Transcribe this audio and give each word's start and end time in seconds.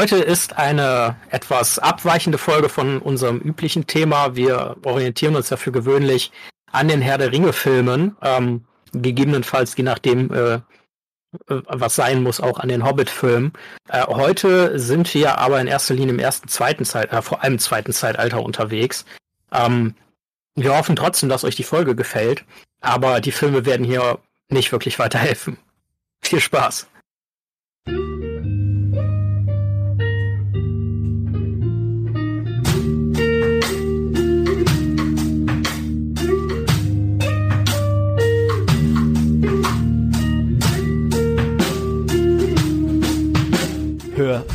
Heute 0.00 0.18
ist 0.18 0.56
eine 0.56 1.16
etwas 1.28 1.80
abweichende 1.80 2.38
Folge 2.38 2.68
von 2.68 3.00
unserem 3.00 3.40
üblichen 3.40 3.88
Thema. 3.88 4.36
Wir 4.36 4.76
orientieren 4.84 5.34
uns 5.34 5.50
ja 5.50 5.56
für 5.56 5.72
gewöhnlich 5.72 6.30
an 6.70 6.86
den 6.86 7.02
Herr 7.02 7.18
der 7.18 7.32
Ringe 7.32 7.52
Filmen, 7.52 8.16
ähm, 8.22 8.64
gegebenenfalls 8.92 9.76
je 9.76 9.82
nachdem, 9.82 10.32
äh, 10.32 10.54
äh, 10.54 10.60
was 11.48 11.96
sein 11.96 12.22
muss, 12.22 12.40
auch 12.40 12.60
an 12.60 12.68
den 12.68 12.84
Hobbit-Filmen. 12.84 13.54
Äh, 13.88 14.06
heute 14.06 14.78
sind 14.78 15.12
wir 15.14 15.38
aber 15.38 15.60
in 15.60 15.66
erster 15.66 15.94
Linie 15.94 16.14
im 16.14 16.20
ersten, 16.20 16.46
zweiten 16.46 16.84
Zeit, 16.84 17.12
äh, 17.12 17.20
vor 17.20 17.42
allem 17.42 17.58
zweiten 17.58 17.92
Zeitalter 17.92 18.40
unterwegs. 18.44 19.04
Ähm, 19.50 19.96
wir 20.54 20.78
hoffen 20.78 20.94
trotzdem, 20.94 21.28
dass 21.28 21.42
euch 21.42 21.56
die 21.56 21.64
Folge 21.64 21.96
gefällt, 21.96 22.44
aber 22.80 23.20
die 23.20 23.32
Filme 23.32 23.66
werden 23.66 23.84
hier 23.84 24.20
nicht 24.48 24.70
wirklich 24.70 25.00
weiterhelfen. 25.00 25.58
Viel 26.22 26.38
Spaß! 26.38 26.86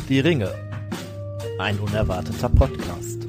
Die 0.09 0.19
Ringe. 0.19 0.51
Ein 1.59 1.79
unerwarteter 1.79 2.49
Podcast. 2.49 3.19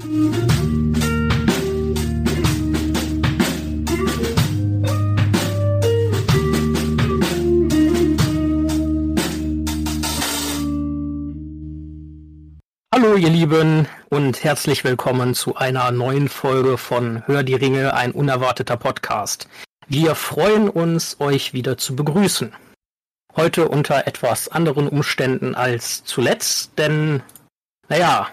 Hallo 12.95 13.17
ihr 13.17 13.29
Lieben 13.29 13.87
und 14.09 14.45
herzlich 14.45 14.85
willkommen 14.85 15.35
zu 15.35 15.57
einer 15.57 15.91
neuen 15.91 16.29
Folge 16.29 16.79
von 16.79 17.27
Hör 17.27 17.43
die 17.43 17.55
Ringe, 17.55 17.95
ein 17.95 18.13
unerwarteter 18.13 18.77
Podcast. 18.77 19.49
Wir 19.89 20.15
freuen 20.15 20.71
uns, 20.71 21.21
euch 21.21 21.53
wieder 21.53 21.77
zu 21.77 21.97
begrüßen. 21.97 22.53
Heute 23.37 23.69
unter 23.69 24.07
etwas 24.07 24.49
anderen 24.49 24.89
Umständen 24.89 25.57
als 25.57 26.05
zuletzt, 26.05 26.79
denn, 26.79 27.23
naja, 27.89 28.29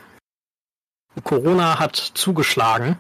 Corona 1.23 1.79
hat 1.79 1.95
zugeschlagen 1.95 2.99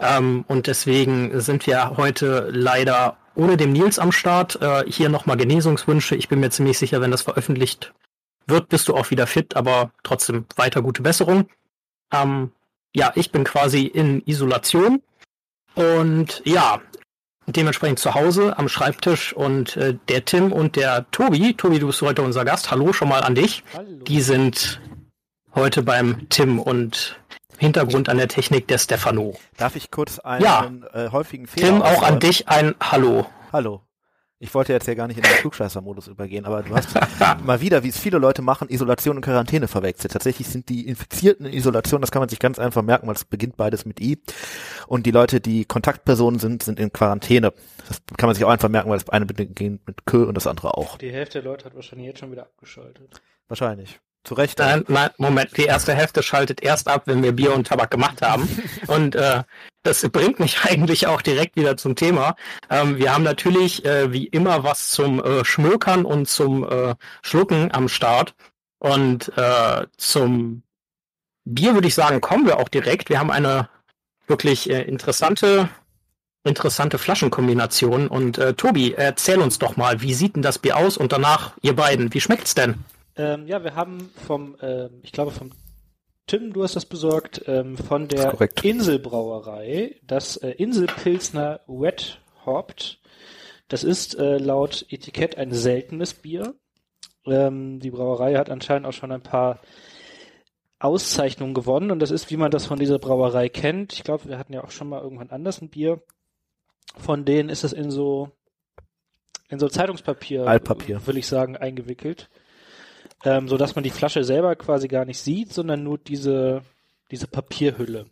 ähm, 0.00 0.44
und 0.48 0.66
deswegen 0.66 1.40
sind 1.40 1.66
wir 1.66 1.96
heute 1.96 2.50
leider 2.52 3.16
ohne 3.36 3.56
dem 3.56 3.72
Nils 3.72 3.98
am 3.98 4.12
Start. 4.12 4.60
Äh, 4.60 4.84
hier 4.90 5.08
nochmal 5.08 5.36
Genesungswünsche. 5.36 6.16
Ich 6.16 6.28
bin 6.28 6.40
mir 6.40 6.50
ziemlich 6.50 6.78
sicher, 6.78 7.00
wenn 7.00 7.12
das 7.12 7.22
veröffentlicht 7.22 7.94
wird, 8.46 8.68
bist 8.68 8.88
du 8.88 8.96
auch 8.96 9.10
wieder 9.10 9.26
fit, 9.26 9.56
aber 9.56 9.92
trotzdem 10.02 10.46
weiter 10.56 10.82
gute 10.82 11.02
Besserung. 11.02 11.48
Ähm, 12.12 12.52
ja, 12.94 13.12
ich 13.14 13.30
bin 13.30 13.44
quasi 13.44 13.86
in 13.86 14.22
Isolation 14.26 15.02
und 15.74 16.42
ja, 16.44 16.80
dementsprechend 17.46 17.98
zu 17.98 18.14
Hause 18.14 18.58
am 18.58 18.68
Schreibtisch 18.68 19.32
und 19.32 19.76
äh, 19.76 19.96
der 20.08 20.24
Tim 20.24 20.52
und 20.52 20.76
der 20.76 21.10
Tobi, 21.10 21.54
Tobi, 21.54 21.78
du 21.78 21.86
bist 21.86 22.02
heute 22.02 22.22
unser 22.22 22.44
Gast, 22.44 22.70
hallo 22.70 22.92
schon 22.92 23.08
mal 23.08 23.22
an 23.22 23.34
dich. 23.34 23.62
Hallo. 23.74 24.04
Die 24.04 24.20
sind 24.20 24.80
heute 25.54 25.82
beim 25.82 26.28
Tim 26.28 26.58
und 26.58 27.18
Hintergrund 27.58 28.08
an 28.08 28.18
der 28.18 28.28
Technik 28.28 28.68
der 28.68 28.78
Stefano. 28.78 29.34
Darf 29.56 29.76
ich 29.76 29.90
kurz 29.90 30.18
einen 30.18 30.44
ja. 30.44 30.70
äh, 30.92 31.10
häufigen 31.10 31.46
Fehler 31.46 31.68
Tim, 31.68 31.82
auch 31.82 32.02
an 32.02 32.20
dich 32.20 32.48
ein 32.48 32.74
Hallo. 32.80 33.26
Hallo. 33.52 33.82
Ich 34.38 34.54
wollte 34.54 34.74
jetzt 34.74 34.86
ja 34.86 34.92
gar 34.92 35.06
nicht 35.06 35.16
in 35.16 35.22
den 35.22 35.32
Flugscheißer-Modus 35.32 36.08
übergehen, 36.08 36.44
aber 36.44 36.62
du 36.62 36.74
hast 36.74 36.90
mal 37.44 37.62
wieder, 37.62 37.82
wie 37.84 37.88
es 37.88 37.98
viele 37.98 38.18
Leute 38.18 38.42
machen, 38.42 38.68
Isolation 38.68 39.16
und 39.16 39.22
Quarantäne 39.22 39.66
verwechselt. 39.66 40.12
Tatsächlich 40.12 40.46
sind 40.48 40.68
die 40.68 40.86
Infizierten 40.86 41.46
in 41.46 41.54
Isolation, 41.54 42.02
das 42.02 42.10
kann 42.10 42.20
man 42.20 42.28
sich 42.28 42.38
ganz 42.38 42.58
einfach 42.58 42.82
merken, 42.82 43.06
weil 43.06 43.14
es 43.14 43.24
beginnt 43.24 43.56
beides 43.56 43.86
mit 43.86 43.98
I. 43.98 44.18
Und 44.86 45.06
die 45.06 45.10
Leute, 45.10 45.40
die 45.40 45.64
Kontaktpersonen 45.64 46.38
sind, 46.38 46.62
sind 46.62 46.78
in 46.78 46.92
Quarantäne. 46.92 47.54
Das 47.88 48.02
kann 48.18 48.28
man 48.28 48.34
sich 48.34 48.44
auch 48.44 48.50
einfach 48.50 48.68
merken, 48.68 48.90
weil 48.90 48.98
das 48.98 49.08
eine 49.08 49.24
beginnt 49.24 49.86
mit 49.86 50.04
K 50.04 50.24
und 50.24 50.34
das 50.34 50.46
andere 50.46 50.76
auch. 50.76 50.98
Die 50.98 51.10
Hälfte 51.10 51.40
der 51.40 51.50
Leute 51.50 51.64
hat 51.64 51.74
wahrscheinlich 51.74 52.06
jetzt 52.08 52.18
schon 52.18 52.30
wieder 52.30 52.42
abgeschaltet. 52.42 53.22
Wahrscheinlich. 53.48 54.00
Zu 54.26 54.34
Recht. 54.34 54.58
Nein, 54.58 54.84
nein, 54.88 55.10
Moment, 55.18 55.56
die 55.56 55.66
erste 55.66 55.94
Hälfte 55.94 56.20
schaltet 56.20 56.60
erst 56.60 56.88
ab, 56.88 57.02
wenn 57.06 57.22
wir 57.22 57.30
Bier 57.30 57.54
und 57.54 57.68
Tabak 57.68 57.92
gemacht 57.92 58.22
haben. 58.22 58.48
und 58.88 59.14
äh, 59.14 59.44
das 59.84 60.02
bringt 60.08 60.40
mich 60.40 60.58
eigentlich 60.64 61.06
auch 61.06 61.22
direkt 61.22 61.54
wieder 61.54 61.76
zum 61.76 61.94
Thema. 61.94 62.34
Ähm, 62.68 62.98
wir 62.98 63.14
haben 63.14 63.22
natürlich 63.22 63.84
äh, 63.84 64.12
wie 64.12 64.26
immer 64.26 64.64
was 64.64 64.90
zum 64.90 65.22
äh, 65.22 65.44
Schmökern 65.44 66.04
und 66.04 66.26
zum 66.26 66.68
äh, 66.68 66.96
Schlucken 67.22 67.70
am 67.72 67.88
Start. 67.88 68.34
Und 68.80 69.32
äh, 69.38 69.86
zum 69.96 70.64
Bier 71.44 71.74
würde 71.74 71.86
ich 71.86 71.94
sagen, 71.94 72.20
kommen 72.20 72.46
wir 72.46 72.58
auch 72.58 72.68
direkt. 72.68 73.08
Wir 73.10 73.20
haben 73.20 73.30
eine 73.30 73.68
wirklich 74.26 74.68
äh, 74.68 74.82
interessante 74.82 75.68
interessante 76.42 76.98
Flaschenkombination. 76.98 78.06
Und 78.06 78.40
Tobi, 78.56 78.92
erzähl 78.92 79.40
uns 79.40 79.58
doch 79.58 79.76
mal, 79.76 80.00
wie 80.00 80.14
sieht 80.14 80.36
denn 80.36 80.42
das 80.42 80.60
Bier 80.60 80.76
aus? 80.76 80.96
Und 80.96 81.10
danach, 81.10 81.54
ihr 81.60 81.74
beiden, 81.74 82.14
wie 82.14 82.20
schmeckt's 82.20 82.54
denn? 82.54 82.84
Ähm, 83.16 83.46
ja, 83.46 83.64
wir 83.64 83.74
haben 83.74 84.10
vom, 84.26 84.56
äh, 84.60 84.88
ich 85.02 85.12
glaube 85.12 85.30
vom 85.30 85.50
Tim, 86.26 86.52
du 86.52 86.64
hast 86.64 86.74
das 86.74 86.86
besorgt, 86.86 87.42
ähm, 87.46 87.76
von 87.76 88.08
der 88.08 88.36
Inselbrauerei, 88.62 90.00
das 90.02 90.36
äh, 90.36 90.50
Inselpilsner 90.50 91.60
Wet 91.68 92.20
Hopped. 92.44 93.00
Das 93.68 93.84
ist 93.84 94.18
äh, 94.18 94.38
laut 94.38 94.86
Etikett 94.90 95.38
ein 95.38 95.52
seltenes 95.52 96.14
Bier. 96.14 96.54
Ähm, 97.26 97.78
die 97.78 97.90
Brauerei 97.90 98.34
hat 98.34 98.50
anscheinend 98.50 98.86
auch 98.86 98.92
schon 98.92 99.12
ein 99.12 99.22
paar 99.22 99.60
Auszeichnungen 100.78 101.54
gewonnen 101.54 101.90
und 101.90 102.00
das 102.00 102.10
ist, 102.10 102.30
wie 102.30 102.36
man 102.36 102.50
das 102.50 102.66
von 102.66 102.78
dieser 102.78 102.98
Brauerei 102.98 103.48
kennt. 103.48 103.92
Ich 103.92 104.04
glaube, 104.04 104.28
wir 104.28 104.38
hatten 104.38 104.52
ja 104.52 104.62
auch 104.62 104.70
schon 104.72 104.88
mal 104.88 105.02
irgendwann 105.02 105.30
anders 105.30 105.62
ein 105.62 105.70
Bier. 105.70 106.02
Von 106.98 107.24
denen 107.24 107.48
ist 107.48 107.64
es 107.64 107.72
in 107.72 107.90
so 107.90 108.30
in 109.48 109.60
so 109.60 109.68
Zeitungspapier, 109.68 110.46
Altpapier, 110.46 111.06
will 111.06 111.16
ich 111.16 111.28
sagen, 111.28 111.56
eingewickelt 111.56 112.28
ähm, 113.24 113.48
so 113.48 113.56
dass 113.56 113.74
man 113.74 113.84
die 113.84 113.90
Flasche 113.90 114.24
selber 114.24 114.56
quasi 114.56 114.88
gar 114.88 115.04
nicht 115.04 115.18
sieht, 115.18 115.52
sondern 115.52 115.82
nur 115.82 115.98
diese, 115.98 116.62
diese 117.10 117.26
Papierhülle. 117.26 118.06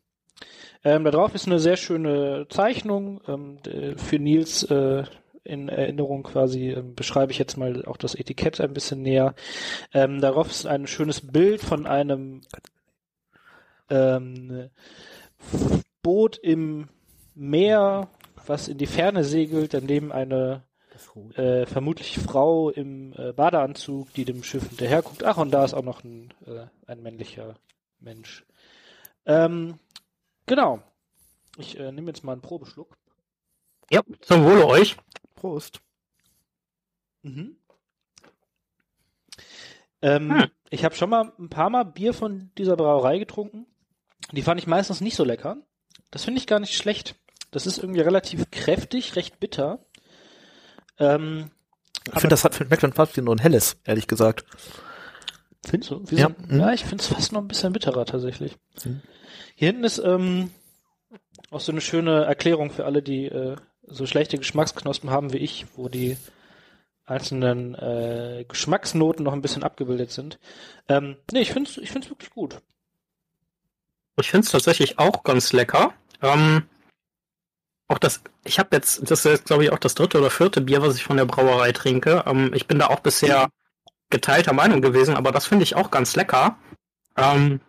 Ähm, 0.82 1.04
da 1.04 1.10
drauf 1.10 1.34
ist 1.34 1.46
eine 1.46 1.60
sehr 1.60 1.76
schöne 1.76 2.46
Zeichnung 2.50 3.20
ähm, 3.26 3.58
für 3.96 4.18
Nils 4.18 4.64
äh, 4.64 5.04
in 5.44 5.68
Erinnerung 5.68 6.22
quasi 6.22 6.70
ähm, 6.70 6.94
beschreibe 6.94 7.30
ich 7.30 7.38
jetzt 7.38 7.56
mal 7.56 7.84
auch 7.84 7.98
das 7.98 8.14
Etikett 8.14 8.60
ein 8.60 8.72
bisschen 8.72 9.02
näher. 9.02 9.34
Ähm, 9.92 10.20
darauf 10.20 10.50
ist 10.50 10.66
ein 10.66 10.86
schönes 10.86 11.20
Bild 11.20 11.60
von 11.60 11.86
einem 11.86 12.40
ähm, 13.90 14.70
Boot 16.02 16.38
im 16.38 16.88
Meer, 17.34 18.08
was 18.46 18.68
in 18.68 18.78
die 18.78 18.86
Ferne 18.86 19.24
segelt, 19.24 19.74
daneben 19.74 20.12
eine 20.12 20.62
äh, 21.36 21.66
vermutlich 21.66 22.18
Frau 22.18 22.70
im 22.70 23.12
äh, 23.14 23.32
Badeanzug, 23.32 24.12
die 24.14 24.24
dem 24.24 24.42
Schiff 24.42 24.68
hinterher 24.68 25.02
guckt. 25.02 25.24
Ach, 25.24 25.36
und 25.36 25.50
da 25.50 25.64
ist 25.64 25.74
auch 25.74 25.82
noch 25.82 26.04
ein, 26.04 26.32
äh, 26.46 26.66
ein 26.86 27.02
männlicher 27.02 27.56
Mensch. 28.00 28.44
Ähm, 29.26 29.78
genau. 30.46 30.82
Ich 31.56 31.78
äh, 31.78 31.92
nehme 31.92 32.08
jetzt 32.08 32.24
mal 32.24 32.32
einen 32.32 32.42
Probeschluck. 32.42 32.96
Ja, 33.90 34.02
zum 34.20 34.44
Wohle 34.44 34.66
euch. 34.66 34.96
Prost. 35.34 35.80
Mhm. 37.22 37.56
Ähm, 40.02 40.34
hm. 40.34 40.50
Ich 40.70 40.84
habe 40.84 40.94
schon 40.94 41.10
mal 41.10 41.32
ein 41.38 41.48
paar 41.48 41.70
Mal 41.70 41.84
Bier 41.84 42.12
von 42.12 42.50
dieser 42.58 42.76
Brauerei 42.76 43.18
getrunken. 43.18 43.66
Die 44.32 44.42
fand 44.42 44.60
ich 44.60 44.66
meistens 44.66 45.00
nicht 45.00 45.16
so 45.16 45.24
lecker. 45.24 45.58
Das 46.10 46.24
finde 46.24 46.38
ich 46.38 46.46
gar 46.46 46.60
nicht 46.60 46.76
schlecht. 46.76 47.14
Das 47.50 47.66
ist 47.66 47.78
irgendwie 47.78 48.00
relativ 48.00 48.50
kräftig, 48.50 49.16
recht 49.16 49.38
bitter. 49.38 49.84
Ähm, 50.98 51.50
ich 52.06 52.20
finde, 52.20 52.28
das 52.28 52.44
hat 52.44 52.54
für 52.54 52.70
wie 52.70 53.20
nur 53.20 53.34
ein 53.34 53.40
helles, 53.40 53.76
ehrlich 53.84 54.06
gesagt. 54.06 54.44
Findest 55.66 55.90
du? 55.90 56.02
Wie 56.06 56.16
ja. 56.16 56.28
Mhm. 56.28 56.60
ja, 56.60 56.72
ich 56.72 56.84
finde 56.84 57.02
es 57.02 57.08
fast 57.08 57.32
noch 57.32 57.40
ein 57.40 57.48
bisschen 57.48 57.72
bitterer 57.72 58.04
tatsächlich. 58.04 58.56
Mhm. 58.84 59.00
Hier 59.54 59.68
hinten 59.68 59.84
ist 59.84 59.98
ähm, 59.98 60.50
auch 61.50 61.60
so 61.60 61.72
eine 61.72 61.80
schöne 61.80 62.24
Erklärung 62.24 62.70
für 62.70 62.84
alle, 62.84 63.02
die 63.02 63.26
äh, 63.26 63.56
so 63.86 64.06
schlechte 64.06 64.38
Geschmacksknospen 64.38 65.10
haben 65.10 65.32
wie 65.32 65.38
ich, 65.38 65.66
wo 65.76 65.88
die 65.88 66.16
einzelnen 67.06 67.74
äh, 67.74 68.44
Geschmacksnoten 68.48 69.24
noch 69.24 69.32
ein 69.32 69.42
bisschen 69.42 69.62
abgebildet 69.62 70.10
sind. 70.10 70.38
Ähm, 70.88 71.16
nee, 71.32 71.40
ich 71.40 71.52
finde 71.52 71.70
es 71.70 71.78
ich 71.78 71.90
find's 71.90 72.10
wirklich 72.10 72.30
gut. 72.30 72.60
Ich 74.20 74.30
finde 74.30 74.44
es 74.44 74.52
tatsächlich 74.52 74.98
auch 74.98 75.22
ganz 75.22 75.52
lecker. 75.52 75.92
Ähm, 76.22 76.64
auch 77.88 77.98
das, 77.98 78.22
ich 78.44 78.58
habe 78.58 78.70
jetzt, 78.72 79.10
das 79.10 79.24
ist 79.24 79.44
glaube 79.44 79.64
ich 79.64 79.72
auch 79.72 79.78
das 79.78 79.94
dritte 79.94 80.18
oder 80.18 80.30
vierte 80.30 80.60
Bier, 80.60 80.82
was 80.82 80.96
ich 80.96 81.04
von 81.04 81.16
der 81.16 81.26
Brauerei 81.26 81.72
trinke. 81.72 82.24
Ähm, 82.26 82.52
ich 82.54 82.66
bin 82.66 82.78
da 82.78 82.86
auch 82.88 83.00
bisher 83.00 83.48
geteilter 84.10 84.52
Meinung 84.52 84.80
gewesen, 84.80 85.14
aber 85.16 85.32
das 85.32 85.46
finde 85.46 85.64
ich 85.64 85.76
auch 85.76 85.90
ganz 85.90 86.16
lecker. 86.16 86.58
Ähm, 87.16 87.60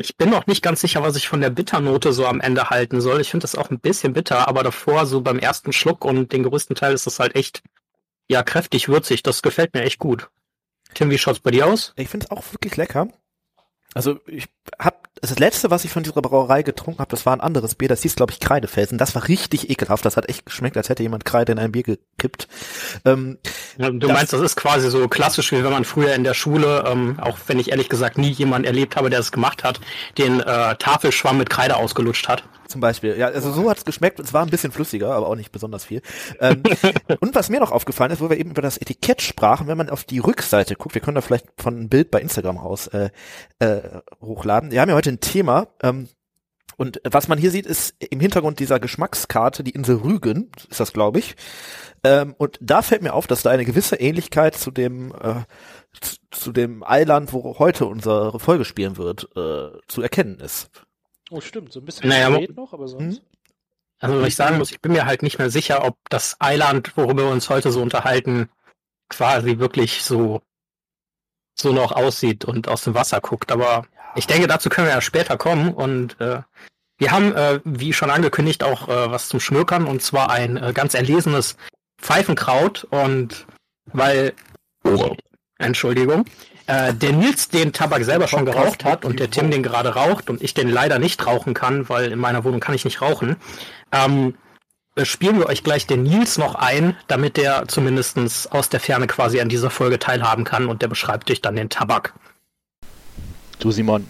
ich 0.00 0.16
bin 0.16 0.30
noch 0.30 0.46
nicht 0.46 0.62
ganz 0.62 0.80
sicher, 0.80 1.02
was 1.02 1.16
ich 1.16 1.28
von 1.28 1.40
der 1.40 1.50
Bitternote 1.50 2.12
so 2.12 2.26
am 2.26 2.40
Ende 2.40 2.70
halten 2.70 3.00
soll. 3.00 3.20
Ich 3.20 3.30
finde 3.30 3.42
das 3.42 3.56
auch 3.56 3.70
ein 3.70 3.80
bisschen 3.80 4.12
bitter, 4.12 4.46
aber 4.46 4.62
davor, 4.62 5.06
so 5.06 5.20
beim 5.20 5.40
ersten 5.40 5.72
Schluck 5.72 6.04
und 6.04 6.32
den 6.32 6.44
größten 6.44 6.76
Teil 6.76 6.94
ist 6.94 7.06
das 7.06 7.18
halt 7.18 7.34
echt, 7.34 7.62
ja, 8.28 8.44
kräftig 8.44 8.88
würzig. 8.88 9.24
Das 9.24 9.42
gefällt 9.42 9.74
mir 9.74 9.82
echt 9.82 9.98
gut. 9.98 10.30
Tim, 10.94 11.10
wie 11.10 11.18
schaut's 11.18 11.40
bei 11.40 11.50
dir 11.50 11.66
aus? 11.66 11.94
Ich 11.96 12.08
finde 12.08 12.26
es 12.26 12.30
auch 12.30 12.44
wirklich 12.52 12.76
lecker. 12.76 13.08
Also 13.94 14.20
ich 14.26 14.48
habe 14.78 14.96
das 15.20 15.38
letzte, 15.38 15.70
was 15.70 15.84
ich 15.84 15.90
von 15.90 16.02
dieser 16.02 16.20
Brauerei 16.20 16.62
getrunken 16.62 17.00
habe, 17.00 17.10
das 17.10 17.26
war 17.26 17.32
ein 17.32 17.40
anderes 17.40 17.74
Bier, 17.74 17.88
das 17.88 18.02
hieß 18.02 18.16
glaube 18.16 18.32
ich 18.32 18.40
Kreidefelsen. 18.40 18.98
Das 18.98 19.14
war 19.14 19.28
richtig 19.28 19.70
ekelhaft, 19.70 20.04
das 20.04 20.16
hat 20.16 20.28
echt 20.28 20.46
geschmeckt, 20.46 20.76
als 20.76 20.88
hätte 20.88 21.02
jemand 21.02 21.24
Kreide 21.24 21.52
in 21.52 21.58
ein 21.58 21.72
Bier 21.72 21.82
gekippt. 21.82 22.48
Ähm, 23.04 23.38
ja, 23.78 23.90
du 23.90 23.98
das, 23.98 24.12
meinst, 24.12 24.32
das 24.32 24.40
ist 24.42 24.56
quasi 24.56 24.90
so 24.90 25.08
klassisch, 25.08 25.52
wie 25.52 25.64
wenn 25.64 25.72
man 25.72 25.84
früher 25.84 26.14
in 26.14 26.24
der 26.24 26.34
Schule, 26.34 26.84
ähm, 26.86 27.18
auch 27.20 27.38
wenn 27.46 27.58
ich 27.58 27.70
ehrlich 27.70 27.88
gesagt 27.88 28.18
nie 28.18 28.30
jemanden 28.30 28.66
erlebt 28.66 28.96
habe, 28.96 29.10
der 29.10 29.20
es 29.20 29.32
gemacht 29.32 29.64
hat, 29.64 29.80
den 30.18 30.40
äh, 30.40 30.76
Tafelschwamm 30.76 31.38
mit 31.38 31.50
Kreide 31.50 31.76
ausgelutscht 31.76 32.28
hat. 32.28 32.44
Zum 32.68 32.80
Beispiel, 32.80 33.16
ja, 33.16 33.28
also 33.28 33.50
so 33.52 33.68
hat's 33.70 33.84
geschmeckt. 33.84 34.20
Es 34.20 34.32
war 34.32 34.42
ein 34.44 34.50
bisschen 34.50 34.72
flüssiger, 34.72 35.14
aber 35.14 35.28
auch 35.28 35.34
nicht 35.34 35.52
besonders 35.52 35.84
viel. 35.84 36.02
Ähm, 36.40 36.62
und 37.20 37.34
was 37.34 37.48
mir 37.48 37.60
noch 37.60 37.72
aufgefallen 37.72 38.12
ist, 38.12 38.20
wo 38.20 38.30
wir 38.30 38.38
eben 38.38 38.50
über 38.50 38.62
das 38.62 38.78
Etikett 38.78 39.22
sprachen, 39.22 39.66
wenn 39.66 39.78
man 39.78 39.90
auf 39.90 40.04
die 40.04 40.18
Rückseite 40.18 40.76
guckt, 40.76 40.94
wir 40.94 41.02
können 41.02 41.14
da 41.16 41.20
vielleicht 41.20 41.46
von 41.56 41.78
ein 41.78 41.88
Bild 41.88 42.10
bei 42.10 42.20
Instagram 42.20 42.58
raus 42.58 42.88
äh, 42.88 43.10
äh, 43.58 43.80
hochladen. 44.20 44.70
Wir 44.70 44.80
haben 44.80 44.88
ja 44.88 44.94
heute 44.94 45.10
ein 45.10 45.20
Thema. 45.20 45.68
Ähm, 45.82 46.08
und 46.76 47.00
was 47.02 47.26
man 47.26 47.38
hier 47.38 47.50
sieht, 47.50 47.66
ist 47.66 47.96
im 47.98 48.20
Hintergrund 48.20 48.60
dieser 48.60 48.78
Geschmackskarte 48.78 49.64
die 49.64 49.72
Insel 49.72 49.96
Rügen, 49.96 50.52
ist 50.70 50.78
das, 50.78 50.92
glaube 50.92 51.18
ich. 51.18 51.34
Ähm, 52.04 52.36
und 52.38 52.56
da 52.60 52.82
fällt 52.82 53.02
mir 53.02 53.14
auf, 53.14 53.26
dass 53.26 53.42
da 53.42 53.50
eine 53.50 53.64
gewisse 53.64 53.96
Ähnlichkeit 53.96 54.54
zu 54.54 54.70
dem 54.70 55.12
äh, 55.20 55.42
zu, 56.00 56.16
zu 56.30 56.52
dem 56.52 56.84
Eiland, 56.84 57.32
wo 57.32 57.58
heute 57.58 57.86
unsere 57.86 58.38
Folge 58.38 58.64
spielen 58.64 58.96
wird, 58.96 59.28
äh, 59.36 59.76
zu 59.88 60.02
erkennen 60.02 60.38
ist. 60.38 60.70
Oh, 61.30 61.40
stimmt, 61.40 61.72
so 61.72 61.80
ein 61.80 61.84
bisschen 61.84 62.08
naja, 62.08 62.34
spät 62.34 62.56
noch, 62.56 62.72
aber 62.72 62.88
sonst. 62.88 63.18
Hm? 63.18 63.24
Also, 64.00 64.20
was 64.20 64.28
ich 64.28 64.36
sagen 64.36 64.58
muss, 64.58 64.70
ich 64.70 64.80
bin 64.80 64.92
mir 64.92 65.06
halt 65.06 65.22
nicht 65.22 65.38
mehr 65.38 65.50
sicher, 65.50 65.84
ob 65.84 65.96
das 66.08 66.36
Eiland, 66.38 66.96
worüber 66.96 67.24
wir 67.24 67.30
uns 67.30 67.50
heute 67.50 67.72
so 67.72 67.82
unterhalten, 67.82 68.48
quasi 69.08 69.58
wirklich 69.58 70.02
so, 70.04 70.42
so 71.54 71.72
noch 71.72 71.92
aussieht 71.92 72.44
und 72.44 72.68
aus 72.68 72.84
dem 72.84 72.94
Wasser 72.94 73.20
guckt. 73.20 73.50
Aber 73.50 73.86
ich 74.14 74.26
denke, 74.26 74.46
dazu 74.46 74.68
können 74.68 74.86
wir 74.86 74.94
ja 74.94 75.00
später 75.00 75.36
kommen. 75.36 75.74
Und 75.74 76.20
äh, 76.20 76.42
wir 76.98 77.10
haben, 77.10 77.34
äh, 77.34 77.60
wie 77.64 77.92
schon 77.92 78.10
angekündigt, 78.10 78.62
auch 78.62 78.88
äh, 78.88 79.10
was 79.10 79.28
zum 79.28 79.40
Schmökern 79.40 79.86
und 79.86 80.02
zwar 80.02 80.30
ein 80.30 80.56
äh, 80.56 80.72
ganz 80.72 80.94
erlesenes 80.94 81.56
Pfeifenkraut. 82.00 82.84
Und 82.90 83.46
weil, 83.86 84.32
oh, 84.84 85.16
Entschuldigung, 85.58 86.24
äh, 86.68 86.92
der 86.92 87.12
Nils 87.12 87.48
den 87.48 87.72
Tabak 87.72 88.04
selber 88.04 88.28
schon 88.28 88.44
geraucht 88.44 88.84
hat 88.84 89.06
und 89.06 89.18
der 89.18 89.30
Tim 89.30 89.50
den 89.50 89.62
gerade 89.62 89.94
raucht 89.94 90.28
und 90.28 90.42
ich 90.42 90.52
den 90.52 90.68
leider 90.68 90.98
nicht 90.98 91.26
rauchen 91.26 91.54
kann, 91.54 91.88
weil 91.88 92.12
in 92.12 92.18
meiner 92.18 92.44
Wohnung 92.44 92.60
kann 92.60 92.74
ich 92.74 92.84
nicht 92.84 93.00
rauchen, 93.00 93.36
ähm, 93.90 94.34
äh, 94.94 95.06
spielen 95.06 95.38
wir 95.38 95.46
euch 95.46 95.64
gleich 95.64 95.86
den 95.86 96.02
Nils 96.02 96.36
noch 96.36 96.54
ein, 96.56 96.94
damit 97.06 97.38
der 97.38 97.66
zumindestens 97.68 98.46
aus 98.48 98.68
der 98.68 98.80
Ferne 98.80 99.06
quasi 99.06 99.40
an 99.40 99.48
dieser 99.48 99.70
Folge 99.70 99.98
teilhaben 99.98 100.44
kann 100.44 100.66
und 100.66 100.82
der 100.82 100.88
beschreibt 100.88 101.30
euch 101.30 101.40
dann 101.40 101.56
den 101.56 101.70
Tabak. 101.70 102.12
Du 103.58 103.70
Simon, 103.70 104.06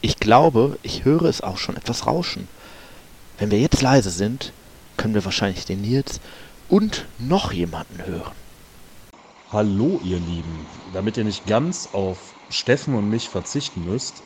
ich 0.00 0.16
glaube, 0.16 0.78
ich 0.82 1.04
höre 1.04 1.26
es 1.26 1.42
auch 1.42 1.58
schon 1.58 1.76
etwas 1.76 2.06
rauschen. 2.06 2.48
Wenn 3.38 3.50
wir 3.50 3.60
jetzt 3.60 3.82
leise 3.82 4.10
sind, 4.10 4.54
können 4.96 5.12
wir 5.12 5.26
wahrscheinlich 5.26 5.66
den 5.66 5.82
Nils 5.82 6.20
und 6.70 7.04
noch 7.18 7.52
jemanden 7.52 8.02
hören. 8.06 8.41
Hallo 9.52 10.00
ihr 10.02 10.18
Lieben, 10.18 10.66
damit 10.94 11.18
ihr 11.18 11.24
nicht 11.24 11.46
ganz 11.46 11.86
auf 11.92 12.36
Steffen 12.48 12.94
und 12.94 13.10
mich 13.10 13.28
verzichten 13.28 13.84
müsst, 13.84 14.24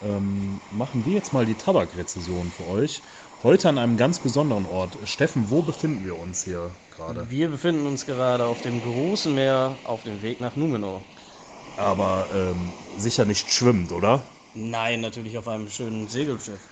ähm, 0.00 0.62
machen 0.70 1.04
wir 1.04 1.12
jetzt 1.12 1.34
mal 1.34 1.44
die 1.44 1.56
Tabakrezession 1.56 2.50
für 2.52 2.64
euch. 2.64 3.02
Heute 3.42 3.68
an 3.68 3.76
einem 3.76 3.98
ganz 3.98 4.20
besonderen 4.20 4.64
Ort. 4.64 4.96
Steffen, 5.06 5.50
wo 5.50 5.60
befinden 5.60 6.06
wir 6.06 6.16
uns 6.16 6.42
hier 6.44 6.74
gerade? 6.88 7.28
Wir 7.28 7.50
befinden 7.50 7.86
uns 7.86 8.06
gerade 8.06 8.46
auf 8.46 8.62
dem 8.62 8.80
großen 8.80 9.34
Meer 9.34 9.78
auf 9.84 10.04
dem 10.04 10.22
Weg 10.22 10.40
nach 10.40 10.56
Numenor. 10.56 11.04
Aber 11.76 12.30
ähm, 12.32 12.72
sicher 12.96 13.26
nicht 13.26 13.52
schwimmend, 13.52 13.92
oder? 13.92 14.22
Nein, 14.54 15.02
natürlich 15.02 15.36
auf 15.36 15.48
einem 15.48 15.68
schönen 15.68 16.08
Segelschiff. 16.08 16.71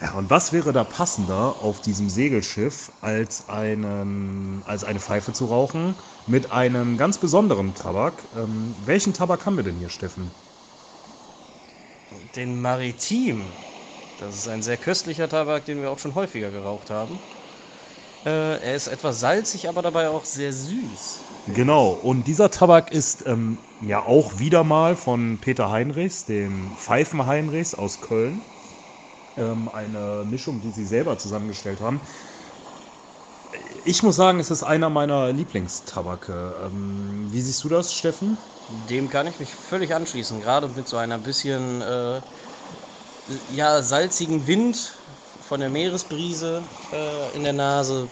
Ja, 0.00 0.14
und 0.14 0.30
was 0.30 0.52
wäre 0.52 0.72
da 0.72 0.82
passender 0.84 1.60
auf 1.60 1.80
diesem 1.80 2.08
Segelschiff, 2.08 2.92
als, 3.00 3.48
einen, 3.48 4.62
als 4.64 4.82
eine 4.84 5.00
Pfeife 5.00 5.32
zu 5.32 5.46
rauchen 5.46 5.96
mit 6.26 6.50
einem 6.52 6.96
ganz 6.96 7.18
besonderen 7.18 7.74
Tabak? 7.74 8.28
Ähm, 8.34 8.76
welchen 8.80 9.12
Tabak 9.12 9.44
haben 9.46 9.56
wir 9.56 9.64
denn 9.64 9.76
hier, 9.76 9.88
Steffen? 9.88 10.32
Den 12.34 12.60
Maritim. 12.60 13.56
Das 14.16 14.34
ist 14.36 14.48
ein 14.48 14.62
sehr 14.62 14.78
köstlicher 14.78 15.28
Tabak, 15.28 15.64
den 15.64 15.80
wir 15.80 15.90
auch 15.90 15.98
schon 15.98 16.14
häufiger 16.14 16.50
geraucht 16.50 16.90
haben. 16.90 17.22
Äh, 18.24 18.30
er 18.60 18.74
ist 18.76 18.86
etwas 18.86 19.20
salzig, 19.20 19.68
aber 19.68 19.82
dabei 19.82 20.08
auch 20.08 20.24
sehr 20.24 20.52
süß. 20.52 21.24
Genau, 21.46 21.92
und 21.92 22.24
dieser 22.24 22.50
Tabak 22.50 22.92
ist 22.92 23.26
ähm, 23.26 23.64
ja 23.80 24.04
auch 24.04 24.38
wieder 24.38 24.64
mal 24.64 24.96
von 24.96 25.40
Peter 25.40 25.70
Heinrichs, 25.70 26.26
dem 26.26 26.76
Pfeifen 26.76 27.24
Heinrichs 27.26 27.74
aus 27.74 28.00
Köln 28.00 28.44
ähm, 29.38 29.68
eine 29.68 30.24
Mischung, 30.26 30.60
die 30.60 30.70
sie 30.72 30.84
selber 30.86 31.18
zusammengestellt 31.18 31.80
haben. 31.80 32.02
Ich 33.84 34.02
muss 34.02 34.16
sagen, 34.16 34.40
es 34.40 34.50
ist 34.50 34.62
einer 34.62 34.90
meiner 34.90 35.32
Lieblingstabake. 35.32 36.56
Ähm, 36.64 37.26
wie 37.30 37.40
siehst 37.40 37.64
du 37.64 37.68
das, 37.68 37.92
Steffen? 37.94 38.38
Dem 38.68 39.08
kann 39.08 39.26
ich 39.26 39.38
mich 39.38 39.54
völlig 39.54 39.94
anschließen, 39.94 40.40
gerade 40.40 40.68
mit 40.68 40.86
so 40.88 40.96
einer 40.98 41.18
bisschen 41.18 41.80
äh, 41.80 42.22
ja, 43.26 43.82
salzigen 43.82 44.46
Wind 44.46 44.96
von 45.40 45.60
der 45.60 45.70
Meeresbrise 45.70 46.68
äh, 46.92 47.34
in 47.34 47.44
der 47.44 47.52
Nase 47.52 48.10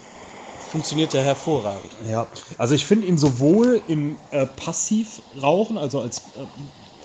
funktioniert 0.59 1.13
der 1.13 1.25
hervorragend. 1.25 1.97
Ja, 2.05 2.31
also 2.59 2.75
ich 2.75 2.85
finde 2.85 3.07
ihn 3.07 3.17
sowohl 3.17 3.83
im 3.87 4.21
äh, 4.31 4.47
Passivrauchen, 4.47 5.79
also 5.79 6.01
als, 6.01 6.33
äh, 6.35 6.47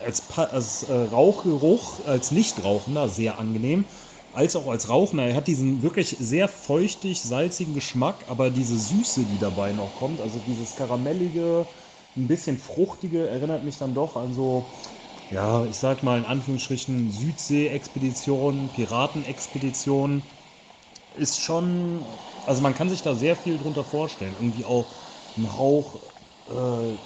als, 0.02 0.30
als 0.38 0.84
äh, 0.84 0.94
Rauchgeruch, 0.94 2.04
als 2.04 2.32
Nichtrauchender 2.32 3.08
sehr 3.08 3.40
angenehm 3.40 3.86
als 4.32 4.56
auch 4.56 4.68
als 4.68 4.90
Rauchender. 4.90 5.26
Er 5.28 5.36
hat 5.36 5.48
diesen 5.48 5.82
wirklich 5.82 6.18
sehr 6.20 6.48
feuchtig, 6.48 7.24
salzigen 7.24 7.74
Geschmack, 7.74 8.26
aber 8.28 8.50
diese 8.52 8.78
Süße, 8.78 9.26
die 9.26 9.38
dabei 9.38 9.74
noch 9.74 9.96
kommt, 9.96 10.22
also 10.22 10.40
dieses 10.40 10.76
karamellige, 10.76 11.68
ein 12.16 12.28
bisschen 12.28 12.58
fruchtige, 12.58 13.28
erinnert 13.28 13.64
mich 13.64 13.78
dann 13.78 13.94
doch 13.96 14.16
an 14.18 14.34
so, 14.34 14.72
ja, 15.30 15.66
ich 15.66 15.78
sag 15.78 16.04
mal 16.04 16.20
in 16.20 16.26
Anführungsstrichen 16.26 17.10
Südsee-Expeditionen, 17.10 18.72
Piratenexpeditionen. 18.72 20.24
Ist 21.14 21.40
schon, 21.40 22.20
also 22.46 22.62
man 22.62 22.74
kann 22.74 22.90
sich 22.90 23.02
da 23.02 23.16
sehr 23.16 23.36
viel 23.36 23.58
drunter 23.58 23.84
vorstellen. 23.84 24.36
Irgendwie 24.36 24.66
auch 24.66 24.94
ein 25.36 25.52
Hauch 25.54 26.02
äh, 26.48 26.98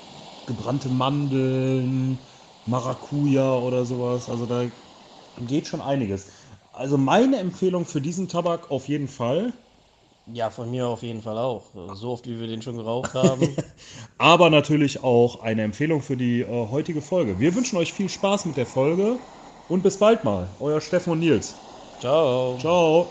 gebrannte 0.45 0.89
Mandeln, 0.89 2.25
Maracuja 2.65 3.57
oder 3.57 3.85
sowas. 3.85 4.29
Also 4.29 4.45
da 4.45 4.69
geht 5.37 5.67
schon 5.67 5.81
einiges. 5.81 6.27
Also 6.75 6.97
meine 6.97 7.37
Empfehlung 7.37 7.85
für 7.85 8.01
diesen 8.01 8.27
Tabak 8.27 8.69
auf 8.69 8.89
jeden 8.89 9.07
Fall. 9.07 9.53
Ja, 10.33 10.49
von 10.49 10.69
mir 10.71 10.87
auf 10.87 11.03
jeden 11.03 11.21
Fall 11.21 11.37
auch. 11.37 11.63
So 11.93 12.11
oft, 12.11 12.27
wie 12.27 12.39
wir 12.39 12.47
den 12.47 12.61
schon 12.61 12.77
geraucht 12.77 13.13
haben. 13.13 13.55
Aber 14.17 14.49
natürlich 14.49 15.01
auch 15.03 15.41
eine 15.41 15.61
Empfehlung 15.61 16.01
für 16.01 16.17
die 16.17 16.41
äh, 16.41 16.67
heutige 16.69 17.01
Folge. 17.01 17.39
Wir 17.39 17.55
wünschen 17.55 17.77
euch 17.77 17.93
viel 17.93 18.09
Spaß 18.09 18.45
mit 18.45 18.57
der 18.57 18.65
Folge 18.65 19.17
und 19.69 19.83
bis 19.83 19.97
bald 19.97 20.23
mal. 20.23 20.47
Euer 20.59 20.81
Steffen 20.81 21.13
und 21.13 21.19
Nils. 21.19 21.55
Ciao. 21.99 22.57
Ciao. 22.59 23.07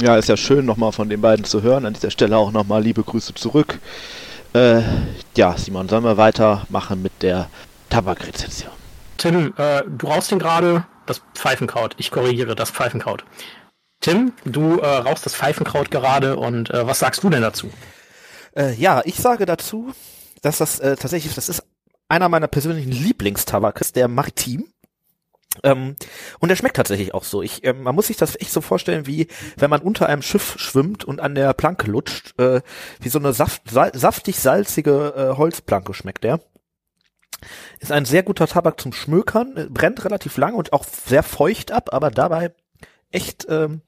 Ja, 0.00 0.16
ist 0.16 0.28
ja 0.28 0.36
schön 0.36 0.66
nochmal 0.66 0.92
von 0.92 1.08
den 1.08 1.20
beiden 1.20 1.44
zu 1.44 1.62
hören. 1.62 1.84
An 1.84 1.94
dieser 1.94 2.10
Stelle 2.10 2.36
auch 2.36 2.52
nochmal 2.52 2.82
liebe 2.82 3.02
Grüße 3.02 3.34
zurück. 3.34 3.80
Äh, 4.52 4.82
ja, 5.36 5.56
Simon, 5.56 5.88
sollen 5.88 6.04
wir 6.04 6.16
weitermachen 6.16 7.02
mit 7.02 7.22
der 7.22 7.48
Tabakrezession? 7.90 8.83
Tim, 9.24 9.54
äh, 9.56 9.84
du 9.88 10.06
rauchst 10.06 10.30
den 10.30 10.38
gerade 10.38 10.84
das 11.06 11.22
Pfeifenkraut. 11.34 11.94
Ich 11.96 12.10
korrigiere, 12.10 12.54
das 12.54 12.70
Pfeifenkraut. 12.70 13.24
Tim, 14.00 14.34
du 14.44 14.80
äh, 14.80 14.86
rauchst 14.86 15.24
das 15.24 15.34
Pfeifenkraut 15.34 15.90
gerade 15.90 16.36
und 16.36 16.68
äh, 16.68 16.86
was 16.86 16.98
sagst 16.98 17.22
du 17.22 17.30
denn 17.30 17.40
dazu? 17.40 17.70
Äh, 18.54 18.74
ja, 18.74 19.00
ich 19.06 19.14
sage 19.14 19.46
dazu, 19.46 19.94
dass 20.42 20.58
das 20.58 20.78
äh, 20.78 20.96
tatsächlich, 20.96 21.34
das 21.34 21.48
ist 21.48 21.62
einer 22.06 22.28
meiner 22.28 22.48
persönlichen 22.48 22.92
Lieblingstabakes, 22.92 23.92
der 23.92 24.08
Maritim. 24.08 24.68
Ähm, 25.62 25.96
und 26.40 26.50
der 26.50 26.56
schmeckt 26.56 26.76
tatsächlich 26.76 27.14
auch 27.14 27.24
so. 27.24 27.40
Ich, 27.40 27.64
ähm, 27.64 27.82
man 27.82 27.94
muss 27.94 28.08
sich 28.08 28.18
das 28.18 28.38
echt 28.38 28.52
so 28.52 28.60
vorstellen, 28.60 29.06
wie 29.06 29.28
wenn 29.56 29.70
man 29.70 29.80
unter 29.80 30.06
einem 30.06 30.20
Schiff 30.20 30.56
schwimmt 30.58 31.02
und 31.02 31.22
an 31.22 31.34
der 31.34 31.54
Planke 31.54 31.90
lutscht, 31.90 32.38
äh, 32.38 32.60
wie 33.00 33.08
so 33.08 33.18
eine 33.18 33.32
saft, 33.32 33.70
sal 33.70 33.90
saftig 33.94 34.38
salzige 34.38 35.14
äh, 35.16 35.38
Holzplanke 35.38 35.94
schmeckt 35.94 36.24
der. 36.24 36.40
Ist 37.84 37.92
ein 37.92 38.06
sehr 38.06 38.22
guter 38.22 38.46
Tabak 38.46 38.80
zum 38.80 38.94
Schmökern, 38.94 39.68
brennt 39.68 40.06
relativ 40.06 40.38
lang 40.38 40.54
und 40.54 40.72
auch 40.72 40.84
sehr 40.84 41.22
feucht 41.22 41.70
ab, 41.70 41.90
aber 41.92 42.10
dabei 42.10 42.54
echt 43.10 43.46
ähm, 43.50 43.82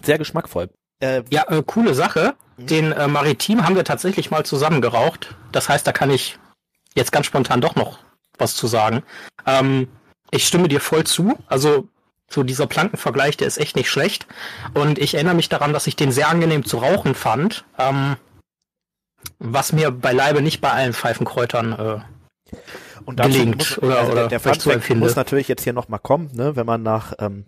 sehr 0.00 0.16
geschmackvoll. 0.16 0.70
Äh, 1.00 1.24
ja, 1.28 1.46
äh, 1.48 1.62
coole 1.66 1.92
Sache. 1.92 2.32
Mhm. 2.56 2.66
Den 2.66 2.92
äh, 2.92 3.08
Maritim 3.08 3.62
haben 3.62 3.76
wir 3.76 3.84
tatsächlich 3.84 4.30
mal 4.30 4.46
zusammen 4.46 4.80
geraucht. 4.80 5.36
Das 5.52 5.68
heißt, 5.68 5.86
da 5.86 5.92
kann 5.92 6.10
ich 6.10 6.38
jetzt 6.94 7.12
ganz 7.12 7.26
spontan 7.26 7.60
doch 7.60 7.74
noch 7.74 7.98
was 8.38 8.56
zu 8.56 8.66
sagen. 8.66 9.02
Ähm, 9.44 9.88
ich 10.30 10.46
stimme 10.46 10.68
dir 10.68 10.80
voll 10.80 11.04
zu. 11.04 11.38
Also 11.46 11.88
so 12.26 12.42
dieser 12.42 12.66
Plankenvergleich, 12.66 13.36
der 13.36 13.48
ist 13.48 13.58
echt 13.58 13.76
nicht 13.76 13.90
schlecht. 13.90 14.26
Und 14.72 14.98
ich 14.98 15.12
erinnere 15.12 15.34
mich 15.34 15.50
daran, 15.50 15.74
dass 15.74 15.86
ich 15.86 15.94
den 15.94 16.10
sehr 16.10 16.30
angenehm 16.30 16.64
zu 16.64 16.78
rauchen 16.78 17.14
fand. 17.14 17.66
Ähm, 17.76 18.16
was 19.38 19.74
mir 19.74 19.90
beileibe 19.90 20.40
nicht 20.40 20.62
bei 20.62 20.70
allen 20.70 20.94
Pfeifenkräutern 20.94 21.72
äh, 21.72 22.56
Und 23.04 23.20
gelingt 23.20 23.58
muss, 23.58 23.78
oder, 23.78 23.98
also 24.00 24.12
oder 24.12 24.28
der, 24.28 24.38
der 24.38 24.96
muss 24.96 25.16
natürlich 25.16 25.48
jetzt 25.48 25.64
hier 25.64 25.72
nochmal 25.72 26.00
kommen, 26.00 26.30
ne, 26.34 26.56
wenn 26.56 26.66
man 26.66 26.82
nach 26.82 27.14
ähm, 27.18 27.46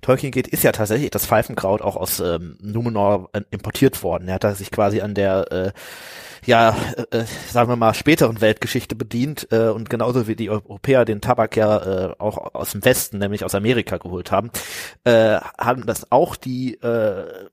Tolkien 0.00 0.32
geht, 0.32 0.48
ist 0.48 0.62
ja 0.62 0.72
tatsächlich 0.72 1.10
das 1.10 1.26
Pfeifenkraut 1.26 1.82
auch 1.82 1.96
aus 1.96 2.20
ähm, 2.20 2.56
Numenor 2.60 3.30
äh, 3.32 3.40
importiert 3.50 4.02
worden. 4.02 4.28
Er 4.28 4.34
hat 4.34 4.44
da 4.44 4.54
sich 4.54 4.70
quasi 4.70 5.00
an 5.00 5.14
der 5.14 5.52
äh, 5.52 5.72
ja, 6.46 6.76
äh, 7.10 7.24
sagen 7.50 7.68
wir 7.68 7.76
mal, 7.76 7.94
späteren 7.94 8.40
Weltgeschichte 8.40 8.94
bedient 8.94 9.48
äh, 9.50 9.68
und 9.68 9.90
genauso 9.90 10.26
wie 10.28 10.36
die 10.36 10.50
Europäer 10.50 11.04
den 11.04 11.20
Tabak 11.20 11.56
ja 11.56 12.10
äh, 12.10 12.14
auch 12.18 12.54
aus 12.54 12.72
dem 12.72 12.84
Westen, 12.84 13.18
nämlich 13.18 13.44
aus 13.44 13.54
Amerika 13.54 13.98
geholt 13.98 14.30
haben, 14.30 14.50
äh, 15.04 15.38
haben 15.58 15.84
das 15.84 16.10
auch 16.10 16.36
die 16.36 16.74
äh, 16.74 17.48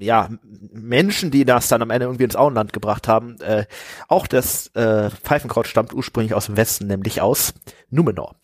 ja, 0.00 0.28
Menschen, 0.72 1.30
die 1.30 1.44
das 1.44 1.68
dann 1.68 1.82
am 1.82 1.90
Ende 1.90 2.06
irgendwie 2.06 2.24
ins 2.24 2.36
Auenland 2.36 2.72
gebracht 2.72 3.06
haben, 3.06 3.40
äh, 3.40 3.66
auch 4.08 4.26
das 4.26 4.68
äh, 4.74 5.10
Pfeifenkraut 5.10 5.66
stammt 5.66 5.92
ursprünglich 5.92 6.34
aus 6.34 6.46
dem 6.46 6.56
Westen, 6.56 6.86
nämlich 6.86 7.20
aus 7.20 7.54
Numenor. 7.90 8.34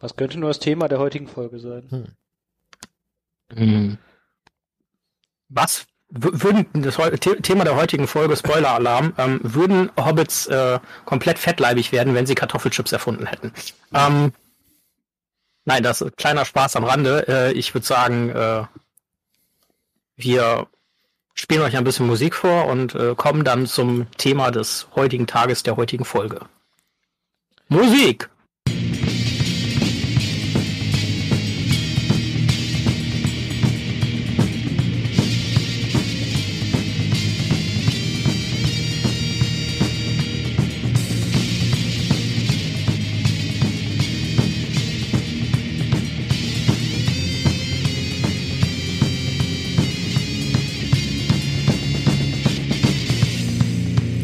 Was 0.00 0.16
könnte 0.16 0.38
nur 0.38 0.50
das 0.50 0.58
Thema 0.58 0.88
der 0.88 0.98
heutigen 0.98 1.28
Folge 1.28 1.58
sein? 1.58 1.86
Hm. 1.90 2.06
Hm. 3.56 3.98
Was 5.48 5.86
würden 6.10 6.66
das 6.74 6.96
Thema 7.42 7.64
der 7.64 7.76
heutigen 7.76 8.06
Folge 8.06 8.36
Spoiler-Alarm 8.36 9.14
ähm, 9.18 9.40
würden 9.42 9.90
Hobbits 9.96 10.46
äh, 10.46 10.78
komplett 11.04 11.38
fettleibig 11.38 11.92
werden, 11.92 12.14
wenn 12.14 12.26
sie 12.26 12.34
Kartoffelchips 12.34 12.92
erfunden 12.92 13.26
hätten? 13.26 13.52
Ähm, 13.92 14.32
nein, 15.64 15.82
das 15.82 16.02
ist 16.02 16.16
kleiner 16.16 16.44
Spaß 16.44 16.76
am 16.76 16.84
Rande. 16.84 17.26
Äh, 17.26 17.52
ich 17.52 17.74
würde 17.74 17.86
sagen, 17.86 18.30
äh, 18.30 18.64
wir 20.16 20.66
spielen 21.34 21.62
euch 21.62 21.76
ein 21.76 21.84
bisschen 21.84 22.06
Musik 22.06 22.34
vor 22.34 22.66
und 22.66 22.94
äh, 22.94 23.14
kommen 23.16 23.44
dann 23.44 23.66
zum 23.66 24.10
Thema 24.16 24.50
des 24.50 24.88
heutigen 24.94 25.26
Tages 25.26 25.62
der 25.62 25.76
heutigen 25.76 26.04
Folge. 26.04 26.40
Musik! 27.68 28.30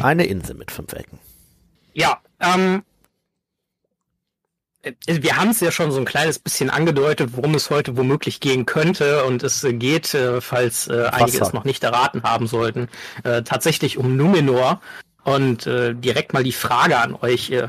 Eine 0.03 0.27
Insel 0.27 0.57
mit 0.57 0.71
fünf 0.71 0.93
Ecken. 0.93 1.19
Ja, 1.93 2.21
ähm, 2.41 2.83
äh, 4.83 4.93
wir 5.07 5.37
haben 5.37 5.51
es 5.51 5.61
ja 5.61 5.71
schon 5.71 5.93
so 5.93 5.99
ein 5.99 6.05
kleines 6.05 6.39
bisschen 6.39 6.71
angedeutet, 6.71 7.31
worum 7.35 7.55
es 7.55 7.71
heute 7.71 7.97
womöglich 7.97 8.41
gehen 8.41 8.67
könnte. 8.67 9.25
Und 9.25 9.43
es 9.43 9.65
geht, 9.69 10.15
äh, 10.15 10.41
falls 10.41 10.89
äh, 10.89 11.09
einige 11.13 11.41
es 11.41 11.53
noch 11.53 11.65
nicht 11.65 11.83
erraten 11.85 12.23
haben 12.23 12.47
sollten, 12.47 12.89
äh, 13.25 13.43
tatsächlich 13.43 13.99
um 13.99 14.17
Numenor. 14.17 14.81
Und 15.25 15.67
äh, 15.67 15.95
direkt 15.95 16.33
mal 16.33 16.45
die 16.45 16.53
Frage 16.53 16.99
an 16.99 17.15
euch, 17.15 17.51
äh, 17.51 17.69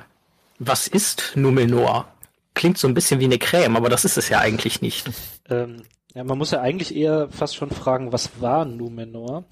was 0.60 0.88
ist 0.88 1.34
Numenor? 1.36 2.08
Klingt 2.54 2.78
so 2.78 2.88
ein 2.88 2.94
bisschen 2.94 3.20
wie 3.20 3.26
eine 3.26 3.40
Creme, 3.40 3.76
aber 3.76 3.90
das 3.90 4.06
ist 4.06 4.18
es 4.18 4.30
ja 4.30 4.40
eigentlich 4.40 4.82
nicht. 4.82 5.10
Ähm, 5.50 5.84
ja, 6.14 6.24
man 6.24 6.38
muss 6.38 6.52
ja 6.52 6.62
eigentlich 6.62 6.96
eher 6.96 7.30
fast 7.30 7.56
schon 7.56 7.72
fragen, 7.72 8.12
was 8.12 8.30
war 8.42 8.66
Numenor? 8.66 9.46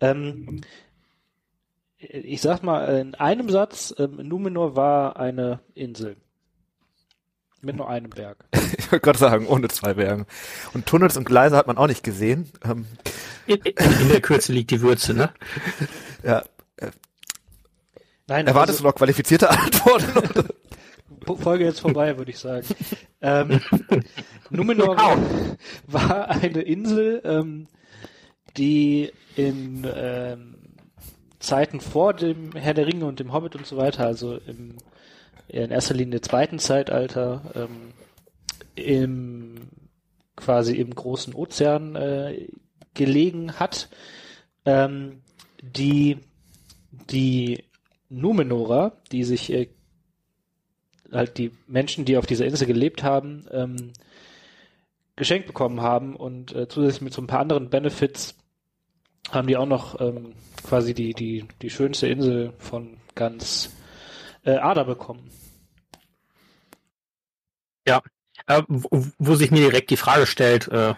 Ähm, 0.00 0.60
ich 2.10 2.40
sag 2.40 2.62
mal 2.62 2.84
in 2.98 3.14
einem 3.14 3.50
Satz, 3.50 3.94
ähm, 3.98 4.16
Numenor 4.16 4.76
war 4.76 5.18
eine 5.18 5.60
Insel. 5.74 6.16
Mit 7.60 7.76
nur 7.76 7.88
einem 7.88 8.10
Berg. 8.10 8.44
ich 8.52 8.92
wollte 8.92 9.00
gerade 9.00 9.18
sagen, 9.18 9.46
ohne 9.46 9.68
zwei 9.68 9.94
Bergen. 9.94 10.26
Und 10.74 10.86
Tunnels 10.86 11.16
und 11.16 11.24
Gleise 11.24 11.56
hat 11.56 11.66
man 11.66 11.78
auch 11.78 11.86
nicht 11.86 12.02
gesehen. 12.04 12.50
Ähm. 12.62 12.86
In, 13.46 13.56
in, 13.56 14.08
der 14.10 14.20
Kürze 14.20 14.52
liegt 14.52 14.70
die 14.70 14.82
Würze, 14.82 15.14
ne? 15.14 15.32
ja. 16.22 16.42
Äh. 16.76 16.90
Nein, 18.26 18.46
Erwartest 18.46 18.78
also, 18.78 18.84
du 18.84 18.88
noch 18.88 18.94
qualifizierte 18.96 19.50
Antworten? 19.50 20.48
Folge 21.40 21.64
jetzt 21.64 21.80
vorbei, 21.80 22.18
würde 22.18 22.30
ich 22.30 22.38
sagen. 22.38 22.66
Ähm, 23.22 23.60
Numenor 24.50 24.96
war, 24.96 25.18
war 25.86 26.28
eine 26.28 26.60
Insel, 26.60 27.22
ähm, 27.24 27.66
die 28.58 29.10
in 29.36 29.86
ähm, 29.94 30.63
Zeiten 31.44 31.80
vor 31.80 32.14
dem 32.14 32.52
Herr 32.52 32.74
der 32.74 32.86
Ringe 32.86 33.06
und 33.06 33.20
dem 33.20 33.32
Hobbit 33.32 33.56
und 33.56 33.66
so 33.66 33.76
weiter, 33.76 34.06
also 34.06 34.36
im, 34.46 34.76
in 35.48 35.70
erster 35.70 35.94
Linie 35.94 36.20
zweiten 36.20 36.58
Zeitalter, 36.58 37.42
ähm, 37.54 37.92
im 38.74 39.54
quasi 40.36 40.74
im 40.74 40.94
großen 40.94 41.34
Ozean 41.34 41.94
äh, 41.94 42.48
gelegen 42.94 43.54
hat, 43.60 43.88
ähm, 44.64 45.22
die 45.62 46.18
die 47.10 47.64
Numenorer, 48.08 48.96
die 49.12 49.24
sich 49.24 49.52
äh, 49.52 49.68
halt 51.12 51.38
die 51.38 51.52
Menschen, 51.66 52.04
die 52.04 52.16
auf 52.16 52.26
dieser 52.26 52.46
Insel 52.46 52.66
gelebt 52.66 53.02
haben, 53.02 53.46
ähm, 53.50 53.92
geschenkt 55.16 55.46
bekommen 55.46 55.80
haben 55.80 56.16
und 56.16 56.54
äh, 56.54 56.68
zusätzlich 56.68 57.02
mit 57.02 57.12
so 57.12 57.22
ein 57.22 57.26
paar 57.26 57.40
anderen 57.40 57.70
Benefits 57.70 58.36
haben 59.30 59.46
die 59.46 59.56
auch 59.56 59.66
noch 59.66 60.00
ähm, 60.00 60.34
quasi 60.66 60.94
die, 60.94 61.14
die, 61.14 61.46
die 61.62 61.70
schönste 61.70 62.08
Insel 62.08 62.52
von 62.58 62.96
ganz 63.14 63.70
äh, 64.44 64.56
Ada 64.56 64.84
bekommen. 64.84 65.30
Ja, 67.86 68.02
äh, 68.46 68.62
wo, 68.68 69.06
wo, 69.18 69.34
sich 69.34 69.50
mir 69.50 69.60
direkt 69.60 69.90
die 69.90 69.96
Frage 69.96 70.26
stellt, 70.26 70.68
äh, 70.68 70.94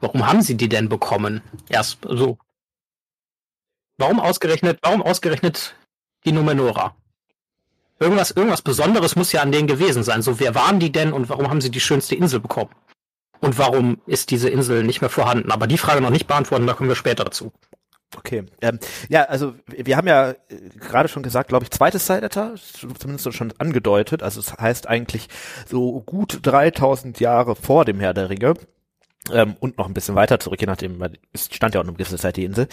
warum 0.00 0.26
haben 0.26 0.42
sie 0.42 0.56
die 0.56 0.68
denn 0.68 0.88
bekommen? 0.88 1.42
Erst 1.68 1.98
so. 2.02 2.38
Warum 3.96 4.20
ausgerechnet, 4.20 4.78
warum 4.82 5.02
ausgerechnet 5.02 5.74
die 6.24 6.32
Numenora? 6.32 6.94
Irgendwas, 8.00 8.30
irgendwas 8.30 8.62
Besonderes 8.62 9.16
muss 9.16 9.32
ja 9.32 9.42
an 9.42 9.50
denen 9.50 9.66
gewesen 9.66 10.04
sein. 10.04 10.22
So, 10.22 10.38
wer 10.38 10.54
waren 10.54 10.78
die 10.78 10.92
denn 10.92 11.12
und 11.12 11.28
warum 11.28 11.50
haben 11.50 11.60
sie 11.60 11.70
die 11.70 11.80
schönste 11.80 12.14
Insel 12.14 12.38
bekommen? 12.38 12.70
Und 13.40 13.58
warum 13.58 14.00
ist 14.06 14.30
diese 14.30 14.48
Insel 14.48 14.84
nicht 14.84 15.00
mehr 15.00 15.10
vorhanden? 15.10 15.50
Aber 15.50 15.66
die 15.66 15.78
Frage 15.78 16.00
noch 16.00 16.10
nicht 16.10 16.26
beantworten, 16.26 16.66
da 16.66 16.74
kommen 16.74 16.88
wir 16.88 16.96
später 16.96 17.24
dazu. 17.24 17.52
Okay. 18.16 18.44
Ähm, 18.62 18.78
ja, 19.08 19.24
also 19.24 19.54
wir 19.66 19.96
haben 19.96 20.08
ja 20.08 20.30
äh, 20.30 20.36
gerade 20.78 21.08
schon 21.08 21.22
gesagt, 21.22 21.48
glaube 21.48 21.64
ich, 21.64 21.70
zweites 21.70 22.06
Zeitalter, 22.06 22.54
zumindest 22.98 23.34
schon 23.34 23.52
angedeutet. 23.58 24.22
Also 24.22 24.40
es 24.40 24.54
heißt 24.54 24.88
eigentlich 24.88 25.28
so 25.66 26.00
gut 26.00 26.40
3000 26.42 27.20
Jahre 27.20 27.54
vor 27.54 27.84
dem 27.84 28.00
Herr 28.00 28.14
der 28.14 28.30
Ringe. 28.30 28.54
Ähm, 29.30 29.56
und 29.60 29.76
noch 29.76 29.86
ein 29.86 29.94
bisschen 29.94 30.14
weiter 30.14 30.40
zurück, 30.40 30.60
je 30.60 30.66
nachdem, 30.66 31.02
es 31.32 31.50
stand 31.52 31.74
ja 31.74 31.80
auch 31.80 31.84
eine 31.84 31.92
gewisse 31.92 32.16
Zeit 32.16 32.36
die 32.36 32.44
Insel. 32.44 32.66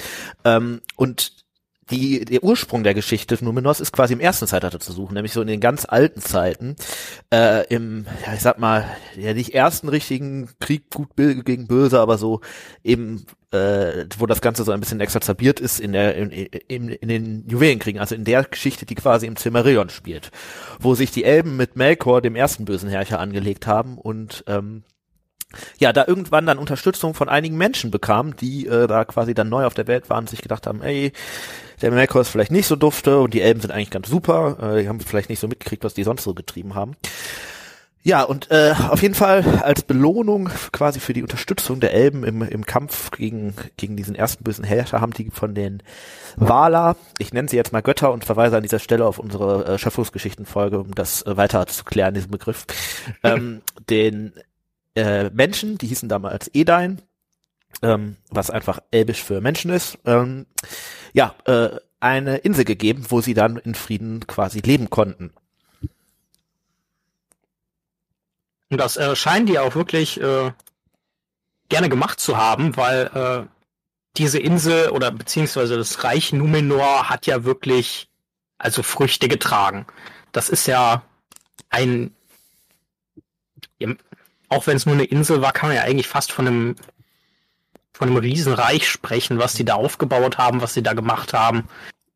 Ähm, 0.46 0.82
und 0.96 1.45
die, 1.92 2.26
der 2.26 2.44
Ursprung 2.44 2.84
der 2.84 2.96
Geschichte 2.96 3.38
Numenos 3.42 3.80
ist 3.80 3.92
quasi 3.92 4.14
im 4.14 4.20
ersten 4.20 4.48
Zeitalter 4.48 4.80
zu 4.80 4.92
suchen, 4.92 5.14
nämlich 5.14 5.34
so 5.34 5.42
in 5.42 5.48
den 5.48 5.60
ganz 5.60 5.86
alten 5.86 6.20
Zeiten, 6.20 6.76
äh, 7.32 7.68
im, 7.68 8.06
ja, 8.26 8.34
ich 8.34 8.42
sag 8.42 8.58
mal, 8.58 8.86
ja 9.16 9.34
nicht 9.34 9.54
ersten 9.54 9.90
richtigen 9.90 10.50
Krieg 10.60 10.90
gut 10.90 11.10
gegen 11.16 11.68
böse, 11.68 12.00
aber 12.00 12.18
so 12.18 12.42
eben, 12.84 13.26
äh, 13.52 14.06
wo 14.18 14.26
das 14.26 14.42
Ganze 14.42 14.64
so 14.64 14.72
ein 14.72 14.80
bisschen 14.80 15.00
exazerbiert 15.00 15.60
ist 15.60 15.80
in 15.80 15.92
der, 15.92 16.16
in, 16.16 16.32
in, 16.32 16.90
in 16.90 17.08
den 17.08 17.48
Juwelenkriegen, 17.48 18.02
also 18.02 18.16
in 18.16 18.24
der 18.24 18.44
Geschichte, 18.46 18.88
die 18.88 18.96
quasi 18.96 19.28
im 19.28 19.36
Silmarillion 19.36 19.90
spielt, 19.90 20.32
wo 20.80 20.96
sich 20.96 21.12
die 21.12 21.24
Elben 21.24 21.56
mit 21.56 21.76
Melkor, 21.76 22.22
dem 22.22 22.36
ersten 22.36 22.66
bösen 22.66 22.90
Herrscher, 22.90 23.20
angelegt 23.20 23.68
haben 23.68 24.00
und 24.00 24.44
ähm, 24.48 24.84
ja, 25.78 25.94
da 25.94 26.06
irgendwann 26.08 26.46
dann 26.46 26.58
Unterstützung 26.58 27.14
von 27.14 27.30
einigen 27.30 27.58
Menschen 27.58 27.92
bekam, 27.92 28.36
die 28.36 28.68
äh, 28.68 28.88
da 28.88 29.06
quasi 29.06 29.34
dann 29.34 29.50
neu 29.50 29.66
auf 29.66 29.74
der 29.74 29.88
Welt 29.88 30.10
waren 30.10 30.24
und 30.24 30.30
sich 30.30 30.42
gedacht 30.42 30.68
haben, 30.68 30.82
ey, 30.82 31.14
der 31.82 31.92
Melkor 31.92 32.22
ist 32.22 32.30
vielleicht 32.30 32.52
nicht 32.52 32.68
so 32.68 32.76
dufte 32.76 33.20
und 33.20 33.34
die 33.34 33.42
Elben 33.42 33.62
sind 33.62 33.72
eigentlich 33.72 33.92
ganz 33.92 34.10
super, 34.10 34.58
äh, 34.62 34.82
die 34.82 34.90
haben 34.90 35.00
vielleicht 35.00 35.30
nicht 35.30 35.40
so 35.40 35.48
mitgekriegt, 35.48 35.84
was 35.84 35.94
die 35.94 36.04
sonst 36.04 36.24
so 36.24 36.34
getrieben 36.34 36.76
haben. 36.76 36.96
Ja, 38.06 38.22
und 38.22 38.52
äh, 38.52 38.76
auf 38.90 39.02
jeden 39.02 39.16
Fall 39.16 39.44
als 39.64 39.82
Belohnung 39.82 40.52
quasi 40.72 41.00
für 41.00 41.14
die 41.14 41.24
Unterstützung 41.24 41.80
der 41.80 41.92
Elben 41.92 42.24
im, 42.24 42.44
im 42.44 42.64
Kampf 42.64 43.10
gegen, 43.10 43.56
gegen 43.78 43.98
diesen 43.98 44.14
ersten 44.14 44.44
bösen 44.44 44.64
Herrscher 44.64 45.02
haben 45.02 45.12
die 45.12 45.32
von 45.32 45.56
den 45.56 45.82
Wala, 46.36 46.98
ich 47.18 47.34
nenne 47.34 47.50
sie 47.50 47.56
jetzt 47.56 47.74
mal 47.74 47.82
Götter 47.82 48.14
und 48.14 48.24
verweise 48.24 48.58
an 48.58 48.62
dieser 48.62 48.78
Stelle 48.78 49.08
auf 49.08 49.18
unsere 49.18 49.66
äh, 49.66 49.78
Schöpfungsgeschichtenfolge, 49.80 50.78
um 50.82 50.94
das 50.94 51.24
äh, 51.24 51.36
weiter 51.36 51.66
zu 51.66 51.84
klären, 51.84 52.14
diesen 52.14 52.30
Begriff, 52.30 52.68
ähm, 53.24 53.64
den 53.90 54.34
äh, 54.94 55.32
Menschen, 55.32 55.80
die 55.80 55.88
hießen 55.88 56.08
damals 56.08 56.52
Edain, 56.54 57.02
ähm, 57.82 58.18
was 58.30 58.50
einfach 58.50 58.80
elbisch 58.92 59.24
für 59.24 59.42
Menschen 59.42 59.72
ist, 59.72 59.98
ähm, 60.06 60.46
ja, 61.14 61.36
äh, 61.46 61.70
eine 62.00 62.38
Insel 62.38 62.66
gegeben, 62.66 63.06
wo 63.10 63.22
sie 63.22 63.34
dann 63.34 63.58
in 63.58 63.76
Frieden 63.76 64.28
quasi 64.28 64.60
leben 64.60 64.90
konnten. 64.90 65.34
Und 68.70 68.78
das 68.78 68.98
äh, 68.98 69.16
scheinen 69.16 69.46
die 69.46 69.60
auch 69.60 69.76
wirklich 69.76 70.20
äh, 70.20 70.52
gerne 71.70 71.90
gemacht 71.90 72.20
zu 72.20 72.38
haben, 72.38 72.76
weil 72.78 73.12
äh, 73.14 73.48
diese 74.18 74.40
Insel 74.40 74.90
oder 74.90 75.12
beziehungsweise 75.12 75.78
das 75.78 76.04
Reich 76.04 76.34
Numenor 76.34 77.10
hat 77.10 77.26
ja 77.26 77.44
wirklich 77.44 78.10
also 78.58 78.84
Früchte 78.84 79.28
getragen. 79.28 79.86
Das 80.32 80.50
ist 80.50 80.68
ja 80.68 81.04
ein, 81.70 82.16
auch 84.50 84.68
wenn 84.68 84.78
es 84.78 84.86
nur 84.86 84.96
eine 84.96 85.04
Insel 85.06 85.42
war, 85.42 85.52
kann 85.52 85.70
man 85.70 85.76
ja 85.76 85.84
eigentlich 85.84 86.08
fast 86.08 86.32
von 86.32 86.48
einem, 86.48 86.76
von 87.96 88.10
einem 88.10 88.18
Riesenreich 88.18 88.90
sprechen, 88.90 89.40
was 89.40 89.54
die 89.54 89.64
da 89.64 89.76
aufgebaut 89.76 90.38
haben, 90.38 90.62
was 90.62 90.74
sie 90.74 90.84
da 90.84 90.92
gemacht 90.92 91.34
haben, 91.34 91.64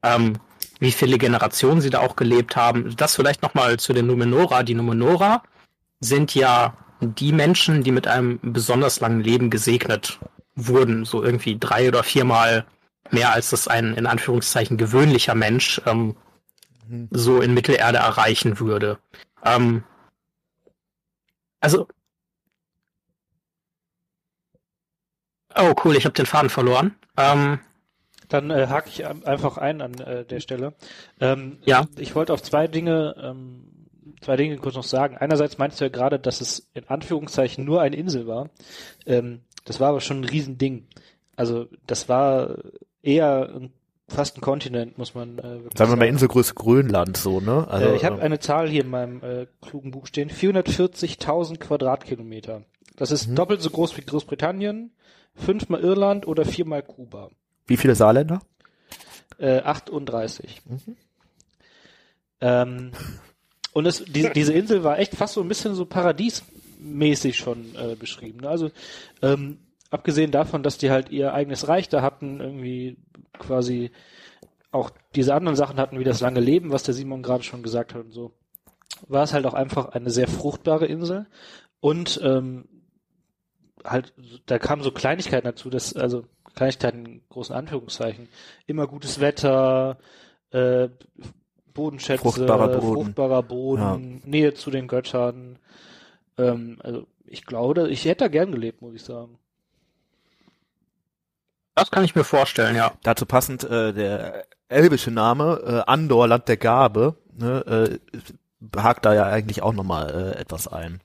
ähm, 0.03 0.37
wie 0.79 0.91
viele 0.91 1.17
Generationen 1.17 1.79
sie 1.79 1.89
da 1.89 1.99
auch 1.99 2.17
gelebt 2.17 2.57
haben. 2.57 2.95
Das 2.97 3.15
vielleicht 3.15 3.41
nochmal 3.41 3.79
zu 3.79 3.93
den 3.93 4.07
Numenora. 4.07 4.63
Die 4.63 4.73
Numenora 4.73 5.41
sind 6.01 6.35
ja 6.35 6.75
die 6.99 7.31
Menschen, 7.31 7.83
die 7.83 7.93
mit 7.93 8.07
einem 8.07 8.39
besonders 8.41 8.99
langen 8.99 9.21
Leben 9.21 9.49
gesegnet 9.49 10.19
wurden, 10.55 11.05
so 11.05 11.23
irgendwie 11.23 11.57
drei 11.57 11.87
oder 11.87 12.03
viermal 12.03 12.65
mehr 13.09 13.31
als 13.31 13.51
das 13.51 13.69
ein 13.69 13.93
in 13.95 14.05
Anführungszeichen 14.05 14.75
gewöhnlicher 14.75 15.33
Mensch 15.33 15.81
ähm, 15.85 16.17
mhm. 16.89 17.07
so 17.11 17.39
in 17.39 17.53
Mittelerde 17.53 17.99
erreichen 17.99 18.59
würde. 18.59 18.99
Ähm, 19.45 19.83
also 21.61 21.87
Oh 25.61 25.73
cool, 25.83 25.95
ich 25.95 26.05
habe 26.05 26.13
den 26.13 26.25
Faden 26.25 26.49
verloren. 26.49 26.95
Ähm, 27.17 27.59
Dann 28.27 28.49
äh, 28.49 28.67
hake 28.67 28.89
ich 28.89 29.05
einfach 29.05 29.57
ein 29.57 29.81
an 29.81 29.93
äh, 29.95 30.25
der 30.25 30.39
Stelle. 30.39 30.73
Ähm, 31.19 31.57
ja. 31.65 31.87
Ich 31.97 32.15
wollte 32.15 32.33
auf 32.33 32.41
zwei 32.41 32.67
Dinge 32.67 33.15
ähm, 33.21 33.69
zwei 34.21 34.35
Dinge 34.35 34.57
kurz 34.57 34.75
noch 34.75 34.83
sagen. 34.83 35.17
Einerseits 35.17 35.57
meinst 35.57 35.79
du 35.79 35.85
ja 35.85 35.89
gerade, 35.89 36.19
dass 36.19 36.41
es 36.41 36.69
in 36.73 36.87
Anführungszeichen 36.87 37.63
nur 37.63 37.81
eine 37.81 37.95
Insel 37.95 38.27
war. 38.27 38.49
Ähm, 39.05 39.41
das 39.65 39.79
war 39.79 39.89
aber 39.89 40.01
schon 40.01 40.21
ein 40.21 40.25
Riesending. 40.25 40.87
Also 41.35 41.67
das 41.87 42.09
war 42.09 42.57
eher 43.01 43.49
ein, 43.55 43.73
fast 44.07 44.37
ein 44.37 44.41
Kontinent, 44.41 44.97
muss 44.97 45.15
man 45.15 45.39
äh, 45.39 45.43
wirklich 45.43 45.77
sagen. 45.77 45.91
wir 45.91 45.95
mal 45.95 46.07
Inselgröße 46.07 46.53
Grönland 46.53 47.17
so, 47.17 47.39
ne? 47.39 47.67
Also, 47.69 47.89
äh, 47.89 47.95
ich 47.95 48.05
habe 48.05 48.19
äh, 48.19 48.23
eine 48.23 48.39
Zahl 48.39 48.67
hier 48.69 48.83
in 48.83 48.89
meinem 48.89 49.23
äh, 49.23 49.47
klugen 49.61 49.91
Buch 49.91 50.07
stehen. 50.07 50.29
440.000 50.29 51.57
Quadratkilometer. 51.57 52.63
Das 52.97 53.11
ist 53.11 53.27
mhm. 53.27 53.35
doppelt 53.35 53.61
so 53.61 53.69
groß 53.69 53.95
wie 53.97 54.01
Großbritannien, 54.01 54.91
fünfmal 55.35 55.81
Irland 55.81 56.27
oder 56.27 56.45
viermal 56.45 56.83
Kuba. 56.83 57.29
Wie 57.67 57.77
viele 57.77 57.95
Saarländer? 57.95 58.41
Äh, 59.37 59.59
38. 59.61 60.61
Mhm. 60.65 60.95
Ähm, 62.41 62.91
und 63.73 63.85
es, 63.85 64.03
die, 64.03 64.29
diese 64.33 64.53
Insel 64.53 64.83
war 64.83 64.99
echt 64.99 65.15
fast 65.15 65.33
so 65.35 65.41
ein 65.41 65.47
bisschen 65.47 65.75
so 65.75 65.85
paradiesmäßig 65.85 67.37
schon 67.37 67.75
äh, 67.75 67.95
beschrieben. 67.95 68.39
Ne? 68.41 68.49
Also 68.49 68.71
ähm, 69.21 69.59
abgesehen 69.91 70.31
davon, 70.31 70.63
dass 70.63 70.77
die 70.77 70.91
halt 70.91 71.09
ihr 71.09 71.33
eigenes 71.33 71.67
Reich 71.67 71.89
da 71.89 72.01
hatten, 72.01 72.39
irgendwie 72.39 72.97
quasi 73.37 73.91
auch 74.71 74.91
diese 75.15 75.33
anderen 75.33 75.55
Sachen 75.55 75.79
hatten, 75.79 75.99
wie 75.99 76.03
das 76.03 76.21
lange 76.21 76.39
Leben, 76.39 76.71
was 76.71 76.83
der 76.83 76.93
Simon 76.93 77.23
gerade 77.23 77.43
schon 77.43 77.63
gesagt 77.63 77.93
hat 77.93 78.01
und 78.01 78.11
so, 78.11 78.33
war 79.07 79.23
es 79.23 79.33
halt 79.33 79.45
auch 79.45 79.53
einfach 79.53 79.89
eine 79.89 80.09
sehr 80.09 80.27
fruchtbare 80.27 80.85
Insel. 80.85 81.27
Und 81.79 82.19
ähm, 82.23 82.65
halt, 83.83 84.13
da 84.45 84.59
kamen 84.59 84.83
so 84.83 84.91
Kleinigkeiten 84.91 85.45
dazu, 85.45 85.69
dass, 85.69 85.95
also 85.95 86.25
Kleinigkeiten 86.55 87.05
in 87.05 87.21
großen 87.29 87.55
Anführungszeichen, 87.55 88.27
immer 88.65 88.87
gutes 88.87 89.19
Wetter, 89.19 89.97
äh, 90.51 90.89
Bodenschätze, 91.73 92.23
fruchtbarer 92.23 92.67
Boden, 92.67 92.93
fruchtbarer 92.93 93.43
Boden 93.43 94.21
ja. 94.23 94.29
Nähe 94.29 94.53
zu 94.53 94.71
den 94.71 94.87
Göttern. 94.87 95.59
Ähm, 96.37 96.77
also 96.83 97.07
ich 97.25 97.45
glaube, 97.45 97.89
ich 97.89 98.05
hätte 98.05 98.25
da 98.25 98.27
gern 98.27 98.51
gelebt, 98.51 98.81
muss 98.81 98.95
ich 98.95 99.03
sagen. 99.03 99.37
Das 101.75 101.91
kann 101.91 102.03
ich 102.03 102.15
mir 102.15 102.25
vorstellen, 102.25 102.75
ja. 102.75 102.91
Dazu 103.03 103.25
passend 103.25 103.63
äh, 103.63 103.93
der 103.93 104.45
elbische 104.67 105.11
Name, 105.11 105.61
äh, 105.65 105.89
Andor, 105.89 106.27
Land 106.27 106.47
der 106.47 106.57
Gabe, 106.57 107.15
ne, 107.37 107.99
äh, 108.01 108.79
hakt 108.79 109.05
da 109.05 109.13
ja 109.13 109.23
eigentlich 109.27 109.61
auch 109.61 109.73
nochmal 109.73 110.33
äh, 110.35 110.39
etwas 110.39 110.67
ein. 110.67 110.99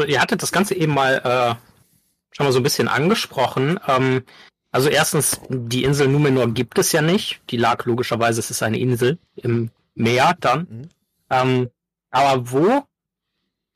So, 0.00 0.06
ihr 0.06 0.22
hattet 0.22 0.42
das 0.42 0.50
Ganze 0.50 0.74
eben 0.74 0.94
mal 0.94 1.16
äh, 1.16 2.34
schon 2.34 2.46
mal 2.46 2.52
so 2.52 2.60
ein 2.60 2.62
bisschen 2.62 2.88
angesprochen. 2.88 3.78
Ähm, 3.86 4.22
also 4.70 4.88
erstens, 4.88 5.42
die 5.50 5.84
Insel 5.84 6.08
Numenor 6.08 6.54
gibt 6.54 6.78
es 6.78 6.92
ja 6.92 7.02
nicht. 7.02 7.42
Die 7.50 7.58
lag 7.58 7.84
logischerweise, 7.84 8.40
es 8.40 8.50
ist 8.50 8.62
eine 8.62 8.78
Insel 8.78 9.18
im 9.36 9.70
Meer 9.94 10.34
dann. 10.40 10.60
Mhm. 10.60 10.88
Ähm, 11.28 11.70
aber 12.10 12.50
wo 12.50 12.84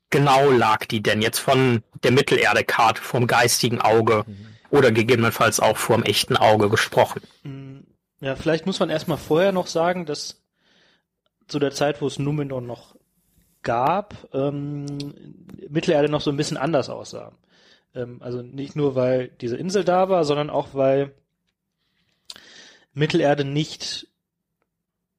genau 0.09 0.51
lag 0.51 0.87
die 0.87 1.03
denn 1.03 1.21
jetzt 1.21 1.41
von 1.41 1.83
der 2.03 2.13
Mittelerde-Karte, 2.13 3.03
vom 3.03 3.27
geistigen 3.27 3.83
Auge 3.83 4.25
mhm. 4.27 4.47
oder 4.71 4.93
gegebenenfalls 4.93 5.61
auch 5.61 5.77
vom 5.77 6.05
echten 6.05 6.39
Auge 6.39 6.71
gesprochen? 6.71 7.21
Mm, 7.43 7.81
ja, 8.21 8.35
vielleicht 8.35 8.65
muss 8.65 8.81
man 8.81 8.89
erstmal 8.89 9.19
vorher 9.19 9.53
noch 9.53 9.67
sagen, 9.67 10.07
dass 10.07 10.41
zu 11.49 11.59
der 11.59 11.73
Zeit, 11.73 12.01
wo 12.01 12.07
es 12.07 12.19
Numenor 12.19 12.63
noch 12.63 12.94
gab, 13.65 14.29
ähm, 14.33 14.87
Mittelerde 15.69 16.09
noch 16.09 16.21
so 16.21 16.31
ein 16.31 16.37
bisschen 16.37 16.57
anders 16.57 16.89
aussah. 16.89 17.33
Ähm, 17.95 18.19
also 18.21 18.43
nicht 18.43 18.77
nur, 18.77 18.95
weil 18.95 19.29
diese 19.41 19.57
Insel 19.57 19.85
da 19.85 20.09
war, 20.09 20.25
sondern 20.25 20.51
auch, 20.51 20.69
weil 20.73 21.13
Mittelerde 22.93 23.45
nicht 23.45 24.07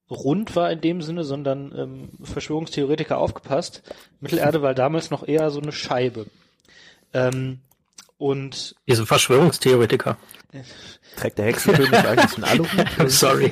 rund 0.10 0.55
war 0.55 0.71
in 0.71 0.81
dem 0.81 1.01
Sinne, 1.01 1.23
sondern 1.23 1.73
ähm, 1.77 2.10
Verschwörungstheoretiker 2.23 3.17
aufgepasst. 3.17 3.81
Mittelerde 4.19 4.62
war 4.62 4.73
damals 4.73 5.10
noch 5.10 5.27
eher 5.27 5.49
so 5.49 5.60
eine 5.60 5.71
Scheibe. 5.71 6.27
Ähm, 7.13 7.60
und 8.17 8.75
diese 8.88 9.05
Verschwörungstheoretiker. 9.05 10.17
Trägt 11.17 11.38
der 11.38 11.45
Hexenkönig 11.45 11.93
eigentlich 11.93 12.36
einen 12.36 12.43
Aluhut? 12.43 13.12
Sorry. 13.12 13.51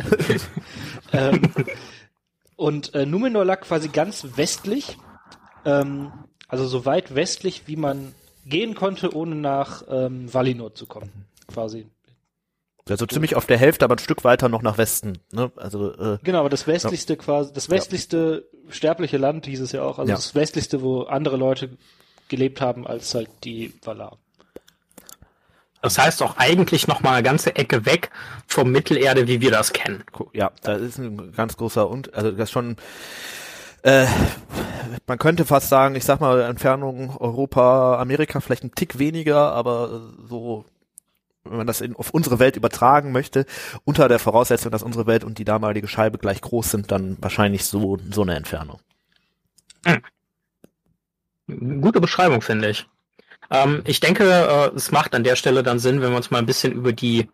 ähm, 1.14 1.52
und 2.64 2.96
äh, 2.96 3.06
Numenor 3.06 3.44
lag 3.44 3.60
quasi 3.60 3.90
ganz 3.90 4.26
westlich, 4.38 4.98
ähm, 5.66 6.14
also 6.48 6.66
so 6.66 6.86
weit 6.86 7.14
westlich, 7.14 7.64
wie 7.68 7.76
man 7.76 8.16
gehen 8.46 8.74
konnte, 8.74 9.14
ohne 9.14 9.36
nach 9.36 9.84
ähm, 9.90 10.34
Valinor 10.34 10.74
zu 10.74 10.86
kommen, 10.86 11.26
quasi. 11.46 11.88
Also 12.88 13.06
ziemlich 13.06 13.36
auf 13.36 13.48
der 13.48 13.58
Hälfte, 13.58 13.84
aber 13.84 13.96
ein 13.96 14.00
Stück 14.00 14.24
weiter 14.24 14.48
noch 14.48 14.62
nach 14.62 14.78
Westen. 14.78 15.18
Ne? 15.34 15.52
Also 15.58 15.94
äh, 15.94 16.20
genau, 16.24 16.40
aber 16.40 16.48
das 16.48 16.66
westlichste 16.66 17.14
ja. 17.14 17.20
quasi, 17.20 17.52
das 17.52 17.70
westlichste 17.70 18.46
ja. 18.50 18.72
sterbliche 18.72 19.18
Land 19.18 19.46
hieß 19.46 19.60
es 19.60 19.74
ja 19.74 19.84
auch, 19.84 20.00
also 20.00 20.10
ja. 20.10 20.16
das 20.16 20.34
westlichste, 20.34 20.82
wo 20.82 21.02
andere 21.02 21.36
Leute 21.36 21.78
gelebt 22.30 22.62
haben 22.62 22.88
als 22.88 23.14
halt 23.14 23.30
die 23.44 23.74
Valar. 23.84 24.20
Das 25.84 25.98
heißt 25.98 26.24
auch 26.24 26.38
eigentlich 26.38 26.88
noch 26.88 27.02
mal 27.02 27.16
eine 27.16 27.24
ganze 27.24 27.58
Ecke 27.58 27.86
weg 27.86 28.10
vom 28.48 28.72
Mittelerde, 28.72 29.28
wie 29.28 29.42
wir 29.42 29.52
das 29.52 29.74
kennen. 29.74 30.06
Ja, 30.32 30.52
da 30.62 30.76
ist 30.76 30.98
ein 30.98 31.34
ganz 31.34 31.58
großer 31.58 31.90
und 31.90 32.14
also 32.14 32.32
das 32.32 32.50
schon 32.50 32.78
äh, 33.82 34.08
man 35.08 35.18
könnte 35.18 35.44
fast 35.44 35.68
sagen, 35.68 35.96
ich 35.96 36.06
sag 36.06 36.22
mal, 36.22 36.40
Entfernung 36.44 37.18
Europa, 37.18 38.00
Amerika 38.00 38.40
vielleicht 38.40 38.64
ein 38.64 38.74
Tick 38.74 38.98
weniger, 38.98 39.52
aber 39.52 40.10
so, 40.30 40.64
wenn 41.44 41.58
man 41.58 41.68
das 41.68 41.82
in, 41.82 41.98
auf 41.98 42.12
unsere 42.12 42.40
Welt 42.40 42.56
übertragen 42.56 43.12
möchte, 43.12 43.46
unter 43.84 44.08
der 44.08 44.20
Voraussetzung, 44.20 44.72
dass 44.72 44.84
unsere 44.84 45.06
Welt 45.06 45.26
und 45.26 45.38
die 45.38 45.44
damalige 45.44 45.90
Scheibe 45.90 46.18
gleich 46.18 46.40
groß 46.40 46.72
sind, 46.72 46.92
dann 46.94 47.18
wahrscheinlich 47.20 47.66
so, 47.66 47.98
so 48.10 48.22
eine 48.22 48.36
Entfernung. 48.36 48.80
Hm. 49.86 51.82
Gute 51.82 52.00
Beschreibung, 52.00 52.42
finde 52.42 52.70
ich. 52.70 52.88
Ähm, 53.52 53.84
ich 53.86 54.00
denke, 54.00 54.24
äh, 54.24 54.76
es 54.76 54.92
macht 54.92 55.16
an 55.16 55.24
der 55.24 55.36
Stelle 55.36 55.64
dann 55.64 55.80
Sinn, 55.80 56.02
wenn 56.02 56.12
wir 56.12 56.18
uns 56.18 56.32
mal 56.32 56.40
ein 56.40 56.46
bisschen 56.46 56.74
über 56.74 56.94
die 56.94 57.30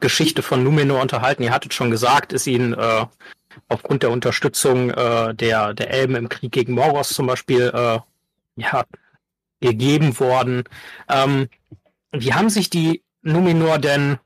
Geschichte 0.00 0.42
von 0.42 0.62
Numenor 0.62 1.00
unterhalten. 1.00 1.42
Ihr 1.42 1.52
hattet 1.52 1.74
schon 1.74 1.90
gesagt, 1.90 2.32
ist 2.32 2.46
ihnen 2.46 2.74
äh, 2.74 3.06
aufgrund 3.68 4.02
der 4.02 4.10
Unterstützung 4.10 4.90
äh, 4.90 5.34
der, 5.34 5.74
der 5.74 5.90
Elben 5.90 6.16
im 6.16 6.28
Krieg 6.28 6.52
gegen 6.52 6.74
Moros 6.74 7.10
zum 7.10 7.26
Beispiel 7.26 7.72
äh, 7.74 7.98
ja, 8.56 8.84
gegeben 9.60 10.18
worden. 10.20 10.64
Ähm, 11.08 11.48
wie 12.12 12.34
haben 12.34 12.50
sich 12.50 12.70
die 12.70 13.02
Numenor 13.22 13.78
denn 13.78 14.18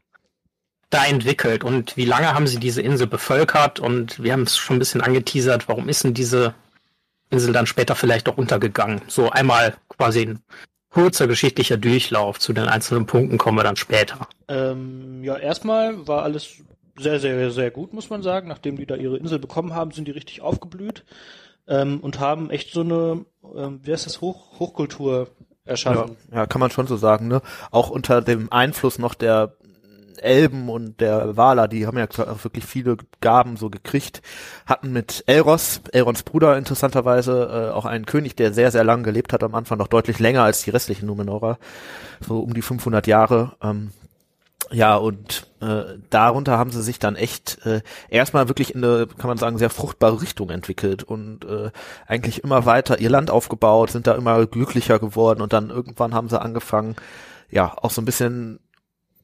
da 0.91 1.05
entwickelt 1.05 1.65
und 1.65 1.97
wie 1.97 2.07
lange 2.07 2.35
haben 2.35 2.47
sie 2.47 2.59
diese 2.59 2.83
Insel 2.83 3.07
bevölkert? 3.07 3.79
Und 3.79 4.23
wir 4.23 4.33
haben 4.33 4.43
es 4.43 4.57
schon 4.57 4.77
ein 4.77 4.81
bisschen 4.81 5.01
angeteasert, 5.01 5.69
warum 5.69 5.89
ist 5.89 6.05
denn 6.05 6.15
diese 6.15 6.55
Insel 7.31 7.53
dann 7.53 7.67
später 7.67 7.95
vielleicht 7.95 8.29
auch 8.29 8.37
untergegangen? 8.37 9.03
So 9.07 9.31
einmal 9.31 9.77
quasi 9.89 10.23
ein 10.23 10.43
kurzer 10.99 11.29
geschichtlicher 11.29 11.77
Durchlauf 11.77 12.41
zu 12.41 12.53
den 12.53 12.65
einzelnen 12.65 13.07
Punkten 13.07 13.39
kommen 13.39 13.57
wir 13.57 13.63
dann 13.63 13.77
später. 13.77 14.27
Ähm, 14.49 15.23
ja, 15.23 15.37
erstmal 15.37 16.09
war 16.09 16.25
alles 16.25 16.57
sehr, 16.99 17.21
sehr, 17.21 17.53
sehr 17.53 17.71
gut, 17.71 17.93
muss 17.93 18.11
man 18.11 18.23
sagen. 18.23 18.49
Nachdem 18.49 18.77
die 18.77 18.87
da 18.87 18.97
ihre 18.97 19.17
Insel 19.17 19.39
bekommen 19.39 19.75
haben, 19.75 19.93
sind 19.93 20.09
die 20.09 20.13
richtig 20.13 20.41
aufgeblüht 20.41 21.05
ähm, 21.69 22.01
und 22.01 22.19
haben 22.19 22.51
echt 22.51 22.73
so 22.73 22.81
eine, 22.81 23.25
ähm, 23.55 23.81
wie 23.85 23.93
heißt 23.93 24.07
das, 24.07 24.21
Hoch, 24.21 24.59
Hochkultur 24.59 25.29
erschaffen. 25.65 26.17
Ja, 26.33 26.39
ja, 26.39 26.47
kann 26.47 26.61
man 26.61 26.71
schon 26.73 26.89
so 26.89 26.97
sagen, 26.97 27.29
ne? 27.29 27.43
Auch 27.71 27.91
unter 27.91 28.21
dem 28.21 28.51
Einfluss 28.51 28.99
noch 28.99 29.15
der 29.15 29.55
Elben 30.19 30.69
und 30.69 31.01
der 31.01 31.37
Waler, 31.37 31.69
die 31.69 31.87
haben 31.87 31.99
ja 31.99 32.07
wirklich 32.43 32.65
viele 32.65 32.97
Gaben 33.21 33.57
so 33.57 33.71
gekriegt, 33.71 34.23
hatten 34.67 34.93
mit 34.93 35.25
Elros, 35.27 35.81
Elrons 35.93 36.23
Bruder 36.23 36.57
interessanterweise, 36.57 37.71
äh, 37.71 37.75
auch 37.75 37.85
einen 37.85 38.07
König, 38.07 38.37
der 38.37 38.53
sehr, 38.53 38.71
sehr 38.71 38.85
lang 38.85 39.03
gelebt 39.03 39.33
hat, 39.33 39.43
am 39.43 39.55
Anfang 39.55 39.79
noch 39.79 39.89
deutlich 39.89 40.19
länger 40.19 40.43
als 40.43 40.63
die 40.63 40.71
restlichen 40.71 41.07
Numenorer, 41.07 41.59
so 42.27 42.41
um 42.41 42.55
die 42.55 42.63
500 42.63 43.07
Jahre. 43.07 43.53
Ähm, 43.63 43.91
ja, 44.71 44.97
und 44.97 45.47
äh, 45.61 45.99
darunter 46.11 46.59
haben 46.59 46.71
sie 46.71 46.83
sich 46.83 46.99
dann 46.99 47.17
echt 47.17 47.65
äh, 47.65 47.81
erstmal 48.11 48.49
wirklich 48.49 48.75
in 48.75 48.85
eine, 48.85 49.07
kann 49.07 49.29
man 49.29 49.39
sagen, 49.39 49.57
sehr 49.57 49.71
fruchtbare 49.71 50.21
Richtung 50.21 50.51
entwickelt 50.51 51.03
und 51.03 51.45
äh, 51.45 51.71
eigentlich 52.07 52.45
immer 52.45 52.67
weiter 52.67 52.99
ihr 52.99 53.09
Land 53.09 53.31
aufgebaut, 53.31 53.91
sind 53.91 54.07
da 54.07 54.15
immer 54.15 54.47
glücklicher 54.47 54.99
geworden 54.99 55.41
und 55.41 55.53
dann 55.53 55.71
irgendwann 55.71 56.15
haben 56.15 56.29
sie 56.29 56.41
angefangen, 56.41 56.97
ja, 57.51 57.75
auch 57.81 57.91
so 57.91 58.03
ein 58.03 58.05
bisschen 58.05 58.61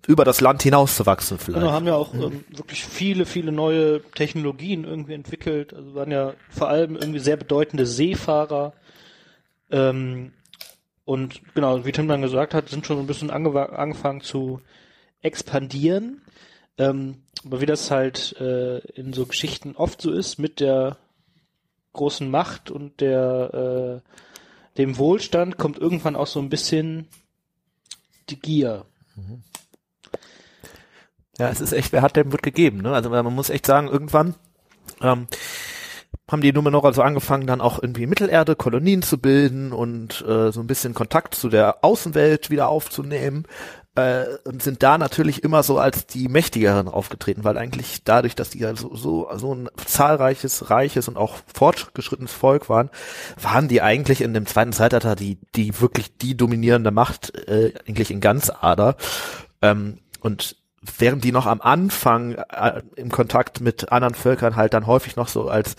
über 0.07 0.25
das 0.25 0.40
Land 0.40 0.62
hinauszuwachsen 0.62 1.38
vielleicht. 1.38 1.61
Genau, 1.61 1.73
haben 1.73 1.87
ja 1.87 1.95
auch 1.95 2.14
ähm, 2.14 2.45
wirklich 2.51 2.85
viele, 2.85 3.27
viele 3.27 3.53
neue 3.53 4.03
Technologien 4.14 4.85
irgendwie 4.85 5.14
entwickelt. 5.14 5.73
Also 5.75 5.95
waren 5.95 6.11
ja 6.11 6.35
vor 6.51 6.69
allem 6.69 6.97
irgendwie 6.97 7.21
sehr 7.21 7.37
bedeutende 7.37 7.87
Seefahrer. 7.87 8.73
Ähm, 9.71 10.33
und 11.05 11.40
genau, 11.55 11.85
wie 11.85 11.93
Tim 11.93 12.09
dann 12.09 12.23
gesagt 12.23 12.55
hat, 12.55 12.69
sind 12.69 12.87
schon 12.87 12.99
ein 12.99 13.07
bisschen 13.07 13.31
angefangen 13.31 14.21
zu 14.21 14.61
expandieren. 15.21 16.23
Ähm, 16.79 17.23
aber 17.45 17.61
wie 17.61 17.67
das 17.67 17.90
halt 17.90 18.37
äh, 18.40 18.79
in 18.93 19.12
so 19.12 19.27
Geschichten 19.27 19.75
oft 19.77 20.01
so 20.01 20.11
ist, 20.11 20.38
mit 20.38 20.61
der 20.61 20.97
großen 21.93 22.31
Macht 22.31 22.71
und 22.71 23.01
der 23.01 24.03
äh, 24.03 24.79
dem 24.79 24.99
Wohlstand 24.99 25.57
kommt 25.57 25.79
irgendwann 25.79 26.17
auch 26.17 26.27
so 26.27 26.40
ein 26.40 26.49
bisschen 26.49 27.09
die 28.29 28.38
Gier. 28.38 28.85
Mhm. 29.14 29.43
Ja, 31.38 31.49
es 31.49 31.61
ist 31.61 31.73
echt, 31.73 31.92
wer 31.92 32.03
hat, 32.03 32.16
dem 32.16 32.33
wird 32.33 32.42
gegeben. 32.42 32.79
Ne? 32.79 32.92
Also 32.92 33.11
man 33.11 33.35
muss 33.35 33.51
echt 33.51 33.66
sagen, 33.66 33.88
irgendwann 33.88 34.35
ähm, 35.01 35.27
haben 36.31 36.40
die 36.40 36.53
Numenorer 36.53 36.92
so 36.92 37.03
angefangen, 37.03 37.47
dann 37.47 37.61
auch 37.61 37.83
irgendwie 37.83 38.07
Mittelerde 38.07 38.57
Kolonien 38.57 39.03
zu 39.03 39.18
bilden 39.18 39.73
und 39.73 40.25
äh, 40.27 40.53
so 40.53 40.61
ein 40.61 40.66
bisschen 40.66 40.94
Kontakt 40.94 41.35
zu 41.35 41.49
der 41.49 41.85
Außenwelt 41.85 42.51
wieder 42.51 42.68
aufzunehmen 42.68 43.47
äh, 43.94 44.25
und 44.44 44.62
sind 44.62 44.83
da 44.83 44.97
natürlich 44.97 45.44
immer 45.44 45.62
so 45.62 45.79
als 45.79 46.07
die 46.07 46.29
Mächtigeren 46.29 46.88
aufgetreten, 46.88 47.44
weil 47.44 47.59
eigentlich 47.59 48.05
dadurch, 48.05 48.35
dass 48.35 48.51
die 48.51 48.61
ja 48.61 48.75
so, 48.75 48.94
so, 48.94 49.29
so 49.37 49.55
ein 49.55 49.68
zahlreiches, 49.85 50.70
reiches 50.70 51.09
und 51.09 51.16
auch 51.16 51.37
fortgeschrittenes 51.53 52.33
Volk 52.33 52.68
waren, 52.68 52.90
waren 53.40 53.68
die 53.68 53.83
eigentlich 53.83 54.20
in 54.20 54.35
dem 54.35 54.47
zweiten 54.47 54.73
Zeitalter 54.73 55.16
die, 55.16 55.38
die 55.55 55.81
wirklich 55.81 56.16
die 56.16 56.37
dominierende 56.37 56.90
Macht 56.90 57.37
äh, 57.49 57.73
eigentlich 57.87 58.11
in 58.11 58.20
ganz 58.20 58.51
Ader. 58.51 58.97
Ähm, 59.62 59.99
und 60.20 60.57
während 60.99 61.25
die 61.25 61.33
noch 61.33 61.47
am 61.47 61.61
Anfang 61.61 62.33
äh, 62.33 62.83
im 62.97 63.11
Kontakt 63.11 63.61
mit 63.61 63.92
anderen 63.92 64.14
Völkern 64.14 64.57
halt 64.57 64.75
dann 64.75 64.87
häufig 64.87 65.16
noch 65.16 65.29
so 65.29 65.49
als 65.49 65.77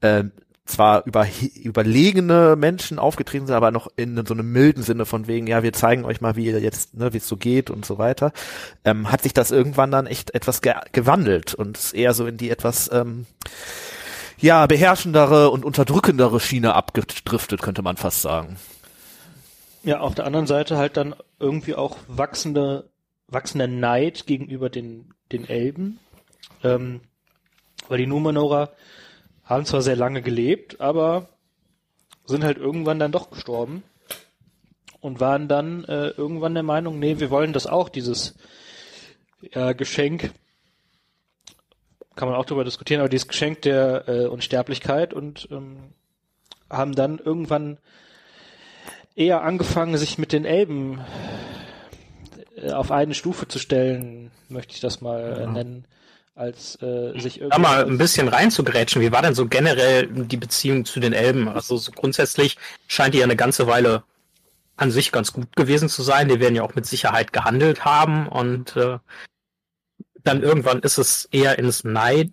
äh, 0.00 0.24
zwar 0.66 1.04
über, 1.06 1.26
überlegene 1.62 2.56
Menschen 2.56 2.98
aufgetreten 2.98 3.46
sind, 3.46 3.56
aber 3.56 3.70
noch 3.70 3.88
in 3.96 4.24
so 4.26 4.32
einem 4.32 4.50
milden 4.50 4.82
Sinne 4.82 5.04
von 5.04 5.26
wegen, 5.26 5.46
ja, 5.46 5.62
wir 5.62 5.74
zeigen 5.74 6.04
euch 6.04 6.20
mal, 6.20 6.36
wie 6.36 6.46
ihr 6.46 6.58
jetzt, 6.60 6.94
ne, 6.94 7.12
wie 7.12 7.18
es 7.18 7.28
so 7.28 7.36
geht 7.36 7.70
und 7.70 7.84
so 7.84 7.98
weiter, 7.98 8.32
ähm, 8.84 9.12
hat 9.12 9.22
sich 9.22 9.34
das 9.34 9.50
irgendwann 9.50 9.90
dann 9.90 10.06
echt 10.06 10.34
etwas 10.34 10.62
ge 10.62 10.72
gewandelt 10.92 11.54
und 11.54 11.92
eher 11.92 12.14
so 12.14 12.26
in 12.26 12.38
die 12.38 12.50
etwas 12.50 12.90
ähm, 12.92 13.26
ja 14.38 14.66
beherrschendere 14.66 15.50
und 15.50 15.64
unterdrückendere 15.64 16.40
Schiene 16.40 16.74
abgedriftet, 16.74 17.60
könnte 17.60 17.82
man 17.82 17.96
fast 17.96 18.22
sagen. 18.22 18.56
Ja, 19.82 20.00
auf 20.00 20.14
der 20.14 20.24
anderen 20.24 20.46
Seite 20.46 20.78
halt 20.78 20.96
dann 20.96 21.14
irgendwie 21.38 21.74
auch 21.74 21.98
wachsende, 22.08 22.88
wachsender 23.28 23.66
Neid 23.66 24.26
gegenüber 24.26 24.70
den, 24.70 25.14
den 25.32 25.44
Elben, 25.48 25.98
ähm, 26.62 27.00
weil 27.88 27.98
die 27.98 28.06
Numenora 28.06 28.70
haben 29.44 29.64
zwar 29.66 29.82
sehr 29.82 29.96
lange 29.96 30.22
gelebt, 30.22 30.80
aber 30.80 31.28
sind 32.24 32.44
halt 32.44 32.58
irgendwann 32.58 32.98
dann 32.98 33.12
doch 33.12 33.30
gestorben 33.30 33.82
und 35.00 35.20
waren 35.20 35.48
dann 35.48 35.84
äh, 35.84 36.08
irgendwann 36.08 36.54
der 36.54 36.62
Meinung, 36.62 36.98
nee, 36.98 37.18
wir 37.18 37.30
wollen 37.30 37.52
das 37.52 37.66
auch, 37.66 37.88
dieses 37.88 38.34
ja, 39.52 39.72
Geschenk, 39.72 40.32
kann 42.16 42.28
man 42.28 42.38
auch 42.38 42.46
darüber 42.46 42.64
diskutieren, 42.64 43.00
aber 43.00 43.10
dieses 43.10 43.28
Geschenk 43.28 43.62
der 43.62 44.08
äh, 44.08 44.26
Unsterblichkeit 44.26 45.12
und 45.12 45.48
ähm, 45.50 45.92
haben 46.70 46.94
dann 46.94 47.18
irgendwann 47.18 47.78
eher 49.14 49.42
angefangen, 49.42 49.96
sich 49.98 50.16
mit 50.16 50.32
den 50.32 50.44
Elben 50.44 50.98
äh, 50.98 51.43
auf 52.72 52.90
eine 52.90 53.14
Stufe 53.14 53.48
zu 53.48 53.58
stellen, 53.58 54.30
möchte 54.48 54.74
ich 54.74 54.80
das 54.80 55.00
mal 55.00 55.20
äh, 55.40 55.46
nennen 55.46 55.86
als 56.34 56.80
äh, 56.82 57.18
sich 57.18 57.40
irgendwie. 57.40 57.50
Da 57.50 57.58
mal 57.58 57.84
ein 57.84 57.98
bisschen 57.98 58.28
reinzugrätschen. 58.28 59.00
Wie 59.02 59.12
war 59.12 59.22
denn 59.22 59.34
so 59.34 59.46
generell 59.46 60.06
die 60.08 60.36
Beziehung 60.36 60.84
zu 60.84 61.00
den 61.00 61.12
Elben? 61.12 61.48
Also 61.48 61.76
so 61.76 61.92
grundsätzlich 61.92 62.58
scheint 62.86 63.14
die 63.14 63.18
ja 63.18 63.24
eine 63.24 63.36
ganze 63.36 63.66
Weile 63.66 64.02
an 64.76 64.90
sich 64.90 65.12
ganz 65.12 65.32
gut 65.32 65.54
gewesen 65.54 65.88
zu 65.88 66.02
sein. 66.02 66.28
Die 66.28 66.40
werden 66.40 66.56
ja 66.56 66.62
auch 66.62 66.74
mit 66.74 66.86
Sicherheit 66.86 67.32
gehandelt 67.32 67.84
haben 67.84 68.28
und 68.28 68.76
äh, 68.76 68.98
dann 70.24 70.42
irgendwann 70.42 70.80
ist 70.80 70.98
es 70.98 71.26
eher 71.30 71.58
ins 71.58 71.84
Neid, 71.84 72.30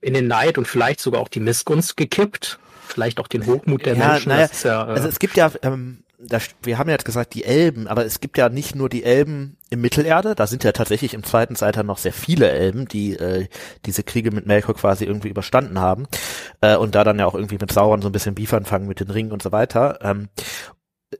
in 0.00 0.14
den 0.14 0.28
Neid 0.28 0.58
und 0.58 0.68
vielleicht 0.68 1.00
sogar 1.00 1.20
auch 1.20 1.28
die 1.28 1.40
Missgunst 1.40 1.96
gekippt. 1.96 2.58
Vielleicht 2.86 3.18
auch 3.20 3.26
den 3.26 3.46
Hochmut 3.46 3.86
der 3.86 3.96
ja, 3.96 4.08
Menschen. 4.08 4.28
Naja, 4.28 4.48
ja, 4.64 4.86
äh, 4.86 4.90
also 4.90 5.08
es 5.08 5.18
gibt 5.18 5.36
ja 5.36 5.50
ähm, 5.62 6.01
das, 6.26 6.48
wir 6.62 6.78
haben 6.78 6.88
ja 6.88 6.94
jetzt 6.94 7.04
gesagt 7.04 7.34
die 7.34 7.44
Elben, 7.44 7.88
aber 7.88 8.04
es 8.04 8.20
gibt 8.20 8.38
ja 8.38 8.48
nicht 8.48 8.74
nur 8.74 8.88
die 8.88 9.04
Elben 9.04 9.56
im 9.70 9.80
Mittelerde, 9.80 10.34
da 10.34 10.46
sind 10.46 10.64
ja 10.64 10.72
tatsächlich 10.72 11.14
im 11.14 11.24
zweiten 11.24 11.56
Zeitalter 11.56 11.82
noch 11.82 11.98
sehr 11.98 12.12
viele 12.12 12.50
Elben, 12.50 12.86
die 12.86 13.14
äh, 13.16 13.48
diese 13.86 14.02
Kriege 14.02 14.30
mit 14.30 14.46
Melkor 14.46 14.74
quasi 14.74 15.04
irgendwie 15.04 15.28
überstanden 15.28 15.80
haben 15.80 16.06
äh, 16.60 16.76
und 16.76 16.94
da 16.94 17.04
dann 17.04 17.18
ja 17.18 17.26
auch 17.26 17.34
irgendwie 17.34 17.58
mit 17.60 17.72
Sauron 17.72 18.02
so 18.02 18.08
ein 18.08 18.12
bisschen 18.12 18.34
Beef 18.34 18.52
anfangen 18.52 18.86
mit 18.86 19.00
den 19.00 19.10
Ringen 19.10 19.32
und 19.32 19.42
so 19.42 19.52
weiter. 19.52 19.98
Ähm, 20.02 20.28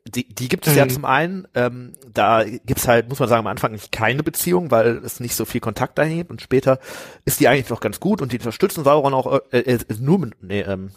die, 0.06 0.32
die 0.34 0.48
gibt 0.48 0.66
es 0.66 0.72
mhm. 0.72 0.78
ja 0.78 0.88
zum 0.88 1.04
einen, 1.04 1.46
ähm, 1.54 1.92
da 2.12 2.44
gibt's 2.44 2.88
halt, 2.88 3.08
muss 3.08 3.18
man 3.18 3.28
sagen, 3.28 3.40
am 3.40 3.50
Anfang 3.50 3.72
nicht 3.72 3.92
keine 3.92 4.22
Beziehung, 4.22 4.70
weil 4.70 4.98
es 5.04 5.20
nicht 5.20 5.34
so 5.34 5.44
viel 5.44 5.60
Kontakt 5.60 5.98
dahin 5.98 6.18
gibt 6.18 6.30
und 6.30 6.40
später 6.40 6.78
ist 7.24 7.40
die 7.40 7.48
eigentlich 7.48 7.70
noch 7.70 7.80
ganz 7.80 8.00
gut 8.00 8.22
und 8.22 8.32
die 8.32 8.38
unterstützen 8.38 8.84
Sauron 8.84 9.14
auch, 9.14 9.40
äh, 9.50 9.58
äh, 9.58 9.78
nur, 10.00 10.30
nee, 10.40 10.60
ähm, 10.60 10.92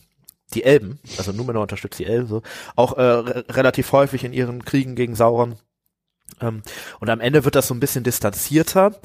die 0.54 0.64
Elben, 0.64 1.00
also 1.18 1.32
Numenor 1.32 1.64
unterstützt 1.64 2.00
die 2.00 2.06
Elben 2.06 2.28
so, 2.28 2.42
auch 2.76 2.94
äh, 2.94 3.02
relativ 3.02 3.92
häufig 3.92 4.24
in 4.24 4.34
ihren 4.34 4.64
Kriegen 4.64 4.96
gegen 4.96 5.16
Sauron. 5.16 5.56
Ähm, 6.42 6.64
und 7.00 7.10
am 7.10 7.20
Ende 7.20 7.46
wird 7.46 7.56
das 7.56 7.68
so 7.68 7.74
ein 7.74 7.80
bisschen 7.80 8.04
distanzierter. 8.04 8.96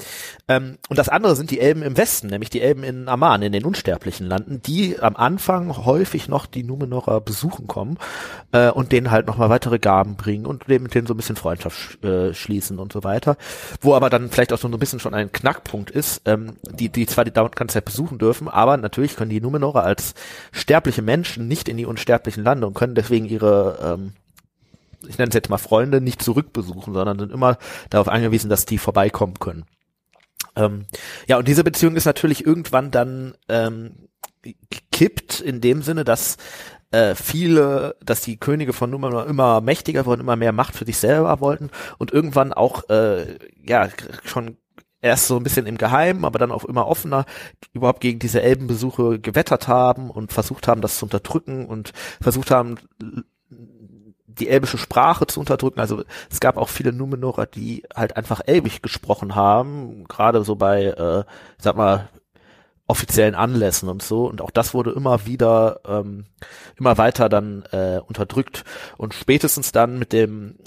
Ähm, 0.47 0.77
und 0.89 0.99
das 0.99 1.09
andere 1.09 1.35
sind 1.35 1.51
die 1.51 1.59
Elben 1.59 1.81
im 1.81 1.97
Westen, 1.97 2.27
nämlich 2.27 2.49
die 2.49 2.61
Elben 2.61 2.83
in 2.83 3.07
Aman, 3.07 3.41
in 3.41 3.51
den 3.51 3.65
unsterblichen 3.65 4.27
Landen, 4.27 4.61
die 4.61 4.99
am 4.99 5.15
Anfang 5.15 5.85
häufig 5.85 6.27
noch 6.27 6.45
die 6.45 6.63
Numenorer 6.63 7.21
besuchen 7.21 7.67
kommen 7.67 7.97
äh, 8.51 8.69
und 8.69 8.91
denen 8.91 9.11
halt 9.11 9.27
nochmal 9.27 9.49
weitere 9.49 9.79
Gaben 9.79 10.15
bringen 10.15 10.45
und 10.45 10.67
mit 10.67 10.93
denen 10.93 11.07
so 11.07 11.13
ein 11.13 11.17
bisschen 11.17 11.35
Freundschaft 11.35 12.03
äh, 12.03 12.33
schließen 12.33 12.79
und 12.79 12.91
so 12.91 13.03
weiter. 13.03 13.37
Wo 13.81 13.95
aber 13.95 14.09
dann 14.09 14.29
vielleicht 14.29 14.53
auch 14.53 14.59
so 14.59 14.67
ein 14.67 14.79
bisschen 14.79 14.99
schon 14.99 15.13
ein 15.13 15.31
Knackpunkt 15.31 15.89
ist, 15.89 16.21
ähm, 16.25 16.53
die, 16.69 16.89
die 16.89 17.05
zwar 17.05 17.25
die 17.25 17.31
ganze 17.31 17.67
Zeit 17.67 17.85
besuchen 17.85 18.17
dürfen, 18.17 18.47
aber 18.47 18.77
natürlich 18.77 19.15
können 19.15 19.31
die 19.31 19.41
Numenorer 19.41 19.83
als 19.83 20.13
sterbliche 20.51 21.01
Menschen 21.01 21.47
nicht 21.47 21.69
in 21.69 21.77
die 21.77 21.85
unsterblichen 21.85 22.43
Lande 22.43 22.67
und 22.67 22.73
können 22.73 22.95
deswegen 22.95 23.25
ihre 23.25 24.11
ich 25.07 25.17
nenne 25.17 25.29
es 25.29 25.35
jetzt 25.35 25.49
mal 25.49 25.57
Freunde, 25.57 26.01
nicht 26.01 26.21
zurückbesuchen, 26.21 26.93
sondern 26.93 27.19
sind 27.19 27.31
immer 27.31 27.57
darauf 27.89 28.07
angewiesen, 28.07 28.49
dass 28.49 28.65
die 28.65 28.77
vorbeikommen 28.77 29.39
können. 29.39 29.65
Ähm, 30.55 30.85
ja, 31.27 31.37
und 31.37 31.47
diese 31.47 31.63
Beziehung 31.63 31.95
ist 31.95 32.05
natürlich 32.05 32.45
irgendwann 32.45 32.91
dann 32.91 33.35
ähm, 33.47 34.09
gekippt 34.41 35.39
in 35.39 35.61
dem 35.61 35.81
Sinne, 35.81 36.03
dass 36.03 36.37
äh, 36.91 37.15
viele, 37.15 37.95
dass 38.03 38.21
die 38.21 38.37
Könige 38.37 38.73
von 38.73 38.89
Numenor 38.89 39.27
immer 39.27 39.61
mächtiger 39.61 40.05
wurden, 40.05 40.21
immer 40.21 40.35
mehr 40.35 40.51
Macht 40.51 40.75
für 40.75 40.85
sich 40.85 40.97
selber 40.97 41.39
wollten 41.39 41.69
und 41.97 42.11
irgendwann 42.11 42.53
auch 42.53 42.89
äh, 42.89 43.37
ja 43.63 43.87
schon 44.25 44.57
erst 45.01 45.27
so 45.27 45.37
ein 45.37 45.43
bisschen 45.43 45.65
im 45.65 45.77
Geheimen, 45.77 46.25
aber 46.25 46.37
dann 46.37 46.51
auch 46.51 46.65
immer 46.65 46.87
offener 46.87 47.25
überhaupt 47.73 48.01
gegen 48.01 48.19
diese 48.19 48.41
Elbenbesuche 48.41 49.19
gewettert 49.19 49.67
haben 49.67 50.09
und 50.09 50.31
versucht 50.31 50.67
haben, 50.67 50.81
das 50.81 50.97
zu 50.97 51.05
unterdrücken 51.05 51.65
und 51.65 51.91
versucht 52.21 52.51
haben, 52.51 52.75
die 54.41 54.49
elbische 54.49 54.77
Sprache 54.77 55.27
zu 55.27 55.39
unterdrücken. 55.39 55.79
Also 55.79 56.03
es 56.29 56.39
gab 56.39 56.57
auch 56.57 56.69
viele 56.69 56.91
Numenorer, 56.91 57.45
die 57.45 57.83
halt 57.95 58.17
einfach 58.17 58.41
elbisch 58.45 58.81
gesprochen 58.81 59.35
haben, 59.35 60.05
gerade 60.05 60.43
so 60.43 60.55
bei, 60.55 60.85
äh, 60.85 61.23
sag 61.57 61.77
mal, 61.77 62.09
offiziellen 62.87 63.35
Anlässen 63.35 63.87
und 63.87 64.03
so. 64.03 64.25
Und 64.25 64.41
auch 64.41 64.51
das 64.51 64.73
wurde 64.73 64.91
immer 64.91 65.25
wieder, 65.25 65.79
ähm, 65.87 66.25
immer 66.77 66.97
weiter 66.97 67.29
dann 67.29 67.63
äh, 67.71 68.01
unterdrückt. 68.05 68.65
Und 68.97 69.13
spätestens 69.13 69.71
dann 69.71 69.97
mit 69.97 70.11
dem 70.11 70.57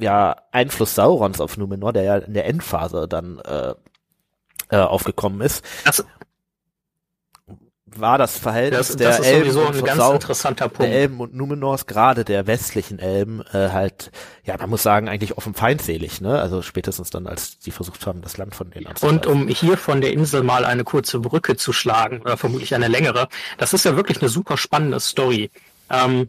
ja, 0.00 0.36
Einfluss 0.50 0.94
Saurons 0.94 1.40
auf 1.40 1.56
Numenor, 1.58 1.92
der 1.92 2.02
ja 2.04 2.16
in 2.16 2.34
der 2.34 2.46
Endphase 2.46 3.06
dann 3.06 3.38
äh, 3.40 3.74
äh, 4.70 4.78
aufgekommen 4.78 5.40
ist. 5.42 5.64
Das, 5.84 6.04
war 8.00 8.18
das 8.18 8.38
Verhältnis 8.38 8.88
das, 8.88 8.96
der 8.96 9.08
das 9.08 9.20
Elben 9.20 9.56
und 9.56 9.76
ein 9.76 9.84
ganz 9.84 9.98
Sau, 9.98 10.12
interessanter 10.12 10.68
Punkt. 10.68 10.90
der 10.92 11.00
Elben 11.00 11.20
und 11.20 11.34
Numenors, 11.34 11.86
gerade 11.86 12.24
der 12.24 12.46
westlichen 12.46 12.98
Elben, 12.98 13.42
äh, 13.52 13.70
halt, 13.70 14.10
ja, 14.44 14.56
man 14.58 14.70
muss 14.70 14.82
sagen, 14.82 15.08
eigentlich 15.08 15.36
offen 15.36 15.54
feindselig, 15.54 16.20
ne? 16.20 16.40
Also 16.40 16.62
spätestens 16.62 17.10
dann, 17.10 17.26
als 17.26 17.58
die 17.58 17.70
versucht 17.70 18.06
haben, 18.06 18.22
das 18.22 18.36
Land 18.36 18.54
von 18.54 18.70
denen. 18.70 18.88
Und 19.00 19.26
um 19.26 19.48
hier 19.48 19.76
von 19.76 20.00
der 20.00 20.12
Insel 20.12 20.42
mal 20.42 20.64
eine 20.64 20.84
kurze 20.84 21.20
Brücke 21.20 21.56
zu 21.56 21.72
schlagen, 21.72 22.20
oder 22.20 22.36
vermutlich 22.36 22.74
eine 22.74 22.88
längere, 22.88 23.28
das 23.58 23.72
ist 23.72 23.84
ja 23.84 23.96
wirklich 23.96 24.20
eine 24.20 24.28
super 24.28 24.56
spannende 24.56 25.00
Story. 25.00 25.50
Ähm, 25.90 26.28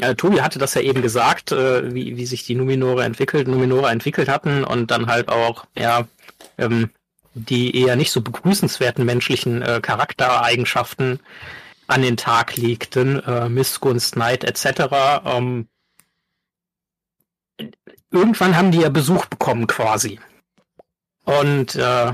äh, 0.00 0.14
Tobi 0.14 0.40
hatte 0.40 0.58
das 0.58 0.74
ja 0.74 0.80
eben 0.80 1.02
gesagt, 1.02 1.52
äh, 1.52 1.94
wie, 1.94 2.16
wie 2.16 2.26
sich 2.26 2.44
die 2.44 2.54
Numenore 2.54 3.04
entwickelt, 3.04 3.48
Numenore 3.48 3.90
entwickelt 3.90 4.28
hatten 4.28 4.64
und 4.64 4.90
dann 4.90 5.06
halt 5.06 5.28
auch, 5.28 5.64
ja, 5.76 6.06
ähm, 6.58 6.90
die 7.34 7.76
eher 7.76 7.96
nicht 7.96 8.12
so 8.12 8.20
begrüßenswerten 8.20 9.04
menschlichen 9.04 9.62
äh, 9.62 9.80
Charaktereigenschaften 9.80 11.20
an 11.86 12.02
den 12.02 12.16
Tag 12.16 12.56
legten, 12.56 13.22
äh, 13.24 13.48
Missgunst, 13.48 14.16
Neid 14.16 14.44
etc. 14.44 15.24
Ähm, 15.24 15.68
irgendwann 18.10 18.56
haben 18.56 18.70
die 18.70 18.80
ja 18.80 18.88
Besuch 18.88 19.26
bekommen 19.26 19.66
quasi 19.66 20.20
und 21.24 21.74
äh, 21.76 22.12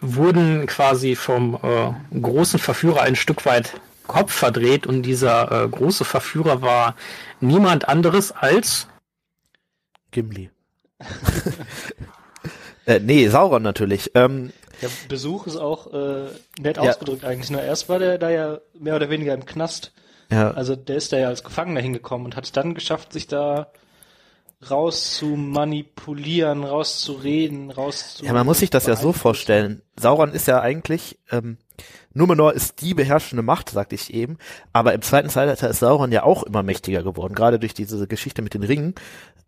wurden 0.00 0.66
quasi 0.66 1.16
vom 1.16 1.58
äh, 1.62 2.18
großen 2.18 2.58
Verführer 2.58 3.02
ein 3.02 3.16
Stück 3.16 3.44
weit 3.46 3.80
Kopf 4.06 4.32
verdreht 4.32 4.86
und 4.86 5.02
dieser 5.02 5.64
äh, 5.64 5.68
große 5.68 6.04
Verführer 6.04 6.62
war 6.62 6.94
niemand 7.40 7.88
anderes 7.88 8.32
als 8.32 8.88
Gimli. 10.10 10.50
äh, 12.88 13.00
nee, 13.00 13.28
Sauron 13.28 13.62
natürlich. 13.62 14.10
Ähm, 14.14 14.50
der 14.80 14.88
Besuch 15.08 15.46
ist 15.46 15.56
auch 15.56 15.92
äh, 15.92 16.28
nett 16.58 16.78
ja. 16.78 16.84
ausgedrückt 16.84 17.24
eigentlich. 17.24 17.50
Nur 17.50 17.62
erst 17.62 17.90
war 17.90 17.98
der 17.98 18.16
da 18.16 18.30
ja 18.30 18.58
mehr 18.78 18.96
oder 18.96 19.10
weniger 19.10 19.34
im 19.34 19.44
Knast. 19.44 19.92
Ja. 20.30 20.52
Also 20.52 20.74
der 20.74 20.96
ist 20.96 21.12
da 21.12 21.18
ja 21.18 21.28
als 21.28 21.44
Gefangener 21.44 21.80
hingekommen 21.80 22.24
und 22.24 22.36
hat 22.36 22.44
es 22.44 22.52
dann 22.52 22.74
geschafft, 22.74 23.12
sich 23.12 23.26
da 23.26 23.70
raus 24.70 25.16
zu 25.16 25.26
manipulieren, 25.26 26.64
rauszureden, 26.64 27.70
rauszu. 27.70 28.24
Ja, 28.24 28.32
man 28.32 28.46
muss 28.46 28.58
sich 28.58 28.70
das 28.70 28.86
ja 28.86 28.96
so 28.96 29.12
vorstellen. 29.12 29.82
Sauron 29.96 30.32
ist 30.32 30.46
ja 30.46 30.60
eigentlich, 30.60 31.18
ähm, 31.30 31.58
Numenor 32.12 32.54
ist 32.54 32.80
die 32.80 32.94
beherrschende 32.94 33.42
Macht, 33.42 33.70
sagte 33.70 33.94
ich 33.94 34.12
eben, 34.12 34.38
aber 34.72 34.94
im 34.94 35.02
zweiten 35.02 35.28
Zeitalter 35.28 35.68
ist 35.68 35.78
Sauron 35.78 36.10
ja 36.10 36.24
auch 36.24 36.42
immer 36.42 36.62
mächtiger 36.62 37.02
geworden. 37.02 37.34
Gerade 37.34 37.58
durch 37.58 37.74
diese 37.74 38.08
Geschichte 38.08 38.42
mit 38.42 38.54
den 38.54 38.64
Ringen 38.64 38.94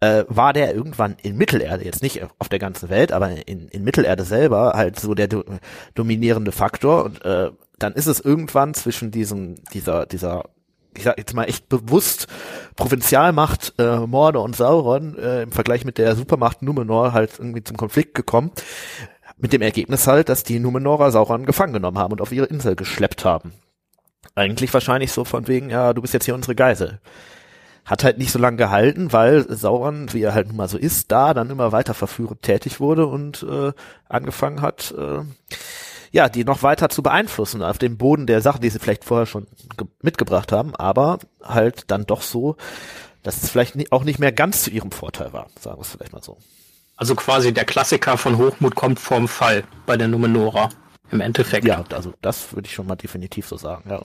äh, 0.00 0.24
war 0.28 0.52
der 0.52 0.74
irgendwann 0.74 1.16
in 1.22 1.36
Mittelerde, 1.36 1.84
jetzt 1.84 2.02
nicht 2.02 2.22
auf 2.38 2.48
der 2.48 2.58
ganzen 2.58 2.88
Welt, 2.88 3.12
aber 3.12 3.46
in, 3.46 3.68
in 3.68 3.84
Mittelerde 3.84 4.24
selber 4.24 4.72
halt 4.74 4.98
so 4.98 5.14
der 5.14 5.28
do 5.28 5.44
dominierende 5.94 6.52
Faktor 6.52 7.04
und 7.04 7.24
äh, 7.24 7.50
dann 7.78 7.94
ist 7.94 8.06
es 8.06 8.20
irgendwann 8.20 8.74
zwischen 8.74 9.10
diesem, 9.10 9.56
dieser, 9.72 10.06
dieser 10.06 10.44
ich 10.96 11.04
sag 11.04 11.18
jetzt 11.18 11.34
mal 11.34 11.44
echt 11.44 11.68
bewusst 11.68 12.26
Provinzialmacht 12.76 13.74
äh, 13.78 13.98
Morde 13.98 14.40
und 14.40 14.56
Sauron 14.56 15.16
äh, 15.18 15.42
im 15.42 15.52
Vergleich 15.52 15.84
mit 15.84 15.98
der 15.98 16.16
Supermacht 16.16 16.62
Numenor 16.62 17.12
halt 17.12 17.38
irgendwie 17.38 17.62
zum 17.62 17.76
Konflikt 17.76 18.14
gekommen. 18.14 18.50
Mit 19.38 19.52
dem 19.52 19.62
Ergebnis 19.62 20.06
halt, 20.06 20.28
dass 20.28 20.42
die 20.42 20.58
Numenorer 20.58 21.12
Sauron 21.12 21.46
gefangen 21.46 21.72
genommen 21.72 21.98
haben 21.98 22.12
und 22.12 22.20
auf 22.20 22.32
ihre 22.32 22.46
Insel 22.46 22.74
geschleppt 22.74 23.24
haben. 23.24 23.52
Eigentlich 24.34 24.74
wahrscheinlich 24.74 25.12
so 25.12 25.24
von 25.24 25.48
wegen, 25.48 25.70
ja, 25.70 25.92
du 25.92 26.02
bist 26.02 26.12
jetzt 26.12 26.24
hier 26.24 26.34
unsere 26.34 26.54
Geisel. 26.54 27.00
Hat 27.90 28.04
halt 28.04 28.18
nicht 28.18 28.30
so 28.30 28.38
lange 28.38 28.56
gehalten, 28.56 29.12
weil 29.12 29.52
Sauron, 29.52 30.12
wie 30.12 30.22
er 30.22 30.32
halt 30.32 30.46
nun 30.46 30.56
mal 30.56 30.68
so 30.68 30.78
ist, 30.78 31.10
da 31.10 31.34
dann 31.34 31.50
immer 31.50 31.72
weiter 31.72 31.92
verführend 31.92 32.42
tätig 32.42 32.78
wurde 32.78 33.06
und 33.06 33.42
äh, 33.42 33.72
angefangen 34.08 34.62
hat, 34.62 34.94
äh, 34.96 35.22
ja, 36.12 36.28
die 36.28 36.44
noch 36.44 36.62
weiter 36.62 36.88
zu 36.88 37.02
beeinflussen 37.02 37.64
auf 37.64 37.78
dem 37.78 37.96
Boden 37.96 38.28
der 38.28 38.42
Sachen, 38.42 38.60
die 38.60 38.70
sie 38.70 38.78
vielleicht 38.78 39.04
vorher 39.04 39.26
schon 39.26 39.48
mitgebracht 40.02 40.52
haben, 40.52 40.76
aber 40.76 41.18
halt 41.42 41.90
dann 41.90 42.06
doch 42.06 42.22
so, 42.22 42.56
dass 43.24 43.42
es 43.42 43.50
vielleicht 43.50 43.74
auch 43.90 44.04
nicht 44.04 44.20
mehr 44.20 44.30
ganz 44.30 44.62
zu 44.62 44.70
ihrem 44.70 44.92
Vorteil 44.92 45.32
war, 45.32 45.48
sagen 45.58 45.78
wir 45.78 45.82
es 45.82 45.90
vielleicht 45.90 46.12
mal 46.12 46.22
so. 46.22 46.38
Also 46.96 47.16
quasi 47.16 47.52
der 47.52 47.64
Klassiker 47.64 48.16
von 48.18 48.38
Hochmut 48.38 48.76
kommt 48.76 49.00
vorm 49.00 49.26
Fall 49.26 49.64
bei 49.84 49.96
der 49.96 50.06
Numenora 50.06 50.68
im 51.10 51.20
Endeffekt. 51.20 51.66
Ja, 51.66 51.82
also 51.92 52.14
das 52.22 52.52
würde 52.52 52.66
ich 52.68 52.74
schon 52.74 52.86
mal 52.86 52.94
definitiv 52.94 53.48
so 53.48 53.56
sagen, 53.56 53.90
ja. 53.90 54.00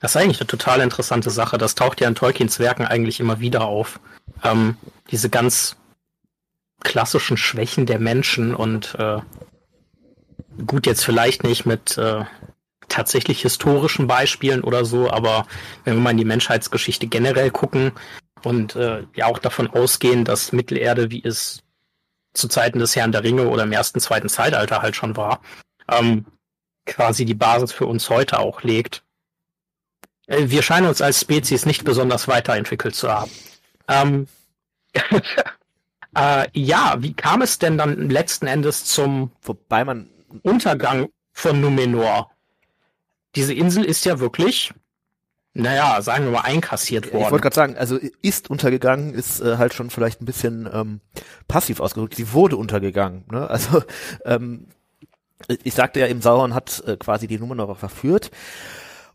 Das 0.00 0.14
ist 0.14 0.16
eigentlich 0.16 0.40
eine 0.40 0.46
total 0.46 0.80
interessante 0.80 1.30
Sache. 1.30 1.58
Das 1.58 1.74
taucht 1.74 2.00
ja 2.00 2.08
in 2.08 2.14
Tolkiens 2.14 2.58
Werken 2.58 2.84
eigentlich 2.86 3.20
immer 3.20 3.40
wieder 3.40 3.64
auf. 3.64 4.00
Ähm, 4.42 4.76
diese 5.10 5.30
ganz 5.30 5.76
klassischen 6.82 7.36
Schwächen 7.36 7.86
der 7.86 7.98
Menschen 7.98 8.54
und 8.54 8.94
äh, 8.96 9.18
gut, 10.66 10.86
jetzt 10.86 11.04
vielleicht 11.04 11.44
nicht 11.44 11.66
mit 11.66 11.98
äh, 11.98 12.24
tatsächlich 12.88 13.42
historischen 13.42 14.06
Beispielen 14.06 14.62
oder 14.62 14.84
so, 14.84 15.10
aber 15.10 15.46
wenn 15.84 15.94
wir 15.94 16.00
mal 16.00 16.10
in 16.10 16.18
die 16.18 16.24
Menschheitsgeschichte 16.24 17.06
generell 17.06 17.50
gucken 17.50 17.92
und 18.42 18.76
äh, 18.76 19.04
ja 19.14 19.26
auch 19.26 19.38
davon 19.38 19.68
ausgehen, 19.68 20.24
dass 20.24 20.52
Mittelerde, 20.52 21.10
wie 21.10 21.22
es 21.24 21.62
zu 22.34 22.48
Zeiten 22.48 22.78
des 22.78 22.94
Herrn 22.96 23.12
der 23.12 23.24
Ringe 23.24 23.48
oder 23.48 23.62
im 23.62 23.72
ersten, 23.72 24.00
zweiten 24.00 24.28
Zeitalter 24.28 24.82
halt 24.82 24.96
schon 24.96 25.16
war, 25.16 25.40
ähm, 25.88 26.26
quasi 26.86 27.24
die 27.24 27.34
Basis 27.34 27.72
für 27.72 27.86
uns 27.86 28.10
heute 28.10 28.38
auch 28.38 28.62
legt. 28.62 29.02
Äh, 30.26 30.48
wir 30.48 30.62
scheinen 30.62 30.86
uns 30.86 31.02
als 31.02 31.20
Spezies 31.20 31.66
nicht 31.66 31.84
besonders 31.84 32.28
weiterentwickelt 32.28 32.94
zu 32.94 33.10
haben. 33.10 33.30
Ähm, 33.88 34.28
äh, 36.16 36.46
ja, 36.52 36.96
wie 36.98 37.14
kam 37.14 37.42
es 37.42 37.58
denn 37.58 37.78
dann 37.78 38.08
letzten 38.08 38.46
Endes 38.46 38.84
zum 38.84 39.32
Wobei 39.42 39.84
man 39.84 40.08
Untergang 40.42 41.08
von 41.32 41.60
Numenor. 41.60 42.30
Diese 43.34 43.52
Insel 43.52 43.84
ist 43.84 44.04
ja 44.04 44.20
wirklich, 44.20 44.72
naja, 45.52 46.00
sagen 46.02 46.24
wir 46.24 46.32
mal, 46.32 46.40
einkassiert 46.40 47.12
worden. 47.12 47.24
Ich 47.24 47.30
wollte 47.30 47.42
gerade 47.42 47.56
sagen, 47.56 47.76
also 47.76 47.98
ist 48.22 48.48
untergegangen, 48.48 49.14
ist 49.14 49.40
äh, 49.40 49.56
halt 49.58 49.74
schon 49.74 49.90
vielleicht 49.90 50.22
ein 50.22 50.26
bisschen 50.26 50.68
ähm, 50.72 51.00
passiv 51.48 51.80
ausgedrückt. 51.80 52.14
Sie 52.14 52.32
wurde 52.32 52.56
untergegangen. 52.56 53.24
Ne? 53.30 53.48
Also 53.48 53.82
ähm, 54.24 54.68
ich 55.62 55.74
sagte 55.74 56.00
ja 56.00 56.06
eben, 56.06 56.22
Sauron 56.22 56.54
hat 56.54 56.82
äh, 56.86 56.96
quasi 56.96 57.26
die 57.26 57.38
Numenorer 57.38 57.74
verführt. 57.74 58.30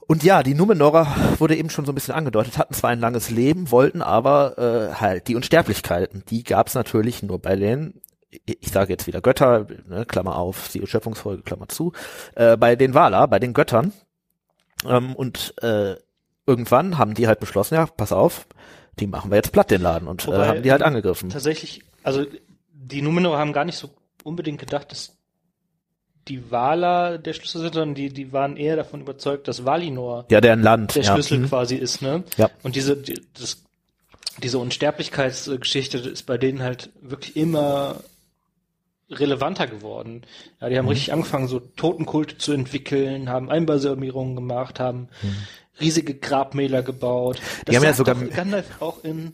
Und 0.09 0.23
ja, 0.23 0.41
die 0.41 0.55
Numenorer 0.55 1.05
wurde 1.37 1.55
eben 1.55 1.69
schon 1.69 1.85
so 1.85 1.91
ein 1.91 1.95
bisschen 1.95 2.15
angedeutet, 2.15 2.57
hatten 2.57 2.73
zwar 2.73 2.89
ein 2.89 2.99
langes 2.99 3.29
Leben, 3.29 3.69
wollten 3.69 4.01
aber 4.01 4.57
äh, 4.57 4.95
halt 4.95 5.27
die 5.27 5.35
Unsterblichkeiten, 5.35 6.23
die 6.27 6.43
gab 6.43 6.65
es 6.65 6.73
natürlich 6.73 7.21
nur 7.21 7.37
bei 7.37 7.55
den 7.55 8.01
ich 8.45 8.71
sage 8.71 8.91
jetzt 8.91 9.07
wieder 9.07 9.21
Götter, 9.21 9.67
ne, 9.87 10.05
Klammer 10.05 10.35
auf, 10.35 10.69
die 10.69 10.85
Schöpfungsfolge, 10.85 11.43
Klammer 11.43 11.67
zu, 11.67 11.93
äh, 12.35 12.57
bei 12.57 12.75
den 12.75 12.93
Wala, 12.93 13.25
bei 13.25 13.39
den 13.39 13.53
Göttern. 13.53 13.93
Ähm, 14.85 15.15
und 15.15 15.53
äh, 15.61 15.95
irgendwann 16.45 16.97
haben 16.97 17.13
die 17.13 17.27
halt 17.27 17.39
beschlossen, 17.39 17.75
ja, 17.75 17.85
pass 17.85 18.11
auf, 18.11 18.47
die 18.99 19.07
machen 19.07 19.31
wir 19.31 19.35
jetzt 19.35 19.51
platt 19.51 19.71
den 19.71 19.81
Laden 19.81 20.07
und 20.07 20.23
äh, 20.23 20.27
Wobei, 20.27 20.43
äh, 20.43 20.47
haben 20.47 20.63
die 20.63 20.71
halt 20.71 20.83
angegriffen. 20.83 21.29
Tatsächlich, 21.29 21.83
also 22.03 22.25
die 22.71 23.01
Numenor 23.01 23.37
haben 23.37 23.53
gar 23.53 23.65
nicht 23.65 23.77
so 23.77 23.89
unbedingt 24.23 24.59
gedacht, 24.59 24.91
dass 24.91 25.18
die 26.29 26.51
Wala 26.51 27.17
der 27.17 27.33
Schlüssel 27.33 27.61
sind, 27.61 27.73
sondern 27.73 27.95
die, 27.95 28.09
die 28.09 28.31
waren 28.31 28.55
eher 28.55 28.75
davon 28.75 29.01
überzeugt, 29.01 29.47
dass 29.47 29.65
Valinor 29.65 30.25
ja, 30.29 30.39
deren 30.39 30.61
Land, 30.61 30.95
der 30.95 31.03
ja. 31.03 31.13
Schlüssel 31.13 31.39
mhm. 31.39 31.47
quasi 31.47 31.75
ist, 31.75 32.01
ne? 32.01 32.23
Ja. 32.37 32.49
Und 32.63 32.75
diese, 32.75 32.95
die, 32.95 33.19
das, 33.33 33.63
diese 34.41 34.59
Unsterblichkeitsgeschichte 34.59 35.97
ist 35.97 36.25
bei 36.25 36.37
denen 36.37 36.61
halt 36.61 36.91
wirklich 37.01 37.35
immer 37.35 37.97
relevanter 39.09 39.67
geworden. 39.67 40.21
Ja, 40.61 40.69
die 40.69 40.77
haben 40.77 40.85
mhm. 40.85 40.91
richtig 40.91 41.11
angefangen, 41.11 41.47
so 41.47 41.59
Totenkulte 41.59 42.37
zu 42.37 42.53
entwickeln, 42.53 43.29
haben 43.29 43.49
Einbalsamierungen 43.49 44.35
gemacht, 44.35 44.79
haben 44.79 45.09
mhm. 45.21 45.35
riesige 45.79 46.13
Grabmäler 46.13 46.83
gebaut. 46.83 47.39
Das 47.65 47.71
die 47.71 47.75
haben 47.75 47.83
ja 47.83 47.93
sogar 47.93 48.15
Gandalf 48.15 48.81
auch 48.81 49.03
in 49.03 49.33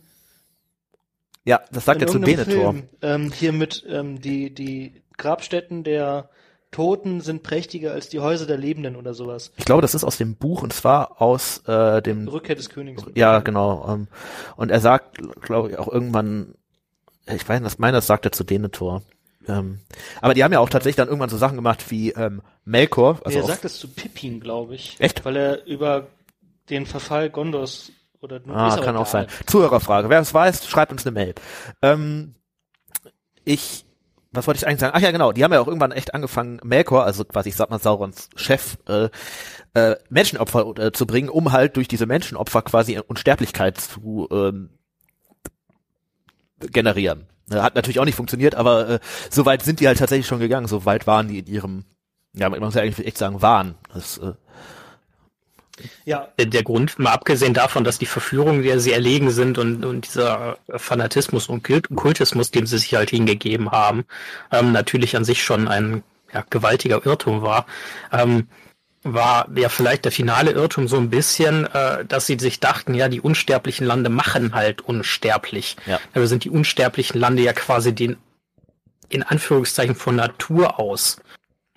ja, 1.48 1.62
das 1.72 1.86
sagt 1.86 2.02
er 2.02 2.08
zu 2.08 2.18
Denethor. 2.18 2.74
Ähm, 3.04 3.32
hier 3.32 3.52
mit 3.52 3.86
ähm, 3.88 4.20
die 4.20 4.52
die 4.52 5.04
Grabstätten 5.16 5.84
der 5.84 6.30
Toten 6.76 7.22
sind 7.22 7.42
prächtiger 7.42 7.94
als 7.94 8.10
die 8.10 8.20
Häuser 8.20 8.46
der 8.46 8.58
Lebenden 8.58 8.98
oder 8.98 9.14
sowas. 9.14 9.54
Ich 9.56 9.64
glaube, 9.64 9.82
das 9.82 9.96
ist 9.96 10.04
aus 10.04 10.18
dem 10.18 10.36
Buch 10.36 10.62
und 10.62 10.74
zwar 10.74 11.22
aus 11.22 11.60
äh, 11.68 12.02
dem 12.02 12.28
Rückkehr 12.28 12.56
des 12.58 12.70
Königs. 12.70 13.02
Ja, 13.16 13.40
genau. 13.40 13.88
Ähm, 13.88 14.08
und 14.58 14.72
er 14.72 14.82
sagt, 14.82 15.18
glaube 15.42 15.70
ich, 15.70 15.78
auch 15.78 15.88
irgendwann, 15.88 16.56
ich 17.34 17.48
weiß, 17.48 17.62
das 17.64 17.80
meine, 17.80 17.96
das 17.96 18.08
sagt 18.08 18.26
er 18.26 18.34
zu 18.34 18.44
Denethor. 18.44 19.04
Ähm, 19.48 19.80
aber 20.20 20.34
die 20.34 20.44
haben 20.44 20.52
ja 20.52 20.60
auch 20.60 20.68
tatsächlich 20.68 20.98
dann 20.98 21.08
irgendwann 21.08 21.30
so 21.30 21.38
Sachen 21.38 21.56
gemacht 21.56 21.90
wie 21.92 22.12
ähm, 22.12 22.42
Melkor. 22.66 23.22
Also 23.24 23.38
er 23.40 23.46
sagt 23.46 23.64
es 23.64 23.80
zu 23.80 23.88
Pippin, 23.88 24.42
glaube 24.42 24.76
ich. 24.76 24.98
Echt? 25.00 25.24
Weil 25.24 25.38
er 25.38 25.66
über 25.66 26.08
den 26.70 26.86
Verfall 26.86 27.30
Gondors 27.30 27.94
oder 28.20 28.42
Ah, 28.50 28.76
kann 28.84 28.98
auch 28.98 29.06
sein. 29.06 29.28
Zuhörerfrage. 29.46 30.10
Wer 30.10 30.20
es 30.20 30.34
weiß, 30.34 30.68
schreibt 30.68 30.92
uns 30.92 31.06
eine 31.06 31.14
Mail. 31.14 31.36
Ähm, 31.82 32.36
ich, 33.46 33.85
was 34.36 34.48
wollte 34.48 34.58
ich 34.60 34.68
eigentlich 34.68 34.80
sagen? 34.80 34.94
Ach 34.96 35.02
ja, 35.02 35.12
genau. 35.12 35.32
Die 35.32 35.44
haben 35.44 35.54
ja 35.54 35.60
auch 35.60 35.68
irgendwann 35.68 35.92
echt 35.92 36.14
angefangen, 36.14 36.60
Melkor, 36.64 37.06
also 37.06 37.24
quasi, 37.26 37.50
ich 37.50 37.56
sag 37.56 37.70
mal, 37.70 37.80
Saurons 37.80 38.30
Chef, 38.36 38.78
äh, 38.88 39.10
äh, 39.74 39.96
Menschenopfer 40.10 40.78
äh, 40.78 40.92
zu 40.92 41.06
bringen, 41.06 41.30
um 41.30 41.52
halt 41.52 41.76
durch 41.76 41.88
diese 41.88 42.06
Menschenopfer 42.06 42.62
quasi 42.62 43.00
Unsterblichkeit 43.00 43.80
zu 43.80 44.28
ähm, 44.32 44.70
generieren. 46.60 47.28
Hat 47.52 47.76
natürlich 47.76 48.00
auch 48.00 48.06
nicht 48.06 48.16
funktioniert, 48.16 48.56
aber 48.56 48.90
äh, 48.90 49.00
so 49.30 49.46
weit 49.46 49.62
sind 49.62 49.80
die 49.80 49.88
halt 49.88 50.00
tatsächlich 50.00 50.28
schon 50.28 50.40
gegangen. 50.40 50.68
So 50.68 50.86
weit 50.86 51.06
waren 51.06 51.28
die 51.28 51.40
in 51.40 51.48
ihrem, 51.48 51.86
ja, 52.34 52.50
man 52.50 52.60
muss 52.60 52.74
ja 52.74 52.82
eigentlich 52.82 53.06
echt 53.06 53.18
sagen, 53.18 53.42
waren. 53.42 53.76
Das, 53.94 54.18
äh, 54.18 54.34
ja. 56.06 56.28
Der, 56.38 56.46
der 56.46 56.64
Grund, 56.64 57.00
mal 57.00 57.12
abgesehen 57.12 57.54
davon, 57.54 57.84
dass 57.84 58.00
die 58.00 58.06
Verführungen, 58.06 58.64
der 58.64 58.80
sie 58.80 58.92
erlegen 58.92 59.32
sind 59.32 59.58
und, 59.58 59.84
und 59.84 60.06
dieser 60.06 60.58
Fanatismus 60.70 61.48
und 61.48 61.64
Kultismus, 61.64 62.52
dem 62.52 62.66
sie 62.66 62.78
sich 62.78 62.96
halt 62.96 63.10
hingegeben 63.10 63.72
haben, 63.72 64.06
ähm, 64.52 64.72
natürlich 64.72 65.16
an 65.16 65.26
sich 65.26 65.44
schon 65.44 65.68
ein 65.68 66.04
ja, 66.34 66.46
gewaltiger 66.50 67.06
Irrtum 67.06 67.42
war. 67.42 67.66
Ähm, 68.12 68.48
war 69.04 69.48
ja 69.56 69.70
vielleicht 69.70 70.06
der 70.06 70.12
finale 70.12 70.52
Irrtum 70.52 70.88
so 70.88 70.98
ein 70.98 71.12
bisschen, 71.12 71.68
äh, 71.68 72.06
dass 72.06 72.26
sie 72.26 72.40
sich 72.40 72.60
dachten, 72.60 72.96
ja, 72.96 73.08
die 73.08 73.22
unsterblichen 73.22 73.86
Lande 73.86 74.10
machen 74.10 74.56
halt 74.56 74.82
unsterblich. 74.82 75.78
Ja. 75.86 76.00
Also 76.14 76.26
sind 76.26 76.44
die 76.44 76.50
unsterblichen 76.50 77.20
Lande 77.20 77.44
ja 77.44 77.54
quasi 77.54 77.94
den 77.94 78.18
in 79.10 79.22
Anführungszeichen 79.22 79.94
von 79.94 80.16
Natur 80.16 80.80
aus 80.80 81.18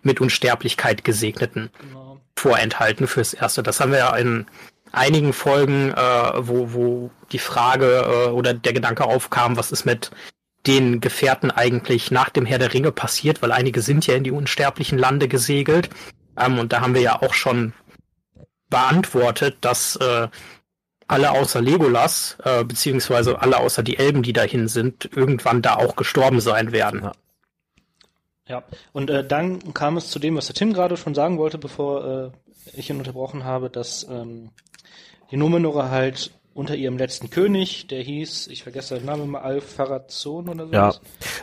mit 0.02 0.20
Unsterblichkeit 0.22 1.04
gesegneten 1.04 1.70
genau. 1.78 2.07
Vorenthalten 2.38 3.06
fürs 3.06 3.34
Erste. 3.34 3.62
Das 3.62 3.80
haben 3.80 3.92
wir 3.92 3.98
ja 3.98 4.16
in 4.16 4.46
einigen 4.92 5.32
Folgen, 5.32 5.92
äh, 5.92 6.32
wo, 6.38 6.72
wo 6.72 7.10
die 7.32 7.38
Frage 7.38 8.06
äh, 8.06 8.30
oder 8.30 8.54
der 8.54 8.72
Gedanke 8.72 9.04
aufkam, 9.04 9.56
was 9.56 9.72
ist 9.72 9.84
mit 9.84 10.10
den 10.66 11.00
Gefährten 11.00 11.50
eigentlich 11.50 12.10
nach 12.10 12.30
dem 12.30 12.46
Herr 12.46 12.58
der 12.58 12.72
Ringe 12.72 12.92
passiert, 12.92 13.42
weil 13.42 13.52
einige 13.52 13.80
sind 13.82 14.06
ja 14.06 14.14
in 14.14 14.24
die 14.24 14.30
unsterblichen 14.30 14.98
Lande 14.98 15.28
gesegelt. 15.28 15.90
Ähm, 16.38 16.58
und 16.58 16.72
da 16.72 16.80
haben 16.80 16.94
wir 16.94 17.02
ja 17.02 17.20
auch 17.22 17.34
schon 17.34 17.72
beantwortet, 18.70 19.58
dass 19.60 19.96
äh, 19.96 20.28
alle 21.06 21.30
außer 21.30 21.60
Legolas, 21.60 22.36
äh, 22.44 22.64
beziehungsweise 22.64 23.40
alle 23.40 23.58
außer 23.58 23.82
die 23.82 23.98
Elben, 23.98 24.22
die 24.22 24.34
dahin 24.34 24.68
sind, 24.68 25.08
irgendwann 25.16 25.62
da 25.62 25.76
auch 25.76 25.96
gestorben 25.96 26.40
sein 26.40 26.72
werden. 26.72 27.02
Ja. 27.02 27.12
Ja, 28.48 28.64
und 28.92 29.10
äh, 29.10 29.26
dann 29.26 29.74
kam 29.74 29.96
es 29.96 30.10
zu 30.10 30.18
dem, 30.18 30.36
was 30.36 30.46
der 30.46 30.54
Tim 30.54 30.72
gerade 30.72 30.96
schon 30.96 31.14
sagen 31.14 31.38
wollte, 31.38 31.58
bevor 31.58 32.32
äh, 32.34 32.78
ich 32.78 32.88
ihn 32.90 32.98
unterbrochen 32.98 33.44
habe, 33.44 33.70
dass 33.70 34.04
ähm, 34.08 34.50
die 35.30 35.36
Numenora 35.36 35.90
halt 35.90 36.32
unter 36.54 36.74
ihrem 36.74 36.98
letzten 36.98 37.30
König, 37.30 37.86
der 37.86 38.02
hieß, 38.02 38.48
ich 38.48 38.62
vergesse 38.62 38.96
den 38.96 39.04
Namen 39.04 39.24
immer, 39.24 39.42
Al-Farazon 39.42 40.48
oder 40.48 40.66
so. 40.66 40.72
Ja. 40.72 40.94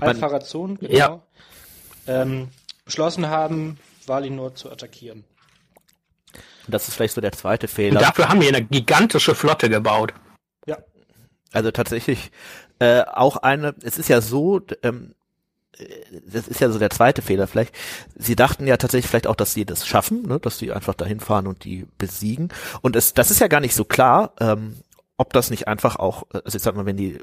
Al-Farazon, 0.02 0.78
genau. 0.78 0.94
Ja. 0.94 1.22
Ähm, 2.08 2.50
beschlossen 2.84 3.30
haben, 3.30 3.80
Valinor 4.06 4.56
zu 4.56 4.72
attackieren. 4.72 5.24
Das 6.68 6.88
ist 6.88 6.96
vielleicht 6.96 7.14
so 7.14 7.22
der 7.22 7.32
zweite 7.32 7.68
Fehler. 7.68 8.00
Und 8.00 8.02
dafür 8.02 8.30
haben 8.30 8.42
wir 8.42 8.50
eine 8.50 8.64
gigantische 8.64 9.36
Flotte 9.36 9.70
gebaut. 9.70 10.14
Ja. 10.66 10.80
Also 11.54 11.72
tatsächlich 11.72 12.32
äh, 12.80 13.04
auch 13.04 13.38
eine, 13.38 13.76
es 13.84 13.98
ist 13.98 14.10
ja 14.10 14.22
so, 14.22 14.62
ähm, 14.84 15.16
das 16.26 16.48
ist 16.48 16.62
ja 16.62 16.70
so 16.70 16.80
der 16.80 16.90
zweite 16.90 17.22
Fehler 17.22 17.48
vielleicht. 17.48 17.74
Sie 18.16 18.36
dachten 18.36 18.68
ja 18.68 18.78
tatsächlich 18.78 19.10
vielleicht 19.10 19.28
auch, 19.28 19.36
dass 19.36 19.54
sie 19.54 19.66
das 19.66 19.88
schaffen, 19.88 20.24
ne? 20.28 20.40
dass 20.40 20.58
sie 20.58 20.72
einfach 20.72 20.94
dahin 20.94 21.20
fahren 21.20 21.48
und 21.48 21.64
die 21.64 21.88
besiegen. 21.98 22.50
Und 22.82 22.96
es, 22.96 23.14
das 23.14 23.32
ist 23.32 23.40
ja 23.40 23.48
gar 23.48 23.60
nicht 23.60 23.76
so 23.76 23.86
klar, 23.86 24.34
ähm, 24.40 24.78
ob 25.18 25.34
das 25.34 25.50
nicht 25.50 25.68
einfach 25.68 25.96
auch, 25.98 26.24
also 26.32 26.56
ich 26.58 26.62
sag 26.62 26.76
mal, 26.76 26.86
wenn 26.86 26.98
die 26.98 27.20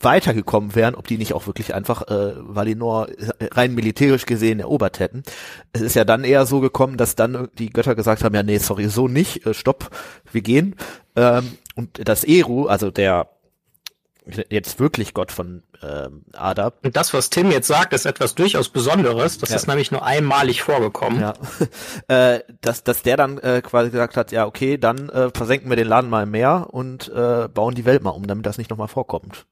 weitergekommen 0.00 0.74
wären, 0.74 0.94
ob 0.94 1.06
die 1.06 1.18
nicht 1.18 1.34
auch 1.34 1.46
wirklich 1.46 1.74
einfach 1.74 2.08
äh, 2.08 2.32
Valinor 2.36 3.08
rein 3.52 3.74
militärisch 3.74 4.24
gesehen 4.24 4.60
erobert 4.60 4.98
hätten. 4.98 5.22
Es 5.72 5.82
ist 5.82 5.94
ja 5.94 6.04
dann 6.04 6.24
eher 6.24 6.46
so 6.46 6.60
gekommen, 6.60 6.96
dass 6.96 7.16
dann 7.16 7.48
die 7.58 7.70
Götter 7.70 7.94
gesagt 7.94 8.24
haben, 8.24 8.34
ja 8.34 8.42
nee, 8.42 8.58
sorry, 8.58 8.88
so 8.88 9.08
nicht, 9.08 9.44
äh, 9.46 9.52
stopp, 9.52 9.90
wir 10.32 10.40
gehen. 10.40 10.74
Ähm, 11.16 11.58
und 11.74 12.08
das 12.08 12.24
Eru, 12.24 12.66
also 12.66 12.90
der 12.90 13.28
jetzt 14.48 14.78
wirklich 14.78 15.14
Gott 15.14 15.32
von 15.32 15.62
ähm, 15.82 16.24
Ada. 16.32 16.72
Und 16.82 16.96
das, 16.96 17.14
was 17.14 17.30
Tim 17.30 17.50
jetzt 17.50 17.66
sagt, 17.66 17.92
ist 17.92 18.06
etwas 18.06 18.34
durchaus 18.34 18.68
Besonderes. 18.68 19.38
Das 19.38 19.50
ja. 19.50 19.56
ist 19.56 19.66
nämlich 19.66 19.90
nur 19.90 20.04
einmalig 20.04 20.62
vorgekommen. 20.62 21.20
Ja. 21.20 21.34
äh, 22.34 22.40
dass, 22.60 22.84
dass 22.84 23.02
der 23.02 23.16
dann 23.16 23.38
äh, 23.38 23.62
quasi 23.62 23.90
gesagt 23.90 24.16
hat, 24.16 24.32
ja, 24.32 24.46
okay, 24.46 24.78
dann 24.78 25.08
äh, 25.08 25.30
versenken 25.34 25.70
wir 25.70 25.76
den 25.76 25.88
Laden 25.88 26.10
mal 26.10 26.24
im 26.24 26.30
Meer 26.30 26.68
und 26.70 27.08
äh, 27.08 27.48
bauen 27.48 27.74
die 27.74 27.84
Welt 27.84 28.02
mal 28.02 28.10
um, 28.10 28.26
damit 28.26 28.46
das 28.46 28.58
nicht 28.58 28.70
nochmal 28.70 28.88
vorkommt. 28.88 29.46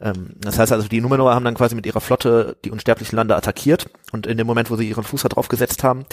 Ähm, 0.00 0.34
das 0.38 0.58
heißt 0.58 0.72
also, 0.72 0.88
die 0.88 1.00
Numenor 1.00 1.34
haben 1.34 1.44
dann 1.44 1.54
quasi 1.54 1.74
mit 1.74 1.86
ihrer 1.86 2.00
Flotte 2.00 2.56
die 2.64 2.70
unsterblichen 2.70 3.16
Lande 3.16 3.36
attackiert 3.36 3.86
und 4.12 4.26
in 4.26 4.38
dem 4.38 4.46
Moment, 4.46 4.70
wo 4.70 4.76
sie 4.76 4.88
ihren 4.88 5.04
Fuß 5.04 5.22
da 5.22 5.28
drauf 5.28 5.48
gesetzt 5.48 5.84
haben, 5.84 6.04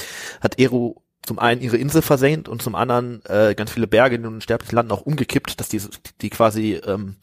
hat 0.42 0.60
Eru 0.60 0.96
zum 1.24 1.40
einen 1.40 1.62
ihre 1.62 1.78
Insel 1.78 2.02
versenkt 2.02 2.48
und 2.50 2.62
zum 2.62 2.76
anderen 2.76 3.22
äh, 3.26 3.54
ganz 3.56 3.72
viele 3.72 3.88
Berge 3.88 4.16
in 4.16 4.24
den 4.24 4.34
unsterblichen 4.34 4.76
Landen 4.76 4.92
auch 4.92 5.02
umgekippt, 5.02 5.60
dass 5.60 5.70
die, 5.70 5.82
die 6.22 6.30
quasi 6.30 6.82
ähm, 6.86 7.16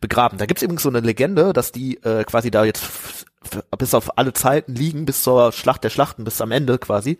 begraben. 0.00 0.38
Da 0.38 0.46
gibt's 0.46 0.62
übrigens 0.62 0.82
so 0.82 0.88
eine 0.88 1.00
Legende, 1.00 1.52
dass 1.52 1.72
die 1.72 1.96
äh, 2.02 2.24
quasi 2.24 2.50
da 2.50 2.64
jetzt 2.64 3.26
bis 3.78 3.94
auf 3.94 4.18
alle 4.18 4.32
Zeiten 4.32 4.74
liegen, 4.74 5.04
bis 5.04 5.22
zur 5.22 5.52
Schlacht 5.52 5.84
der 5.84 5.90
Schlachten, 5.90 6.24
bis 6.24 6.40
am 6.40 6.50
Ende 6.50 6.78
quasi, 6.78 7.18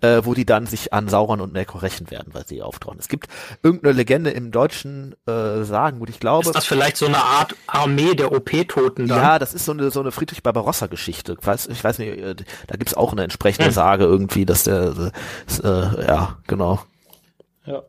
äh, 0.00 0.20
wo 0.24 0.34
die 0.34 0.46
dann 0.46 0.66
sich 0.66 0.92
an 0.92 1.08
Sauron 1.08 1.40
und 1.40 1.52
Neko 1.52 1.78
rächen 1.78 2.10
werden, 2.10 2.32
weil 2.32 2.46
sie 2.46 2.62
auftauchen. 2.62 2.98
Es 2.98 3.08
gibt 3.08 3.28
irgendeine 3.62 3.94
Legende 3.94 4.30
im 4.30 4.50
deutschen 4.50 5.14
äh, 5.26 5.64
Sagen, 5.64 6.00
wo 6.00 6.04
ich 6.06 6.20
glaube. 6.20 6.46
Ist 6.46 6.54
das 6.54 6.66
vielleicht 6.66 6.96
so 6.96 7.06
eine 7.06 7.18
Art 7.22 7.54
Armee 7.66 8.14
der 8.14 8.32
OP-Toten 8.32 9.08
dann? 9.08 9.18
Ja, 9.18 9.38
das 9.38 9.54
ist 9.54 9.64
so 9.64 9.72
eine, 9.72 9.90
so 9.90 10.00
eine 10.00 10.12
Friedrich 10.12 10.42
Barbarossa-Geschichte. 10.42 11.36
Ich 11.40 11.46
weiß, 11.46 11.68
ich 11.68 11.82
weiß 11.82 11.98
nicht, 11.98 12.18
äh, 12.18 12.34
da 12.66 12.76
gibt's 12.76 12.94
auch 12.94 13.12
eine 13.12 13.22
entsprechende 13.22 13.68
hm. 13.68 13.74
Sage 13.74 14.04
irgendwie, 14.04 14.46
dass 14.46 14.64
der, 14.64 15.12
äh, 15.62 15.68
ja, 16.06 16.38
genau. 16.46 16.80
Ja. 17.64 17.82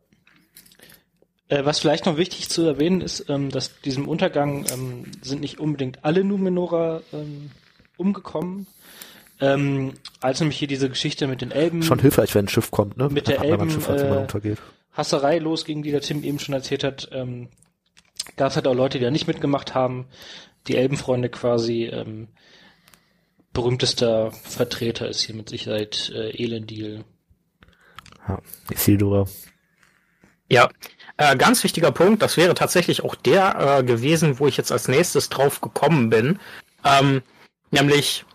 Äh, 1.49 1.65
was 1.65 1.79
vielleicht 1.79 2.05
noch 2.05 2.17
wichtig 2.17 2.49
zu 2.49 2.63
erwähnen 2.63 3.01
ist, 3.01 3.29
ähm, 3.29 3.49
dass 3.49 3.79
diesem 3.81 4.07
Untergang 4.07 4.65
ähm, 4.71 5.05
sind 5.21 5.41
nicht 5.41 5.59
unbedingt 5.59 6.03
alle 6.03 6.23
Numenora 6.23 7.01
ähm, 7.13 7.51
umgekommen. 7.97 8.67
Ähm, 9.39 9.93
als 10.19 10.39
nämlich 10.39 10.57
hier 10.57 10.67
diese 10.67 10.89
Geschichte 10.89 11.27
mit 11.27 11.41
den 11.41 11.51
Elben. 11.51 11.83
Schon 11.83 11.99
hilfreich, 11.99 12.33
wenn 12.33 12.45
ein 12.45 12.49
Schiff 12.49 12.71
kommt, 12.71 12.97
ne? 12.97 13.09
Mit 13.09 13.27
der 13.27 13.41
Elben 13.41 13.69
Schiff, 13.69 13.87
äh, 13.87 14.55
Hasserei 14.93 15.37
losging, 15.37 15.83
die 15.83 15.91
der 15.91 16.01
Tim 16.01 16.23
eben 16.23 16.39
schon 16.39 16.55
erzählt 16.55 16.83
hat. 16.83 17.09
Ähm, 17.11 17.49
gab 18.35 18.49
es 18.49 18.55
halt 18.55 18.67
auch 18.67 18.73
Leute, 18.73 18.97
die 18.97 19.03
da 19.03 19.11
nicht 19.11 19.27
mitgemacht 19.27 19.75
haben. 19.75 20.07
Die 20.67 20.75
Elbenfreunde 20.75 21.29
quasi. 21.29 21.83
Ähm, 21.85 22.29
berühmtester 23.53 24.31
Vertreter 24.31 25.07
ist 25.09 25.21
hier 25.21 25.35
mit 25.35 25.49
Sicherheit 25.49 26.11
äh, 26.13 26.29
Elendil. 26.29 27.03
Ja, 28.27 28.39
Isildur. 28.71 29.27
Ja, 30.49 30.69
äh, 31.17 31.35
ganz 31.35 31.63
wichtiger 31.63 31.91
Punkt, 31.91 32.21
das 32.21 32.37
wäre 32.37 32.53
tatsächlich 32.53 33.03
auch 33.03 33.15
der 33.15 33.79
äh, 33.79 33.83
gewesen, 33.83 34.37
wo 34.37 34.47
ich 34.47 34.57
jetzt 34.57 34.71
als 34.71 34.87
nächstes 34.87 35.29
drauf 35.29 35.59
gekommen 35.59 36.11
bin. 36.11 36.39
Ähm, 36.85 37.23
Nämlich, 37.71 38.25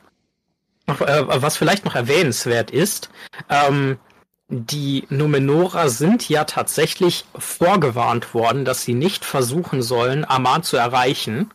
äh, 0.87 1.23
was 1.27 1.57
vielleicht 1.57 1.85
noch 1.85 1.95
erwähnenswert 1.95 2.71
ist, 2.71 3.11
ähm, 3.49 3.99
die 4.49 5.07
Numenora 5.09 5.89
sind 5.89 6.29
ja 6.29 6.45
tatsächlich 6.45 7.25
vorgewarnt 7.39 8.35
worden, 8.35 8.67
dass 8.67 8.83
sie 8.83 8.93
nicht 8.93 9.25
versuchen 9.25 9.83
sollen, 9.83 10.27
Aman 10.27 10.63
zu 10.63 10.77
erreichen, 10.77 11.51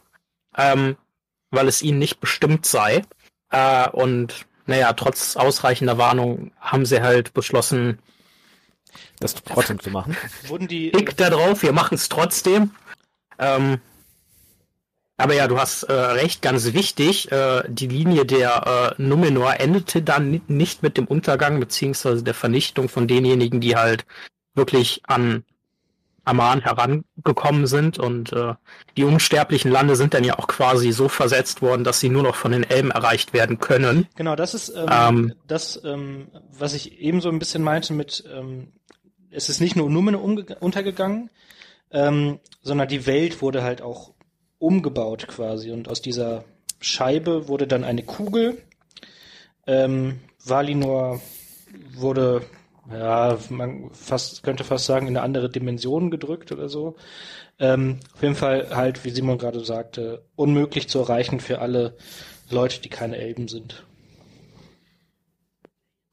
ähm, 0.58 0.98
weil 1.52 1.68
es 1.68 1.84
ihnen 1.84 2.00
nicht 2.00 2.20
bestimmt 2.20 2.66
sei. 2.66 3.04
Äh, 3.52 3.88
und 3.90 4.48
naja, 4.66 4.92
trotz 4.94 5.36
ausreichender 5.36 6.00
Warnung 6.00 6.52
haben 6.60 6.86
sie 6.86 7.02
halt 7.02 7.34
beschlossen, 7.34 8.00
das 9.20 9.36
trotzdem 9.36 9.80
zu 9.80 9.92
machen. 9.92 10.18
Wurden 10.48 10.68
die. 10.68 10.92
Klick 10.92 11.16
da 11.18 11.30
drauf, 11.30 11.62
wir 11.62 11.74
machen 11.74 11.96
es 11.96 12.10
trotzdem. 12.10 12.72
Ähm, 13.38 13.80
aber 15.18 15.34
ja, 15.34 15.48
du 15.48 15.58
hast 15.58 15.84
äh, 15.84 15.94
recht, 15.94 16.44
ganz 16.44 16.74
wichtig, 16.74 17.32
äh, 17.32 17.64
die 17.68 17.88
Linie 17.88 18.26
der 18.26 18.96
äh, 18.98 19.02
Numenor 19.02 19.60
endete 19.60 20.04
dann 20.04 20.42
nicht 20.48 20.84
mit 20.84 20.96
dem 20.96 21.06
Untergang 21.06 21.60
beziehungsweise 21.60 22.24
der 22.24 22.36
Vernichtung 22.36 22.88
von 22.88 23.08
denjenigen, 23.08 23.60
die 23.60 23.76
halt 23.76 24.06
wirklich 24.54 25.02
an 25.08 25.44
Aman 26.24 26.62
herangekommen 26.62 27.68
sind 27.68 27.98
und 27.98 28.34
äh, 28.34 28.54
die 28.98 29.06
unsterblichen 29.06 29.72
Lande 29.72 29.96
sind 29.96 30.14
dann 30.14 30.26
ja 30.26 30.38
auch 30.38 30.48
quasi 30.48 30.92
so 30.92 31.08
versetzt 31.08 31.62
worden, 31.62 31.84
dass 31.84 32.00
sie 32.00 32.10
nur 32.10 32.22
noch 32.24 32.36
von 32.36 32.52
den 32.52 32.64
Elben 32.64 32.92
erreicht 32.92 33.34
werden 33.34 33.60
können. 33.60 34.08
Genau, 34.16 34.36
das 34.36 34.54
ist 34.54 34.70
ähm, 34.76 34.88
ähm, 34.92 35.34
das, 35.48 35.82
ähm, 35.86 36.28
was 36.52 36.74
ich 36.74 37.00
eben 37.00 37.22
so 37.22 37.30
ein 37.30 37.40
bisschen 37.40 37.64
meinte 37.64 37.94
mit, 37.94 38.26
ähm, 38.32 38.74
es 39.32 39.48
ist 39.48 39.62
nicht 39.62 39.78
nur 39.78 39.90
Numenor 39.90 40.22
untergegangen, 40.60 41.30
ähm, 41.92 42.40
sondern 42.62 42.90
die 42.90 43.06
Welt 43.06 43.42
wurde 43.42 43.64
halt 43.64 43.82
auch 43.82 44.12
umgebaut 44.60 45.28
quasi. 45.28 45.72
Und 45.72 45.90
aus 45.90 46.02
dieser 46.02 46.44
Scheibe 46.80 47.48
wurde 47.48 47.68
dann 47.68 47.84
eine 47.84 48.04
Kugel. 48.04 48.62
Ähm, 49.66 50.20
Valinor 50.44 51.22
wurde, 51.96 52.42
ja, 52.92 53.38
man 53.50 53.90
fast, 53.92 54.44
könnte 54.44 54.64
fast 54.64 54.86
sagen, 54.86 55.08
in 55.08 55.18
eine 55.18 55.24
andere 55.24 55.50
Dimension 55.50 56.12
gedrückt 56.12 56.52
oder 56.52 56.70
so. 56.70 56.96
Ähm, 57.60 58.00
auf 58.14 58.22
jeden 58.22 58.36
Fall 58.36 58.70
halt, 58.76 59.04
wie 59.04 59.10
Simon 59.10 59.38
gerade 59.38 59.64
sagte, 59.66 60.26
unmöglich 60.36 60.88
zu 60.88 61.00
erreichen 61.00 61.40
für 61.40 61.60
alle 61.60 61.98
Leute, 62.50 62.80
die 62.82 62.90
keine 62.90 63.18
Elben 63.18 63.48
sind. 63.48 63.84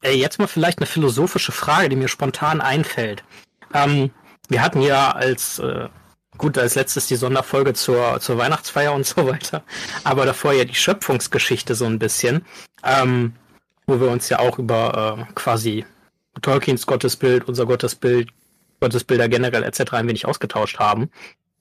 Ey, 0.01 0.17
jetzt 0.17 0.37
mal 0.37 0.47
vielleicht 0.47 0.79
eine 0.79 0.85
philosophische 0.85 1.51
Frage, 1.51 1.89
die 1.89 1.95
mir 1.95 2.07
spontan 2.07 2.61
einfällt. 2.61 3.23
Ähm, 3.73 4.11
wir 4.49 4.61
hatten 4.61 4.81
ja 4.81 5.11
als 5.11 5.59
äh, 5.59 5.89
Gut, 6.37 6.57
als 6.57 6.75
letztes 6.75 7.07
die 7.07 7.15
Sonderfolge 7.15 7.73
zur, 7.73 8.19
zur 8.19 8.37
Weihnachtsfeier 8.37 8.93
und 8.93 9.05
so 9.05 9.27
weiter. 9.27 9.63
Aber 10.03 10.25
davor 10.25 10.53
ja 10.53 10.65
die 10.65 10.75
Schöpfungsgeschichte 10.75 11.75
so 11.75 11.85
ein 11.85 11.99
bisschen, 11.99 12.45
ähm, 12.83 13.33
wo 13.87 13.99
wir 13.99 14.09
uns 14.09 14.29
ja 14.29 14.39
auch 14.39 14.59
über 14.59 15.27
äh, 15.29 15.33
quasi 15.33 15.85
Tolkiens 16.41 16.85
Gottesbild, 16.85 17.47
unser 17.47 17.65
Gottesbild, 17.65 18.29
Gottesbilder 18.81 19.29
generell 19.29 19.63
etc. 19.63 19.93
ein 19.93 20.07
wenig 20.07 20.25
ausgetauscht 20.25 20.79
haben. 20.79 21.09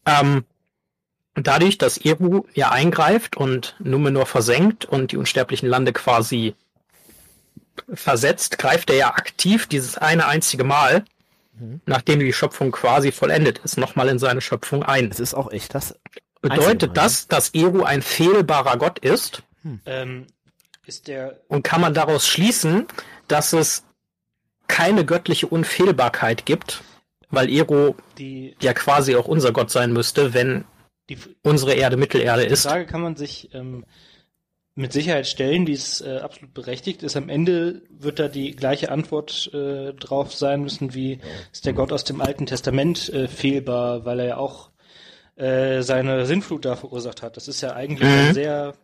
Ähm, 0.07 0.45
dadurch, 1.35 1.79
dass 1.79 1.99
Eru 1.99 2.45
ja 2.55 2.70
eingreift 2.70 3.37
und 3.37 3.77
Numenor 3.79 4.27
versenkt 4.27 4.85
und 4.85 5.12
die 5.12 5.16
unsterblichen 5.16 5.68
Lande 5.68 5.93
quasi 5.93 6.55
versetzt, 7.93 8.59
greift 8.59 8.91
er 8.91 8.97
ja 8.97 9.09
aktiv 9.09 9.66
dieses 9.66 9.99
eine 9.99 10.27
einzige 10.27 10.64
Mal 10.64 11.05
mhm. 11.59 11.81
nachdem 11.87 12.21
die 12.21 12.33
Schöpfung 12.33 12.73
quasi 12.73 13.13
vollendet 13.13 13.59
ist, 13.59 13.77
nochmal 13.79 14.09
in 14.09 14.19
seine 14.19 14.41
Schöpfung 14.41 14.83
ein. 14.83 15.09
Es 15.11 15.21
ist 15.21 15.35
auch 15.35 15.51
echt 15.51 15.75
das. 15.75 15.99
Bedeutet 16.41 16.97
das, 16.97 17.27
dass 17.27 17.51
Eru 17.55 17.85
ein 17.85 18.03
fehlbarer 18.03 18.77
Gott 18.77 18.99
ist? 18.99 19.43
Hm. 19.63 19.81
Ähm, 19.87 20.27
ist 20.87 21.09
der 21.09 21.41
Und 21.49 21.63
kann 21.63 21.81
man 21.81 21.95
daraus 21.95 22.29
schließen, 22.29 22.87
dass 23.29 23.55
es 23.55 23.85
keine 24.69 25.05
göttliche 25.05 25.47
Unfehlbarkeit 25.47 26.45
gibt, 26.45 26.83
weil 27.31 27.51
Ero 27.51 27.97
die, 28.19 28.57
ja 28.61 28.75
quasi 28.75 29.17
auch 29.17 29.27
unser 29.27 29.53
Gott 29.53 29.71
sein 29.71 29.93
müsste, 29.93 30.35
wenn 30.35 30.65
die, 31.09 31.19
unsere 31.43 31.75
Erde 31.75 31.97
Mittelerde 31.97 32.45
ist. 32.45 32.65
Die 32.65 32.69
Frage 32.69 32.87
kann 32.87 33.03
man 33.03 33.17
sich 33.17 33.51
ähm, 33.55 33.85
mit 34.77 34.93
Sicherheit 34.93 35.27
stellen, 35.27 35.66
die 35.66 35.72
ist 35.72 36.01
äh, 36.01 36.18
absolut 36.18 36.53
berechtigt 36.53 37.03
ist. 37.03 37.16
Am 37.16 37.29
Ende 37.29 37.83
wird 37.91 38.18
da 38.18 38.29
die 38.29 38.57
gleiche 38.57 38.91
Antwort 38.91 39.51
äh, 39.55 39.93
drauf 39.93 40.35
sein 40.35 40.62
müssen, 40.62 40.95
wie 40.95 41.20
ist 41.53 41.64
der 41.64 41.75
Gott 41.75 41.93
aus 41.93 42.05
dem 42.05 42.20
Alten 42.20 42.47
Testament 42.47 43.09
äh, 43.11 43.29
fehlbar, 43.29 44.05
weil 44.05 44.20
er 44.20 44.27
ja 44.27 44.37
auch 44.37 44.70
äh, 45.37 45.83
seine 45.83 46.27
Sinnflut 46.27 46.64
da 46.64 46.75
verursacht 46.77 47.22
hat. 47.22 47.37
Das 47.37 47.47
ist 47.47 47.61
ja 47.61 47.75
eigentlich 47.75 48.09
mhm. 48.09 48.18
ein 48.18 48.35
sehr 48.35 48.75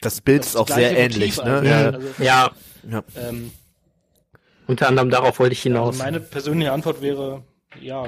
das 0.00 0.20
Bild 0.20 0.40
das 0.40 0.48
ist 0.48 0.56
auch 0.56 0.68
sehr 0.68 0.96
ähnlich, 0.96 1.42
ne? 1.42 1.62
Ja. 1.64 1.90
Also, 1.90 2.22
ja. 2.22 2.50
ja. 2.88 3.04
Ähm, 3.16 3.50
Unter 4.66 4.88
anderem 4.88 5.10
darauf 5.10 5.40
wollte 5.40 5.54
ich 5.54 5.62
hinaus. 5.62 5.94
Also 5.94 6.04
meine 6.04 6.20
persönliche 6.20 6.72
Antwort 6.72 7.02
wäre 7.02 7.42
ja. 7.80 8.06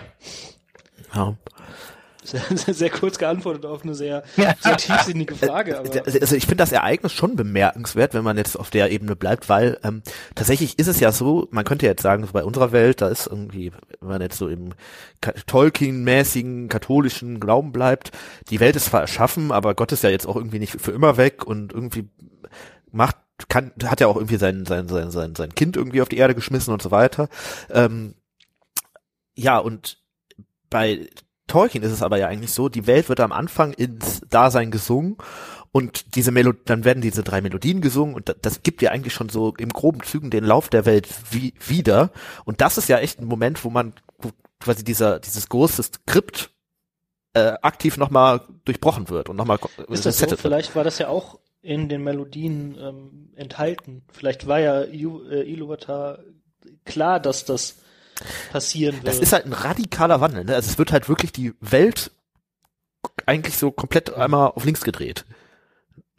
Ja. 1.15 1.37
Sehr, 2.67 2.91
kurz 2.91 3.19
geantwortet 3.19 3.67
auf 3.67 3.83
eine 3.83 3.95
sehr, 3.95 4.23
sehr 4.37 4.77
tiefsinnige 4.77 5.35
Frage. 5.35 5.79
Aber 5.79 5.91
also 6.07 6.37
ich 6.37 6.45
finde 6.45 6.57
das 6.57 6.73
Ereignis 6.73 7.13
schon 7.13 7.37
bemerkenswert, 7.37 8.15
wenn 8.15 8.25
man 8.25 8.37
jetzt 8.37 8.59
auf 8.59 8.71
der 8.71 8.91
Ebene 8.91 9.17
bleibt, 9.17 9.49
weil 9.49 9.79
ähm, 9.83 10.03
tatsächlich 10.35 10.79
ist 10.79 10.87
es 10.87 11.01
ja 11.01 11.13
so, 11.13 11.49
man 11.51 11.65
könnte 11.65 11.87
jetzt 11.87 12.03
sagen, 12.03 12.25
so 12.27 12.33
bei 12.33 12.45
unserer 12.45 12.73
Welt, 12.73 13.01
da 13.01 13.09
ist 13.09 13.27
irgendwie, 13.27 13.73
wenn 14.01 14.09
man 14.09 14.21
jetzt 14.21 14.39
so 14.39 14.49
im 14.49 14.71
Tolkien-mäßigen 15.21 16.69
katholischen 16.69 17.41
Glauben 17.41 17.73
bleibt, 17.73 18.13
die 18.49 18.61
Welt 18.61 18.77
ist 18.77 18.87
zwar 18.87 19.01
erschaffen, 19.01 19.53
aber 19.53 19.75
Gott 19.75 19.93
ist 19.93 20.03
ja 20.03 20.11
jetzt 20.11 20.27
auch 20.27 20.37
irgendwie 20.37 20.59
nicht 20.59 20.81
für 20.81 20.93
immer 20.93 21.17
weg 21.17 21.47
und 21.47 21.73
irgendwie 21.73 22.09
macht 22.91 23.17
kann, 23.49 23.73
hat 23.85 24.01
ja 24.01 24.07
auch 24.07 24.17
irgendwie 24.17 24.37
sein, 24.37 24.67
sein, 24.67 24.89
sein, 24.89 25.11
sein, 25.11 25.35
sein 25.35 25.55
Kind 25.55 25.77
irgendwie 25.77 26.03
auf 26.03 26.09
die 26.09 26.19
Erde 26.19 26.35
geschmissen 26.35 26.73
und 26.73 26.83
so 26.83 26.91
weiter. 26.91 27.29
Ähm, 27.71 28.15
ja, 29.35 29.59
und 29.59 29.99
bei 30.69 31.09
Tolkien 31.51 31.83
ist 31.83 31.93
es 31.93 32.03
aber 32.03 32.17
ja 32.19 32.29
eigentlich 32.29 32.53
so, 32.53 32.69
die 32.69 32.87
Welt 32.87 33.09
wird 33.09 33.21
am 33.21 33.33
Anfang 33.33 33.73
ins 33.73 34.23
Dasein 34.31 34.71
gesungen 34.71 35.17
und 35.73 36.17
diese 36.17 36.33
Melo 36.33 36.53
dann 36.53 36.85
werden 36.85 37.01
diese 37.01 37.23
drei 37.23 37.41
Melodien 37.41 37.81
gesungen 37.81 38.15
und 38.15 38.35
das, 38.43 38.63
gibt 38.63 38.83
ja 38.83 38.91
eigentlich 38.91 39.15
schon 39.15 39.29
so 39.29 39.55
im 39.57 39.69
groben 39.69 40.03
Zügen 40.03 40.31
den 40.31 40.45
Lauf 40.45 40.69
der 40.69 40.87
Welt 40.87 41.09
wie, 41.31 41.55
wieder. 41.67 42.11
Und 42.45 42.61
das 42.61 42.79
ist 42.79 42.89
ja 42.89 42.99
echt 42.99 43.21
ein 43.21 43.27
Moment, 43.27 43.65
wo 43.65 43.71
man 43.71 43.93
quasi 44.59 44.85
dieser, 44.85 45.21
dieses 45.21 45.49
große 45.49 45.83
Skript 45.83 46.51
äh, 47.35 47.53
aktiv 47.63 47.97
nochmal 47.97 48.43
durchbrochen 48.65 49.09
wird 49.09 49.29
und 49.29 49.37
nochmal 49.37 49.59
Ist 49.89 50.07
das 50.07 50.19
so? 50.19 50.37
Vielleicht 50.37 50.75
war 50.75 50.85
das 50.85 50.99
ja 50.99 51.09
auch 51.09 51.39
in 51.63 51.89
den 51.89 52.03
Melodien 52.03 52.77
ähm, 52.81 53.33
enthalten. 53.37 54.03
Vielleicht 54.13 54.47
war 54.47 54.61
ja 54.61 54.83
äh, 54.83 55.53
Iluvatar 55.53 56.19
klar, 56.85 57.21
dass 57.21 57.45
das 57.45 57.77
passieren 58.53 58.97
wird. 58.97 59.09
Das 59.09 59.19
ist 59.19 59.33
halt 59.33 59.47
ein 59.47 59.53
radikaler 59.53 60.21
Wandel. 60.21 60.45
Ne? 60.45 60.55
Also 60.55 60.71
es 60.71 60.79
wird 60.79 60.93
halt 60.93 61.09
wirklich 61.09 61.33
die 61.33 61.55
Welt 61.61 62.11
eigentlich 63.27 63.57
so 63.57 63.71
komplett 63.71 64.15
einmal 64.15 64.49
auf 64.49 64.65
links 64.65 64.83
gedreht. 64.83 65.25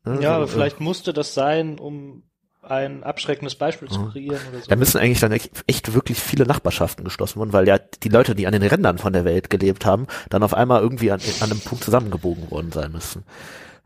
Ne? 0.03 0.21
Ja, 0.21 0.35
aber 0.35 0.47
so, 0.47 0.53
vielleicht 0.53 0.79
äh, 0.79 0.83
musste 0.83 1.13
das 1.13 1.33
sein, 1.33 1.79
um 1.79 2.23
ein 2.63 3.03
abschreckendes 3.03 3.55
Beispiel 3.55 3.89
zu 3.89 4.09
kreieren 4.09 4.39
oder 4.49 4.59
so. 4.59 4.67
Da 4.67 4.75
müssen 4.75 4.99
eigentlich 4.99 5.19
dann 5.19 5.31
echt 5.31 5.93
wirklich 5.93 6.19
viele 6.19 6.45
Nachbarschaften 6.45 7.03
geschlossen 7.03 7.39
werden, 7.39 7.53
weil 7.53 7.67
ja 7.67 7.79
die 7.79 8.09
Leute, 8.09 8.35
die 8.35 8.45
an 8.45 8.53
den 8.53 8.61
Rändern 8.61 8.99
von 8.99 9.13
der 9.13 9.25
Welt 9.25 9.49
gelebt 9.49 9.85
haben, 9.85 10.07
dann 10.29 10.43
auf 10.43 10.53
einmal 10.53 10.81
irgendwie 10.81 11.11
an, 11.11 11.19
an 11.39 11.51
einem 11.51 11.59
Punkt 11.59 11.83
zusammengebogen 11.83 12.51
worden 12.51 12.71
sein 12.71 12.91
müssen. 12.91 13.23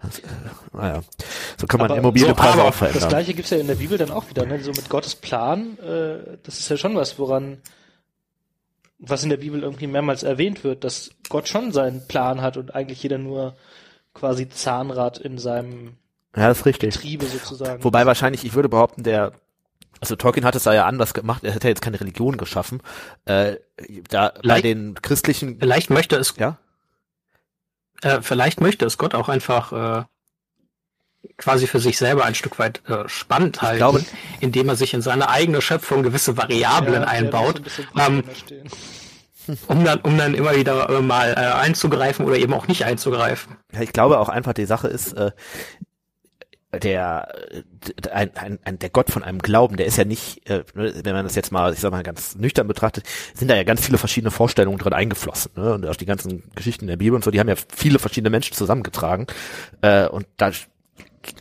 Das, 0.02 0.20
äh, 0.20 0.24
naja, 0.74 1.02
so 1.58 1.68
kann 1.68 1.80
man 1.80 1.92
aber 1.92 2.00
Immobilienpreise 2.00 2.58
so, 2.58 2.64
auch 2.64 2.74
verändern. 2.74 3.02
Das 3.02 3.10
gleiche 3.10 3.34
gibt's 3.34 3.52
ja 3.52 3.58
in 3.58 3.68
der 3.68 3.76
Bibel 3.76 3.98
dann 3.98 4.12
auch 4.12 4.30
wieder, 4.30 4.46
ne? 4.46 4.62
so 4.62 4.72
mit 4.72 4.90
Gottes 4.90 5.16
Plan, 5.16 5.80
äh, 5.80 6.38
das 6.44 6.60
ist 6.60 6.70
ja 6.70 6.78
schon 6.78 6.96
was, 6.96 7.18
woran 7.18 7.60
was 9.00 9.24
in 9.24 9.30
der 9.30 9.38
Bibel 9.38 9.62
irgendwie 9.62 9.88
mehrmals 9.88 10.24
erwähnt 10.24 10.64
wird, 10.64 10.84
dass 10.84 11.12
Gott 11.30 11.48
schon 11.48 11.72
seinen 11.72 12.08
Plan 12.08 12.42
hat 12.42 12.58
und 12.58 12.74
eigentlich 12.74 13.04
jeder 13.04 13.18
nur 13.18 13.56
quasi 14.14 14.48
Zahnrad 14.50 15.18
in 15.18 15.38
seinem 15.38 15.98
ja, 16.36 16.50
das 16.50 16.60
ist 16.60 16.66
richtig. 16.66 16.94
Getriebe 16.94 17.26
sozusagen. 17.26 17.84
Wobei 17.84 18.06
wahrscheinlich, 18.06 18.44
ich 18.44 18.54
würde 18.54 18.70
behaupten, 18.70 19.04
der 19.04 19.34
also 20.02 20.16
Tolkien 20.16 20.46
hat 20.46 20.56
es 20.56 20.64
da 20.64 20.74
ja 20.74 20.86
anders 20.86 21.14
gemacht, 21.14 21.44
er 21.44 21.54
hätte 21.54 21.68
ja 21.68 21.70
jetzt 21.70 21.82
keine 21.82 22.00
Religion 22.00 22.38
geschaffen. 22.38 22.82
Äh, 23.26 23.58
da 24.10 24.34
vielleicht, 24.40 24.44
bei 24.44 24.62
den 24.62 24.96
christlichen 24.96 25.60
Vielleicht 25.60 25.90
möchte 25.90 26.18
es 26.18 26.36
ja? 26.38 26.58
Äh, 28.02 28.22
vielleicht 28.22 28.60
möchte 28.62 28.86
es 28.86 28.98
Gott 28.98 29.16
auch 29.16 29.30
einfach 29.30 29.72
äh, 29.72 30.04
quasi 31.38 31.68
für 31.68 31.80
sich 31.80 31.98
selber 31.98 32.26
ein 32.26 32.36
Stück 32.36 32.60
weit 32.60 32.82
äh, 32.88 33.08
spannend 33.08 33.62
halten, 33.62 33.78
glaube, 33.78 34.06
indem 34.40 34.70
er 34.70 34.76
sich 34.76 34.94
in 34.94 35.02
seine 35.02 35.30
eigene 35.30 35.62
Schöpfung 35.62 36.04
gewisse 36.04 36.38
Variablen 36.38 37.02
ja, 37.02 37.08
einbaut, 37.08 37.62
ähm, 37.98 38.24
um 39.68 39.84
dann 39.84 40.00
um 40.02 40.18
dann 40.18 40.34
immer 40.34 40.56
wieder 40.56 40.90
äh, 40.90 41.02
mal 41.02 41.32
äh, 41.32 41.36
einzugreifen 41.36 42.26
oder 42.26 42.38
eben 42.38 42.54
auch 42.54 42.68
nicht 42.68 42.86
einzugreifen. 42.86 43.56
Ja, 43.74 43.82
ich 43.82 43.94
glaube 43.94 44.20
auch 44.20 44.30
einfach 44.30 44.54
die 44.54 44.66
Sache 44.66 44.88
ist, 44.88 45.14
äh, 45.14 45.32
der 46.80 47.28
ein, 48.12 48.36
ein, 48.36 48.60
ein, 48.64 48.80
der 48.80 48.90
Gott 48.90 49.10
von 49.10 49.24
einem 49.24 49.40
Glauben, 49.40 49.78
der 49.78 49.86
ist 49.86 49.98
ja 49.98 50.06
nicht, 50.06 50.50
äh, 50.50 50.64
ne, 50.74 50.94
wenn 51.04 51.14
man 51.14 51.26
das 51.26 51.36
jetzt 51.36 51.52
mal, 51.52 51.74
ich 51.74 51.80
sag 51.80 51.92
mal 51.92 52.04
ganz 52.04 52.36
nüchtern 52.36 52.68
betrachtet, 52.68 53.06
sind 53.34 53.50
da 53.50 53.56
ja 53.56 53.64
ganz 53.64 53.86
viele 53.86 53.98
verschiedene 53.98 54.32
Vorstellungen 54.32 54.78
drin 54.78 54.94
eingeflossen. 54.94 55.52
Ne? 55.56 55.74
Und 55.74 55.86
auch 55.86 55.96
die 55.96 56.06
ganzen 56.06 56.44
Geschichten 56.56 56.88
der 56.88 56.98
Bibel 56.98 57.16
und 57.16 57.24
so, 57.24 57.32
die 57.32 57.40
haben 57.40 57.50
ja 57.50 57.56
viele 57.74 58.00
verschiedene 58.00 58.30
Menschen 58.30 58.56
zusammengetragen. 58.56 59.28
Äh, 59.82 60.08
und 60.08 60.28
da 60.38 60.52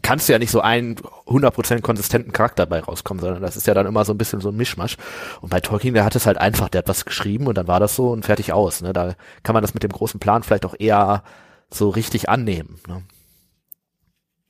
kannst 0.03 0.29
du 0.29 0.33
ja 0.33 0.39
nicht 0.39 0.51
so 0.51 0.61
einen 0.61 0.97
100% 1.27 1.81
konsistenten 1.81 2.33
Charakter 2.33 2.67
dabei 2.67 2.81
rauskommen, 2.81 3.21
sondern 3.21 3.43
das 3.43 3.57
ist 3.57 3.67
ja 3.67 3.75
dann 3.75 3.87
immer 3.87 4.05
so 4.05 4.13
ein 4.13 4.19
bisschen 4.19 4.41
so 4.41 4.51
ein 4.51 4.57
Mischmasch. 4.57 4.97
Und 5.41 5.51
bei 5.51 5.61
Tolkien, 5.61 5.95
der 5.95 6.05
hat 6.05 6.17
es 6.17 6.27
halt 6.27 6.39
einfach, 6.39 6.69
der 6.69 6.81
hat 6.81 6.89
was 6.89 7.05
geschrieben 7.05 7.47
und 7.47 7.57
dann 7.57 7.69
war 7.69 7.81
das 7.81 7.97
so 7.97 8.11
und 8.11 8.25
fertig 8.25 8.53
aus. 8.53 8.83
Ne? 8.83 8.93
Da 8.93 9.15
kann 9.43 9.55
man 9.55 9.63
das 9.63 9.75
mit 9.75 9.83
dem 9.83 9.93
großen 9.93 10.21
Plan 10.21 10.43
vielleicht 10.43 10.67
auch 10.67 10.75
eher 10.79 11.23
so 11.71 11.89
richtig 11.89 12.29
annehmen. 12.29 12.81
Ne? 12.87 13.03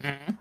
Mhm. 0.03 0.39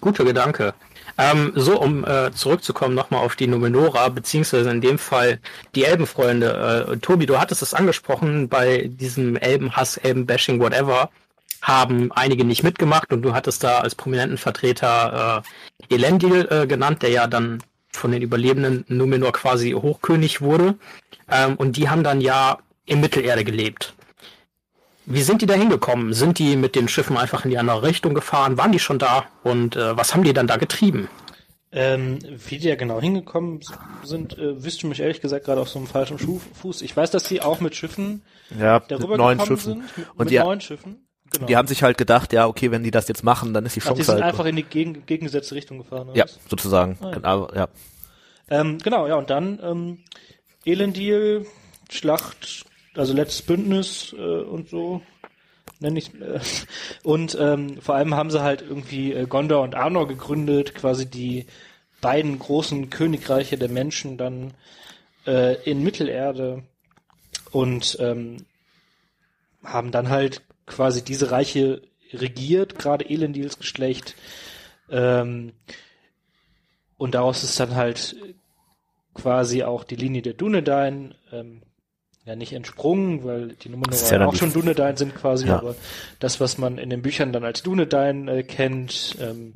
Guter 0.00 0.24
Gedanke. 0.24 0.72
Ähm, 1.18 1.52
so, 1.54 1.78
um 1.78 2.04
äh, 2.04 2.32
zurückzukommen 2.32 2.94
nochmal 2.94 3.24
auf 3.24 3.36
die 3.36 3.46
Numenora, 3.48 4.08
beziehungsweise 4.08 4.70
in 4.70 4.80
dem 4.80 4.98
Fall 4.98 5.40
die 5.74 5.84
Elbenfreunde. 5.84 6.88
Äh, 6.90 6.96
Tobi, 6.98 7.26
du 7.26 7.38
hattest 7.38 7.60
es 7.60 7.74
angesprochen 7.74 8.48
bei 8.48 8.88
diesem 8.88 9.36
Elbenhass, 9.36 9.98
Elbenbashing, 9.98 10.60
whatever 10.60 11.10
haben 11.62 12.12
einige 12.12 12.44
nicht 12.44 12.62
mitgemacht 12.62 13.12
und 13.12 13.22
du 13.22 13.34
hattest 13.34 13.64
da 13.64 13.80
als 13.80 13.94
prominenten 13.94 14.38
Vertreter 14.38 15.42
äh, 15.90 15.94
Elendil 15.94 16.46
äh, 16.50 16.66
genannt, 16.66 17.02
der 17.02 17.10
ja 17.10 17.26
dann 17.26 17.62
von 17.90 18.12
den 18.12 18.22
Überlebenden 18.22 18.84
Numenor 18.88 19.32
quasi 19.32 19.72
Hochkönig 19.72 20.40
wurde. 20.40 20.76
Ähm, 21.30 21.56
und 21.56 21.76
die 21.76 21.88
haben 21.88 22.04
dann 22.04 22.20
ja 22.20 22.58
in 22.86 23.00
Mittelerde 23.00 23.44
gelebt. 23.44 23.94
Wie 25.10 25.22
sind 25.22 25.40
die 25.40 25.46
da 25.46 25.54
hingekommen? 25.54 26.12
Sind 26.12 26.38
die 26.38 26.56
mit 26.56 26.74
den 26.74 26.86
Schiffen 26.86 27.16
einfach 27.16 27.44
in 27.44 27.50
die 27.50 27.58
andere 27.58 27.82
Richtung 27.82 28.14
gefahren? 28.14 28.58
Waren 28.58 28.72
die 28.72 28.78
schon 28.78 28.98
da? 28.98 29.24
Und 29.42 29.74
äh, 29.74 29.96
was 29.96 30.14
haben 30.14 30.22
die 30.22 30.34
dann 30.34 30.46
da 30.46 30.56
getrieben? 30.56 31.08
Ähm, 31.70 32.18
wie 32.48 32.58
die 32.58 32.68
ja 32.68 32.76
genau 32.76 33.00
hingekommen 33.00 33.60
sind, 34.02 34.38
äh, 34.38 34.62
wüsste 34.62 34.86
mich 34.86 35.00
ehrlich 35.00 35.20
gesagt 35.20 35.44
gerade 35.44 35.60
auf 35.60 35.68
so 35.68 35.78
einem 35.78 35.86
falschen 35.86 36.18
Fuß. 36.18 36.82
Ich 36.82 36.96
weiß, 36.96 37.10
dass 37.10 37.24
die 37.24 37.42
auch 37.42 37.60
mit 37.60 37.74
Schiffen 37.74 38.22
ja, 38.58 38.80
darüber 38.80 39.08
mit 39.08 39.18
neun 39.18 39.40
Schiffen. 39.40 39.56
sind, 39.56 39.96
mit, 39.96 40.08
und 40.10 40.18
mit 40.18 40.30
die, 40.30 40.38
neun 40.38 40.60
Schiffen. 40.60 41.07
Genau. 41.30 41.46
Die 41.46 41.56
haben 41.56 41.68
sich 41.68 41.82
halt 41.82 41.98
gedacht, 41.98 42.32
ja, 42.32 42.46
okay, 42.46 42.70
wenn 42.70 42.82
die 42.82 42.90
das 42.90 43.08
jetzt 43.08 43.22
machen, 43.22 43.52
dann 43.52 43.66
ist 43.66 43.76
die 43.76 43.80
Chance 43.80 43.92
Ach, 43.92 43.96
die 43.96 44.04
sind 44.04 44.14
halt 44.14 44.24
einfach 44.24 44.46
in 44.46 44.56
die 44.56 44.62
gegen, 44.62 45.04
gegengesetzte 45.04 45.54
Richtung 45.54 45.78
gefahren. 45.78 46.08
Oder 46.08 46.16
ja, 46.16 46.26
sozusagen. 46.48 46.98
Ah, 47.00 47.06
ja. 47.06 47.14
Genau, 47.14 47.48
ja. 47.54 47.68
Ähm, 48.50 48.78
genau, 48.78 49.06
ja, 49.06 49.16
und 49.16 49.28
dann 49.28 49.58
ähm, 49.62 49.98
Elendil, 50.64 51.46
Schlacht, 51.90 52.64
also 52.94 53.12
letztes 53.12 53.42
Bündnis 53.42 54.14
äh, 54.16 54.20
und 54.20 54.70
so 54.70 55.02
nenne 55.80 55.98
ich 55.98 56.14
äh, 56.20 56.40
und 57.02 57.36
ähm, 57.40 57.80
vor 57.80 57.94
allem 57.94 58.14
haben 58.14 58.30
sie 58.30 58.42
halt 58.42 58.62
irgendwie 58.62 59.12
äh, 59.12 59.26
Gondor 59.26 59.62
und 59.62 59.74
Arnor 59.74 60.08
gegründet, 60.08 60.74
quasi 60.74 61.06
die 61.06 61.46
beiden 62.00 62.38
großen 62.38 62.90
Königreiche 62.90 63.58
der 63.58 63.68
Menschen 63.68 64.16
dann 64.16 64.54
äh, 65.26 65.54
in 65.68 65.82
Mittelerde 65.82 66.62
und 67.50 67.96
ähm, 68.00 68.46
haben 69.64 69.90
dann 69.90 70.08
halt 70.08 70.42
quasi 70.68 71.04
diese 71.04 71.30
Reiche 71.30 71.82
regiert, 72.12 72.78
gerade 72.78 73.08
Elendils 73.08 73.58
Geschlecht. 73.58 74.14
Ähm, 74.90 75.52
und 76.96 77.14
daraus 77.14 77.44
ist 77.44 77.58
dann 77.60 77.74
halt 77.74 78.16
quasi 79.14 79.62
auch 79.62 79.84
die 79.84 79.96
Linie 79.96 80.22
der 80.22 80.34
Dunedain 80.34 81.14
ähm, 81.32 81.62
ja 82.24 82.36
nicht 82.36 82.52
entsprungen, 82.52 83.24
weil 83.24 83.48
die 83.48 83.68
Numenor 83.68 83.98
ja 84.10 84.26
auch 84.26 84.34
schon 84.34 84.52
Dunedain 84.52 84.96
sind 84.96 85.14
quasi, 85.14 85.48
ja. 85.48 85.58
aber 85.58 85.74
das, 86.18 86.40
was 86.40 86.58
man 86.58 86.78
in 86.78 86.90
den 86.90 87.02
Büchern 87.02 87.32
dann 87.32 87.44
als 87.44 87.62
Dunedain 87.62 88.28
äh, 88.28 88.42
kennt, 88.42 89.16
ähm, 89.20 89.54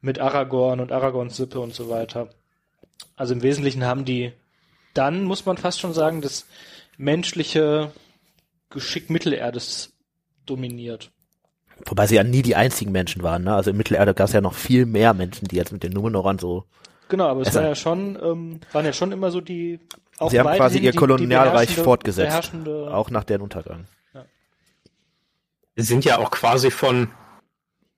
mit 0.00 0.18
Aragorn 0.18 0.80
und 0.80 0.92
Aragorns 0.92 1.36
Sippe 1.36 1.60
und 1.60 1.74
so 1.74 1.88
weiter. 1.90 2.30
Also 3.16 3.34
im 3.34 3.42
Wesentlichen 3.42 3.84
haben 3.84 4.04
die 4.04 4.32
dann, 4.94 5.24
muss 5.24 5.46
man 5.46 5.56
fast 5.56 5.80
schon 5.80 5.92
sagen, 5.92 6.20
das 6.20 6.46
menschliche 6.96 7.92
Geschick 8.70 9.10
Mittelerdes 9.10 9.92
dominiert. 10.50 11.10
Wobei 11.86 12.06
sie 12.06 12.16
ja 12.16 12.24
nie 12.24 12.42
die 12.42 12.56
einzigen 12.56 12.92
Menschen 12.92 13.22
waren, 13.22 13.44
ne? 13.44 13.54
Also 13.54 13.70
in 13.70 13.76
Mittelerde 13.76 14.14
gab 14.14 14.26
es 14.26 14.32
ja 14.34 14.40
noch 14.40 14.54
viel 14.54 14.84
mehr 14.86 15.14
Menschen, 15.14 15.48
die 15.48 15.56
jetzt 15.56 15.72
mit 15.72 15.82
den 15.82 15.92
Numenorern 15.92 16.38
so. 16.38 16.64
Genau, 17.08 17.26
aber 17.26 17.40
es 17.42 17.54
war 17.54 17.62
ja 17.62 17.74
schon, 17.74 18.18
ähm, 18.22 18.60
waren 18.72 18.84
ja 18.84 18.92
schon 18.92 19.12
immer 19.12 19.30
so 19.30 19.40
die. 19.40 19.80
Auch 20.18 20.30
sie 20.30 20.38
haben 20.38 20.54
quasi 20.56 20.78
ihr 20.78 20.92
Kolonialreich 20.92 21.74
fortgesetzt, 21.74 22.52
auch 22.90 23.10
nach 23.10 23.24
deren 23.24 23.42
Untergang. 23.42 23.86
Ja. 24.14 24.24
Sie 25.76 25.82
sind 25.82 26.04
ja 26.04 26.18
auch 26.18 26.30
quasi 26.30 26.70
von, 26.70 27.08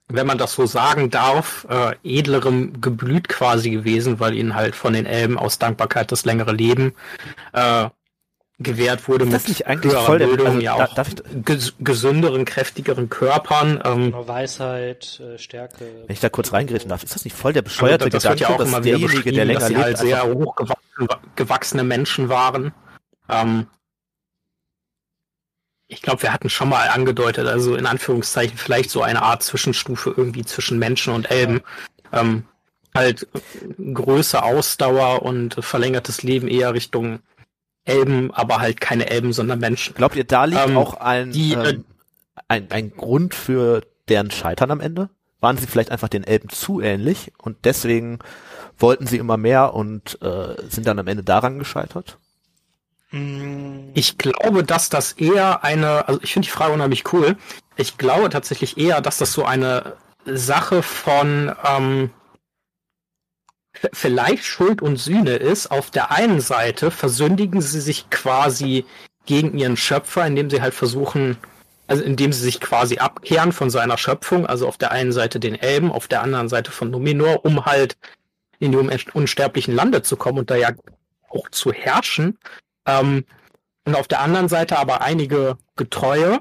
wenn 0.09 0.26
man 0.26 0.38
das 0.38 0.55
so 0.55 0.66
sagen 0.66 1.11
darf, 1.11 1.66
äh, 1.68 1.96
edlerem 2.05 2.80
Geblüt 2.80 3.28
quasi 3.28 3.70
gewesen, 3.70 4.20
weil 4.20 4.34
ihnen 4.34 4.55
halt 4.55 4.76
von 4.76 4.92
den 4.92 5.05
Elben 5.05 5.38
aus 5.38 5.59
Dankbarkeit 5.59 6.12
das 6.12 6.24
längere 6.24 6.53
Leben 6.53 6.94
äh, 7.53 7.88
gewährt 8.59 9.09
wurde 9.09 9.24
ist 9.24 9.32
das 9.32 9.42
mit 9.42 9.48
nicht 9.48 9.66
eigentlich 9.66 9.92
voll 9.92 10.18
der, 10.18 10.26
Bildung, 10.26 10.46
also, 10.46 10.61
ja 10.61 10.74
auch 10.74 10.94
ges 11.44 11.74
gesünderen, 11.80 12.44
kräftigeren 12.44 13.09
Körpern. 13.09 13.80
Ähm, 13.84 14.12
Weisheit, 14.12 15.20
äh, 15.20 15.38
Stärke. 15.38 15.84
Wenn 16.07 16.12
ich 16.14 16.20
da 16.20 16.28
kurz 16.28 16.53
reingreifen 16.53 16.88
darf, 16.88 17.03
ist 17.03 17.14
das 17.14 17.24
nicht 17.24 17.36
voll 17.36 17.53
der 17.53 17.62
bescheuerte 17.62 18.05
also, 18.05 18.16
das 18.16 18.22
Gedanke, 18.22 18.42
ja 18.42 18.48
auch 18.50 18.59
dass 18.59 18.82
derjenige, 18.82 19.32
der 19.32 19.44
länger 19.44 19.61
dass 19.61 19.68
sie 19.68 19.74
lebt, 19.74 19.84
halt 19.84 19.98
sehr 19.98 20.24
hochgewachsene 20.24 21.84
Menschen 21.84 22.28
waren. 22.28 22.72
Ähm, 23.28 23.66
ich 25.88 26.00
glaube, 26.00 26.22
wir 26.22 26.32
hatten 26.32 26.48
schon 26.48 26.70
mal 26.70 26.88
angedeutet, 26.88 27.46
also 27.46 27.76
in 27.76 27.86
Anführungszeichen 27.86 28.57
vielleicht 28.57 28.90
so 28.90 29.03
eine 29.03 29.22
Art 29.22 29.42
Zwischenstufe 29.42 30.14
irgendwie 30.16 30.44
zwischen 30.44 30.78
Menschen 30.78 31.12
und 31.12 31.30
Elben. 31.30 31.61
Ähm, 32.12 32.44
halt 32.94 33.26
Größe, 33.78 34.42
Ausdauer 34.42 35.22
und 35.22 35.57
verlängertes 35.61 36.22
Leben 36.22 36.48
eher 36.48 36.74
Richtung 36.74 37.20
Elben, 37.85 38.30
aber 38.33 38.61
halt 38.61 38.80
keine 38.80 39.11
Elben, 39.11 39.33
sondern 39.33 39.59
Menschen. 39.59 39.95
Glaubt 39.95 40.16
ihr, 40.16 40.24
da 40.24 40.45
liegt 40.45 40.68
ähm, 40.68 40.76
auch 40.76 40.95
ein, 40.95 41.33
die, 41.33 41.55
äh, 41.55 41.70
ähm, 41.70 41.85
ein, 42.49 42.70
ein 42.70 42.93
Grund 42.93 43.35
für 43.35 43.83
deren 44.09 44.30
Scheitern 44.30 44.70
am 44.70 44.80
Ende? 44.80 45.11
Waren 45.41 45.57
sie 45.57 45.66
vielleicht 45.66 45.91
einfach 45.91 46.09
den 46.09 46.22
Elben 46.22 46.49
zu 46.49 46.80
ähnlich 46.80 47.33
und 47.37 47.64
deswegen 47.64 48.20
wollten 48.78 49.07
sie 49.07 49.18
immer 49.18 49.37
mehr 49.37 49.74
und 49.74 50.20
äh, 50.22 50.55
sind 50.68 50.87
dann 50.87 50.99
am 51.01 51.09
Ende 51.09 51.24
daran 51.24 51.59
gescheitert? 51.59 52.18
Mm. 53.11 53.91
Ich 53.95 54.18
glaube, 54.18 54.62
dass 54.62 54.89
das 54.89 55.12
eher 55.12 55.64
eine, 55.64 56.07
also 56.07 56.20
ich 56.22 56.33
finde 56.33 56.47
die 56.47 56.53
Frage 56.53 56.72
unheimlich 56.72 57.12
cool. 57.12 57.37
Ich 57.76 57.99
glaube 57.99 58.30
tatsächlich 58.30 58.78
eher, 58.78 59.01
dass 59.01 59.18
das 59.18 59.33
so 59.33 59.45
eine 59.45 59.97
Sache 60.24 60.83
von 60.83 61.53
ähm, 61.64 62.11
vielleicht 63.93 64.45
Schuld 64.45 64.83
und 64.83 64.97
Sühne 64.97 65.37
ist. 65.37 65.70
Auf 65.70 65.91
der 65.91 66.11
einen 66.11 66.41
Seite 66.41 66.91
versündigen 66.91 67.61
sie 67.61 67.81
sich 67.81 68.11
quasi 68.11 68.85
gegen 69.27 69.57
ihren 69.59 69.77
Schöpfer, 69.77 70.27
indem 70.27 70.51
sie 70.51 70.61
halt 70.61 70.75
versuchen, 70.75 71.37
also 71.87 72.03
indem 72.03 72.33
sie 72.33 72.43
sich 72.43 72.61
quasi 72.61 72.99
abkehren 72.99 73.53
von 73.53 73.70
seiner 73.70 73.99
Schöpfung, 73.99 74.47
also 74.47 74.66
auf 74.66 74.79
der 74.79 74.93
einen 74.93 75.12
Seite 75.12 75.41
den 75.41 75.55
Elben, 75.55 75.93
auf 75.93 76.09
der 76.09 76.23
anderen 76.23 76.49
Seite 76.49 76.70
von 76.70 76.91
Numenor, 76.91 77.45
um 77.45 77.64
halt 77.64 77.97
in 78.59 78.73
die 78.73 78.79
unsterblichen 79.12 79.75
Lande 79.75 80.03
zu 80.03 80.16
kommen 80.16 80.39
und 80.39 80.51
da 80.51 80.57
ja 80.57 80.70
auch 81.29 81.51
zu 81.51 81.73
herrschen. 81.73 82.39
Ähm, 82.87 83.25
und 83.85 83.97
auf 83.97 84.07
der 84.07 84.20
anderen 84.20 84.49
Seite 84.49 84.79
aber 84.79 85.03
einige 85.03 85.59
Getreue 85.77 86.41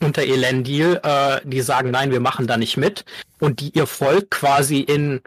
unter 0.00 0.22
Elendil, 0.22 1.00
äh, 1.02 1.40
die 1.44 1.60
sagen, 1.60 1.90
nein, 1.90 2.10
wir 2.10 2.20
machen 2.20 2.46
da 2.46 2.56
nicht 2.56 2.76
mit 2.76 3.04
und 3.40 3.60
die 3.60 3.70
ihr 3.70 3.86
Volk 3.86 4.30
quasi 4.30 4.80
in 4.80 5.20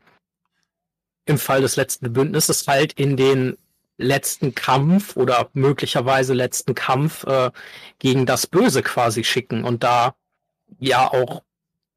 im 1.27 1.37
Fall 1.37 1.61
des 1.61 1.75
letzten 1.75 2.11
Bündnisses 2.13 2.67
halt 2.67 2.93
in 2.93 3.17
den 3.17 3.57
letzten 3.97 4.55
Kampf 4.55 5.15
oder 5.15 5.49
möglicherweise 5.53 6.33
letzten 6.33 6.75
Kampf 6.75 7.23
äh, 7.25 7.51
gegen 7.99 8.25
das 8.25 8.47
Böse 8.47 8.83
quasi 8.83 9.23
schicken 9.23 9.63
und 9.63 9.83
da 9.83 10.15
ja 10.79 11.11
auch 11.11 11.41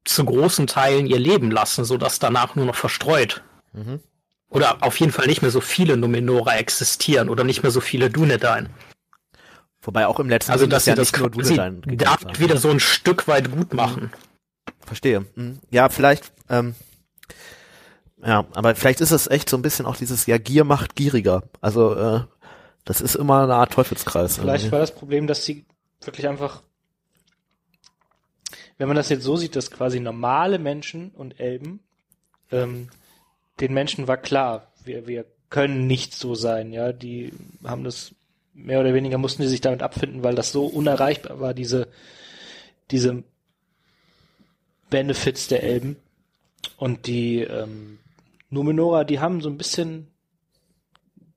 zu 0.03 0.25
großen 0.25 0.67
Teilen 0.67 1.05
ihr 1.05 1.19
Leben 1.19 1.51
lassen, 1.51 1.85
sodass 1.85 2.19
danach 2.19 2.55
nur 2.55 2.65
noch 2.65 2.75
verstreut. 2.75 3.43
Mhm. 3.73 3.99
Oder 4.49 4.83
auf 4.83 4.99
jeden 4.99 5.11
Fall 5.11 5.27
nicht 5.27 5.41
mehr 5.41 5.51
so 5.51 5.61
viele 5.61 5.95
Numenora 5.95 6.57
existieren 6.57 7.29
oder 7.29 7.43
nicht 7.43 7.61
mehr 7.63 7.71
so 7.71 7.81
viele 7.81 8.09
Dunedain. 8.09 8.69
Wobei 9.81 10.07
auch 10.07 10.19
im 10.19 10.29
letzten 10.29 10.51
also 10.51 10.67
dass 10.67 10.85
sie 10.85 10.91
ja 10.91 10.95
das 10.95 11.15
nur 11.17 11.29
Dunedain 11.29 11.81
da 11.85 12.17
wieder 12.37 12.57
so 12.57 12.69
ein 12.69 12.79
Stück 12.79 13.27
weit 13.27 13.51
gut 13.51 13.73
machen. 13.73 14.11
Verstehe. 14.85 15.25
Mhm. 15.35 15.59
Ja, 15.69 15.89
vielleicht 15.89 16.31
ähm, 16.49 16.75
ja, 18.25 18.45
aber 18.53 18.75
vielleicht 18.75 19.01
ist 19.01 19.11
es 19.11 19.27
echt 19.27 19.49
so 19.49 19.57
ein 19.57 19.61
bisschen 19.61 19.85
auch 19.85 19.95
dieses, 19.95 20.25
ja, 20.25 20.37
Gier 20.37 20.63
macht 20.63 20.95
gieriger. 20.95 21.43
Also, 21.59 21.95
äh, 21.95 22.21
das 22.85 23.01
ist 23.01 23.15
immer 23.15 23.43
eine 23.43 23.55
Art 23.55 23.73
Teufelskreis. 23.73 24.37
Vielleicht 24.37 24.65
irgendwie. 24.65 24.71
war 24.73 24.79
das 24.79 24.95
Problem, 24.95 25.27
dass 25.27 25.45
sie 25.45 25.65
wirklich 26.01 26.27
einfach, 26.27 26.61
wenn 28.77 28.87
man 28.87 28.97
das 28.97 29.09
jetzt 29.09 29.23
so 29.23 29.37
sieht, 29.37 29.55
dass 29.55 29.71
quasi 29.71 29.99
normale 29.99 30.59
Menschen 30.59 31.11
und 31.11 31.39
Elben, 31.39 31.79
ähm, 32.51 32.89
den 33.59 33.73
Menschen 33.73 34.07
war 34.07 34.17
klar, 34.17 34.71
wir, 34.83 35.07
wir 35.07 35.25
können 35.49 35.85
nicht 35.85 36.15
so 36.15 36.33
sein, 36.33 36.71
ja, 36.73 36.91
die 36.91 37.33
haben 37.63 37.83
das 37.83 38.13
mehr 38.53 38.79
oder 38.79 38.93
weniger 38.93 39.17
mussten 39.17 39.43
die 39.43 39.47
sich 39.47 39.61
damit 39.61 39.81
abfinden, 39.81 40.23
weil 40.23 40.35
das 40.35 40.51
so 40.51 40.65
unerreichbar 40.65 41.39
war, 41.39 41.53
diese, 41.53 41.87
diese 42.89 43.23
Benefits 44.89 45.47
der 45.47 45.63
Elben 45.63 45.95
und 46.77 47.07
die, 47.07 47.41
ähm, 47.41 47.99
Numenora, 48.51 49.03
die 49.03 49.19
haben 49.19 49.41
so 49.41 49.49
ein 49.49 49.57
bisschen, 49.57 50.07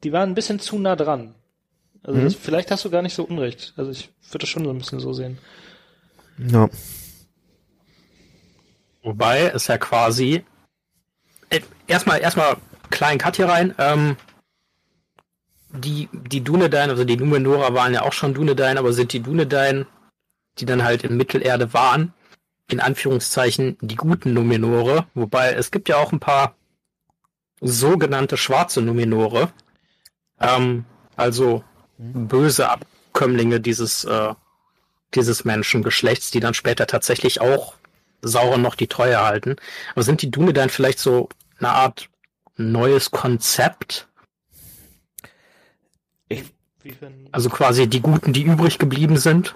die 0.03 0.13
waren 0.13 0.31
ein 0.31 0.35
bisschen 0.35 0.61
zu 0.61 0.79
nah 0.79 0.97
dran. 0.97 1.35
Also 2.03 2.21
mhm. 2.21 2.25
das, 2.25 2.35
vielleicht 2.35 2.71
hast 2.71 2.85
du 2.85 2.91
gar 2.91 3.03
nicht 3.03 3.15
so 3.15 3.25
unrecht. 3.25 3.73
Also 3.77 3.91
ich 3.91 4.11
würde 4.29 4.41
das 4.41 4.49
schon 4.51 4.65
so 4.65 4.71
ein 4.71 4.79
bisschen 4.79 5.01
so 5.01 5.13
sehen. 5.15 5.39
Ja. 6.37 6.69
Wobei 9.03 9.47
es 9.47 9.67
ja 9.69 9.79
quasi 9.79 10.45
äh, 11.51 11.61
erstmal 11.87 12.21
erstmal 12.21 12.57
kleinen 12.91 13.19
Cut 13.19 13.37
hier 13.37 13.49
rein. 13.49 13.75
Ähm, 13.79 14.17
die 15.71 16.09
die 16.13 16.43
Dunedain, 16.43 16.91
also 16.91 17.05
die 17.05 17.17
Numenora 17.17 17.75
waren 17.75 17.95
ja 17.95 18.03
auch 18.03 18.13
schon 18.13 18.35
Dunedain, 18.35 18.79
aber 18.79 18.93
sind 18.93 19.13
die 19.13 19.21
Dunedain, 19.21 19.87
die 20.59 20.67
dann 20.67 20.85
halt 20.85 21.05
in 21.05 21.17
Mittelerde 21.17 21.73
waren, 21.73 22.13
in 22.71 22.81
Anführungszeichen 22.81 23.77
die 23.81 23.97
guten 23.97 24.35
Numenore. 24.35 25.07
Wobei 25.15 25.53
es 25.53 25.71
gibt 25.71 25.89
ja 25.89 25.97
auch 25.97 26.13
ein 26.13 26.21
paar 26.21 26.55
sogenannte 27.65 28.37
schwarze 28.37 28.83
Numenore, 28.83 29.51
ähm, 30.39 30.85
also 31.17 31.65
böse 31.99 32.69
Abkömmlinge 32.69 33.61
dieses, 33.61 34.05
äh, 34.05 34.35
dieses 35.15 35.45
Menschengeschlechts, 35.45 36.31
die 36.31 36.41
dann 36.41 36.55
später 36.55 36.87
tatsächlich 36.87 37.41
auch 37.41 37.75
Sauron 38.21 38.63
noch 38.63 38.75
die 38.75 38.87
Treue 38.87 39.21
halten. 39.25 39.57
Aber 39.93 40.03
sind 40.03 40.23
die 40.23 40.31
Dune 40.31 40.53
dann 40.53 40.69
vielleicht 40.69 40.99
so 40.99 41.29
eine 41.59 41.71
Art 41.71 42.11
neues 42.57 43.11
Konzept? 43.11 44.09
Ich, 46.29 46.45
also 47.33 47.49
quasi 47.49 47.89
die 47.89 48.01
Guten, 48.01 48.33
die 48.33 48.43
übrig 48.43 48.79
geblieben 48.79 49.17
sind? 49.17 49.55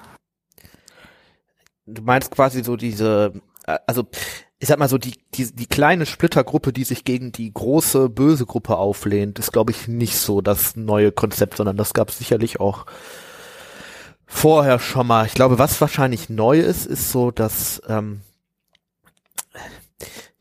Du 1.87 2.03
meinst 2.03 2.31
quasi 2.31 2.63
so 2.63 2.77
diese, 2.77 3.33
äh, 3.67 3.79
also 3.87 4.07
ich 4.61 4.69
sag 4.69 4.79
mal 4.79 4.89
so, 4.89 4.99
die, 4.99 5.15
die, 5.35 5.53
die 5.55 5.67
kleine 5.67 6.05
Splittergruppe, 6.05 6.73
die 6.73 6.85
sich 6.85 7.05
gegen 7.05 7.31
die 7.31 7.53
große 7.53 8.09
böse 8.09 8.45
Gruppe 8.45 8.77
auflehnt, 8.77 9.39
ist, 9.39 9.53
glaube 9.53 9.71
ich, 9.71 9.87
nicht 9.87 10.17
so 10.17 10.41
das 10.41 10.75
neue 10.75 11.13
Konzept, 11.13 11.57
sondern 11.57 11.77
das 11.77 11.95
gab 11.95 12.09
es 12.09 12.19
sicherlich 12.19 12.59
auch 12.59 12.87
vorher 14.27 14.81
schon 14.81 15.07
mal. 15.07 15.27
Ich 15.27 15.35
glaube, 15.35 15.59
was 15.59 15.81
wahrscheinlich 15.81 16.29
neu 16.29 16.59
ist, 16.59 16.87
ist 16.87 17.13
so, 17.13 17.31
dass 17.31 17.81
ähm, 17.89 18.23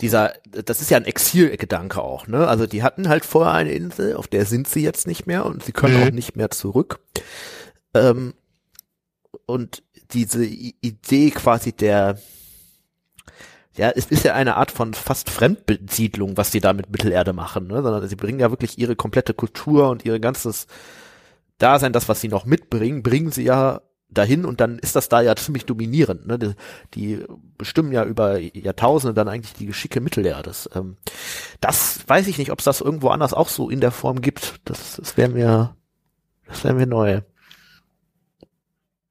dieser, 0.02 0.34
das 0.50 0.82
ist 0.82 0.90
ja 0.90 0.98
ein 0.98 1.06
Exilgedanke 1.06 2.02
auch, 2.02 2.28
ne? 2.28 2.48
Also 2.48 2.66
die 2.66 2.84
hatten 2.84 3.10
halt 3.10 3.24
vorher 3.24 3.54
eine 3.54 3.72
Insel, 3.72 4.16
auf 4.16 4.28
der 4.28 4.46
sind 4.46 4.68
sie 4.68 4.82
jetzt 4.82 5.06
nicht 5.06 5.28
mehr 5.28 5.46
und 5.46 5.64
sie 5.64 5.72
können 5.72 5.98
mhm. 5.98 6.04
auch 6.04 6.12
nicht 6.12 6.36
mehr 6.36 6.50
zurück. 6.50 7.00
Ähm, 7.94 8.34
und 9.46 9.84
diese 10.12 10.44
Idee 10.46 11.32
quasi 11.32 11.72
der 11.72 12.20
ja, 13.78 13.92
es 13.92 14.08
ist 14.08 14.24
ja 14.24 14.34
eine 14.34 14.58
Art 14.58 14.72
von 14.72 14.94
fast 14.94 15.30
Fremdbesiedlung, 15.30 16.36
was 16.36 16.52
die 16.52 16.60
da 16.60 16.74
mit 16.74 16.90
Mittelerde 16.90 17.34
machen, 17.34 17.68
ne? 17.68 17.84
sondern 17.84 18.08
sie 18.08 18.16
bringen 18.16 18.40
ja 18.40 18.50
wirklich 18.50 18.78
ihre 18.80 18.96
komplette 18.96 19.34
Kultur 19.34 19.90
und 19.90 20.04
ihre 20.04 20.20
ganzes 20.20 20.68
Dasein, 21.60 21.94
das, 21.94 22.10
was 22.10 22.22
sie 22.22 22.28
noch 22.28 22.46
mitbringen, 22.46 23.04
bringen 23.04 23.32
sie 23.32 23.44
ja 23.44 23.82
dahin 24.10 24.46
und 24.46 24.62
dann 24.62 24.80
ist 24.80 24.96
das 24.96 25.10
da 25.10 25.22
ja 25.22 25.36
ziemlich 25.36 25.66
dominierend. 25.66 26.28
Ne? 26.28 26.40
Die, 26.40 26.54
die 26.94 27.26
bestimmen 27.58 27.92
ja 27.92 28.04
über 28.04 28.40
Jahrtausende 28.40 29.14
dann 29.14 29.28
eigentlich 29.28 29.54
die 29.54 29.66
Geschicke 29.66 30.02
Mittelerdes. 30.02 30.70
Ähm, 30.74 30.98
das 31.62 32.00
weiß 32.08 32.28
ich 32.28 32.38
nicht, 32.38 32.52
ob 32.52 32.60
es 32.60 32.66
das 32.66 32.82
irgendwo 32.82 33.10
anders 33.10 33.34
auch 33.34 33.50
so 33.50 33.70
in 33.70 33.82
der 33.82 33.92
Form 33.92 34.22
gibt. 34.22 34.56
Das, 34.66 34.98
das 34.98 35.18
wäre 35.18 35.30
mir, 35.30 35.76
das 36.48 36.64
wäre 36.64 36.74
mir 36.74 36.88
neu. 36.88 37.22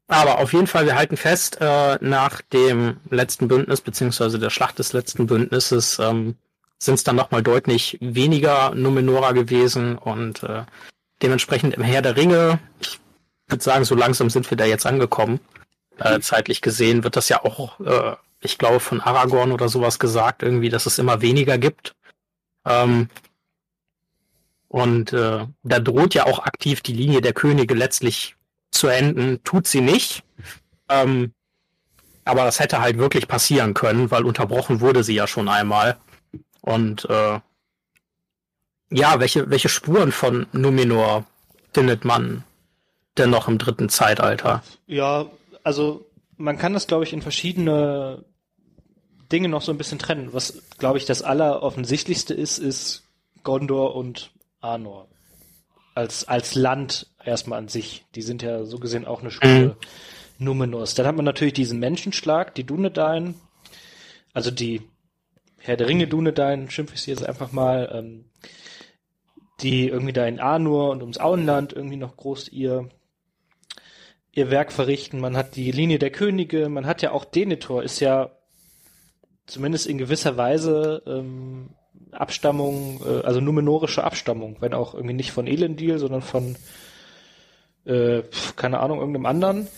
Aber 0.08 0.38
auf 0.38 0.52
jeden 0.52 0.66
Fall, 0.66 0.86
wir 0.86 0.96
halten 0.96 1.16
fest, 1.16 1.58
äh, 1.60 1.98
nach 2.00 2.40
dem 2.40 2.98
letzten 3.10 3.48
Bündnis, 3.48 3.80
beziehungsweise 3.80 4.38
der 4.38 4.50
Schlacht 4.50 4.78
des 4.78 4.92
letzten 4.92 5.26
Bündnisses, 5.26 5.98
ähm, 5.98 6.36
sind 6.78 6.94
es 6.94 7.04
dann 7.04 7.16
nochmal 7.16 7.42
deutlich 7.42 7.98
weniger 8.00 8.74
Numenora 8.74 9.32
gewesen 9.32 9.96
und 9.98 10.42
äh, 10.42 10.64
dementsprechend 11.22 11.74
im 11.74 11.82
Herr 11.82 12.02
der 12.02 12.16
Ringe, 12.16 12.60
ich 12.80 13.00
würde 13.48 13.64
sagen, 13.64 13.84
so 13.84 13.94
langsam 13.94 14.30
sind 14.30 14.48
wir 14.50 14.56
da 14.56 14.64
jetzt 14.64 14.86
angekommen. 14.86 15.40
Äh, 15.98 16.20
zeitlich 16.20 16.60
gesehen 16.60 17.02
wird 17.02 17.16
das 17.16 17.28
ja 17.30 17.42
auch 17.42 17.80
äh, 17.80 18.16
ich 18.40 18.58
glaube, 18.58 18.80
von 18.80 19.00
Aragorn 19.00 19.52
oder 19.52 19.68
sowas 19.68 19.98
gesagt, 19.98 20.42
irgendwie, 20.42 20.68
dass 20.68 20.86
es 20.86 20.98
immer 20.98 21.20
weniger 21.20 21.58
gibt. 21.58 21.94
Ähm, 22.64 23.08
und 24.68 25.12
äh, 25.12 25.46
da 25.62 25.80
droht 25.80 26.14
ja 26.14 26.26
auch 26.26 26.40
aktiv 26.40 26.80
die 26.80 26.92
Linie 26.92 27.20
der 27.20 27.32
Könige 27.32 27.74
letztlich 27.74 28.35
zu 28.70 28.88
enden. 28.88 29.42
Tut 29.44 29.66
sie 29.66 29.80
nicht. 29.80 30.22
Ähm, 30.88 31.32
aber 32.24 32.44
das 32.44 32.58
hätte 32.60 32.80
halt 32.80 32.98
wirklich 32.98 33.28
passieren 33.28 33.72
können, 33.74 34.10
weil 34.10 34.24
unterbrochen 34.24 34.80
wurde 34.80 35.04
sie 35.04 35.14
ja 35.14 35.26
schon 35.26 35.48
einmal. 35.48 35.96
Und 36.60 37.08
äh, 37.08 37.40
ja, 38.90 39.20
welche, 39.20 39.48
welche 39.50 39.68
Spuren 39.68 40.12
von 40.12 40.46
Numenor 40.52 41.24
findet 41.72 42.04
man 42.04 42.44
denn 43.16 43.30
noch 43.30 43.48
im 43.48 43.58
dritten 43.58 43.88
Zeitalter? 43.88 44.62
Ja, 44.86 45.26
also 45.62 46.06
man 46.36 46.58
kann 46.58 46.72
das, 46.72 46.86
glaube 46.86 47.04
ich, 47.04 47.12
in 47.12 47.22
verschiedene 47.22 48.24
Dinge 49.32 49.48
noch 49.48 49.62
so 49.62 49.72
ein 49.72 49.78
bisschen 49.78 49.98
trennen. 49.98 50.32
Was, 50.32 50.62
glaube 50.78 50.98
ich, 50.98 51.04
das 51.04 51.22
alleroffensichtlichste 51.22 52.34
ist, 52.34 52.58
ist 52.58 53.04
Gondor 53.42 53.94
und 53.94 54.32
Arnor. 54.60 55.08
Als, 55.94 56.28
als 56.28 56.54
Land 56.54 57.08
erstmal 57.26 57.58
an 57.58 57.68
sich. 57.68 58.04
Die 58.14 58.22
sind 58.22 58.42
ja 58.42 58.64
so 58.64 58.78
gesehen 58.78 59.04
auch 59.04 59.20
eine 59.20 59.30
Schule 59.30 59.76
mhm. 60.38 60.44
Numenors. 60.44 60.94
Dann 60.94 61.06
hat 61.06 61.16
man 61.16 61.24
natürlich 61.24 61.54
diesen 61.54 61.78
Menschenschlag, 61.78 62.54
die 62.54 62.64
Dunedain, 62.64 63.34
also 64.32 64.50
die 64.50 64.82
Herr 65.58 65.76
der 65.76 65.88
Ringe 65.88 66.06
Dunedain, 66.06 66.70
schimpfe 66.70 66.94
ich 66.94 67.02
sie 67.02 67.10
jetzt 67.10 67.26
einfach 67.26 67.52
mal, 67.52 67.90
ähm, 67.92 68.24
die 69.60 69.88
irgendwie 69.88 70.12
da 70.12 70.26
in 70.26 70.38
Arnor 70.38 70.90
und 70.90 71.00
ums 71.00 71.18
Auenland 71.18 71.72
irgendwie 71.72 71.96
noch 71.96 72.16
groß 72.16 72.48
ihr 72.50 72.88
ihr 74.32 74.50
Werk 74.50 74.70
verrichten. 74.70 75.18
Man 75.18 75.36
hat 75.36 75.56
die 75.56 75.72
Linie 75.72 75.98
der 75.98 76.10
Könige, 76.10 76.68
man 76.68 76.84
hat 76.84 77.00
ja 77.00 77.10
auch 77.10 77.24
Denethor, 77.24 77.82
ist 77.82 78.00
ja 78.00 78.30
zumindest 79.46 79.86
in 79.86 79.96
gewisser 79.96 80.36
Weise 80.36 81.02
ähm, 81.06 81.70
Abstammung, 82.12 83.00
äh, 83.04 83.24
also 83.24 83.40
numenorische 83.40 84.04
Abstammung, 84.04 84.56
wenn 84.60 84.74
auch 84.74 84.94
irgendwie 84.94 85.14
nicht 85.14 85.32
von 85.32 85.46
Elendil, 85.46 85.98
sondern 85.98 86.20
von, 86.20 86.56
äh, 87.86 88.22
keine 88.56 88.80
Ahnung, 88.80 88.98
irgendeinem 88.98 89.26
anderen. 89.26 89.68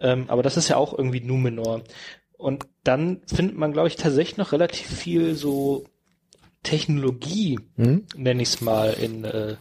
Ähm, 0.00 0.24
aber 0.28 0.42
das 0.42 0.56
ist 0.56 0.68
ja 0.68 0.76
auch 0.76 0.96
irgendwie 0.96 1.20
Numenor. 1.20 1.82
Und 2.36 2.66
dann 2.84 3.20
findet 3.26 3.56
man, 3.56 3.72
glaube 3.72 3.88
ich, 3.88 3.96
tatsächlich 3.96 4.36
noch 4.36 4.52
relativ 4.52 4.86
viel 4.86 5.34
so 5.34 5.84
Technologie, 6.62 7.58
hm? 7.76 8.06
nenne 8.16 8.42
ich 8.42 8.48
es 8.48 8.60
mal, 8.60 8.92
in 8.92 9.24
äh, 9.24 9.56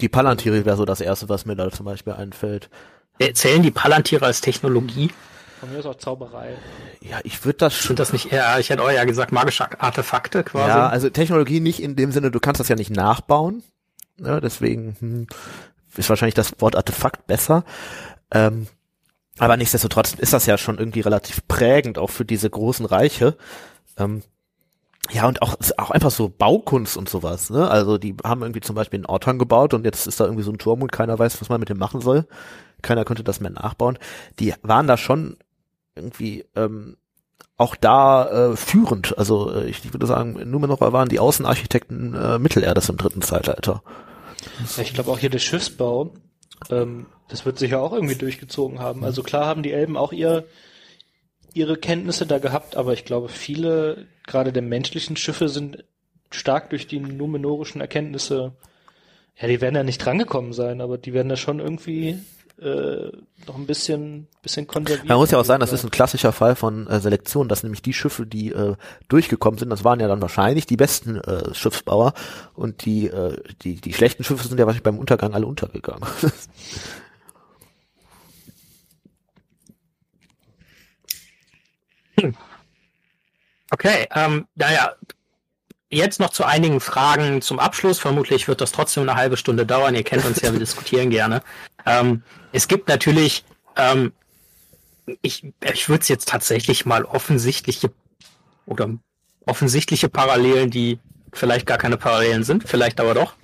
Die 0.00 0.08
Palantir 0.08 0.64
wäre 0.64 0.76
so 0.76 0.84
das 0.84 1.00
erste, 1.00 1.28
was 1.28 1.46
mir 1.46 1.56
da 1.56 1.70
zum 1.70 1.86
Beispiel 1.86 2.12
einfällt. 2.12 2.68
Zählen 3.34 3.62
die 3.62 3.70
Palantiere 3.70 4.24
als 4.24 4.40
Technologie? 4.40 5.10
Von 5.60 5.70
mir 5.70 5.78
ist 5.78 5.86
auch 5.86 5.96
Zauberei. 5.96 6.56
Ja, 7.02 7.20
ich 7.22 7.44
würde 7.44 7.58
das 7.58 7.74
schon. 7.74 7.88
Sind 7.88 7.98
das 7.98 8.14
nicht 8.14 8.32
eher, 8.32 8.58
ich 8.58 8.70
hätte 8.70 8.82
euch 8.82 8.96
ja 8.96 9.04
gesagt, 9.04 9.30
magische 9.30 9.78
Artefakte 9.78 10.42
quasi. 10.42 10.68
Ja, 10.68 10.88
also 10.88 11.10
Technologie 11.10 11.60
nicht 11.60 11.82
in 11.82 11.96
dem 11.96 12.12
Sinne, 12.12 12.30
du 12.30 12.40
kannst 12.40 12.60
das 12.60 12.68
ja 12.68 12.76
nicht 12.76 12.90
nachbauen. 12.90 13.62
Ja, 14.18 14.34
ne, 14.34 14.40
deswegen 14.40 14.96
hm, 14.98 15.26
ist 15.96 16.08
wahrscheinlich 16.08 16.34
das 16.34 16.60
Wort 16.60 16.76
Artefakt 16.76 17.26
besser. 17.26 17.64
Ähm, 18.30 18.66
aber 19.38 19.56
nichtsdestotrotz 19.56 20.14
ist 20.14 20.32
das 20.32 20.46
ja 20.46 20.58
schon 20.58 20.78
irgendwie 20.78 21.00
relativ 21.00 21.46
prägend, 21.48 21.98
auch 21.98 22.10
für 22.10 22.24
diese 22.24 22.50
großen 22.50 22.86
Reiche. 22.86 23.36
Ähm, 23.96 24.22
ja, 25.10 25.26
und 25.26 25.42
auch, 25.42 25.56
auch 25.78 25.90
einfach 25.90 26.10
so 26.10 26.28
Baukunst 26.28 26.96
und 26.96 27.08
sowas, 27.08 27.50
ne? 27.50 27.68
Also 27.68 27.98
die 27.98 28.14
haben 28.22 28.42
irgendwie 28.42 28.60
zum 28.60 28.76
Beispiel 28.76 28.98
einen 28.98 29.06
Ortang 29.06 29.38
gebaut 29.38 29.74
und 29.74 29.84
jetzt 29.84 30.06
ist 30.06 30.20
da 30.20 30.24
irgendwie 30.24 30.44
so 30.44 30.52
ein 30.52 30.58
Turm 30.58 30.82
und 30.82 30.92
keiner 30.92 31.18
weiß, 31.18 31.40
was 31.40 31.48
man 31.48 31.58
mit 31.58 31.68
dem 31.68 31.78
machen 31.78 32.00
soll. 32.00 32.26
Keiner 32.82 33.04
konnte 33.04 33.24
das 33.24 33.40
mehr 33.40 33.50
nachbauen. 33.50 33.98
Die 34.38 34.54
waren 34.62 34.86
da 34.86 34.96
schon 34.96 35.36
irgendwie 35.96 36.44
ähm, 36.54 36.96
auch 37.56 37.76
da 37.76 38.52
äh, 38.52 38.56
führend. 38.56 39.16
Also 39.18 39.52
äh, 39.52 39.66
ich 39.66 39.92
würde 39.92 40.06
sagen, 40.06 40.38
nur 40.50 40.60
noch 40.60 40.80
waren 40.80 41.08
die 41.08 41.18
Außenarchitekten 41.18 42.14
äh, 42.14 42.38
Mittelerdes 42.38 42.88
im 42.88 42.96
dritten 42.96 43.22
Zeitalter. 43.22 43.82
Ich 44.80 44.94
glaube 44.94 45.10
auch 45.10 45.18
hier 45.18 45.30
der 45.30 45.38
Schiffsbau, 45.38 46.14
ähm, 46.70 47.06
das 47.28 47.46
wird 47.46 47.58
sich 47.58 47.72
ja 47.72 47.78
auch 47.78 47.92
irgendwie 47.92 48.16
durchgezogen 48.16 48.78
haben. 48.78 49.04
Also 49.04 49.22
klar 49.22 49.46
haben 49.46 49.62
die 49.62 49.72
Elben 49.72 49.96
auch 49.96 50.12
ihr, 50.12 50.46
ihre 51.54 51.76
Kenntnisse 51.76 52.26
da 52.26 52.38
gehabt, 52.38 52.76
aber 52.76 52.92
ich 52.92 53.04
glaube, 53.04 53.28
viele, 53.28 54.06
gerade 54.26 54.52
der 54.52 54.62
menschlichen 54.62 55.16
Schiffe 55.16 55.48
sind 55.48 55.84
stark 56.30 56.70
durch 56.70 56.86
die 56.86 57.00
numenorischen 57.00 57.80
Erkenntnisse, 57.80 58.52
ja, 59.40 59.48
die 59.48 59.60
werden 59.60 59.76
ja 59.76 59.82
nicht 59.82 60.04
drangekommen 60.04 60.52
sein, 60.52 60.80
aber 60.80 60.98
die 60.98 61.12
werden 61.12 61.28
da 61.28 61.36
schon 61.36 61.60
irgendwie 61.60 62.18
äh, 62.60 63.10
noch 63.46 63.56
ein 63.56 63.66
bisschen, 63.66 64.26
bisschen 64.42 64.66
konserviert. 64.66 65.08
Man 65.08 65.16
muss 65.16 65.30
ja 65.30 65.38
auch 65.38 65.44
sagen, 65.44 65.60
das 65.60 65.72
ist 65.72 65.84
ein 65.84 65.90
klassischer 65.90 66.32
Fall 66.32 66.56
von 66.56 66.86
äh, 66.86 67.00
Selektion, 67.00 67.48
dass 67.48 67.62
nämlich 67.62 67.82
die 67.82 67.92
Schiffe, 67.92 68.26
die 68.26 68.52
äh, 68.52 68.76
durchgekommen 69.08 69.58
sind, 69.58 69.70
das 69.70 69.84
waren 69.84 70.00
ja 70.00 70.08
dann 70.08 70.20
wahrscheinlich 70.20 70.66
die 70.66 70.76
besten 70.76 71.16
äh, 71.16 71.54
Schiffsbauer 71.54 72.12
und 72.54 72.84
die, 72.84 73.06
äh, 73.08 73.36
die, 73.62 73.80
die 73.80 73.92
schlechten 73.94 74.24
Schiffe 74.24 74.46
sind 74.46 74.58
ja 74.58 74.66
wahrscheinlich 74.66 74.82
beim 74.82 74.98
Untergang 74.98 75.34
alle 75.34 75.46
untergegangen. 75.46 76.06
Okay, 83.72 84.06
ähm, 84.14 84.46
naja, 84.56 84.92
Jetzt 85.92 86.20
noch 86.20 86.30
zu 86.30 86.44
einigen 86.44 86.78
Fragen 86.78 87.42
zum 87.42 87.58
Abschluss. 87.58 87.98
Vermutlich 87.98 88.46
wird 88.46 88.60
das 88.60 88.70
trotzdem 88.70 89.02
eine 89.02 89.16
halbe 89.16 89.36
Stunde 89.36 89.66
dauern. 89.66 89.96
Ihr 89.96 90.04
kennt 90.04 90.24
uns 90.24 90.40
ja, 90.40 90.52
wir 90.52 90.60
diskutieren 90.60 91.10
gerne. 91.10 91.42
Ähm, 91.86 92.22
es 92.52 92.68
gibt 92.68 92.88
natürlich, 92.88 93.44
ähm, 93.76 94.12
ich, 95.22 95.52
ich 95.72 95.88
würde 95.88 96.02
es 96.02 96.08
jetzt 96.08 96.28
tatsächlich 96.28 96.86
mal 96.86 97.04
offensichtliche 97.04 97.90
oder 98.66 98.90
offensichtliche 99.46 100.08
Parallelen, 100.08 100.70
die 100.70 100.98
vielleicht 101.32 101.66
gar 101.66 101.78
keine 101.78 101.96
Parallelen 101.96 102.44
sind, 102.44 102.68
vielleicht 102.68 103.00
aber 103.00 103.14
doch, 103.14 103.34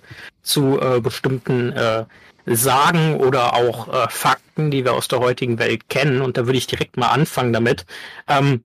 zu 0.43 0.81
äh, 0.81 1.01
bestimmten 1.01 1.73
äh, 1.73 2.05
Sagen 2.47 3.17
oder 3.17 3.55
auch 3.55 3.89
äh, 3.89 4.09
Fakten, 4.09 4.71
die 4.71 4.85
wir 4.85 4.93
aus 4.93 5.09
der 5.09 5.19
heutigen 5.19 5.59
Welt 5.59 5.89
kennen. 5.89 6.21
Und 6.21 6.37
da 6.37 6.47
würde 6.47 6.59
ich 6.59 6.69
direkt 6.69 6.97
mal 6.97 7.09
anfangen 7.09 7.53
damit. 7.53 7.87
Ähm, 8.29 8.63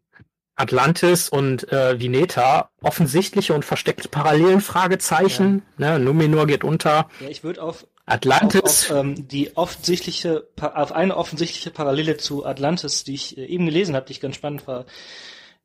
Atlantis 0.55 1.29
und 1.29 1.71
äh, 1.71 1.99
Vineta 1.99 2.69
offensichtliche 2.81 3.53
und 3.53 3.65
versteckte 3.65 4.07
Parallelen, 4.07 4.61
Fragezeichen. 4.61 5.63
Ja. 5.79 5.97
Ne, 5.97 6.05
Numenor 6.05 6.45
geht 6.45 6.63
unter. 6.63 7.09
Ja, 7.19 7.29
ich 7.29 7.43
würde 7.43 7.63
auf 7.63 7.87
Atlantis. 8.05 8.61
Auf, 8.61 8.91
auf, 8.91 8.97
ähm, 8.97 9.27
die 9.27 9.55
offensichtliche, 9.55 10.47
auf 10.59 10.91
eine 10.91 11.15
offensichtliche 11.15 11.71
Parallele 11.71 12.17
zu 12.17 12.45
Atlantis, 12.45 13.03
die 13.03 13.13
ich 13.13 13.37
äh, 13.37 13.45
eben 13.45 13.65
gelesen 13.65 13.95
habe, 13.95 14.05
die 14.05 14.13
ich 14.13 14.21
ganz 14.21 14.35
spannend 14.35 14.67
war. 14.67 14.85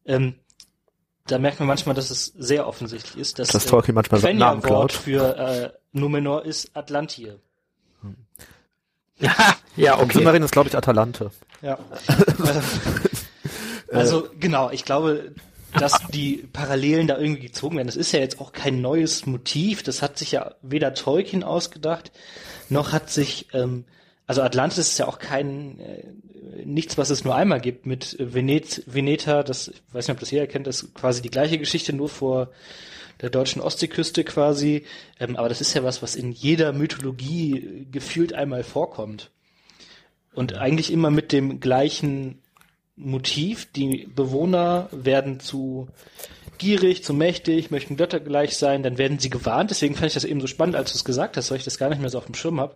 Ähm, 0.04 0.34
da 1.26 1.38
merkt 1.38 1.58
man 1.58 1.66
manchmal, 1.66 1.94
dass 1.94 2.10
es 2.10 2.26
sehr 2.26 2.68
offensichtlich 2.68 3.16
ist, 3.20 3.38
dass 3.38 3.48
das 3.48 3.66
Tolkien 3.66 3.94
manchmal 3.94 4.20
seinen 4.20 4.38
Namen 4.38 4.62
klaut. 4.62 4.92
für 4.92 5.36
äh, 5.36 5.70
Numenor 5.92 6.44
ist 6.44 6.76
Atlantir. 6.76 7.40
Hm. 8.02 8.16
ja, 9.76 9.98
okay. 9.98 10.12
Submarin 10.14 10.42
ist, 10.42 10.52
glaube 10.52 10.68
ich, 10.68 10.76
Atalante. 10.76 11.30
Ja. 11.62 11.78
Also 13.92 14.28
genau, 14.38 14.70
ich 14.70 14.84
glaube, 14.84 15.32
dass 15.72 15.98
die 16.12 16.48
Parallelen 16.52 17.06
da 17.06 17.18
irgendwie 17.18 17.42
gezogen 17.42 17.76
werden. 17.76 17.88
Das 17.88 17.96
ist 17.96 18.12
ja 18.12 18.20
jetzt 18.20 18.40
auch 18.40 18.52
kein 18.52 18.80
neues 18.80 19.26
Motiv. 19.26 19.82
Das 19.82 20.02
hat 20.02 20.18
sich 20.18 20.32
ja 20.32 20.54
weder 20.62 20.94
Tolkien 20.94 21.42
ausgedacht, 21.42 22.12
noch 22.68 22.92
hat 22.92 23.10
sich, 23.10 23.48
ähm, 23.52 23.84
also 24.26 24.42
Atlantis 24.42 24.78
ist 24.78 24.98
ja 24.98 25.06
auch 25.06 25.18
kein 25.18 25.78
äh, 25.80 26.04
nichts, 26.64 26.98
was 26.98 27.10
es 27.10 27.24
nur 27.24 27.34
einmal 27.34 27.60
gibt. 27.60 27.86
Mit 27.86 28.16
Venet, 28.18 28.82
Veneta, 28.86 29.42
das, 29.42 29.68
ich 29.68 29.82
weiß 29.92 30.08
nicht, 30.08 30.14
ob 30.14 30.20
das 30.20 30.30
jeder 30.30 30.46
kennt, 30.46 30.66
das 30.66 30.82
ist 30.82 30.94
quasi 30.94 31.22
die 31.22 31.30
gleiche 31.30 31.58
Geschichte, 31.58 31.92
nur 31.92 32.08
vor 32.08 32.50
der 33.20 33.30
deutschen 33.30 33.62
Ostseeküste 33.62 34.24
quasi. 34.24 34.84
Ähm, 35.20 35.36
aber 35.36 35.48
das 35.48 35.60
ist 35.60 35.74
ja 35.74 35.84
was, 35.84 36.02
was 36.02 36.16
in 36.16 36.32
jeder 36.32 36.72
Mythologie 36.72 37.86
gefühlt 37.90 38.32
einmal 38.32 38.64
vorkommt. 38.64 39.30
Und 40.34 40.54
eigentlich 40.54 40.92
immer 40.92 41.10
mit 41.10 41.32
dem 41.32 41.60
gleichen 41.60 42.42
Motiv. 42.96 43.70
Die 43.72 44.08
Bewohner 44.14 44.88
werden 44.90 45.40
zu 45.40 45.88
gierig, 46.58 47.04
zu 47.04 47.12
mächtig, 47.12 47.70
möchten 47.70 47.96
Götter 47.96 48.20
gleich 48.20 48.56
sein, 48.56 48.82
dann 48.82 48.98
werden 48.98 49.18
sie 49.18 49.30
gewarnt. 49.30 49.70
Deswegen 49.70 49.94
fand 49.94 50.06
ich 50.06 50.14
das 50.14 50.24
eben 50.24 50.40
so 50.40 50.46
spannend, 50.46 50.76
als 50.76 50.92
du 50.92 50.96
es 50.96 51.04
gesagt 51.04 51.36
hast, 51.36 51.50
weil 51.50 51.58
ich 51.58 51.64
das 51.64 51.78
gar 51.78 51.90
nicht 51.90 52.00
mehr 52.00 52.10
so 52.10 52.18
auf 52.18 52.26
dem 52.26 52.34
Schirm 52.34 52.60
habe. 52.60 52.74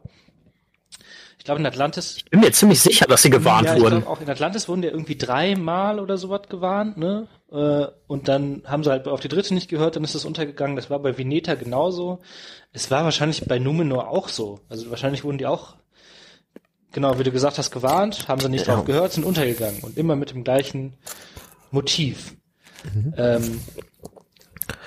Ich 1.39 1.45
glaube, 1.45 1.61
in 1.61 1.66
Atlantis. 1.66 2.18
Ich 2.18 2.27
bin 2.27 2.41
mir 2.41 2.53
ziemlich 2.53 2.81
sicher, 2.83 3.07
dass 3.07 3.23
sie 3.23 3.31
gewarnt 3.31 3.66
ja, 3.66 3.75
ich 3.75 3.81
wurden. 3.81 4.03
Glaub, 4.03 4.18
auch 4.18 4.21
in 4.21 4.29
Atlantis 4.29 4.68
wurden 4.68 4.83
ja 4.83 4.91
irgendwie 4.91 5.16
dreimal 5.16 5.99
oder 5.99 6.18
sowas 6.18 6.43
gewarnt, 6.51 6.99
ne? 6.99 7.29
Äh, 7.51 7.87
und 8.07 8.29
dann 8.29 8.62
haben 8.66 8.85
sie 8.85 8.91
halt 8.91 9.09
auf 9.09 9.21
die 9.21 9.29
dritte 9.29 9.55
nicht 9.55 9.71
gehört, 9.71 9.97
dann 9.97 10.05
ist 10.05 10.14
es 10.14 10.27
untergegangen. 10.27 10.77
Das 10.77 10.91
war 10.91 10.99
bei 10.99 11.16
Veneta 11.16 11.55
genauso. 11.55 12.18
Es 12.75 12.91
war 12.91 13.05
wahrscheinlich 13.05 13.47
bei 13.47 13.59
Numenor 13.59 14.09
auch 14.09 14.29
so. 14.29 14.61
Also 14.68 14.91
wahrscheinlich 14.91 15.25
wurden 15.25 15.39
die 15.39 15.47
auch 15.47 15.77
genau, 16.93 17.18
wie 17.18 17.24
du 17.24 17.32
gesagt 17.32 17.59
hast, 17.59 17.70
gewarnt, 17.70 18.28
haben 18.28 18.41
sie 18.41 18.49
nicht 18.49 18.66
ja. 18.66 18.74
drauf 18.74 18.84
gehört, 18.84 19.12
sind 19.12 19.24
untergegangen 19.24 19.80
und 19.82 19.97
immer 19.97 20.16
mit 20.16 20.30
dem 20.30 20.45
gleichen 20.45 20.95
Motiv. 21.70 22.36
Mhm. 22.95 23.14
Ähm, 23.16 23.61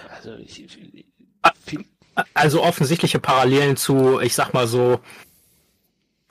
also, 0.09 0.35
ich, 0.37 0.65
viel, 1.65 1.85
also 2.33 2.63
offensichtliche 2.63 3.19
Parallelen 3.19 3.77
zu, 3.77 4.19
ich 4.19 4.35
sag 4.35 4.53
mal 4.53 4.67
so, 4.67 4.99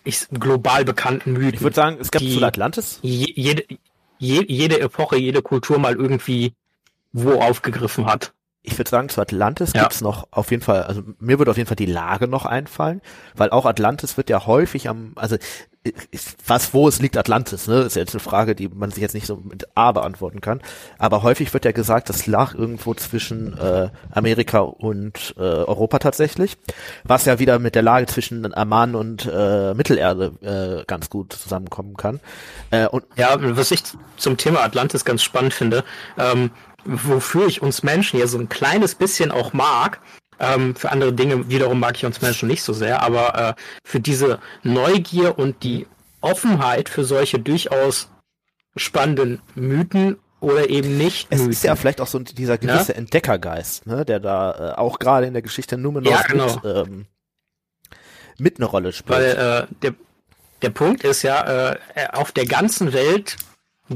ich, 0.04 0.28
global 0.30 0.84
bekannten 0.84 1.32
Mythen. 1.32 1.54
Ich 1.54 1.60
würde 1.60 1.76
sagen, 1.76 1.98
es 2.00 2.10
gab 2.10 2.22
zu 2.22 2.42
Atlantis. 2.42 2.98
jede, 3.02 3.64
je, 4.18 4.44
jede 4.48 4.80
Epoche, 4.80 5.16
jede 5.16 5.42
Kultur 5.42 5.78
mal 5.78 5.94
irgendwie 5.94 6.54
wo 7.12 7.40
aufgegriffen 7.40 8.06
hat 8.06 8.32
ich 8.62 8.78
würde 8.78 8.90
sagen, 8.90 9.08
zu 9.08 9.20
Atlantis 9.20 9.72
ja. 9.74 9.82
gibt's 9.82 10.00
noch 10.00 10.28
auf 10.30 10.50
jeden 10.50 10.62
Fall, 10.62 10.84
also 10.84 11.02
mir 11.18 11.38
würde 11.38 11.50
auf 11.50 11.56
jeden 11.56 11.66
Fall 11.66 11.76
die 11.76 11.86
Lage 11.86 12.28
noch 12.28 12.46
einfallen, 12.46 13.00
weil 13.34 13.50
auch 13.50 13.66
Atlantis 13.66 14.16
wird 14.16 14.30
ja 14.30 14.46
häufig 14.46 14.88
am, 14.88 15.12
also 15.16 15.36
was, 16.46 16.72
wo 16.74 16.86
es 16.86 17.00
liegt 17.00 17.16
Atlantis, 17.16 17.66
ne? 17.66 17.80
Ist 17.80 17.96
jetzt 17.96 18.14
eine 18.14 18.20
Frage, 18.20 18.54
die 18.54 18.68
man 18.68 18.92
sich 18.92 19.02
jetzt 19.02 19.14
nicht 19.14 19.26
so 19.26 19.36
mit 19.36 19.66
A 19.74 19.90
beantworten 19.90 20.40
kann. 20.40 20.60
Aber 20.96 21.24
häufig 21.24 21.52
wird 21.52 21.64
ja 21.64 21.72
gesagt, 21.72 22.08
das 22.08 22.28
lag 22.28 22.54
irgendwo 22.54 22.94
zwischen 22.94 23.58
äh, 23.58 23.88
Amerika 24.12 24.60
und 24.60 25.34
äh, 25.36 25.40
Europa 25.40 25.98
tatsächlich, 25.98 26.56
was 27.02 27.24
ja 27.24 27.40
wieder 27.40 27.58
mit 27.58 27.74
der 27.74 27.82
Lage 27.82 28.06
zwischen 28.06 28.54
Amman 28.54 28.94
und 28.94 29.26
äh, 29.26 29.74
Mittelerde 29.74 30.82
äh, 30.82 30.84
ganz 30.86 31.10
gut 31.10 31.32
zusammenkommen 31.32 31.96
kann. 31.96 32.20
Äh, 32.70 32.86
und 32.86 33.04
ja, 33.16 33.36
was 33.40 33.72
ich 33.72 33.82
zum 34.16 34.36
Thema 34.36 34.60
Atlantis 34.60 35.04
ganz 35.04 35.24
spannend 35.24 35.52
finde, 35.52 35.82
ähm, 36.16 36.52
wofür 36.84 37.46
ich 37.46 37.62
uns 37.62 37.82
Menschen 37.82 38.18
ja 38.18 38.26
so 38.26 38.38
ein 38.38 38.48
kleines 38.48 38.94
bisschen 38.94 39.30
auch 39.30 39.52
mag. 39.52 40.00
Ähm, 40.38 40.74
für 40.74 40.90
andere 40.90 41.12
Dinge 41.12 41.48
wiederum 41.48 41.78
mag 41.78 41.96
ich 41.96 42.04
uns 42.04 42.20
Menschen 42.20 42.48
nicht 42.48 42.62
so 42.62 42.72
sehr, 42.72 43.02
aber 43.02 43.38
äh, 43.38 43.54
für 43.84 44.00
diese 44.00 44.40
Neugier 44.62 45.38
und 45.38 45.62
die 45.62 45.86
Offenheit 46.20 46.88
für 46.88 47.04
solche 47.04 47.38
durchaus 47.38 48.08
spannenden 48.76 49.40
Mythen 49.54 50.18
oder 50.40 50.70
eben 50.70 50.96
nicht. 50.98 51.28
Es 51.30 51.40
Mythen. 51.40 51.52
ist 51.52 51.64
ja 51.64 51.76
vielleicht 51.76 52.00
auch 52.00 52.06
so 52.06 52.18
dieser 52.18 52.58
gewisse 52.58 52.92
ja? 52.92 52.98
Entdeckergeist, 52.98 53.86
ne, 53.86 54.04
der 54.04 54.20
da 54.20 54.72
äh, 54.72 54.78
auch 54.78 54.98
gerade 54.98 55.26
in 55.26 55.32
der 55.32 55.42
Geschichte 55.42 55.76
Numenor 55.76 56.12
ja, 56.12 56.22
genau. 56.22 56.46
mit, 56.46 56.64
ähm, 56.64 57.06
mit 58.38 58.56
eine 58.58 58.66
Rolle 58.66 58.92
spielt. 58.92 59.18
Weil 59.18 59.68
äh, 59.70 59.74
der, 59.82 59.94
der 60.62 60.70
Punkt 60.70 61.04
ist 61.04 61.22
ja, 61.22 61.72
äh, 61.72 61.78
auf 62.12 62.32
der 62.32 62.46
ganzen 62.46 62.92
Welt 62.92 63.36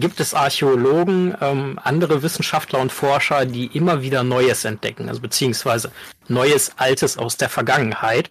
gibt 0.01 0.21
es 0.21 0.35
Archäologen, 0.35 1.37
ähm, 1.41 1.79
andere 1.83 2.23
Wissenschaftler 2.23 2.81
und 2.81 2.93
Forscher, 2.93 3.47
die 3.47 3.67
immer 3.67 4.03
wieder 4.03 4.25
Neues 4.25 4.65
entdecken, 4.65 5.09
also 5.09 5.21
beziehungsweise 5.21 5.91
Neues, 6.29 6.73
Altes 6.77 7.19
aus 7.19 7.37
der 7.37 7.49
Vergangenheit 7.49 8.31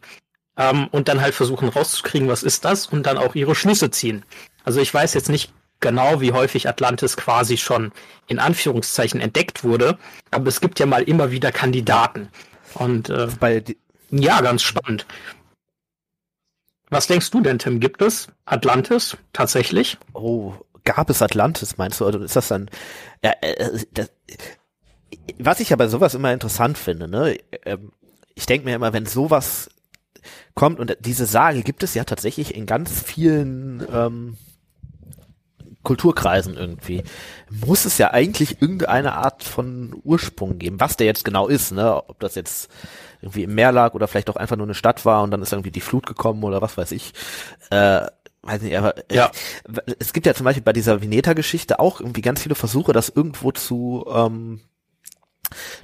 ähm, 0.57 0.87
und 0.91 1.07
dann 1.07 1.21
halt 1.21 1.35
versuchen 1.35 1.69
rauszukriegen, 1.69 2.27
was 2.27 2.43
ist 2.43 2.65
das 2.65 2.87
und 2.87 3.05
dann 3.05 3.17
auch 3.17 3.35
ihre 3.35 3.55
Schlüsse 3.55 3.91
ziehen. 3.91 4.23
Also 4.63 4.79
ich 4.79 4.93
weiß 4.93 5.13
jetzt 5.13 5.29
nicht 5.29 5.53
genau, 5.79 6.21
wie 6.21 6.31
häufig 6.31 6.67
Atlantis 6.67 7.17
quasi 7.17 7.57
schon 7.57 7.91
in 8.27 8.39
Anführungszeichen 8.39 9.21
entdeckt 9.21 9.63
wurde, 9.63 9.97
aber 10.31 10.47
es 10.47 10.61
gibt 10.61 10.79
ja 10.79 10.85
mal 10.85 11.03
immer 11.03 11.31
wieder 11.31 11.51
Kandidaten. 11.51 12.29
Und 12.73 13.09
äh, 13.09 13.27
Bei 13.39 13.63
ja, 14.11 14.41
ganz 14.41 14.63
spannend. 14.63 15.05
Was 16.89 17.07
denkst 17.07 17.31
du 17.31 17.41
denn, 17.41 17.59
Tim? 17.59 17.79
Gibt 17.79 18.01
es 18.01 18.27
Atlantis 18.45 19.17
tatsächlich? 19.33 19.97
Oh, 20.13 20.53
gab 20.85 21.09
es 21.09 21.21
Atlantis, 21.21 21.77
meinst 21.77 21.99
du? 21.99 22.05
Oder 22.05 22.21
ist 22.21 22.35
das 22.35 22.47
dann, 22.47 22.69
ja, 23.23 23.33
äh, 23.41 23.79
das, 23.93 24.11
was 25.39 25.59
ich 25.59 25.73
aber 25.73 25.89
sowas 25.89 26.15
immer 26.15 26.31
interessant 26.33 26.77
finde, 26.77 27.07
ne, 27.07 27.37
ähm, 27.65 27.91
ich 28.35 28.45
denke 28.45 28.65
mir 28.65 28.75
immer, 28.75 28.93
wenn 28.93 29.05
sowas 29.05 29.69
kommt 30.53 30.79
und 30.79 30.97
diese 31.01 31.25
Sage 31.25 31.63
gibt 31.63 31.83
es 31.83 31.93
ja 31.93 32.03
tatsächlich 32.03 32.55
in 32.55 32.65
ganz 32.65 33.01
vielen 33.01 33.85
ähm, 33.91 34.37
Kulturkreisen 35.83 36.57
irgendwie, 36.57 37.03
muss 37.49 37.85
es 37.85 37.97
ja 37.97 38.11
eigentlich 38.11 38.61
irgendeine 38.61 39.13
Art 39.13 39.43
von 39.43 39.95
Ursprung 40.03 40.57
geben, 40.57 40.79
was 40.79 40.97
der 40.97 41.05
jetzt 41.05 41.23
genau 41.23 41.47
ist, 41.47 41.71
ne, 41.71 42.03
ob 42.09 42.19
das 42.19 42.35
jetzt 42.35 42.69
irgendwie 43.21 43.43
im 43.43 43.55
Meer 43.55 43.71
lag 43.71 43.93
oder 43.93 44.07
vielleicht 44.07 44.29
auch 44.29 44.35
einfach 44.35 44.57
nur 44.57 44.65
eine 44.65 44.73
Stadt 44.73 45.05
war 45.05 45.23
und 45.23 45.31
dann 45.31 45.41
ist 45.41 45.53
irgendwie 45.53 45.71
die 45.71 45.81
Flut 45.81 46.05
gekommen 46.05 46.43
oder 46.43 46.61
was 46.61 46.77
weiß 46.77 46.91
ich. 46.91 47.13
Äh, 47.69 48.07
weiß 48.45 48.61
nicht, 48.61 48.77
aber 48.77 48.95
ja. 49.11 49.31
Äh, 49.67 49.93
es 49.99 50.13
gibt 50.13 50.25
ja 50.25 50.33
zum 50.33 50.45
Beispiel 50.45 50.63
bei 50.63 50.73
dieser 50.73 51.01
Vineta-Geschichte 51.01 51.79
auch 51.79 51.99
irgendwie 51.99 52.21
ganz 52.21 52.41
viele 52.41 52.55
Versuche, 52.55 52.93
das 52.93 53.09
irgendwo 53.09 53.51
zu 53.51 54.05
ähm, 54.09 54.61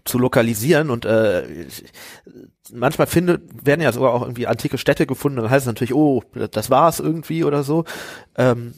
zu 0.06 0.18
lokalisieren 0.18 0.90
und 0.90 1.06
äh, 1.06 1.68
manchmal 2.74 3.08
findet 3.08 3.66
werden 3.66 3.82
ja 3.82 3.92
sogar 3.92 4.14
auch 4.14 4.22
irgendwie 4.24 4.48
antike 4.48 4.78
Städte 4.78 5.06
gefunden, 5.06 5.38
dann 5.38 5.50
heißt 5.50 5.64
es 5.64 5.68
natürlich, 5.68 5.94
oh, 5.94 6.24
das 6.34 6.70
war's 6.70 7.00
irgendwie 7.00 7.44
oder 7.44 7.64
so. 7.64 7.86
Ähm, 8.36 8.74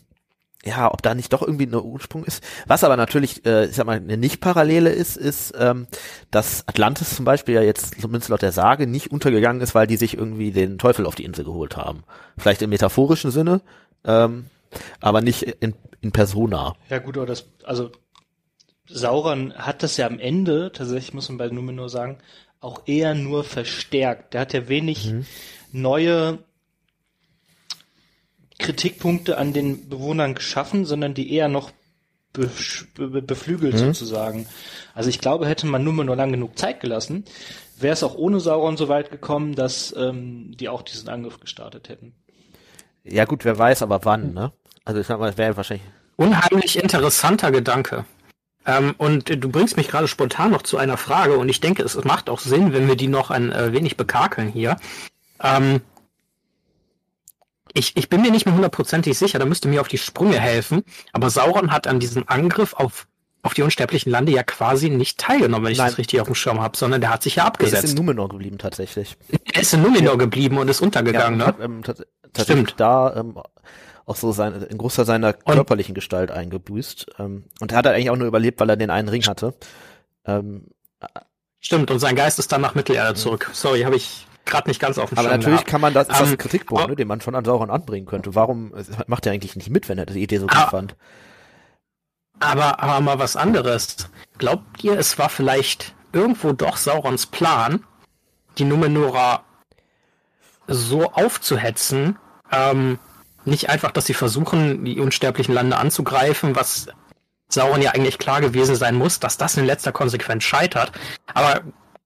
ja, 0.65 0.91
ob 0.91 1.01
da 1.01 1.13
nicht 1.13 1.33
doch 1.33 1.41
irgendwie 1.41 1.67
eine 1.67 1.81
Ursprung 1.81 2.23
ist. 2.23 2.43
Was 2.67 2.83
aber 2.83 2.95
natürlich, 2.95 3.45
äh, 3.45 3.65
ich 3.65 3.75
sag 3.75 3.85
mal, 3.85 3.97
eine 3.97 4.17
Nicht-Parallele 4.17 4.89
ist, 4.89 5.17
ist, 5.17 5.53
ähm, 5.57 5.87
dass 6.31 6.67
Atlantis 6.67 7.15
zum 7.15 7.25
Beispiel 7.25 7.55
ja 7.55 7.61
jetzt, 7.61 7.99
zumindest 7.99 8.29
laut 8.29 8.41
der 8.41 8.53
Sage, 8.53 8.87
nicht 8.87 9.11
untergegangen 9.11 9.61
ist, 9.61 9.75
weil 9.75 9.87
die 9.87 9.97
sich 9.97 10.17
irgendwie 10.17 10.51
den 10.51 10.77
Teufel 10.77 11.05
auf 11.05 11.15
die 11.15 11.25
Insel 11.25 11.43
geholt 11.43 11.75
haben. 11.75 12.03
Vielleicht 12.37 12.61
im 12.61 12.69
metaphorischen 12.69 13.31
Sinne, 13.31 13.61
ähm, 14.05 14.45
aber 15.01 15.21
nicht 15.21 15.43
in, 15.43 15.75
in 16.01 16.11
Persona. 16.11 16.75
Ja 16.89 16.99
gut, 16.99 17.17
aber 17.17 17.25
das, 17.25 17.45
also 17.63 17.91
Sauron 18.87 19.53
hat 19.55 19.83
das 19.83 19.97
ja 19.97 20.07
am 20.07 20.19
Ende, 20.19 20.71
tatsächlich 20.71 21.13
muss 21.13 21.29
man 21.29 21.37
bei 21.37 21.47
Numenor 21.47 21.89
sagen, 21.89 22.19
auch 22.61 22.83
eher 22.85 23.13
nur 23.15 23.43
verstärkt. 23.43 24.33
Der 24.33 24.41
hat 24.41 24.53
ja 24.53 24.69
wenig 24.69 25.11
mhm. 25.11 25.25
neue 25.73 26.39
Kritikpunkte 28.59 29.37
an 29.37 29.53
den 29.53 29.89
Bewohnern 29.89 30.35
geschaffen, 30.35 30.85
sondern 30.85 31.13
die 31.13 31.33
eher 31.33 31.47
noch 31.49 31.71
be 32.33 32.49
be 32.95 33.21
beflügelt 33.21 33.75
mhm. 33.75 33.79
sozusagen. 33.79 34.47
Also 34.93 35.09
ich 35.09 35.19
glaube, 35.19 35.47
hätte 35.47 35.67
man 35.67 35.83
nur 35.83 35.93
mal 35.93 36.03
nur 36.03 36.15
lang 36.15 36.31
genug 36.31 36.57
Zeit 36.57 36.79
gelassen, 36.79 37.25
wäre 37.77 37.93
es 37.93 38.03
auch 38.03 38.15
ohne 38.15 38.39
Sauron 38.39 38.77
so 38.77 38.89
weit 38.89 39.11
gekommen, 39.11 39.55
dass 39.55 39.93
ähm, 39.95 40.51
die 40.57 40.69
auch 40.69 40.81
diesen 40.81 41.09
Angriff 41.09 41.39
gestartet 41.39 41.89
hätten. 41.89 42.13
Ja 43.03 43.25
gut, 43.25 43.45
wer 43.45 43.57
weiß, 43.57 43.81
aber 43.81 44.05
wann, 44.05 44.33
ne? 44.33 44.51
Also 44.85 44.99
ich 44.99 45.07
sag 45.07 45.19
mal, 45.19 45.37
wäre 45.37 45.57
wahrscheinlich. 45.57 45.85
Unheimlich 46.15 46.81
interessanter 46.81 47.51
Gedanke. 47.51 48.05
Ähm, 48.65 48.95
und 48.97 49.29
du 49.29 49.49
bringst 49.49 49.77
mich 49.77 49.89
gerade 49.89 50.07
spontan 50.07 50.51
noch 50.51 50.61
zu 50.61 50.77
einer 50.77 50.97
Frage 50.97 51.37
und 51.37 51.49
ich 51.49 51.59
denke, 51.59 51.83
es 51.83 52.01
macht 52.03 52.29
auch 52.29 52.39
Sinn, 52.39 52.73
wenn 52.73 52.87
wir 52.87 52.95
die 52.95 53.07
noch 53.07 53.29
ein 53.29 53.51
äh, 53.51 53.73
wenig 53.73 53.97
bekakeln 53.97 54.49
hier. 54.49 54.77
Ähm, 55.41 55.81
ich, 57.73 57.97
ich 57.97 58.09
bin 58.09 58.21
mir 58.21 58.31
nicht 58.31 58.45
mehr 58.45 58.55
hundertprozentig 58.55 59.17
sicher, 59.17 59.39
da 59.39 59.45
müsste 59.45 59.67
mir 59.67 59.81
auf 59.81 59.87
die 59.87 59.97
Sprünge 59.97 60.39
helfen. 60.39 60.83
Aber 61.11 61.29
Sauron 61.29 61.71
hat 61.71 61.87
an 61.87 61.99
diesem 61.99 62.23
Angriff 62.27 62.73
auf, 62.73 63.07
auf 63.41 63.53
die 63.53 63.63
unsterblichen 63.63 64.11
Lande 64.11 64.31
ja 64.31 64.43
quasi 64.43 64.89
nicht 64.89 65.19
teilgenommen, 65.19 65.65
wenn 65.65 65.71
ich 65.71 65.79
Nein. 65.79 65.89
das 65.89 65.97
richtig 65.97 66.21
auf 66.21 66.27
dem 66.27 66.35
Schirm 66.35 66.61
habe, 66.61 66.77
sondern 66.77 67.01
der 67.01 67.09
hat 67.09 67.23
sich 67.23 67.37
ja 67.37 67.45
abgesetzt. 67.45 67.83
Er 67.83 67.85
ist 67.85 67.91
in 67.91 67.97
Numenor 67.97 68.29
geblieben 68.29 68.57
tatsächlich. 68.57 69.17
Er 69.53 69.61
ist 69.61 69.73
in 69.73 69.81
Numenor 69.81 70.17
geblieben 70.17 70.57
und 70.57 70.67
ist 70.67 70.81
untergegangen, 70.81 71.39
ja, 71.39 71.47
ne? 71.47 71.53
Hat, 71.53 71.59
ähm, 71.61 71.83
Stimmt. 72.37 72.75
da 72.77 73.15
ähm, 73.15 73.39
auch 74.05 74.15
so 74.15 74.31
sein, 74.31 74.53
in 74.63 74.77
großer 74.77 75.05
seiner 75.05 75.33
körperlichen 75.33 75.91
und, 75.91 75.95
Gestalt 75.95 76.31
eingebüßt. 76.31 77.07
Ähm, 77.19 77.45
und 77.59 77.71
er 77.71 77.77
hat 77.79 77.85
halt 77.85 77.95
eigentlich 77.95 78.09
auch 78.09 78.17
nur 78.17 78.27
überlebt, 78.27 78.59
weil 78.59 78.69
er 78.69 78.77
den 78.77 78.89
einen 78.89 79.09
Ring 79.09 79.23
hatte. 79.23 79.55
Ähm, 80.25 80.67
Stimmt, 81.59 81.89
und 81.91 81.99
sein 81.99 82.15
Geist 82.15 82.39
ist 82.39 82.51
dann 82.51 82.61
nach 82.61 82.75
Mittelerde 82.75 83.15
zurück. 83.15 83.49
Sorry, 83.53 83.81
habe 83.81 83.95
ich 83.95 84.27
gerade 84.45 84.69
nicht 84.69 84.79
ganz 84.79 84.97
auf 84.97 85.09
dem 85.09 85.17
Aber 85.17 85.29
Schirm 85.29 85.39
natürlich 85.39 85.59
gehabt. 85.59 85.69
kann 85.69 85.81
man 85.81 85.93
das, 85.93 86.07
ist 86.07 86.19
das 86.19 86.27
ein 86.27 86.33
ähm, 86.33 86.37
Kritikpunkt, 86.37 86.87
ne, 86.89 86.95
den 86.95 87.07
man 87.07 87.21
schon 87.21 87.35
an 87.35 87.45
Sauron 87.45 87.69
anbringen 87.69 88.05
könnte. 88.05 88.35
Warum 88.35 88.73
macht 89.07 89.25
er 89.25 89.31
eigentlich 89.31 89.55
nicht 89.55 89.69
mit, 89.69 89.89
wenn 89.89 89.97
er 89.97 90.05
die 90.05 90.21
Idee 90.21 90.37
so 90.37 90.47
gut 90.47 90.57
ah, 90.57 90.69
fand? 90.69 90.95
Aber, 92.39 92.81
aber 92.81 93.01
mal 93.01 93.19
was 93.19 93.35
anderes. 93.35 94.09
Glaubt 94.37 94.83
ihr, 94.83 94.97
es 94.97 95.17
war 95.17 95.29
vielleicht 95.29 95.93
irgendwo 96.11 96.51
doch 96.53 96.77
Saurons 96.77 97.25
Plan, 97.25 97.83
die 98.57 98.65
Numenora 98.65 99.43
so 100.67 101.11
aufzuhetzen, 101.11 102.17
ähm, 102.51 102.99
nicht 103.45 103.69
einfach, 103.69 103.91
dass 103.91 104.05
sie 104.05 104.13
versuchen, 104.13 104.85
die 104.85 104.99
unsterblichen 104.99 105.53
Lande 105.53 105.77
anzugreifen, 105.77 106.55
was 106.55 106.87
Sauron 107.49 107.81
ja 107.81 107.91
eigentlich 107.91 108.17
klar 108.17 108.41
gewesen 108.41 108.75
sein 108.75 108.95
muss, 108.95 109.19
dass 109.19 109.37
das 109.37 109.57
in 109.57 109.65
letzter 109.65 109.91
Konsequenz 109.91 110.43
scheitert. 110.43 110.91
Aber 111.33 111.61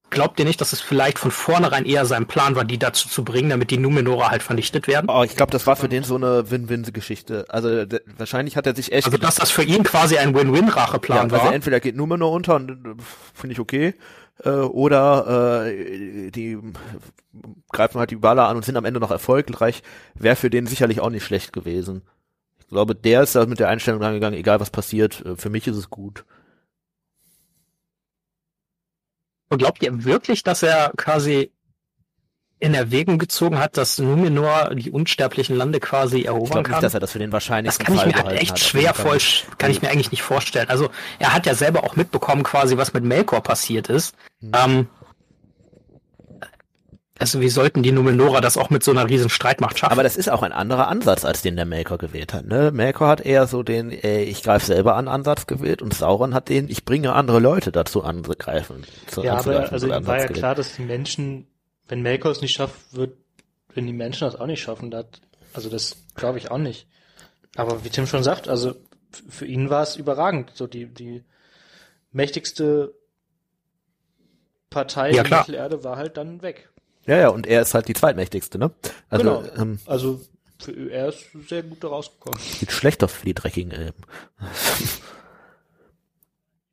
Glaubt 0.10 0.40
ihr 0.40 0.46
nicht, 0.46 0.62
dass 0.62 0.72
es 0.72 0.80
vielleicht 0.80 1.20
von 1.20 1.32
vornherein 1.32 1.86
eher 1.86 2.06
sein 2.06 2.28
Plan 2.28 2.56
war, 2.56 2.64
die 2.64 2.78
dazu 2.78 3.10
zu 3.10 3.26
bringen, 3.26 3.50
damit 3.50 3.72
die 3.72 3.78
Numenora 3.78 4.30
halt 4.32 4.42
vernichtet 4.42 4.88
werden? 4.88 5.10
Oh, 5.10 5.24
ich 5.24 5.36
glaube, 5.36 5.52
das 5.52 5.68
war 5.68 5.76
für 5.76 5.90
den 5.90 6.04
so 6.04 6.16
eine 6.16 6.50
Win-Win-Geschichte. 6.50 7.46
Also 7.50 7.86
wahrscheinlich 8.18 8.56
hat 8.56 8.66
er 8.68 8.76
sich 8.76 8.94
echt. 8.94 9.06
Also 9.06 9.18
dass 9.18 9.36
das 9.36 9.52
für 9.52 9.64
ihn 9.64 9.84
quasi 9.84 10.18
ein 10.18 10.34
Win-Win-Racheplan 10.34 11.28
ja, 11.28 11.32
war. 11.32 11.42
Also 11.42 11.54
entweder 11.54 11.80
geht 11.82 11.98
Numenor 11.98 12.32
unter 12.32 12.56
und 12.56 12.72
äh, 12.72 12.96
finde 13.34 13.54
ich 13.54 13.60
okay, 13.60 13.96
äh, 14.44 14.50
oder 14.50 15.66
äh, 15.66 16.32
die 16.32 16.58
greifen 17.72 18.00
halt 18.00 18.12
die 18.12 18.16
Baller 18.16 18.48
an 18.48 18.56
und 18.56 18.66
sind 18.66 18.78
am 18.78 18.86
Ende 18.86 19.00
noch 19.00 19.12
erfolgreich. 19.12 19.84
Wäre 20.16 20.36
für 20.36 20.50
den 20.50 20.68
sicherlich 20.68 21.02
auch 21.02 21.10
nicht 21.10 21.26
schlecht 21.26 21.54
gewesen. 21.54 22.04
Ich 22.60 22.68
glaube, 22.68 22.96
der 22.96 23.24
ist 23.24 23.36
da 23.36 23.46
mit 23.46 23.60
der 23.60 23.70
Einstellung 23.70 24.02
rangegangen, 24.02 24.40
egal 24.40 24.60
was 24.60 24.70
passiert, 24.70 25.26
äh, 25.26 25.36
für 25.36 25.50
mich 25.50 25.68
ist 25.68 25.78
es 25.78 25.90
gut. 25.90 26.26
Und 29.50 29.60
glaubt 29.60 29.82
ihr 29.82 30.04
wirklich, 30.04 30.44
dass 30.44 30.64
er 30.64 30.92
quasi 30.98 31.52
in 32.60 32.74
Erwägung 32.74 33.20
gezogen 33.20 33.60
hat, 33.60 33.78
dass 33.78 34.00
Numenor 34.00 34.74
die 34.74 34.90
unsterblichen 34.90 35.56
Lande 35.56 35.80
quasi 35.80 36.24
erobern 36.24 36.60
ich 36.60 36.64
kann? 36.64 36.72
Nicht, 36.72 36.84
dass 36.84 36.94
er 36.94 37.00
das 37.00 37.12
für 37.12 37.20
den 37.20 37.32
wahrscheinlichsten 37.32 37.86
Das 37.86 37.88
kann 37.88 37.98
Fall 37.98 38.10
ich 38.10 38.16
mir 38.16 38.24
halt 38.24 38.42
echt 38.42 38.60
schwer 38.60 38.94
voll, 38.94 39.20
kann 39.58 39.70
ich 39.70 39.82
mir 39.82 39.90
eigentlich 39.90 40.12
nicht 40.12 40.24
vorstellen. 40.24 40.68
Also 40.70 40.90
er 41.20 41.34
hat 41.34 41.46
ja 41.46 41.54
selber 41.54 41.84
auch 41.84 41.96
mitbekommen 41.96 42.44
quasi, 42.44 42.78
was 42.78 42.94
mit 42.94 43.04
Melkor 43.04 43.42
passiert 43.42 43.90
ist. 43.90 44.16
Hm. 44.42 44.52
Ähm, 44.56 44.88
Also 47.20 47.42
wie 47.42 47.50
sollten 47.50 47.82
die 47.82 47.92
Numenora 47.92 48.42
das 48.42 48.58
auch 48.58 48.70
mit 48.70 48.84
so 48.84 48.92
einer 48.92 49.10
riesen 49.10 49.30
Streitmacht 49.30 49.80
schaffen? 49.80 49.92
Aber 49.92 50.04
das 50.04 50.18
ist 50.18 50.30
auch 50.30 50.44
ein 50.44 50.52
anderer 50.52 50.88
Ansatz, 50.88 51.26
als 51.26 51.42
den 51.42 51.56
der 51.56 51.66
Melkor 51.66 51.98
gewählt 51.98 52.34
hat. 52.34 52.46
Ne? 52.46 52.72
Melkor 52.72 53.08
hat 53.08 53.22
eher 53.22 53.48
so 53.48 53.64
den, 53.64 53.92
äh, 53.92 54.24
ich 54.24 54.44
greife 54.44 54.66
selber 54.66 54.96
an 54.96 55.08
Ansatz 55.08 55.48
gewählt 55.48 55.82
und 55.82 55.94
Sauron 55.94 56.34
hat 56.34 56.50
den, 56.50 56.70
ich 56.70 56.86
bringe 56.86 57.14
andere 57.14 57.40
Leute 57.40 57.72
dazu 57.72 58.04
anzugreifen. 58.04 58.86
Zu, 59.08 59.24
ja, 59.24 59.38
aber 59.38 59.72
also 59.72 59.90
war 59.90 59.96
ja 59.96 60.00
gewählt. 60.02 60.34
klar, 60.34 60.56
dass 60.56 60.76
die 60.76 60.84
Menschen, 60.84 61.48
wenn 61.88 62.02
Melkor 62.02 62.32
es 62.32 62.42
nicht 62.42 62.54
schafft, 62.54 62.94
wird, 62.94 63.18
wenn 63.74 63.88
die 63.88 63.94
Menschen 63.94 64.26
das 64.26 64.36
auch 64.36 64.48
nicht 64.48 64.62
schaffen, 64.62 64.92
das, 64.92 65.06
also 65.54 65.70
das 65.70 65.98
glaube 66.16 66.38
ich 66.38 66.52
auch 66.52 66.60
nicht. 66.60 66.88
Aber 67.56 67.84
wie 67.84 67.90
Tim 67.90 68.06
schon 68.06 68.24
sagt, 68.24 68.48
also 68.48 68.76
für 69.30 69.46
ihn 69.46 69.70
war 69.70 69.82
es 69.82 69.96
überragend. 69.96 70.52
So 70.54 70.68
die, 70.68 70.86
die 70.86 71.24
mächtigste 72.12 72.94
Partei 74.70 75.12
ja, 75.12 75.24
der 75.24 75.40
Mittelerde 75.40 75.84
war 75.84 75.98
halt 75.98 76.18
dann 76.18 76.42
weg. 76.42 76.70
Ja, 77.08 77.18
ja, 77.18 77.30
und 77.30 77.48
er 77.48 77.62
ist 77.62 77.74
halt 77.74 77.88
die 77.88 77.94
zweitmächtigste, 77.94 78.58
ne? 78.58 78.72
Also, 79.10 79.24
genau. 79.24 79.44
ähm, 79.58 79.80
also 79.86 80.22
für, 80.60 80.92
er 80.92 81.10
ist 81.10 81.26
sehr 81.48 81.64
gut 81.64 81.84
da 81.84 81.88
rausgekommen. 81.88 82.40
Sieht 82.40 82.72
schlecht 82.72 83.04
auf 83.04 83.12
für 83.12 83.26
die 83.26 83.34
dreckigen 83.34 83.72
Elben. 83.72 84.04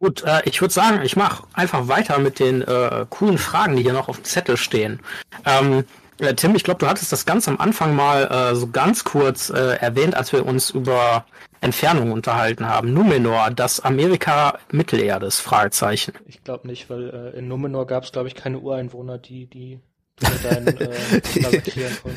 Gut, 0.01 0.23
äh, 0.25 0.43
ich 0.45 0.61
würde 0.61 0.75
sagen, 0.75 1.01
ich 1.03 1.17
mache 1.17 1.47
einfach 1.55 1.89
weiter 1.89 2.19
mit 2.19 2.39
den 2.39 2.61
äh, 2.61 3.07
coolen 3.09 3.39
Fragen, 3.39 3.77
die 3.77 3.83
hier 3.83 3.95
noch 3.95 4.09
auf 4.09 4.17
dem 4.17 4.25
Zettel 4.25 4.59
stehen. 4.59 5.01
Ähm, 5.47 5.85
äh, 6.19 6.35
Tim, 6.35 6.55
ich 6.55 6.65
glaube, 6.65 6.81
du 6.81 6.87
hattest 6.89 7.11
das 7.11 7.25
ganz 7.25 7.49
am 7.49 7.59
Anfang 7.59 7.97
mal 7.97 8.25
äh, 8.27 8.55
so 8.55 8.67
ganz 8.67 9.05
kurz 9.05 9.49
äh, 9.49 9.77
erwähnt, 9.77 10.15
als 10.15 10.33
wir 10.33 10.45
uns 10.45 10.69
über 10.69 11.25
Entfernung 11.63 12.13
unterhalten 12.13 12.69
haben. 12.69 12.93
Numenor, 12.93 13.51
das 13.51 13.81
Amerika 13.81 14.59
Mittelerdes, 14.71 15.41
Fragezeichen. 15.41 16.13
Ich 16.27 16.45
glaube 16.45 16.67
nicht, 16.67 16.91
weil 16.91 17.33
äh, 17.35 17.39
in 17.39 17.49
Numenor 17.49 17.87
gab 17.87 18.05
es, 18.05 18.13
glaube 18.13 18.29
ich, 18.29 18.35
keine 18.35 18.59
Ureinwohner, 18.59 19.17
die 19.17 19.47
die 19.47 19.81
Dein, 20.21 20.67
äh, 20.67 20.91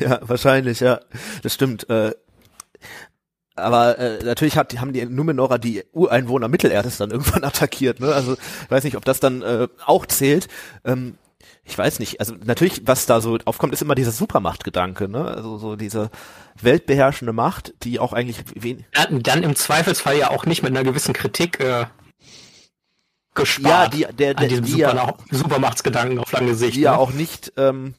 ja, 0.00 0.20
wahrscheinlich, 0.22 0.80
ja. 0.80 1.00
Das 1.42 1.54
stimmt. 1.54 1.88
Äh, 1.90 2.12
aber 3.58 3.98
äh, 3.98 4.22
natürlich 4.24 4.56
hat, 4.56 4.78
haben 4.80 4.92
die 4.92 5.04
Numenorer 5.04 5.58
die 5.58 5.84
Ureinwohner 5.92 6.48
Mittelerdes 6.48 6.98
dann 6.98 7.10
irgendwann 7.10 7.44
attackiert. 7.44 8.00
Ne? 8.00 8.12
Also 8.12 8.34
ich 8.34 8.70
weiß 8.70 8.84
nicht, 8.84 8.96
ob 8.96 9.04
das 9.04 9.20
dann 9.20 9.42
äh, 9.42 9.68
auch 9.84 10.06
zählt. 10.06 10.48
Ähm, 10.84 11.18
ich 11.64 11.76
weiß 11.76 11.98
nicht. 11.98 12.20
Also 12.20 12.34
natürlich, 12.44 12.82
was 12.86 13.06
da 13.06 13.20
so 13.20 13.38
aufkommt, 13.44 13.72
ist 13.72 13.82
immer 13.82 13.94
dieser 13.94 14.12
Supermachtgedanke. 14.12 15.08
Ne? 15.08 15.24
Also 15.24 15.58
so 15.58 15.76
diese 15.76 16.10
weltbeherrschende 16.60 17.32
Macht, 17.32 17.74
die 17.82 17.98
auch 17.98 18.12
eigentlich 18.12 18.44
wen 18.54 18.84
dann, 18.92 19.22
dann 19.22 19.42
im 19.42 19.54
Zweifelsfall 19.54 20.18
ja 20.18 20.30
auch 20.30 20.46
nicht 20.46 20.62
mit 20.62 20.70
einer 20.70 20.84
gewissen 20.84 21.12
Kritik 21.12 21.60
äh, 21.60 21.86
gespart. 23.38 23.94
Ja, 23.94 24.10
die, 24.10 24.16
der, 24.16 24.34
der, 24.34 24.38
an 24.38 24.48
diesem 24.48 24.64
die 24.64 24.72
Super 24.72 24.94
ja, 24.94 25.14
Supermachtsgedanken 25.30 26.18
auf 26.18 26.32
lange 26.32 26.54
Sicht. 26.54 26.76
Die 26.76 26.80
ja 26.80 26.92
ne? 26.92 26.98
auch 26.98 27.12
nicht, 27.12 27.52
ähm, 27.56 27.94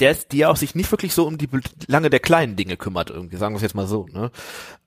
der 0.00 0.10
ist, 0.12 0.32
die 0.32 0.38
ja 0.38 0.48
auch 0.48 0.56
sich 0.56 0.74
nicht 0.74 0.90
wirklich 0.90 1.14
so 1.14 1.26
um 1.26 1.38
die 1.38 1.48
lange 1.86 2.10
der 2.10 2.20
kleinen 2.20 2.56
Dinge 2.56 2.76
kümmert, 2.76 3.10
irgendwie, 3.10 3.36
sagen 3.36 3.54
wir 3.54 3.56
es 3.56 3.62
jetzt 3.62 3.74
mal 3.74 3.86
so, 3.86 4.06
ne? 4.10 4.30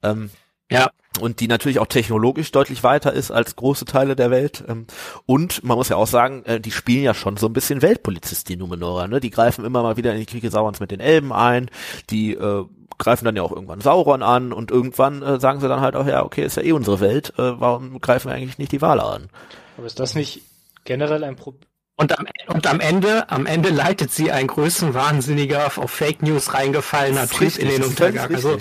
Ähm, 0.03 0.29
ja. 0.69 0.89
Und 1.18 1.39
die 1.39 1.47
natürlich 1.47 1.80
auch 1.80 1.88
technologisch 1.88 2.51
deutlich 2.51 2.84
weiter 2.84 3.13
ist 3.13 3.32
als 3.32 3.55
große 3.55 3.86
Teile 3.86 4.16
der 4.16 4.32
Welt. 4.32 4.63
Ähm, 4.68 4.86
und 5.26 5.63
man 5.63 5.78
muss 5.78 5.89
ja 5.89 5.95
auch 5.95 6.07
sagen, 6.07 6.43
äh, 6.45 6.59
die 6.59 6.72
spielen 6.72 7.03
ja 7.03 7.13
schon 7.13 7.38
so 7.38 7.47
ein 7.47 7.53
bisschen 7.53 7.82
Weltpolizist, 7.82 8.49
die 8.49 8.57
Numenora. 8.57 9.07
Ne? 9.07 9.20
Die 9.20 9.32
greifen 9.32 9.66
immer 9.66 9.84
mal 9.84 9.97
wieder 9.97 10.13
in 10.13 10.20
die 10.20 10.26
Kriege 10.26 10.49
Saurons 10.49 10.80
mit 10.80 10.91
den 10.91 10.99
Elben 10.99 11.32
ein. 11.32 11.70
Die 12.09 12.34
äh, 12.34 12.66
greifen 12.97 13.26
dann 13.26 13.36
ja 13.36 13.43
auch 13.43 13.51
irgendwann 13.51 13.82
Sauron 13.82 14.24
an 14.24 14.53
und 14.53 14.72
irgendwann 14.72 15.22
äh, 15.22 15.39
sagen 15.39 15.59
sie 15.59 15.68
dann 15.68 15.82
halt 15.82 15.95
auch, 15.95 16.07
ja, 16.07 16.24
okay, 16.24 16.43
ist 16.43 16.57
ja 16.57 16.63
eh 16.63 16.72
unsere 16.72 16.99
Welt, 16.99 17.34
äh, 17.38 17.59
warum 17.59 17.99
greifen 17.99 18.30
wir 18.30 18.36
eigentlich 18.36 18.57
nicht 18.57 18.72
die 18.72 18.82
Wale 18.82 19.03
an? 19.03 19.30
Aber 19.78 19.86
ist 19.86 19.99
das 19.99 20.16
nicht 20.16 20.41
generell 20.86 21.24
ein 21.24 21.36
Problem? 21.36 21.68
Und 21.97 22.18
am, 22.18 22.28
und 22.47 22.68
am 22.68 22.80
Ende, 22.82 23.30
am 23.30 23.45
Ende 23.45 23.70
leitet 23.70 24.11
sie 24.11 24.32
ein 24.32 24.47
größenwahnsinniger, 24.47 25.68
auf 25.78 25.91
Fake 25.91 26.22
News 26.22 26.53
reingefallener 26.53 27.28
Typ 27.28 27.57
in 27.57 27.70
den 27.70 27.84
Untergang. 27.84 28.34
Also, 28.36 28.57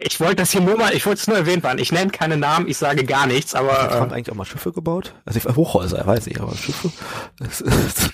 ich 0.00 0.20
wollte 0.20 0.36
das 0.36 0.50
hier 0.52 0.60
nur 0.60 0.76
mal, 0.76 0.94
ich 0.94 1.04
wollte 1.06 1.20
es 1.20 1.26
nur 1.26 1.36
erwähnt 1.36 1.62
waren. 1.62 1.78
Ich 1.78 1.92
nenne 1.92 2.10
keine 2.10 2.36
Namen, 2.36 2.68
ich 2.68 2.76
sage 2.76 3.04
gar 3.04 3.26
nichts, 3.26 3.54
aber. 3.54 3.82
Hat 3.82 3.92
Trump 3.92 4.12
äh, 4.12 4.14
eigentlich 4.14 4.30
auch 4.30 4.36
mal 4.36 4.44
Schiffe 4.44 4.72
gebaut? 4.72 5.14
Also 5.24 5.38
ich 5.38 5.56
Hochhäuser, 5.56 6.06
weiß 6.06 6.26
ich, 6.26 6.40
aber 6.40 6.54
Schiffe. 6.54 6.90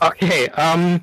Okay, 0.00 0.50
ähm, 0.56 1.00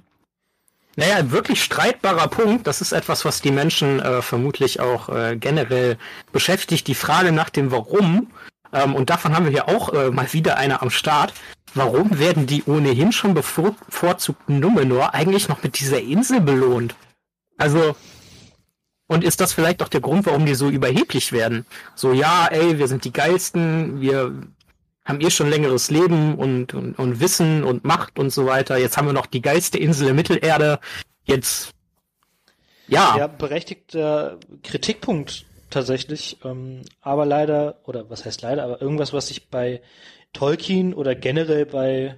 naja, 0.95 1.30
wirklich 1.32 1.64
streitbarer 1.64 2.28
Punkt. 2.30 2.68
Das 2.68 2.80
ist 2.80 2.93
etwas, 2.93 3.26
was 3.26 3.41
die 3.41 3.51
Menschen 3.51 3.99
äh, 3.99 4.22
vermutlich 4.22 4.80
auch 4.80 5.10
äh, 5.10 5.36
generell 5.36 5.97
beschäftigt. 6.32 6.88
Die 6.88 6.95
Frage 6.95 7.32
nach 7.32 7.49
dem 7.49 7.72
Warum. 7.72 8.32
Ähm, 8.76 8.93
und 8.93 9.09
davon 9.09 9.34
haben 9.36 9.45
wir 9.45 9.51
hier 9.51 9.69
auch 9.69 9.93
äh, 9.93 10.11
mal 10.11 10.32
wieder 10.34 10.57
eine 10.57 10.82
am 10.82 10.89
Start. 10.89 11.34
Warum 11.73 12.19
werden 12.19 12.45
die 12.45 12.63
ohnehin 12.65 13.11
schon 13.11 13.34
bevorzugten 13.34 14.59
Numenor 14.59 15.13
eigentlich 15.13 15.49
noch 15.49 15.63
mit 15.63 15.80
dieser 15.80 16.01
Insel 16.01 16.41
belohnt? 16.41 16.95
Also, 17.57 17.95
und 19.07 19.23
ist 19.23 19.39
das 19.39 19.53
vielleicht 19.53 19.82
auch 19.82 19.88
der 19.88 20.01
Grund, 20.01 20.26
warum 20.26 20.45
die 20.45 20.55
so 20.55 20.69
überheblich 20.69 21.32
werden? 21.32 21.65
So, 21.95 22.11
ja, 22.11 22.47
ey, 22.47 22.78
wir 22.80 22.88
sind 22.88 23.05
die 23.05 23.13
geilsten, 23.13 24.01
wir 24.01 24.34
haben 25.05 25.21
eh 25.21 25.30
schon 25.30 25.49
längeres 25.49 25.91
Leben 25.91 26.36
und, 26.36 26.73
und, 26.73 26.97
und 26.97 27.19
Wissen 27.19 27.63
und 27.63 27.86
Macht 27.86 28.19
und 28.19 28.32
so 28.32 28.45
weiter. 28.45 28.78
Jetzt 28.78 28.97
haben 28.97 29.07
wir 29.07 29.13
noch 29.13 29.28
die 29.28 29.41
geilste 29.41 29.78
Insel 29.78 30.09
in 30.09 30.15
Mittelerde. 30.15 30.80
Jetzt, 31.23 31.71
ja. 32.88 33.15
Ja, 33.17 33.28
berechtigter 33.28 34.39
Kritikpunkt 34.63 35.45
tatsächlich. 35.76 36.38
Ähm, 36.43 36.82
aber 37.01 37.26
leider, 37.26 37.80
oder 37.86 38.09
was 38.09 38.26
heißt 38.26 38.41
leider, 38.41 38.63
aber 38.63 38.82
irgendwas, 38.82 39.13
was 39.13 39.28
sich 39.28 39.49
bei 39.49 39.82
Tolkien 40.34 40.93
oder 40.93 41.13
generell 41.15 41.65
bei 41.65 42.17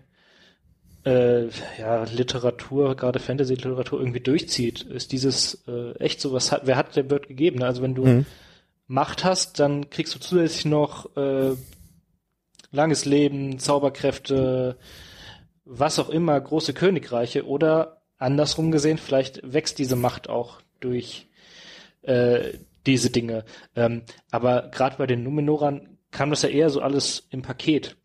äh, 1.06 1.48
ja, 1.80 2.04
Literatur, 2.04 2.96
gerade 2.96 3.20
Fantasy-Literatur 3.20 4.00
irgendwie 4.00 4.20
durchzieht, 4.20 4.82
ist 4.84 5.12
dieses 5.12 5.64
äh, 5.68 5.92
echt 6.00 6.22
so, 6.22 6.34
was 6.34 6.52
hat, 6.52 6.62
wer 6.66 6.78
hat, 6.78 6.96
der 6.96 7.10
wird 7.10 7.28
gegeben. 7.28 7.64
Also 7.64 7.82
wenn 7.82 7.96
du 7.96 8.06
mhm. 8.06 8.26
Macht 8.88 9.24
hast, 9.24 9.60
dann 9.60 9.90
kriegst 9.90 10.16
du 10.16 10.20
zusätzlich 10.20 10.66
noch 10.66 11.16
äh, 11.18 11.56
langes 12.72 13.06
Leben, 13.06 13.60
Zauberkräfte, 13.60 14.78
was 15.66 16.00
auch 16.00 16.10
immer, 16.10 16.40
große 16.40 16.74
Königreiche 16.74 17.46
oder 17.46 18.02
andersrum 18.18 18.72
gesehen, 18.72 18.98
vielleicht 18.98 19.42
wächst 19.44 19.80
diese 19.80 19.96
Macht 19.96 20.30
auch 20.30 20.62
durch 20.80 21.28
äh, 22.04 22.54
diese 22.88 23.10
Dinge. 23.10 23.46
Ähm, 23.76 24.04
aber 24.32 24.70
gerade 24.72 24.98
bei 24.98 25.06
den 25.06 25.24
Numenoran 25.24 25.98
kam 26.12 26.30
das 26.30 26.42
ja 26.42 26.50
eher 26.50 26.70
so 26.70 26.82
alles 26.82 27.28
im 27.30 27.42
Paket. 27.42 27.98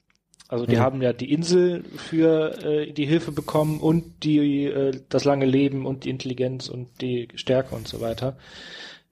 Also 0.49 0.67
die 0.67 0.75
ja. 0.75 0.81
haben 0.81 1.01
ja 1.01 1.15
die 1.15 1.33
Insel 1.33 1.83
für 1.97 2.63
äh, 2.63 2.93
die 2.93 3.07
Hilfe 3.07 3.33
bekommen 3.33 3.81
und 3.81 4.23
die 4.23 4.67
äh, 4.67 5.01
das 5.09 5.25
lange 5.25 5.47
Leben 5.47 5.87
und 5.87 6.05
die 6.05 6.11
Intelligenz 6.11 6.69
und 6.69 7.01
die 7.01 7.29
Stärke 7.37 7.75
und 7.75 7.89
so 7.89 8.03
weiter. 8.03 8.37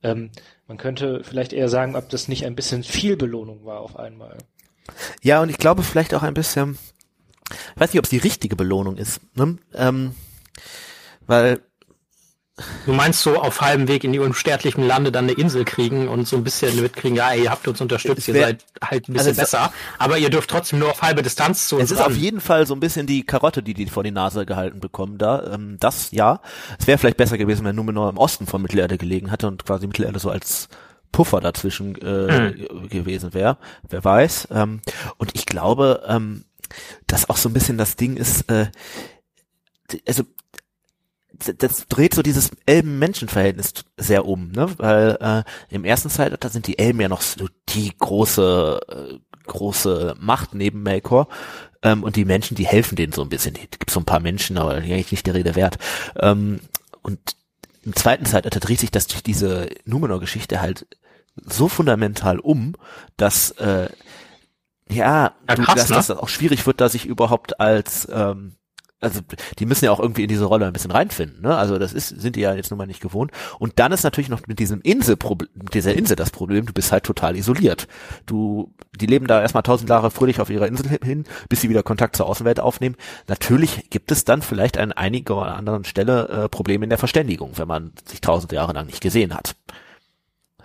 Ähm, 0.03 0.31
man 0.67 0.77
könnte 0.77 1.25
vielleicht 1.25 1.55
eher 1.55 1.71
sagen, 1.71 1.97
ob 1.97 2.11
das 2.11 2.29
nicht 2.29 2.45
ein 2.45 2.55
bisschen 2.55 2.83
viel 2.83 3.17
Belohnung 3.17 3.65
war 3.65 3.81
auf 3.81 3.97
einmal. 3.97 4.37
Ja, 5.23 5.41
und 5.41 5.49
ich 5.49 5.57
glaube 5.57 5.83
vielleicht 5.83 6.13
auch 6.15 6.23
ein 6.23 6.35
bisschen, 6.35 6.77
ich 7.51 7.81
weiß 7.81 7.93
nicht, 7.93 7.99
ob 8.01 8.05
es 8.05 8.11
die 8.11 8.19
richtige 8.19 8.57
Belohnung 8.57 8.99
ist, 8.99 9.21
ne? 9.35 9.57
ähm, 9.75 10.15
weil 11.27 11.61
Du 12.87 12.93
meinst 12.93 13.21
so 13.21 13.37
auf 13.37 13.61
halbem 13.61 13.89
Weg 13.89 14.05
in 14.05 14.13
die 14.13 14.19
unsterblichen 14.19 14.87
Lande 14.87 15.13
dann 15.13 15.25
eine 15.25 15.33
Insel 15.33 15.65
kriegen 15.65 16.09
und 16.09 16.27
so 16.27 16.37
ein 16.37 16.45
bisschen 16.45 16.81
mitkriegen, 16.81 17.17
ja, 17.17 17.33
ihr 17.35 17.51
habt 17.51 17.67
uns 17.69 17.81
unterstützt, 17.81 18.29
wär, 18.29 18.35
ihr 18.35 18.41
seid 18.43 18.65
halt 18.83 19.09
ein 19.09 19.13
bisschen 19.13 19.29
also 19.29 19.41
besser, 19.41 19.73
aber 19.99 20.19
ihr 20.19 20.31
dürft 20.31 20.51
trotzdem 20.51 20.79
nur 20.79 20.91
auf 20.91 21.03
halbe 21.03 21.23
Distanz 21.23 21.69
zu 21.69 21.77
uns 21.77 21.85
Es 21.85 21.91
ist 21.93 21.99
ran. 21.99 22.13
auf 22.13 22.17
jeden 22.17 22.41
Fall 22.41 22.67
so 22.67 22.75
ein 22.75 22.81
bisschen 22.81 23.07
die 23.07 23.25
Karotte, 23.25 23.63
die 23.63 23.75
die 23.75 23.87
vor 23.87 24.03
die 24.03 24.11
Nase 24.11 24.47
gehalten 24.47 24.81
bekommen 24.81 25.19
da. 25.19 25.55
Ähm, 25.55 25.77
das 25.81 26.11
ja. 26.11 26.41
Es 26.79 26.87
wäre 26.87 26.99
vielleicht 26.99 27.17
besser 27.17 27.39
gewesen, 27.39 27.65
wenn 27.65 27.77
Numenor 27.77 28.11
im 28.11 28.19
Osten 28.19 28.47
von 28.47 28.63
Mittelerde 28.63 28.99
gelegen 28.99 29.31
hätte 29.31 29.47
und 29.49 29.65
quasi 29.65 29.87
Mittelerde 29.87 30.19
so 30.19 30.31
als 30.31 30.69
Puffer 31.13 31.41
dazwischen 31.41 31.97
äh, 32.01 32.51
mhm. 32.51 32.89
gewesen 32.89 33.35
wäre. 33.35 33.59
Wer 33.89 34.05
weiß. 34.05 34.49
Ähm, 34.53 34.81
und 35.19 35.33
ich 35.35 35.47
glaube, 35.47 36.03
ähm, 36.07 36.45
dass 37.07 37.29
auch 37.29 37.37
so 37.37 37.49
ein 37.49 37.53
bisschen 37.53 37.79
das 37.79 37.97
Ding 37.97 38.17
ist, 38.17 38.51
äh, 38.51 38.67
also 40.07 40.25
das 41.59 41.87
dreht 41.89 42.15
so 42.15 42.23
dieses 42.23 42.51
Elben-Menschen-Verhältnis 42.67 43.73
sehr 43.97 44.27
um, 44.27 44.51
ne? 44.51 44.69
Weil 44.79 45.17
äh, 45.21 45.75
im 45.75 45.85
ersten 45.85 46.11
Zeitalter 46.11 46.49
sind 46.49 46.67
die 46.67 46.79
Elben 46.79 47.01
ja 47.01 47.09
noch 47.09 47.23
so 47.23 47.47
die 47.69 47.93
große 47.99 48.81
äh, 48.89 49.19
große 49.51 50.15
Macht 50.19 50.55
neben 50.55 50.83
Melkor 50.83 51.29
ähm, 51.83 52.03
und 52.05 52.17
die 52.17 52.25
Menschen, 52.25 52.55
die 52.55 52.67
helfen 52.67 52.97
denen 52.97 53.13
so 53.13 53.23
ein 53.23 53.29
bisschen. 53.29 53.55
Es 53.57 53.79
gibt 53.79 53.91
so 53.91 54.01
ein 54.01 54.05
paar 54.05 54.21
Menschen, 54.21 54.59
aber 54.59 54.75
eigentlich 54.75 55.11
nicht 55.11 55.27
der 55.27 55.35
Rede 55.35 55.57
wert. 55.57 55.79
Ähm, 56.19 56.61
und 57.03 57.19
im 57.83 57.97
zweiten 57.97 58.27
Zeitalter 58.27 58.61
dreht 58.61 58.81
sich 58.81 58.91
das 58.91 59.07
durch 59.07 59.23
diese 59.23 59.69
Numenor-Geschichte 59.85 60.61
halt 60.61 60.87
so 61.37 61.69
fundamental 61.69 62.39
um, 62.39 62.75
dass 63.17 63.53
äh, 63.53 63.89
ja, 64.89 65.33
ja 65.49 65.55
krass, 65.55 65.57
du, 65.57 65.65
dass, 65.65 65.89
ne? 65.89 65.97
dass 65.97 66.07
das 66.09 66.19
auch 66.19 66.29
schwierig 66.29 66.67
wird, 66.67 66.81
da 66.81 66.89
sich 66.89 67.07
überhaupt 67.07 67.61
als 67.61 68.09
ähm, 68.13 68.57
also 69.01 69.21
die 69.59 69.67
müssen 69.67 69.87
ja 69.87 69.93
auch 69.93 70.01
irgendwie 70.01 70.23
in 70.23 70.29
diese 70.29 70.45
Rolle 70.45 70.67
ein 70.67 70.73
bisschen 70.73 70.91
reinfinden, 70.91 71.41
ne? 71.41 71.57
Also 71.57 71.79
das 71.79 71.93
ist, 71.93 72.09
sind 72.09 72.37
die 72.37 72.41
ja 72.41 72.55
jetzt 72.55 72.71
nun 72.71 72.79
mal 72.79 72.87
nicht 72.87 73.01
gewohnt. 73.01 73.31
Und 73.59 73.79
dann 73.79 73.93
ist 73.93 74.05
natürlich 74.05 74.29
noch 74.29 74.47
mit 74.47 74.59
diesem 74.59 74.83
Inselproblem, 74.83 75.49
dieser 75.73 75.95
Insel 75.95 76.17
das 76.17 76.31
Problem, 76.31 76.67
du 76.67 76.73
bist 76.73 76.93
halt 76.93 77.05
total 77.05 77.37
isoliert. 77.37 77.89
Du, 78.27 78.75
die 79.01 79.07
leben 79.07 79.27
da 79.27 79.41
erstmal 79.41 79.63
tausend 79.63 79.89
Jahre 79.89 80.11
fröhlich 80.11 80.41
auf 80.41 80.51
ihrer 80.51 80.67
Insel 80.67 80.99
hin, 81.03 81.25
bis 81.49 81.63
sie 81.63 81.71
wieder 81.71 81.83
Kontakt 81.83 82.17
zur 82.17 82.27
Außenwelt 82.27 82.61
aufnehmen. 82.61 82.97
Natürlich 83.27 83.89
gibt 83.89 84.13
es 84.13 84.25
dann 84.25 84.43
vielleicht 84.43 84.77
an 84.77 84.93
einiger 84.93 85.37
oder 85.37 85.57
anderen 85.57 85.85
Stelle 85.85 86.29
äh, 86.29 86.49
Probleme 86.49 86.85
in 86.85 86.91
der 86.91 86.99
Verständigung, 86.99 87.53
wenn 87.57 87.69
man 87.69 87.93
sich 88.05 88.21
tausend 88.21 88.53
Jahre 88.53 88.75
lang 88.75 88.87
nicht 88.87 89.01
gesehen 89.01 89.35
hat. 89.35 89.57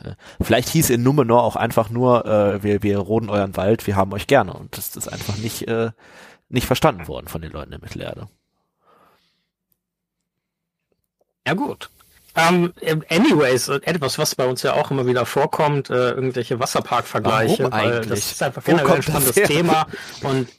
Äh, 0.04 0.16
vielleicht 0.42 0.68
hieß 0.70 0.90
in 0.90 1.04
Numenor 1.04 1.44
auch 1.44 1.56
einfach 1.56 1.90
nur, 1.90 2.26
äh, 2.26 2.64
wir, 2.64 2.84
wir 2.84 2.98
roden 2.98 3.30
euren 3.30 3.56
Wald, 3.56 3.88
wir 3.88 3.96
haben 3.96 4.12
euch 4.12 4.28
gerne. 4.28 4.54
Und 4.54 4.78
das 4.78 4.96
ist 4.98 5.08
einfach 5.08 5.38
nicht, 5.38 5.70
äh, 5.70 5.92
nicht 6.56 6.66
verstanden 6.66 7.08
worden 7.08 7.28
von 7.28 7.42
den 7.42 7.52
Leuten 7.52 7.74
in 7.74 7.82
Mittelerde. 7.82 8.28
Ja 11.46 11.54
gut. 11.54 11.90
Um, 12.36 12.74
ähm, 12.82 13.04
anyways, 13.10 13.70
etwas, 13.70 14.18
was 14.18 14.36
bei 14.36 14.46
uns 14.46 14.62
ja 14.62 14.74
auch 14.74 14.92
immer 14.92 15.06
wieder 15.06 15.26
vorkommt, 15.26 15.90
äh, 15.90 16.12
irgendwelche 16.12 16.60
Wasserpark-Vergleiche, 16.60 17.72
weil 17.72 18.02
das 18.02 18.32
ist 18.32 18.44
einfach 18.44 18.62
generell 18.62 18.96
ein 18.96 19.04
spannendes 19.04 19.36
Thema 19.36 19.88
und 20.22 20.50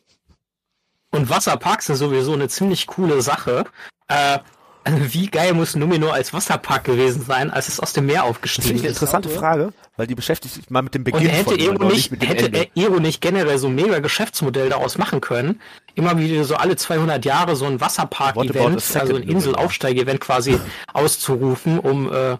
und 1.10 1.30
Wasserparks 1.30 1.86
sind 1.86 1.96
sowieso 1.96 2.32
eine 2.34 2.48
ziemlich 2.48 2.86
coole 2.86 3.22
Sache. 3.22 3.64
Äh, 4.08 4.38
also 4.86 4.98
wie 5.14 5.26
geil 5.26 5.52
muss 5.52 5.74
Numenor 5.74 6.14
als 6.14 6.32
Wasserpark 6.32 6.84
gewesen 6.84 7.22
sein, 7.22 7.50
als 7.50 7.68
es 7.68 7.80
aus 7.80 7.92
dem 7.92 8.06
Meer 8.06 8.24
aufgestiegen 8.24 8.76
ist? 8.76 8.84
Das 8.84 8.90
ist 9.02 9.02
eine 9.02 9.18
interessante 9.18 9.28
Frage, 9.28 9.72
weil 9.96 10.06
die 10.06 10.14
beschäftigt 10.14 10.54
sich 10.54 10.70
mal 10.70 10.82
mit 10.82 10.94
dem 10.94 11.04
Beginn 11.04 11.22
Und 11.22 11.28
hätte 11.28 11.50
von 11.50 11.58
Ero 11.58 11.84
nicht, 11.84 12.12
nicht 12.12 12.28
hätte 12.28 12.68
Ero 12.74 13.00
nicht 13.00 13.20
generell 13.20 13.58
so 13.58 13.66
ein 13.66 13.74
mega 13.74 13.98
Geschäftsmodell 13.98 14.68
daraus 14.68 14.96
machen 14.98 15.20
können, 15.20 15.60
immer 15.94 16.18
wieder 16.18 16.44
so 16.44 16.54
alle 16.54 16.76
200 16.76 17.24
Jahre 17.24 17.56
so 17.56 17.66
ein 17.66 17.80
Wasserpark-Event, 17.80 18.96
also 18.96 19.16
ein 19.16 19.22
Inselaufsteig-Event 19.22 20.20
quasi 20.20 20.58
auszurufen, 20.92 21.78
um 21.78 22.12
äh, 22.12 22.36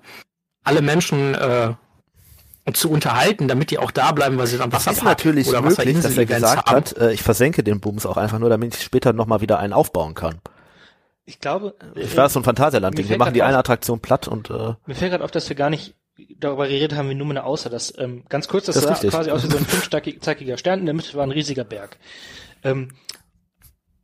alle 0.63 0.83
Menschen 0.83 1.35
äh, 1.35 1.75
zu 2.73 2.91
unterhalten, 2.91 3.47
damit 3.49 3.71
die 3.71 3.79
auch 3.79 3.91
da 3.91 4.13
bleiben, 4.13 4.39
weil 4.39 4.47
sie 4.47 4.59
dann 4.59 4.73
Wasserpark 4.73 4.97
ist 4.97 5.05
natürlich 5.05 5.49
oder 5.49 5.63
möglich, 5.63 6.01
dass 6.01 6.17
er 6.17 6.27
gesagt 6.27 6.69
haben. 6.69 6.77
hat, 6.77 6.97
äh, 6.97 7.13
ich 7.13 7.23
versenke 7.23 7.63
den 7.63 7.81
Bums 7.81 8.07
auch 8.07 8.17
einfach 8.17 8.39
nur, 8.39 8.51
damit 8.51 8.77
ich 8.77 8.83
später 8.83 9.13
nochmal 9.13 9.41
wieder 9.41 9.59
einen 9.59 9.73
aufbauen 9.73 10.15
kann. 10.15 10.41
Ich 11.27 11.41
glaube. 11.41 11.75
Ich 11.97 12.17
war 12.17 12.29
so 12.29 12.41
ein 12.41 12.45
Phantasialand-Ding. 12.45 13.09
Wir 13.09 13.19
machen 13.19 13.35
die 13.35 13.43
eine 13.43 13.59
Attraktion 13.59 14.01
platt 14.01 14.29
und. 14.29 14.49
Äh, 14.49 14.75
mir 14.87 14.95
fällt 14.95 15.11
gerade 15.11 15.25
auf, 15.25 15.33
dass 15.33 15.49
wir 15.49 15.57
gar 15.57 15.71
nicht 15.71 15.95
darüber 16.39 16.67
geredet 16.67 16.97
haben, 16.97 17.11
wie 17.11 17.15
Numene 17.15 17.45
außer 17.45 17.69
das. 17.69 17.93
Ähm, 17.99 18.25
ganz 18.29 18.49
kurz, 18.49 18.67
das, 18.67 18.77
das 18.77 18.85
sah 18.85 18.93
richtig. 18.93 19.11
quasi 19.11 19.31
aus 19.31 19.43
wie 19.45 19.51
so 19.51 19.59
ein 19.59 19.65
fünfzackiger 19.67 20.57
Stern. 20.57 20.81
In 20.81 20.87
der 20.87 20.95
Mitte 20.95 21.15
war 21.15 21.25
ein 21.25 21.33
riesiger 21.33 21.65
Berg. 21.65 21.99
Ähm, 22.63 22.91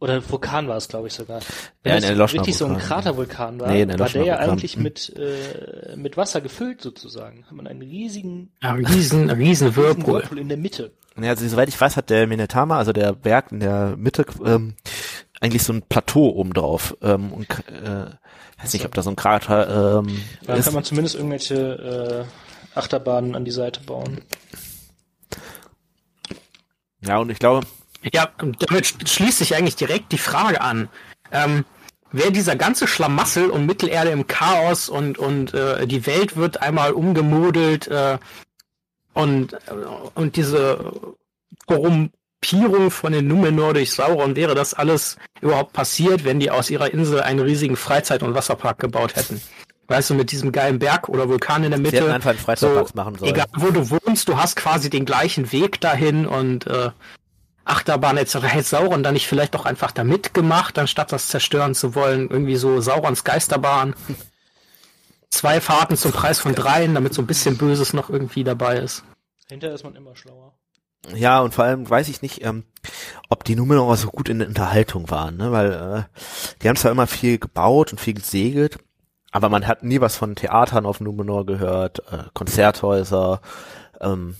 oder 0.00 0.28
Vulkan 0.28 0.66
war 0.66 0.76
es, 0.76 0.88
glaube 0.88 1.06
ich 1.06 1.14
sogar. 1.14 1.40
Wenn 1.84 2.02
ja, 2.02 2.08
ein 2.08 2.20
richtig 2.20 2.38
Vulkan. 2.38 2.54
so 2.54 2.66
ein 2.66 2.78
Kratervulkan 2.78 3.60
war, 3.60 3.68
nee, 3.68 3.86
war 3.86 4.08
der 4.08 4.24
ja 4.24 4.36
eigentlich 4.38 4.76
mit 4.76 5.14
äh, 5.16 5.96
mit 5.96 6.16
Wasser 6.16 6.40
gefüllt 6.40 6.80
sozusagen. 6.80 7.44
Hat 7.46 7.52
man 7.52 7.68
einen 7.68 7.82
riesigen, 7.82 8.50
ja, 8.60 8.72
riesen, 8.72 9.30
riesen 9.30 9.76
Whirlpool. 9.76 10.14
Whirlpool 10.14 10.38
in 10.40 10.48
der 10.48 10.58
Mitte. 10.58 10.90
Ja, 11.20 11.30
also 11.30 11.46
soweit 11.46 11.68
ich 11.68 11.80
weiß, 11.80 11.96
hat 11.96 12.10
der 12.10 12.26
Minetama, 12.26 12.78
also 12.78 12.92
der 12.92 13.12
Berg 13.12 13.52
in 13.52 13.60
der 13.60 13.94
Mitte, 13.96 14.26
ähm, 14.44 14.74
eigentlich 15.42 15.64
so 15.64 15.72
ein 15.72 15.82
Plateau 15.82 16.30
oben 16.30 16.54
drauf. 16.54 16.96
Ähm, 17.02 17.32
und 17.32 17.50
äh, 17.68 18.06
weiß 18.62 18.72
nicht, 18.72 18.84
ob 18.86 18.94
da 18.94 19.02
so 19.02 19.10
ein 19.10 19.16
Krater 19.16 19.98
ähm, 19.98 20.22
Da 20.46 20.54
ist. 20.54 20.66
kann 20.66 20.74
man 20.74 20.84
zumindest 20.84 21.16
irgendwelche 21.16 22.26
äh, 22.74 22.78
Achterbahnen 22.78 23.34
an 23.34 23.44
die 23.44 23.50
Seite 23.50 23.80
bauen. 23.80 24.22
Ja, 27.04 27.18
und 27.18 27.30
ich 27.30 27.40
glaube. 27.40 27.66
Ja, 28.12 28.28
damit 28.38 29.08
schließt 29.08 29.38
sich 29.38 29.54
eigentlich 29.54 29.76
direkt 29.76 30.12
die 30.12 30.18
Frage 30.18 30.60
an. 30.60 30.88
Ähm, 31.32 31.64
wer 32.12 32.30
dieser 32.30 32.56
ganze 32.56 32.86
Schlamassel 32.86 33.50
und 33.50 33.66
Mittelerde 33.66 34.10
im 34.10 34.26
Chaos 34.26 34.88
und, 34.88 35.18
und 35.18 35.54
äh, 35.54 35.86
die 35.86 36.06
Welt 36.06 36.36
wird 36.36 36.62
einmal 36.62 36.92
umgemodelt 36.92 37.88
äh, 37.88 38.18
und, 39.14 39.54
äh, 39.54 39.58
und 40.14 40.36
diese 40.36 40.92
Korum 41.66 42.10
Gruppierung 42.42 42.90
von 42.90 43.12
den 43.12 43.28
Numenor 43.28 43.72
durch 43.72 43.92
Sauron 43.92 44.34
wäre 44.34 44.54
das 44.54 44.74
alles 44.74 45.16
überhaupt 45.40 45.72
passiert, 45.72 46.24
wenn 46.24 46.40
die 46.40 46.50
aus 46.50 46.70
ihrer 46.70 46.92
Insel 46.92 47.20
einen 47.20 47.38
riesigen 47.38 47.76
Freizeit- 47.76 48.22
und 48.22 48.34
Wasserpark 48.34 48.78
gebaut 48.80 49.14
hätten. 49.14 49.40
Weißt 49.86 50.10
du, 50.10 50.14
mit 50.14 50.32
diesem 50.32 50.50
geilen 50.50 50.78
Berg 50.78 51.08
oder 51.08 51.28
Vulkan 51.28 51.62
in 51.62 51.70
der 51.70 51.78
Mitte. 51.78 51.96
Sie 51.96 52.02
hätten 52.02 52.12
einfach 52.12 52.30
einen 52.30 52.38
Freizeitpark 52.38 52.88
so, 52.88 52.94
machen 52.94 53.16
sollen. 53.16 53.30
Egal, 53.32 53.46
wo 53.54 53.70
du 53.70 53.90
wohnst, 53.90 54.28
du 54.28 54.36
hast 54.36 54.56
quasi 54.56 54.90
den 54.90 55.04
gleichen 55.04 55.52
Weg 55.52 55.80
dahin 55.80 56.26
und 56.26 56.66
äh, 56.66 56.90
Achterbahn 57.64 58.16
etc. 58.16 58.38
Hätte 58.42 58.64
Sauron 58.64 59.02
dann 59.02 59.14
nicht 59.14 59.28
vielleicht 59.28 59.54
auch 59.54 59.64
einfach 59.64 59.92
da 59.92 60.02
mitgemacht, 60.02 60.78
anstatt 60.78 61.12
das 61.12 61.28
zerstören 61.28 61.74
zu 61.74 61.94
wollen? 61.94 62.28
Irgendwie 62.28 62.56
so 62.56 62.80
Saurons 62.80 63.22
Geisterbahn. 63.22 63.94
Zwei 65.30 65.60
Fahrten 65.60 65.96
zum 65.96 66.10
Preis 66.10 66.40
von 66.40 66.54
dreien, 66.54 66.94
damit 66.94 67.14
so 67.14 67.22
ein 67.22 67.26
bisschen 67.26 67.56
Böses 67.56 67.92
noch 67.92 68.10
irgendwie 68.10 68.42
dabei 68.42 68.78
ist. 68.78 69.04
Hinterher 69.48 69.74
ist 69.74 69.84
man 69.84 69.94
immer 69.94 70.16
schlauer. 70.16 70.54
Ja, 71.14 71.40
und 71.40 71.52
vor 71.52 71.64
allem 71.64 71.88
weiß 71.88 72.08
ich 72.08 72.22
nicht, 72.22 72.44
ähm, 72.44 72.64
ob 73.28 73.44
die 73.44 73.56
Numenor 73.56 73.96
so 73.96 74.08
gut 74.08 74.28
in 74.28 74.38
der 74.38 74.48
Unterhaltung 74.48 75.10
waren, 75.10 75.36
ne? 75.36 75.50
weil 75.50 75.72
äh, 75.72 76.18
die 76.62 76.68
haben 76.68 76.76
zwar 76.76 76.92
immer 76.92 77.08
viel 77.08 77.38
gebaut 77.38 77.92
und 77.92 78.00
viel 78.00 78.14
gesegelt, 78.14 78.78
aber 79.32 79.48
man 79.48 79.66
hat 79.66 79.82
nie 79.82 80.00
was 80.00 80.16
von 80.16 80.36
Theatern 80.36 80.86
auf 80.86 81.00
Numenor 81.00 81.44
gehört, 81.44 82.00
äh, 82.12 82.24
Konzerthäuser, 82.34 83.40
ähm, 84.00 84.36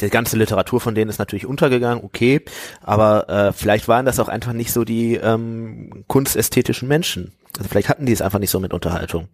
die 0.00 0.10
ganze 0.10 0.36
Literatur 0.36 0.80
von 0.80 0.94
denen 0.94 1.08
ist 1.08 1.18
natürlich 1.18 1.46
untergegangen, 1.46 2.04
okay, 2.04 2.42
aber 2.82 3.28
äh, 3.28 3.52
vielleicht 3.52 3.88
waren 3.88 4.04
das 4.04 4.18
auch 4.18 4.28
einfach 4.28 4.52
nicht 4.52 4.72
so 4.72 4.84
die 4.84 5.14
ähm, 5.14 6.04
kunstästhetischen 6.08 6.88
Menschen. 6.88 7.32
Also 7.56 7.68
vielleicht 7.68 7.88
hatten 7.88 8.04
die 8.04 8.12
es 8.12 8.20
einfach 8.20 8.40
nicht 8.40 8.50
so 8.50 8.58
mit 8.58 8.74
Unterhaltung. 8.74 9.28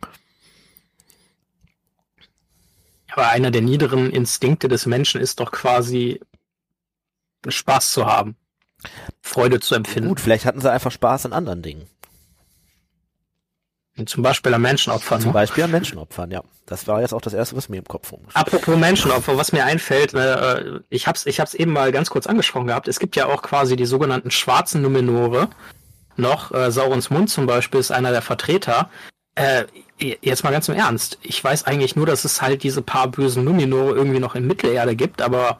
Aber 3.12 3.28
einer 3.28 3.50
der 3.50 3.62
niederen 3.62 4.10
Instinkte 4.10 4.68
des 4.68 4.86
Menschen 4.86 5.20
ist 5.20 5.40
doch 5.40 5.50
quasi 5.50 6.20
Spaß 7.46 7.92
zu 7.92 8.06
haben. 8.06 8.36
Freude 9.20 9.60
zu 9.60 9.74
empfinden. 9.74 10.08
Gut, 10.08 10.20
vielleicht 10.20 10.46
hatten 10.46 10.60
sie 10.60 10.70
einfach 10.70 10.90
Spaß 10.90 11.26
an 11.26 11.32
anderen 11.32 11.62
Dingen. 11.62 11.86
Zum 14.06 14.22
Beispiel 14.22 14.54
an 14.54 14.62
Menschenopfern. 14.62 15.20
Zum 15.20 15.30
ne? 15.30 15.34
Beispiel 15.34 15.64
an 15.64 15.70
Menschenopfern, 15.70 16.30
ja. 16.30 16.42
Das 16.66 16.86
war 16.86 17.00
jetzt 17.00 17.12
auch 17.12 17.20
das 17.20 17.34
erste, 17.34 17.56
was 17.56 17.68
mir 17.68 17.78
im 17.78 17.84
Kopf 17.84 18.12
rumgeht. 18.12 18.34
Apropos 18.34 18.76
Menschenopfer, 18.76 19.36
was 19.36 19.52
mir 19.52 19.64
einfällt, 19.64 20.14
äh, 20.14 20.80
ich 20.88 21.06
hab's, 21.06 21.26
ich 21.26 21.40
hab's 21.40 21.54
eben 21.54 21.72
mal 21.72 21.92
ganz 21.92 22.10
kurz 22.10 22.26
angesprochen 22.26 22.68
gehabt. 22.68 22.88
Es 22.88 23.00
gibt 23.00 23.16
ja 23.16 23.26
auch 23.26 23.42
quasi 23.42 23.76
die 23.76 23.86
sogenannten 23.86 24.30
schwarzen 24.30 24.80
Numenore. 24.82 25.48
Noch, 26.16 26.52
äh, 26.52 26.70
Saurons 26.70 27.10
Mund 27.10 27.28
zum 27.30 27.46
Beispiel 27.46 27.80
ist 27.80 27.90
einer 27.90 28.12
der 28.12 28.22
Vertreter. 28.22 28.88
Äh, 29.34 29.64
jetzt 29.98 30.44
mal 30.44 30.50
ganz 30.50 30.68
im 30.68 30.76
Ernst. 30.76 31.18
Ich 31.22 31.42
weiß 31.42 31.64
eigentlich 31.64 31.96
nur, 31.96 32.06
dass 32.06 32.24
es 32.24 32.40
halt 32.40 32.62
diese 32.62 32.82
paar 32.82 33.08
bösen 33.08 33.44
Numenore 33.44 33.94
irgendwie 33.94 34.20
noch 34.20 34.34
in 34.34 34.46
Mittelerde 34.46 34.96
gibt, 34.96 35.20
aber 35.20 35.58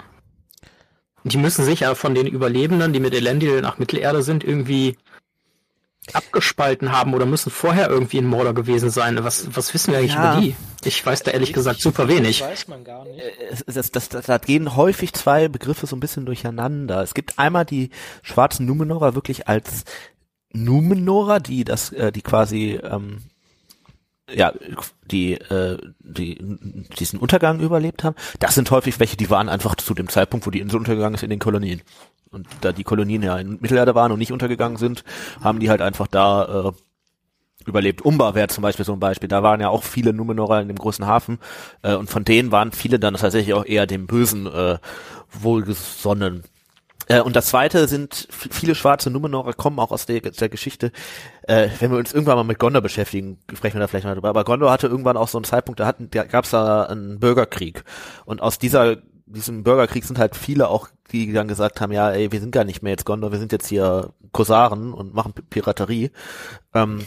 die 1.24 1.36
müssen 1.36 1.64
sich 1.64 1.80
ja 1.80 1.94
von 1.94 2.14
den 2.14 2.26
Überlebenden, 2.26 2.92
die 2.92 3.00
mit 3.00 3.14
Elendil 3.14 3.60
nach 3.60 3.78
Mittelerde 3.78 4.22
sind, 4.22 4.44
irgendwie 4.44 4.96
abgespalten 6.12 6.92
haben 6.92 7.14
oder 7.14 7.26
müssen 7.26 7.50
vorher 7.50 7.88
irgendwie 7.88 8.18
ein 8.18 8.26
Mörder 8.26 8.54
gewesen 8.54 8.90
sein. 8.90 9.22
Was, 9.22 9.54
was 9.54 9.72
wissen 9.74 9.92
wir 9.92 9.98
eigentlich 9.98 10.14
ja. 10.14 10.32
über 10.32 10.40
die? 10.40 10.56
Ich 10.84 11.04
weiß 11.04 11.22
da 11.22 11.30
ehrlich 11.30 11.52
gesagt 11.52 11.80
super 11.80 12.08
wenig. 12.08 12.40
Das 12.40 12.48
weiß 12.48 12.68
man 12.68 12.84
gar 12.84 13.04
nicht. 13.04 13.18
Äh, 13.18 13.56
das, 13.66 13.90
das, 13.90 14.08
das, 14.08 14.26
da 14.26 14.38
gehen 14.38 14.76
häufig 14.76 15.12
zwei 15.12 15.48
Begriffe 15.48 15.86
so 15.86 15.94
ein 15.94 16.00
bisschen 16.00 16.26
durcheinander. 16.26 17.02
Es 17.02 17.14
gibt 17.14 17.38
einmal 17.38 17.64
die 17.64 17.90
schwarzen 18.22 18.66
Numenorer 18.66 19.14
wirklich 19.14 19.46
als 19.46 19.84
Numenorer, 20.52 21.38
die 21.38 21.64
das, 21.64 21.92
äh, 21.92 22.10
die 22.10 22.22
quasi 22.22 22.80
ähm, 22.82 23.18
ja, 24.34 24.52
die, 25.10 25.34
äh, 25.34 25.78
die 26.00 26.38
diesen 26.98 27.18
Untergang 27.18 27.60
überlebt 27.60 28.04
haben, 28.04 28.16
das 28.38 28.54
sind 28.54 28.70
häufig 28.70 29.00
welche, 29.00 29.16
die 29.16 29.30
waren 29.30 29.48
einfach 29.48 29.74
zu 29.74 29.94
dem 29.94 30.08
Zeitpunkt, 30.08 30.46
wo 30.46 30.50
die 30.50 30.60
Insel 30.60 30.78
untergegangen 30.78 31.14
ist, 31.14 31.22
in 31.22 31.30
den 31.30 31.38
Kolonien. 31.38 31.82
Und 32.30 32.46
da 32.60 32.72
die 32.72 32.84
Kolonien 32.84 33.22
ja 33.22 33.36
in 33.38 33.58
Mittelerde 33.60 33.94
waren 33.94 34.12
und 34.12 34.18
nicht 34.18 34.32
untergegangen 34.32 34.78
sind, 34.78 35.04
haben 35.42 35.58
die 35.58 35.68
halt 35.68 35.82
einfach 35.82 36.06
da 36.06 36.68
äh, 36.68 36.72
überlebt. 37.66 38.02
Umba 38.02 38.34
wäre 38.34 38.48
zum 38.48 38.62
Beispiel 38.62 38.84
so 38.84 38.92
ein 38.92 39.00
Beispiel. 39.00 39.28
Da 39.28 39.42
waren 39.42 39.60
ja 39.60 39.68
auch 39.68 39.82
viele 39.82 40.12
Numenorer 40.12 40.60
in 40.60 40.68
dem 40.68 40.76
großen 40.76 41.06
Hafen 41.06 41.38
äh, 41.82 41.94
und 41.94 42.08
von 42.08 42.24
denen 42.24 42.52
waren 42.52 42.72
viele 42.72 42.98
dann 42.98 43.14
tatsächlich 43.14 43.54
auch 43.54 43.64
eher 43.64 43.86
dem 43.86 44.06
Bösen 44.06 44.46
äh, 44.46 44.78
wohlgesonnen. 45.32 46.44
Äh, 47.11 47.20
und 47.22 47.34
das 47.34 47.46
zweite 47.46 47.88
sind 47.88 48.28
viele 48.30 48.76
schwarze 48.76 49.11
Numenorer 49.11 49.52
kommen 49.52 49.80
auch 49.80 49.90
aus 49.90 50.06
der, 50.06 50.20
der 50.20 50.48
Geschichte. 50.48 50.92
Äh, 51.42 51.68
wenn 51.80 51.90
wir 51.90 51.98
uns 51.98 52.12
irgendwann 52.12 52.36
mal 52.36 52.44
mit 52.44 52.61
Gondor 52.61 52.82
beschäftigen, 52.82 53.38
sprechen 53.52 53.74
wir 53.74 53.80
da 53.80 53.88
vielleicht 53.88 54.06
mal 54.06 54.14
drüber. 54.14 54.28
Aber 54.28 54.44
Gondor 54.44 54.70
hatte 54.70 54.86
irgendwann 54.86 55.16
auch 55.16 55.26
so 55.26 55.36
einen 55.36 55.44
Zeitpunkt, 55.44 55.80
da 55.80 55.86
hatten, 55.86 56.08
da 56.11 56.22
gab 56.22 56.44
es 56.44 56.50
da 56.50 56.84
einen 56.84 57.18
Bürgerkrieg. 57.18 57.82
Und 58.24 58.40
aus 58.40 58.58
dieser 58.58 58.98
diesem 59.26 59.62
Bürgerkrieg 59.62 60.04
sind 60.04 60.18
halt 60.18 60.36
viele 60.36 60.68
auch, 60.68 60.88
die 61.12 61.32
dann 61.32 61.48
gesagt 61.48 61.80
haben, 61.80 61.92
ja, 61.92 62.11
ey, 62.11 62.32
wir 62.32 62.40
sind 62.40 62.52
gar 62.52 62.64
nicht 62.64 62.82
mehr 62.82 62.90
jetzt 62.90 63.04
Gondor, 63.04 63.32
wir 63.32 63.38
sind 63.38 63.52
jetzt 63.52 63.68
hier 63.68 64.12
Kosaren 64.32 64.92
und 64.92 65.14
machen 65.14 65.32
Piraterie. 65.32 66.11
Ähm, 66.74 67.06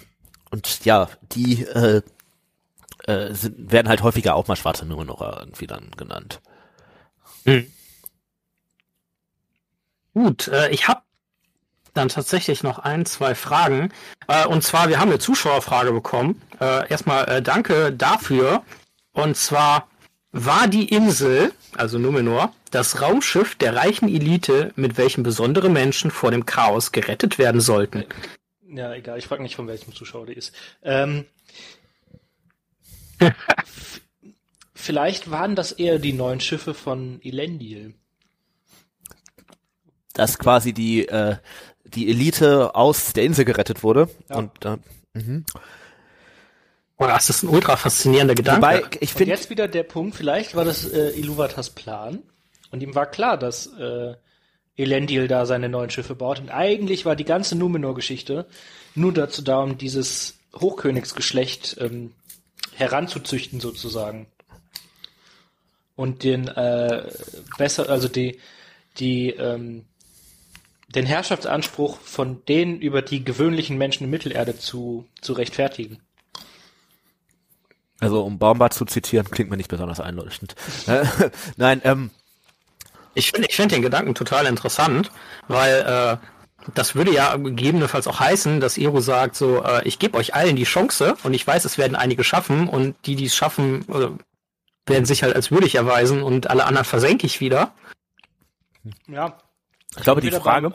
und 0.52 0.86
ja, 0.86 1.10
die 1.32 1.64
äh, 1.64 2.02
äh, 3.06 3.34
sind, 3.34 3.72
werden 3.72 3.88
halt 3.90 4.04
häufiger 4.04 4.36
auch 4.36 4.48
mal 4.48 4.56
schwarze 4.56 4.86
Numenorer 4.86 5.40
irgendwie 5.40 5.68
dann 5.68 5.92
genannt. 5.98 6.42
Hm. 7.46 7.68
Gut, 10.14 10.48
äh, 10.48 10.70
ich 10.70 10.88
habe 10.88 11.02
dann 11.94 12.10
tatsächlich 12.10 12.64
noch 12.64 12.80
ein, 12.80 13.06
zwei 13.06 13.36
Fragen. 13.36 13.92
Äh, 14.28 14.46
und 14.46 14.64
zwar, 14.64 14.90
wir 14.90 15.00
haben 15.00 15.10
eine 15.10 15.20
Zuschauerfrage 15.20 15.92
bekommen. 15.92 16.42
Äh, 16.60 16.90
erstmal 16.90 17.28
äh, 17.30 17.42
danke 17.42 17.92
dafür. 17.92 18.64
Und 19.12 19.38
zwar, 19.38 19.88
war 20.32 20.68
die 20.68 20.90
Insel, 20.90 21.52
also 21.78 22.00
Numenor, 22.00 22.54
das 22.72 23.02
Raumschiff 23.02 23.56
der 23.56 23.76
reichen 23.76 24.10
Elite, 24.10 24.72
mit 24.76 24.98
welchem 24.98 25.22
besondere 25.24 25.70
Menschen 25.70 26.10
vor 26.10 26.32
dem 26.32 26.46
Chaos 26.46 26.92
gerettet 26.92 27.38
werden 27.38 27.62
sollten? 27.62 28.06
Ja, 28.68 28.94
egal, 28.94 29.20
ich 29.20 29.28
frage 29.28 29.44
nicht, 29.44 29.56
von 29.56 29.68
welchem 29.68 29.94
Zuschauer 29.94 30.26
die 30.26 30.34
ist. 30.34 30.56
Ähm, 30.82 31.26
vielleicht 34.74 35.30
waren 35.30 35.56
das 35.56 35.72
eher 35.72 36.00
die 36.00 36.14
neuen 36.14 36.40
Schiffe 36.40 36.74
von 36.74 37.22
Elendil. 37.24 37.94
Dass 40.14 40.40
quasi 40.40 40.74
die, 40.74 41.08
äh, 41.08 41.38
die 41.84 42.10
Elite 42.10 42.76
aus 42.76 43.14
der 43.14 43.24
Insel 43.24 43.46
gerettet 43.46 43.84
wurde. 43.84 44.10
Ja. 44.30 44.38
Und 44.38 44.66
äh, 44.66 44.78
mhm. 45.14 45.46
Oh, 46.98 47.06
das 47.08 47.30
ist 47.30 47.44
ein 47.44 47.50
ultra 47.50 47.76
faszinierender 47.76 48.36
Gedanke. 48.36 48.62
Wobei, 48.62 48.84
ich 49.00 49.14
finde 49.14 49.34
jetzt 49.34 49.50
wieder 49.50 49.68
der 49.68 49.84
Punkt, 49.84 50.16
vielleicht 50.16 50.56
war 50.56 50.64
das 50.64 50.86
äh, 50.86 51.10
Iluvatars 51.10 51.72
Plan 51.72 52.20
und 52.72 52.82
ihm 52.82 52.96
war 52.96 53.08
klar, 53.08 53.38
dass 53.38 53.68
äh, 53.68 54.14
Elendil 54.78 55.28
da 55.28 55.46
seine 55.46 55.70
neuen 55.70 55.90
Schiffe 55.90 56.16
baut 56.16 56.40
und 56.40 56.50
eigentlich 56.50 57.06
war 57.06 57.16
die 57.16 57.26
ganze 57.26 57.56
Numenor-Geschichte 57.56 58.46
nur 58.96 59.12
dazu 59.12 59.42
da, 59.42 59.60
um 59.60 59.78
dieses 59.78 60.40
Hochkönigsgeschlecht 60.56 61.78
ähm, 61.80 62.14
heranzuzüchten 62.74 63.60
sozusagen 63.60 64.28
und 65.96 66.24
den 66.24 66.48
äh, 66.48 67.08
besser, 67.58 67.90
also 67.90 68.08
die 68.08 68.40
die 68.98 69.32
ähm, 69.32 69.86
den 70.96 71.06
Herrschaftsanspruch 71.06 72.00
von 72.00 72.44
denen 72.46 72.80
über 72.80 73.02
die 73.02 73.24
gewöhnlichen 73.24 73.78
Menschen 73.78 74.06
in 74.06 74.10
Mittelerde 74.10 74.58
zu 74.58 75.06
zu 75.22 75.34
rechtfertigen. 75.34 76.00
Also 78.00 78.24
um 78.24 78.38
Baumbart 78.38 78.74
zu 78.74 78.86
zitieren, 78.86 79.30
klingt 79.30 79.50
mir 79.50 79.58
nicht 79.58 79.70
besonders 79.70 80.00
einleuchtend. 80.00 80.56
Nein, 81.58 81.82
ähm. 81.84 82.12
Ich 83.16 83.32
finde 83.32 83.48
ich 83.48 83.56
finde 83.56 83.76
den 83.76 83.84
Gedanken 83.84 84.16
total 84.16 84.48
interessant, 84.48 85.12
weil 85.48 86.20
äh, 86.22 86.28
das 86.74 86.96
würde 86.96 87.14
ja 87.14 87.36
gegebenenfalls 87.36 88.08
auch 88.08 88.20
heißen, 88.20 88.60
dass 88.60 88.78
Ero 88.78 89.02
sagt, 89.02 89.36
so, 89.36 89.64
äh, 89.64 89.88
ich 89.88 90.00
gebe 90.00 90.18
euch 90.18 90.34
allen 90.34 90.56
die 90.56 90.64
Chance 90.64 91.16
und 91.24 91.34
ich 91.34 91.46
weiß, 91.46 91.66
es 91.66 91.78
werden 91.78 91.96
einige 91.96 92.24
schaffen 92.24 92.68
und 92.68 92.96
die, 93.06 93.16
die 93.16 93.26
es 93.26 93.36
schaffen, 93.36 93.86
äh, 93.90 94.10
werden 94.86 95.06
sich 95.06 95.24
halt 95.24 95.36
als 95.36 95.52
würdig 95.52 95.76
erweisen 95.76 96.24
und 96.24 96.50
alle 96.50 96.66
anderen 96.66 96.86
versenke 96.86 97.26
ich 97.28 97.40
wieder. 97.40 97.74
Ja, 99.08 99.38
ich 99.96 100.04
glaube, 100.04 100.22
die 100.22 100.32
Frage. 100.32 100.72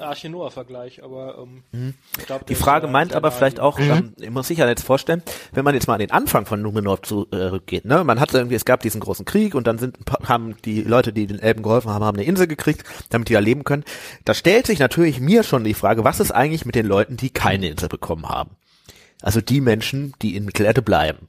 Vergleich, 0.50 1.02
aber 1.02 1.38
ähm, 1.38 1.62
mhm. 1.72 1.94
glaub, 2.26 2.46
die 2.46 2.54
Frage 2.54 2.86
meint 2.86 3.14
aber 3.14 3.30
vielleicht 3.30 3.60
auch, 3.60 3.78
mhm. 3.78 3.90
ähm, 3.90 4.14
ich 4.18 4.30
muss 4.30 4.48
sich 4.48 4.58
ja 4.58 4.68
jetzt 4.68 4.84
vorstellen, 4.84 5.22
wenn 5.52 5.64
man 5.64 5.74
jetzt 5.74 5.88
mal 5.88 5.94
an 5.94 6.00
den 6.00 6.10
Anfang 6.10 6.46
von 6.46 6.62
Numenor 6.62 7.02
zurückgeht, 7.02 7.84
äh, 7.84 7.88
ne, 7.88 8.04
man 8.04 8.20
hat 8.20 8.32
irgendwie, 8.32 8.54
es 8.54 8.64
gab 8.64 8.80
diesen 8.80 9.00
großen 9.00 9.24
Krieg 9.24 9.54
und 9.54 9.66
dann 9.66 9.78
sind 9.78 9.98
haben 10.24 10.56
die 10.64 10.82
Leute, 10.82 11.12
die 11.12 11.26
den 11.26 11.38
Elben 11.38 11.62
geholfen 11.62 11.90
haben, 11.90 12.04
haben 12.04 12.16
eine 12.16 12.26
Insel 12.26 12.46
gekriegt, 12.46 12.84
damit 13.10 13.28
die 13.28 13.34
da 13.34 13.40
leben 13.40 13.64
können. 13.64 13.84
Da 14.24 14.34
stellt 14.34 14.66
sich 14.66 14.78
natürlich 14.78 15.20
mir 15.20 15.42
schon 15.42 15.64
die 15.64 15.74
Frage, 15.74 16.04
was 16.04 16.20
ist 16.20 16.30
eigentlich 16.30 16.64
mit 16.64 16.74
den 16.74 16.86
Leuten, 16.86 17.16
die 17.16 17.30
keine 17.30 17.68
Insel 17.68 17.88
bekommen 17.88 18.28
haben? 18.28 18.50
Also 19.20 19.40
die 19.40 19.60
Menschen, 19.60 20.14
die 20.22 20.36
in 20.36 20.44
Mittelerde 20.44 20.82
bleiben. 20.82 21.28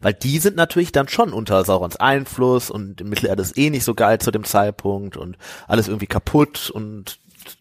Weil 0.00 0.14
die 0.14 0.38
sind 0.38 0.56
natürlich 0.56 0.92
dann 0.92 1.08
schon 1.08 1.32
unter 1.32 1.64
Saurons 1.64 1.96
Einfluss 1.96 2.70
und 2.70 3.02
Mittelerde 3.04 3.42
ist 3.42 3.56
eh 3.56 3.70
nicht 3.70 3.84
so 3.84 3.94
geil 3.94 4.18
zu 4.18 4.30
dem 4.30 4.44
Zeitpunkt 4.44 5.16
und 5.16 5.38
alles 5.66 5.88
irgendwie 5.88 6.06
kaputt 6.06 6.70
und 6.70 7.18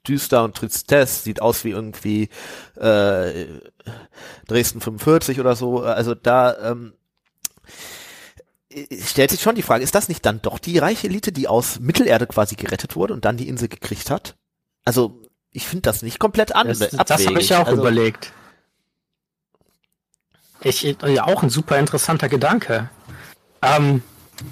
düster 0.08 0.44
und 0.44 0.56
Tristesse, 0.56 1.24
sieht 1.24 1.42
aus 1.42 1.64
wie 1.64 1.70
irgendwie 1.70 2.30
äh, 2.76 3.46
Dresden 4.48 4.82
45 4.82 5.40
oder 5.40 5.56
so. 5.56 5.82
Also 5.82 6.14
da 6.14 6.72
ähm, 6.72 6.94
stellt 9.04 9.32
sich 9.32 9.42
schon 9.42 9.56
die 9.56 9.62
Frage, 9.62 9.84
ist 9.84 9.96
das 9.96 10.10
nicht 10.10 10.26
dann 10.26 10.42
doch 10.42 10.60
die 10.60 10.78
reiche 10.78 11.08
Elite, 11.08 11.32
die 11.32 11.48
aus 11.48 11.80
Mittelerde 11.80 12.28
quasi 12.28 12.56
gerettet 12.56 12.96
wurde 12.96 13.14
und 13.14 13.26
dann 13.26 13.38
die 13.38 13.48
Insel 13.48 13.70
gekriegt 13.70 14.10
hat? 14.10 14.36
Also 14.84 15.22
ich 15.52 15.68
finde 15.68 15.84
das 15.84 16.02
nicht 16.02 16.20
komplett 16.20 16.56
anders. 16.56 16.80
Das, 16.80 16.92
das 16.92 17.28
habe 17.28 17.42
ich 17.42 17.54
auch 17.56 17.68
also, 17.68 17.82
überlegt. 17.82 18.34
Ich, 20.64 20.84
ja, 20.84 21.26
auch 21.26 21.44
ein 21.44 21.50
super 21.50 21.78
interessanter 21.80 22.30
Gedanke. 22.30 22.90
Ähm, 23.62 24.04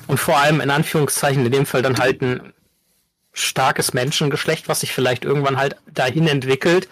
und 0.07 0.20
vor 0.20 0.38
allem 0.38 0.62
in 0.62 0.70
Anführungszeichen 0.70 1.45
in 1.45 1.51
dem 1.51 1.66
Fall 1.66 1.82
dann 1.82 1.97
halt 1.97 2.22
ein 2.22 2.53
starkes 3.34 3.93
Menschengeschlecht, 3.93 4.68
was 4.68 4.82
sich 4.82 4.93
vielleicht 4.93 5.24
irgendwann 5.24 5.57
halt 5.57 5.76
dahin 5.91 6.28
entwickelt, 6.28 6.88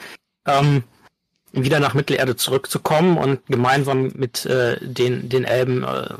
ähm, 0.46 0.84
wieder 1.52 1.80
nach 1.80 1.94
Mittelerde 1.94 2.36
zurückzukommen 2.36 3.18
und 3.18 3.46
gemeinsam 3.48 4.12
mit 4.16 4.46
äh, 4.46 4.78
den, 4.82 5.30
den 5.30 5.44
Elben 5.44 5.84
äh, 5.84 6.14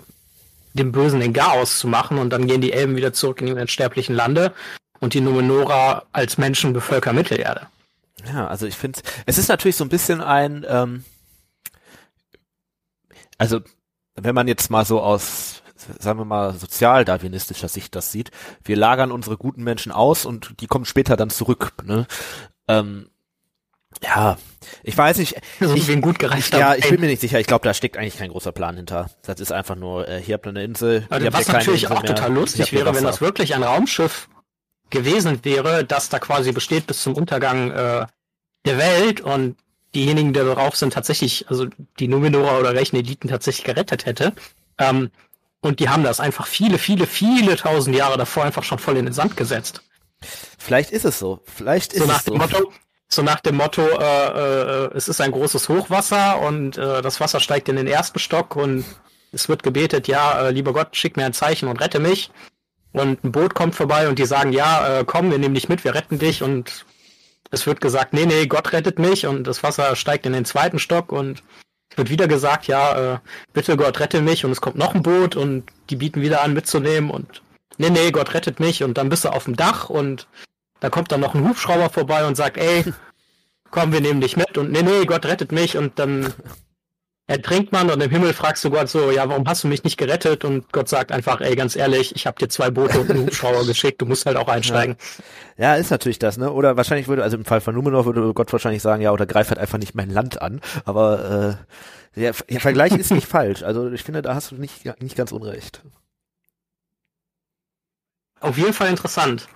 dem 0.74 0.92
Bösen 0.92 1.20
den 1.20 1.34
Chaos 1.34 1.80
zu 1.80 1.88
machen 1.88 2.18
und 2.18 2.30
dann 2.30 2.48
gehen 2.48 2.62
die 2.62 2.72
Elben 2.72 2.96
wieder 2.96 3.12
zurück 3.12 3.42
in 3.42 3.48
die 3.48 3.54
unsterblichen 3.54 4.16
Lande 4.16 4.54
und 5.00 5.14
die 5.14 5.22
Numenora 5.22 6.04
als 6.12 6.38
Menschen 6.38 6.74
bevölkern 6.74 7.16
Mittelerde. 7.16 7.68
Ja, 8.32 8.48
also 8.48 8.66
ich 8.66 8.76
finde, 8.76 9.00
es 9.26 9.38
ist 9.38 9.48
natürlich 9.48 9.76
so 9.76 9.86
ein 9.86 9.90
bisschen 9.90 10.22
ein, 10.22 10.66
ähm, 10.68 11.04
also 13.38 13.62
wenn 14.16 14.36
man 14.36 14.48
jetzt 14.48 14.70
mal 14.70 14.86
so 14.86 15.02
aus, 15.02 15.62
sagen 16.00 16.20
wir 16.20 16.26
mal, 16.26 16.54
sozialdarwinistischer 16.54 17.68
Sicht 17.68 17.96
das 17.96 18.12
sieht, 18.12 18.32
wir 18.64 18.76
lagern 18.76 19.12
unsere 19.12 19.38
guten 19.38 19.64
Menschen 19.64 19.92
aus 19.92 20.26
und 20.26 20.60
die 20.60 20.68
kommen 20.68 20.86
später 20.86 21.16
dann 21.16 21.30
zurück. 21.30 21.74
Ne? 21.84 22.08
Ähm, 22.68 23.10
ja, 24.04 24.38
ich 24.84 24.98
weiß 24.98 25.18
nicht. 25.18 25.36
So 25.60 25.74
ich 25.74 25.88
bin 25.88 26.02
gut 26.02 26.20
gereicht. 26.20 26.54
Ja, 26.54 26.76
ich 26.76 26.90
bin 26.90 27.02
mir 27.02 27.08
nicht 27.08 27.22
sicher. 27.22 27.40
Ich 27.40 27.48
glaube, 27.48 27.64
da 27.64 27.74
steckt 27.74 27.98
eigentlich 27.98 28.18
kein 28.18 28.30
großer 28.30 28.52
Plan 28.52 28.76
hinter. 28.76 29.10
Das 29.24 29.40
ist 29.40 29.52
einfach 29.52 29.76
nur, 29.76 30.08
äh, 30.08 30.22
hier 30.22 30.36
habt 30.36 30.46
ihr 30.46 30.50
eine 30.50 30.64
Insel. 30.64 31.08
Also, 31.10 31.34
was 31.34 31.48
natürlich 31.48 31.84
Insel 31.84 31.98
auch 31.98 32.04
mehr. 32.04 32.16
total 32.16 32.34
lustig 32.34 32.72
wäre, 32.74 32.94
wenn 32.94 33.04
das 33.04 33.22
wirklich 33.22 33.56
ein 33.56 33.64
Raumschiff 33.64 34.30
gewesen 34.90 35.44
wäre, 35.44 35.84
das 35.84 36.10
da 36.10 36.20
quasi 36.20 36.52
besteht 36.52 36.88
bis 36.88 37.02
zum 37.02 37.16
Untergang 37.16 37.72
äh, 37.72 38.06
der 38.66 38.78
Welt 38.78 39.22
und 39.22 39.58
diejenigen, 39.98 40.34
die 40.34 40.40
darauf 40.40 40.76
sind, 40.76 40.94
tatsächlich, 40.94 41.46
also 41.50 41.66
die 42.00 42.08
Numenora 42.08 42.60
oder 42.60 42.76
welchen 42.76 42.96
Eliten 42.98 43.28
tatsächlich 43.28 43.66
gerettet 43.66 44.06
hätte. 44.06 44.34
Ähm, 44.78 45.10
und 45.62 45.80
die 45.80 45.90
haben 45.90 46.04
das 46.04 46.20
einfach 46.20 46.46
viele, 46.46 46.78
viele, 46.78 47.08
viele 47.08 47.56
tausend 47.56 47.96
Jahre 47.96 48.18
davor 48.18 48.44
einfach 48.44 48.64
schon 48.64 48.80
voll 48.80 48.98
in 48.98 49.06
den 49.06 49.14
Sand 49.14 49.36
gesetzt. 49.36 49.82
Vielleicht 50.58 50.92
ist 50.92 51.06
es 51.06 51.18
so. 51.20 51.42
Vielleicht 51.46 51.94
ist 51.94 52.02
so 52.04 52.08
nach 52.08 52.20
es 52.20 52.26
dem 52.26 52.34
so. 52.36 52.40
Motto, 52.40 52.72
so 53.10 53.22
nach 53.24 53.40
dem 53.40 53.56
Motto, 53.56 53.82
äh, 53.82 54.86
äh, 54.86 54.90
es 54.94 55.08
ist 55.08 55.20
ein 55.20 55.32
großes 55.32 55.68
Hochwasser 55.68 56.42
und 56.42 56.78
äh, 56.78 57.02
das 57.02 57.20
Wasser 57.20 57.40
steigt 57.40 57.70
in 57.70 57.76
den 57.76 57.88
ersten 57.88 58.20
Stock 58.20 58.56
und 58.56 58.86
es 59.32 59.50
wird 59.50 59.64
gebetet, 59.64 60.08
ja, 60.08 60.48
äh, 60.48 60.52
lieber 60.52 60.74
Gott, 60.74 60.96
schick 60.96 61.18
mir 61.18 61.26
ein 61.26 61.34
Zeichen 61.34 61.68
und 61.68 61.82
rette 61.82 62.00
mich. 62.00 62.32
Und 62.94 63.24
ein 63.24 63.32
Boot 63.32 63.54
kommt 63.54 63.76
vorbei 63.76 64.08
und 64.08 64.20
die 64.20 64.26
sagen, 64.26 64.54
ja, 64.54 65.00
äh, 65.00 65.06
komm, 65.06 65.32
wir 65.32 65.38
nehmen 65.38 65.56
dich 65.56 65.70
mit, 65.70 65.84
wir 65.84 65.94
retten 65.96 66.20
dich 66.20 66.42
und 66.44 66.86
es 67.52 67.66
wird 67.66 67.82
gesagt, 67.82 68.14
nee, 68.14 68.26
nee, 68.26 68.48
Gott 68.48 68.74
rettet 68.74 69.00
mich 69.00 69.26
und 69.26 69.46
das 69.46 69.64
Wasser 69.64 69.96
steigt 69.96 70.26
in 70.26 70.34
den 70.34 70.46
zweiten 70.46 70.80
Stock 70.80 71.12
und 71.12 71.44
es 71.90 71.98
wird 71.98 72.10
wieder 72.10 72.28
gesagt, 72.28 72.68
ja, 72.68 73.16
äh, 73.16 73.20
bitte 73.54 73.78
Gott 73.78 74.00
rette 74.00 74.22
mich 74.22 74.46
und 74.46 74.52
es 74.52 74.62
kommt 74.62 74.78
noch 74.78 74.94
ein 74.94 75.04
Boot 75.04 75.36
und 75.36 75.64
die 75.90 75.96
bieten 75.96 76.22
wieder 76.22 76.42
an 76.42 76.54
mitzunehmen 76.54 77.10
und 77.10 77.42
nee, 77.78 77.90
nee, 77.90 78.12
Gott 78.12 78.34
rettet 78.34 78.60
mich 78.60 78.84
und 78.84 78.98
dann 78.98 79.10
bist 79.10 79.26
du 79.26 79.30
auf 79.30 79.46
dem 79.46 79.56
Dach 79.56 79.90
und 79.90 80.28
da 80.80 80.90
kommt 80.90 81.12
dann 81.12 81.22
noch 81.22 81.34
ein 81.34 81.48
Hubschrauber 81.48 81.90
vorbei 81.90 82.26
und 82.26 82.36
sagt, 82.36 82.58
ey, 82.58 82.84
komm, 83.72 83.94
wir 83.94 84.02
nehmen 84.02 84.22
dich 84.22 84.38
mit 84.38 84.58
und 84.58 84.72
nee, 84.72 84.84
nee, 84.84 85.06
Gott 85.06 85.26
rettet 85.26 85.52
mich 85.52 85.78
und 85.78 86.00
dann 86.00 86.34
ertrinkt 87.28 87.74
man 87.74 87.92
und 87.92 88.02
im 88.02 88.10
Himmel 88.10 88.34
fragst 88.34 88.64
du 88.64 88.70
Gott 88.70 88.88
so, 88.88 89.12
ja, 89.12 89.28
warum 89.28 89.46
hast 89.48 89.64
du 89.64 89.68
mich 89.68 89.84
nicht 89.84 89.98
gerettet? 89.98 90.46
Und 90.46 90.72
Gott 90.72 90.88
sagt 90.88 91.12
einfach, 91.12 91.42
ey, 91.42 91.56
ganz 91.56 91.76
ehrlich, 91.76 92.16
ich 92.16 92.26
habe 92.26 92.40
dir 92.40 92.48
zwei 92.48 92.72
Boote 92.72 93.02
und 93.02 93.12
einen 93.12 93.26
Hubschrauber 93.26 93.66
geschickt, 93.68 94.02
du 94.02 94.06
musst 94.06 94.26
halt 94.26 94.38
auch 94.38 94.48
einsteigen. 94.48 94.96
Ja. 95.58 95.74
ja. 95.74 95.76
ist 95.76 95.92
natürlich 95.92 96.20
das, 96.20 96.38
ne? 96.38 96.52
Oder 96.52 96.78
wahrscheinlich 96.78 97.10
würde, 97.10 97.24
also 97.24 97.36
im 97.36 97.44
Fall 97.44 97.60
von 97.60 97.76
Numenor 97.76 98.06
würde 98.06 98.34
Gott 98.34 98.52
wahrscheinlich 98.54 98.82
sagen, 98.82 99.02
ja, 99.02 99.12
oder 99.12 99.26
greif 99.26 99.50
halt 99.50 99.60
einfach 99.60 99.78
nicht 99.78 99.94
mein 99.94 100.10
Land 100.10 100.42
an. 100.42 100.62
Aber 100.86 101.58
äh, 102.16 102.20
der, 102.20 102.34
der 102.50 102.62
Vergleich 102.62 102.94
ist 102.94 103.12
nicht 103.12 103.28
falsch. 103.28 103.62
Also 103.62 103.92
ich 103.92 104.04
finde, 104.04 104.22
da 104.22 104.34
hast 104.34 104.52
du 104.52 104.56
nicht, 104.56 104.86
nicht 105.02 105.18
ganz 105.18 105.34
unrecht. 105.34 105.82
Auf 108.40 108.58
jeden 108.58 108.74
Fall 108.74 108.90
interessant. 108.90 109.48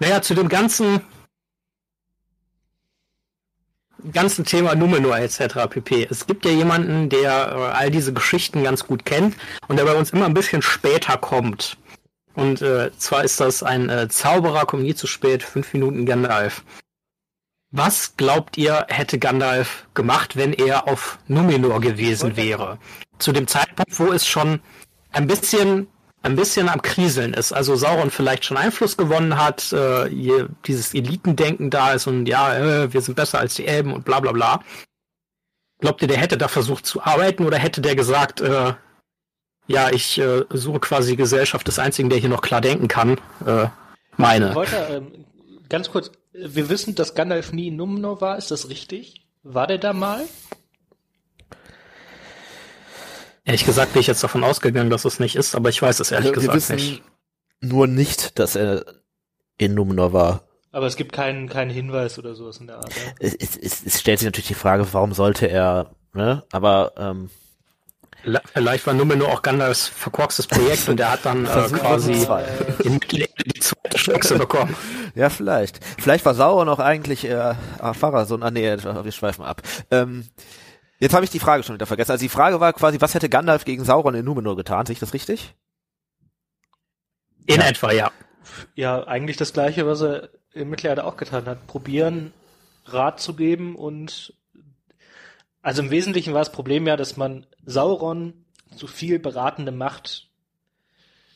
Naja, 0.00 0.22
zu 0.22 0.34
dem 0.34 0.48
ganzen 0.48 1.02
ganzen 4.12 4.44
Thema 4.44 4.74
Numenor 4.74 5.18
etc. 5.18 5.68
pp. 5.68 6.06
Es 6.10 6.26
gibt 6.26 6.44
ja 6.44 6.50
jemanden, 6.50 7.08
der 7.08 7.30
äh, 7.30 7.76
all 7.76 7.90
diese 7.90 8.12
Geschichten 8.12 8.62
ganz 8.62 8.86
gut 8.86 9.04
kennt 9.04 9.36
und 9.68 9.76
der 9.76 9.84
bei 9.84 9.94
uns 9.94 10.10
immer 10.10 10.26
ein 10.26 10.34
bisschen 10.34 10.62
später 10.62 11.16
kommt. 11.16 11.76
Und 12.34 12.62
äh, 12.62 12.90
zwar 12.96 13.24
ist 13.24 13.40
das 13.40 13.62
ein 13.62 13.88
äh, 13.88 14.08
Zauberer, 14.08 14.64
kommt 14.66 14.84
nie 14.84 14.94
zu 14.94 15.06
spät, 15.06 15.42
fünf 15.42 15.72
Minuten 15.72 16.06
Gandalf. 16.06 16.62
Was 17.70 18.16
glaubt 18.16 18.56
ihr, 18.56 18.86
hätte 18.88 19.18
Gandalf 19.18 19.86
gemacht, 19.92 20.36
wenn 20.36 20.52
er 20.52 20.88
auf 20.88 21.18
Numenor 21.26 21.80
gewesen 21.80 22.36
wäre? 22.36 22.78
Zu 23.18 23.32
dem 23.32 23.46
Zeitpunkt, 23.46 23.98
wo 23.98 24.12
es 24.12 24.26
schon 24.26 24.60
ein 25.12 25.26
bisschen 25.26 25.88
ein 26.22 26.36
bisschen 26.36 26.68
am 26.68 26.82
Kriseln 26.82 27.32
ist. 27.34 27.52
Also 27.52 27.76
Sauron 27.76 28.10
vielleicht 28.10 28.44
schon 28.44 28.56
Einfluss 28.56 28.96
gewonnen 28.96 29.42
hat, 29.42 29.72
äh, 29.72 30.08
hier 30.08 30.48
dieses 30.66 30.94
Elitendenken 30.94 31.70
da 31.70 31.92
ist 31.92 32.06
und 32.06 32.26
ja, 32.26 32.56
äh, 32.56 32.92
wir 32.92 33.00
sind 33.00 33.14
besser 33.14 33.38
als 33.38 33.54
die 33.54 33.66
Elben 33.66 33.92
und 33.92 34.04
bla 34.04 34.20
bla 34.20 34.32
bla. 34.32 34.60
Glaubt 35.80 36.02
ihr, 36.02 36.08
der 36.08 36.18
hätte 36.18 36.36
da 36.36 36.48
versucht 36.48 36.86
zu 36.86 37.02
arbeiten 37.02 37.46
oder 37.46 37.56
hätte 37.56 37.80
der 37.80 37.94
gesagt, 37.94 38.40
äh, 38.40 38.74
ja, 39.68 39.90
ich 39.90 40.18
äh, 40.18 40.44
suche 40.50 40.80
quasi 40.80 41.14
Gesellschaft 41.14 41.68
des 41.68 41.78
Einzigen, 41.78 42.10
der 42.10 42.18
hier 42.18 42.30
noch 42.30 42.40
klar 42.40 42.60
denken 42.60 42.88
kann? 42.88 43.20
Äh, 43.46 43.68
meine. 44.16 44.54
Wollte, 44.54 44.76
ähm, 44.90 45.24
ganz 45.68 45.90
kurz, 45.90 46.10
wir 46.32 46.68
wissen, 46.68 46.94
dass 46.94 47.14
Gandalf 47.14 47.52
nie 47.52 47.68
in 47.68 47.76
Numenor 47.76 48.20
war, 48.20 48.38
ist 48.38 48.50
das 48.50 48.68
richtig? 48.68 49.26
War 49.44 49.66
der 49.66 49.78
da 49.78 49.92
mal? 49.92 50.24
Ehrlich 53.48 53.64
gesagt 53.64 53.94
bin 53.94 54.00
ich 54.00 54.06
jetzt 54.06 54.22
davon 54.22 54.44
ausgegangen, 54.44 54.90
dass 54.90 55.06
es 55.06 55.20
nicht 55.20 55.34
ist, 55.34 55.54
aber 55.54 55.70
ich 55.70 55.80
weiß 55.80 56.00
es 56.00 56.12
ehrlich 56.12 56.36
also, 56.36 56.50
gesagt 56.50 56.70
nicht. 56.70 57.02
Nur 57.62 57.86
nicht, 57.86 58.38
dass 58.38 58.56
er 58.56 58.84
in 59.56 59.72
Numenor 59.72 60.12
war. 60.12 60.42
Aber 60.70 60.86
es 60.86 60.96
gibt 60.96 61.12
keinen, 61.12 61.48
keinen 61.48 61.70
Hinweis 61.70 62.18
oder 62.18 62.34
sowas 62.34 62.58
in 62.58 62.66
der 62.66 62.76
Art. 62.76 62.94
Ja? 62.94 63.12
Es, 63.18 63.34
es, 63.34 63.86
es, 63.86 64.00
stellt 64.00 64.18
sich 64.18 64.26
natürlich 64.26 64.48
die 64.48 64.54
Frage, 64.54 64.86
warum 64.92 65.14
sollte 65.14 65.46
er, 65.46 65.92
ne? 66.12 66.44
Aber 66.52 66.92
ähm, 66.98 67.30
Vielleicht 68.52 68.86
war 68.86 68.92
Numenor 68.92 69.28
auch 69.28 69.40
Gandalfs 69.40 69.88
verkorkstes 69.88 70.46
Projekt 70.46 70.86
und 70.90 71.00
er 71.00 71.12
hat 71.12 71.24
dann 71.24 71.46
äh, 71.46 71.48
quasi 71.48 72.26
in 72.84 73.00
die 73.10 73.60
zweite 73.60 73.96
Chance 73.96 74.36
bekommen. 74.36 74.76
Ja, 75.14 75.30
vielleicht. 75.30 75.80
Vielleicht 75.98 76.26
war 76.26 76.34
Sauron 76.34 76.68
auch 76.68 76.80
eigentlich 76.80 77.24
äh, 77.24 77.54
Pfarrer, 77.94 78.26
so, 78.26 78.34
ah 78.36 78.50
nee, 78.50 78.76
wir 78.76 79.12
schweifen 79.12 79.46
ab. 79.46 79.62
Ähm, 79.90 80.26
Jetzt 80.98 81.14
habe 81.14 81.24
ich 81.24 81.30
die 81.30 81.38
Frage 81.38 81.62
schon 81.62 81.74
wieder 81.74 81.86
vergessen. 81.86 82.12
Also 82.12 82.22
die 82.22 82.28
Frage 82.28 82.60
war 82.60 82.72
quasi, 82.72 83.00
was 83.00 83.14
hätte 83.14 83.28
Gandalf 83.28 83.64
gegen 83.64 83.84
Sauron 83.84 84.14
in 84.14 84.24
Numenor 84.24 84.56
getan? 84.56 84.84
Sehe 84.86 84.94
ich 84.94 85.00
das 85.00 85.14
richtig? 85.14 85.54
In 87.46 87.60
ja. 87.60 87.68
etwa, 87.68 87.92
ja. 87.92 88.10
Ja, 88.74 89.06
eigentlich 89.06 89.36
das 89.36 89.52
gleiche, 89.52 89.86
was 89.86 90.00
er 90.00 90.30
in 90.52 90.68
Mittelerde 90.68 91.04
auch 91.04 91.16
getan 91.16 91.46
hat. 91.46 91.66
Probieren, 91.66 92.32
Rat 92.86 93.20
zu 93.20 93.34
geben 93.34 93.76
und 93.76 94.34
also 95.62 95.82
im 95.82 95.90
Wesentlichen 95.90 96.32
war 96.32 96.40
das 96.40 96.52
Problem 96.52 96.86
ja, 96.86 96.96
dass 96.96 97.16
man 97.16 97.46
Sauron 97.64 98.44
zu 98.76 98.86
viel 98.86 99.18
beratende 99.18 99.72
Macht 99.72 100.28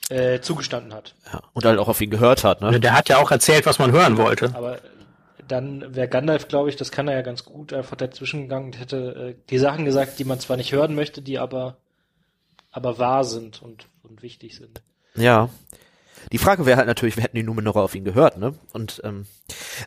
äh, 0.08 0.40
zugestanden 0.40 0.94
hat. 0.94 1.14
Ja, 1.32 1.42
und 1.52 1.64
halt 1.64 1.78
auch 1.78 1.88
auf 1.88 2.00
ihn 2.00 2.10
gehört 2.10 2.44
hat, 2.44 2.60
ne? 2.60 2.80
Der 2.80 2.94
hat 2.94 3.08
ja 3.08 3.18
auch 3.18 3.30
erzählt, 3.30 3.66
was 3.66 3.78
man 3.78 3.92
hören 3.92 4.16
wollte. 4.16 4.52
Aber 4.54 4.78
dann 5.52 5.94
wäre 5.94 6.08
Gandalf, 6.08 6.48
glaube 6.48 6.70
ich, 6.70 6.76
das 6.76 6.90
kann 6.90 7.08
er 7.08 7.14
ja 7.14 7.22
ganz 7.22 7.44
gut, 7.44 7.72
einfach 7.72 7.96
dazwischen 7.96 8.42
gegangen 8.42 8.66
und 8.66 8.80
hätte 8.80 9.36
äh, 9.36 9.48
die 9.50 9.58
Sachen 9.58 9.84
gesagt, 9.84 10.18
die 10.18 10.24
man 10.24 10.40
zwar 10.40 10.56
nicht 10.56 10.72
hören 10.72 10.94
möchte, 10.94 11.22
die 11.22 11.38
aber, 11.38 11.76
aber 12.70 12.98
wahr 12.98 13.24
sind 13.24 13.62
und, 13.62 13.86
und 14.02 14.22
wichtig 14.22 14.56
sind. 14.56 14.82
Ja. 15.14 15.50
Die 16.30 16.38
Frage 16.38 16.64
wäre 16.64 16.78
halt 16.78 16.86
natürlich, 16.86 17.16
wir 17.16 17.24
hätten 17.24 17.36
die 17.36 17.42
Numenorer 17.42 17.82
auf 17.82 17.94
ihn 17.94 18.04
gehört, 18.04 18.38
ne? 18.38 18.54
Und 18.72 19.00
ähm, 19.04 19.26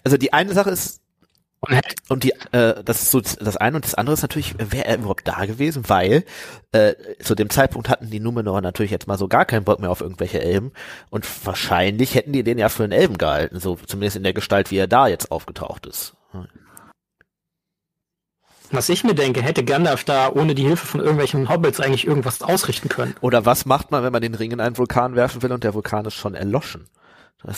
also 0.03 0.17
die 0.17 0.33
eine 0.33 0.53
Sache 0.53 0.69
ist, 0.69 1.01
und 2.09 2.23
die, 2.23 2.31
äh, 2.51 2.83
das 2.83 3.03
ist 3.03 3.11
so 3.11 3.21
das 3.21 3.57
eine 3.57 3.77
und 3.77 3.85
das 3.85 3.95
andere 3.95 4.13
ist 4.13 4.21
natürlich, 4.21 4.55
wäre 4.57 4.85
er 4.85 4.97
überhaupt 4.97 5.27
da 5.27 5.45
gewesen, 5.45 5.83
weil 5.87 6.23
äh, 6.71 6.93
zu 7.21 7.35
dem 7.35 7.49
Zeitpunkt 7.49 7.89
hatten 7.89 8.09
die 8.09 8.19
Numenor 8.19 8.61
natürlich 8.61 8.91
jetzt 8.91 9.07
mal 9.07 9.17
so 9.17 9.27
gar 9.27 9.45
keinen 9.45 9.63
Bock 9.63 9.79
mehr 9.79 9.91
auf 9.91 10.01
irgendwelche 10.01 10.41
Elben 10.41 10.71
und 11.09 11.25
wahrscheinlich 11.45 12.15
hätten 12.15 12.33
die 12.33 12.43
den 12.43 12.57
ja 12.57 12.69
für 12.69 12.83
einen 12.83 12.93
Elben 12.93 13.17
gehalten, 13.17 13.59
so 13.59 13.77
zumindest 13.85 14.17
in 14.17 14.23
der 14.23 14.33
Gestalt, 14.33 14.71
wie 14.71 14.77
er 14.77 14.87
da 14.87 15.07
jetzt 15.07 15.31
aufgetaucht 15.31 15.85
ist. 15.85 16.15
Was 18.71 18.89
ich 18.89 19.03
mir 19.03 19.13
denke, 19.13 19.41
hätte 19.41 19.63
Gandalf 19.63 20.03
da 20.03 20.29
ohne 20.29 20.55
die 20.55 20.63
Hilfe 20.63 20.85
von 20.85 20.99
irgendwelchen 20.99 21.49
Hobbits 21.49 21.79
eigentlich 21.79 22.07
irgendwas 22.07 22.41
ausrichten 22.41 22.89
können. 22.89 23.15
Oder 23.21 23.45
was 23.45 23.65
macht 23.65 23.91
man, 23.91 24.03
wenn 24.03 24.11
man 24.11 24.21
den 24.21 24.35
Ring 24.35 24.51
in 24.51 24.59
einen 24.59 24.77
Vulkan 24.77 25.15
werfen 25.15 25.41
will 25.43 25.51
und 25.51 25.63
der 25.63 25.73
Vulkan 25.73 26.05
ist 26.05 26.15
schon 26.15 26.35
erloschen? 26.35 26.87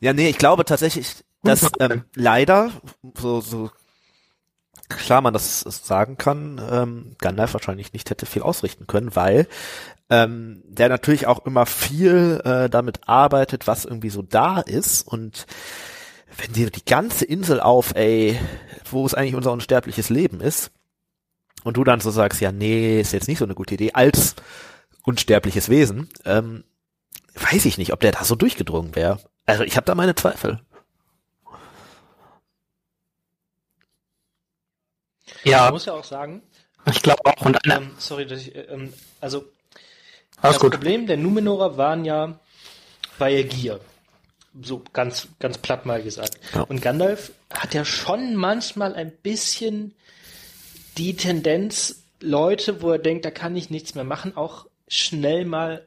Ja, 0.00 0.12
nee, 0.12 0.28
ich 0.28 0.38
glaube 0.38 0.64
tatsächlich, 0.64 1.24
dass 1.42 1.70
ähm, 1.80 2.04
leider, 2.14 2.70
so, 3.18 3.40
so 3.40 3.70
klar 4.88 5.22
man 5.22 5.32
das 5.32 5.60
sagen 5.60 6.18
kann, 6.18 6.60
ähm, 6.70 7.16
Gandalf 7.18 7.54
wahrscheinlich 7.54 7.92
nicht 7.92 8.10
hätte 8.10 8.26
viel 8.26 8.42
ausrichten 8.42 8.86
können, 8.86 9.16
weil 9.16 9.48
ähm, 10.10 10.62
der 10.66 10.88
natürlich 10.88 11.26
auch 11.26 11.44
immer 11.46 11.66
viel 11.66 12.40
äh, 12.44 12.68
damit 12.68 13.08
arbeitet, 13.08 13.66
was 13.66 13.84
irgendwie 13.84 14.10
so 14.10 14.22
da 14.22 14.60
ist. 14.60 15.08
Und 15.08 15.46
wenn 16.36 16.52
dir 16.52 16.70
die 16.70 16.84
ganze 16.84 17.24
Insel 17.24 17.60
auf, 17.60 17.94
ey, 17.96 18.38
wo 18.90 19.06
es 19.06 19.14
eigentlich 19.14 19.34
unser 19.34 19.52
unsterbliches 19.52 20.10
Leben 20.10 20.40
ist, 20.40 20.70
und 21.64 21.76
du 21.76 21.82
dann 21.82 21.98
so 21.98 22.12
sagst, 22.12 22.40
ja, 22.40 22.52
nee, 22.52 23.00
ist 23.00 23.12
jetzt 23.12 23.26
nicht 23.26 23.38
so 23.38 23.44
eine 23.44 23.56
gute 23.56 23.74
Idee, 23.74 23.92
als 23.92 24.36
unsterbliches 25.06 25.68
Wesen, 25.70 26.08
ähm, 26.24 26.64
weiß 27.34 27.64
ich 27.64 27.78
nicht, 27.78 27.92
ob 27.92 28.00
der 28.00 28.12
da 28.12 28.24
so 28.24 28.34
durchgedrungen 28.34 28.94
wäre. 28.94 29.20
Also 29.46 29.62
ich 29.62 29.76
habe 29.76 29.86
da 29.86 29.94
meine 29.94 30.14
Zweifel. 30.14 30.60
Ja. 35.44 35.64
Man 35.64 35.74
muss 35.74 35.86
ja 35.86 35.92
auch 35.92 36.04
sagen. 36.04 36.42
Ich 36.90 37.02
glaube 37.02 37.24
auch. 37.24 37.44
Und 37.44 37.58
ähm, 37.66 37.92
sorry, 37.98 38.26
dass 38.26 38.40
ich, 38.40 38.54
ähm, 38.54 38.92
also 39.20 39.44
Alles 40.40 40.56
das 40.56 40.60
gut. 40.60 40.72
Problem 40.72 41.06
der 41.06 41.16
Numenorer 41.16 41.76
waren 41.76 42.04
ja 42.04 42.38
bei 43.18 43.42
Gier. 43.42 43.80
So 44.60 44.82
ganz, 44.92 45.28
ganz 45.38 45.58
platt 45.58 45.86
mal 45.86 46.02
gesagt. 46.02 46.38
Ja. 46.54 46.62
Und 46.62 46.82
Gandalf 46.82 47.32
hat 47.52 47.74
ja 47.74 47.84
schon 47.84 48.34
manchmal 48.34 48.94
ein 48.94 49.12
bisschen 49.12 49.94
die 50.96 51.14
Tendenz, 51.14 52.02
Leute, 52.20 52.80
wo 52.82 52.90
er 52.90 52.98
denkt, 52.98 53.24
da 53.24 53.30
kann 53.30 53.54
ich 53.54 53.68
nichts 53.70 53.94
mehr 53.94 54.04
machen, 54.04 54.36
auch 54.36 54.66
schnell 54.88 55.44
mal 55.44 55.86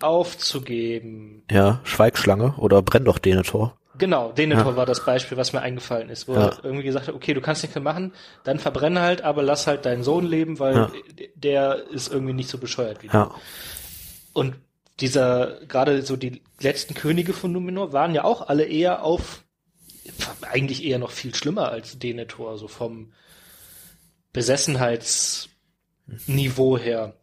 aufzugeben. 0.00 1.42
Ja, 1.50 1.80
Schweigschlange 1.84 2.54
oder 2.58 2.82
Brenn 2.82 3.04
doch 3.04 3.18
Denethor. 3.18 3.76
Genau, 3.98 4.30
Denethor 4.30 4.72
ja. 4.72 4.76
war 4.76 4.86
das 4.86 5.04
Beispiel, 5.04 5.36
was 5.36 5.52
mir 5.52 5.60
eingefallen 5.60 6.08
ist, 6.08 6.28
wo 6.28 6.34
ja. 6.34 6.46
er 6.46 6.64
irgendwie 6.64 6.84
gesagt 6.84 7.08
hat, 7.08 7.16
okay, 7.16 7.34
du 7.34 7.40
kannst 7.40 7.62
nichts 7.62 7.74
mehr 7.74 7.82
machen, 7.82 8.12
dann 8.44 8.60
verbrenne 8.60 9.00
halt, 9.00 9.22
aber 9.22 9.42
lass 9.42 9.66
halt 9.66 9.84
deinen 9.84 10.04
Sohn 10.04 10.24
leben, 10.24 10.60
weil 10.60 10.76
ja. 10.76 10.92
der 11.34 11.88
ist 11.90 12.12
irgendwie 12.12 12.32
nicht 12.32 12.48
so 12.48 12.58
bescheuert 12.58 13.02
wie 13.02 13.08
du. 13.08 13.30
Und 14.32 14.54
dieser, 15.00 15.58
gerade 15.66 16.02
so 16.02 16.16
die 16.16 16.42
letzten 16.60 16.94
Könige 16.94 17.32
von 17.32 17.50
Numenor 17.50 17.92
waren 17.92 18.14
ja 18.14 18.22
auch 18.22 18.48
alle 18.48 18.64
eher 18.64 19.02
auf, 19.02 19.42
eigentlich 20.42 20.84
eher 20.84 21.00
noch 21.00 21.10
viel 21.10 21.34
schlimmer 21.34 21.70
als 21.70 21.98
Denethor, 21.98 22.56
so 22.56 22.68
vom 22.68 23.12
Besessenheitsniveau 24.32 26.78
her. 26.78 27.14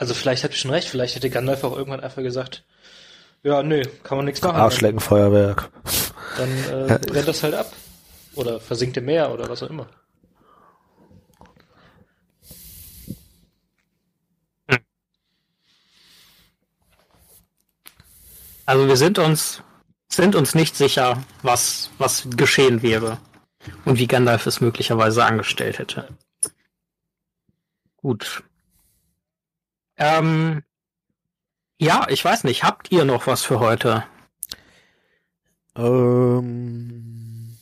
Also 0.00 0.14
vielleicht 0.14 0.44
hat 0.44 0.52
ich 0.52 0.60
schon 0.60 0.70
recht, 0.70 0.88
vielleicht 0.88 1.14
hätte 1.14 1.28
Gandalf 1.28 1.62
auch 1.62 1.76
irgendwann 1.76 2.00
einfach 2.00 2.22
gesagt, 2.22 2.64
ja, 3.42 3.62
nö, 3.62 3.82
kann 4.02 4.16
man 4.16 4.24
nichts 4.24 4.40
machen. 4.40 4.56
Arschleckenfeuerwerk. 4.56 5.70
Dann 6.38 6.88
äh, 6.88 6.98
brennt 7.06 7.28
das 7.28 7.42
halt 7.42 7.52
ab. 7.52 7.70
Oder 8.34 8.60
versinkt 8.60 8.96
im 8.96 9.04
Meer 9.04 9.30
oder 9.30 9.46
was 9.46 9.62
auch 9.62 9.68
immer. 9.68 9.88
Also 18.64 18.88
wir 18.88 18.96
sind 18.96 19.18
uns, 19.18 19.62
sind 20.08 20.34
uns 20.34 20.54
nicht 20.54 20.76
sicher, 20.76 21.22
was, 21.42 21.90
was 21.98 22.26
geschehen 22.36 22.80
wäre 22.80 23.18
und 23.84 23.98
wie 23.98 24.06
Gandalf 24.06 24.46
es 24.46 24.62
möglicherweise 24.62 25.26
angestellt 25.26 25.78
hätte. 25.78 26.08
Gut. 27.98 28.44
Ähm, 30.00 30.62
ja, 31.78 32.06
ich 32.08 32.24
weiß 32.24 32.44
nicht. 32.44 32.64
Habt 32.64 32.90
ihr 32.90 33.04
noch 33.04 33.26
was 33.26 33.42
für 33.44 33.60
heute? 33.60 34.04
Ähm, 35.76 37.56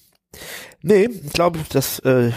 nee, 0.80 1.04
ich 1.06 1.32
glaube, 1.32 1.58
dass, 1.70 1.98
äh, 2.00 2.32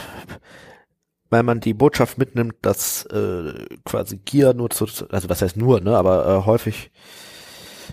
weil 1.29 1.43
man 1.43 1.59
die 1.59 1.73
Botschaft 1.73 2.17
mitnimmt, 2.17 2.55
dass 2.61 3.05
äh, 3.05 3.53
quasi 3.85 4.17
Gier 4.17 4.53
nur 4.53 4.69
zu, 4.71 4.85
also 5.09 5.29
was 5.29 5.41
heißt 5.41 5.55
nur, 5.55 5.79
ne, 5.81 5.95
aber 5.95 6.27
äh, 6.27 6.45
häufig 6.45 6.91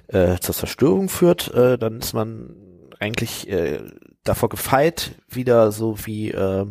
äh, 0.08 0.38
zur 0.38 0.54
Zerstörung 0.54 1.08
führt, 1.08 1.52
äh, 1.54 1.78
dann 1.78 1.98
ist 2.00 2.14
man 2.14 2.56
eigentlich 2.98 3.48
äh, 3.48 3.80
davor 4.24 4.48
gefeit, 4.48 5.12
wieder 5.28 5.72
so 5.72 5.96
wie 6.06 6.30
äh, 6.30 6.66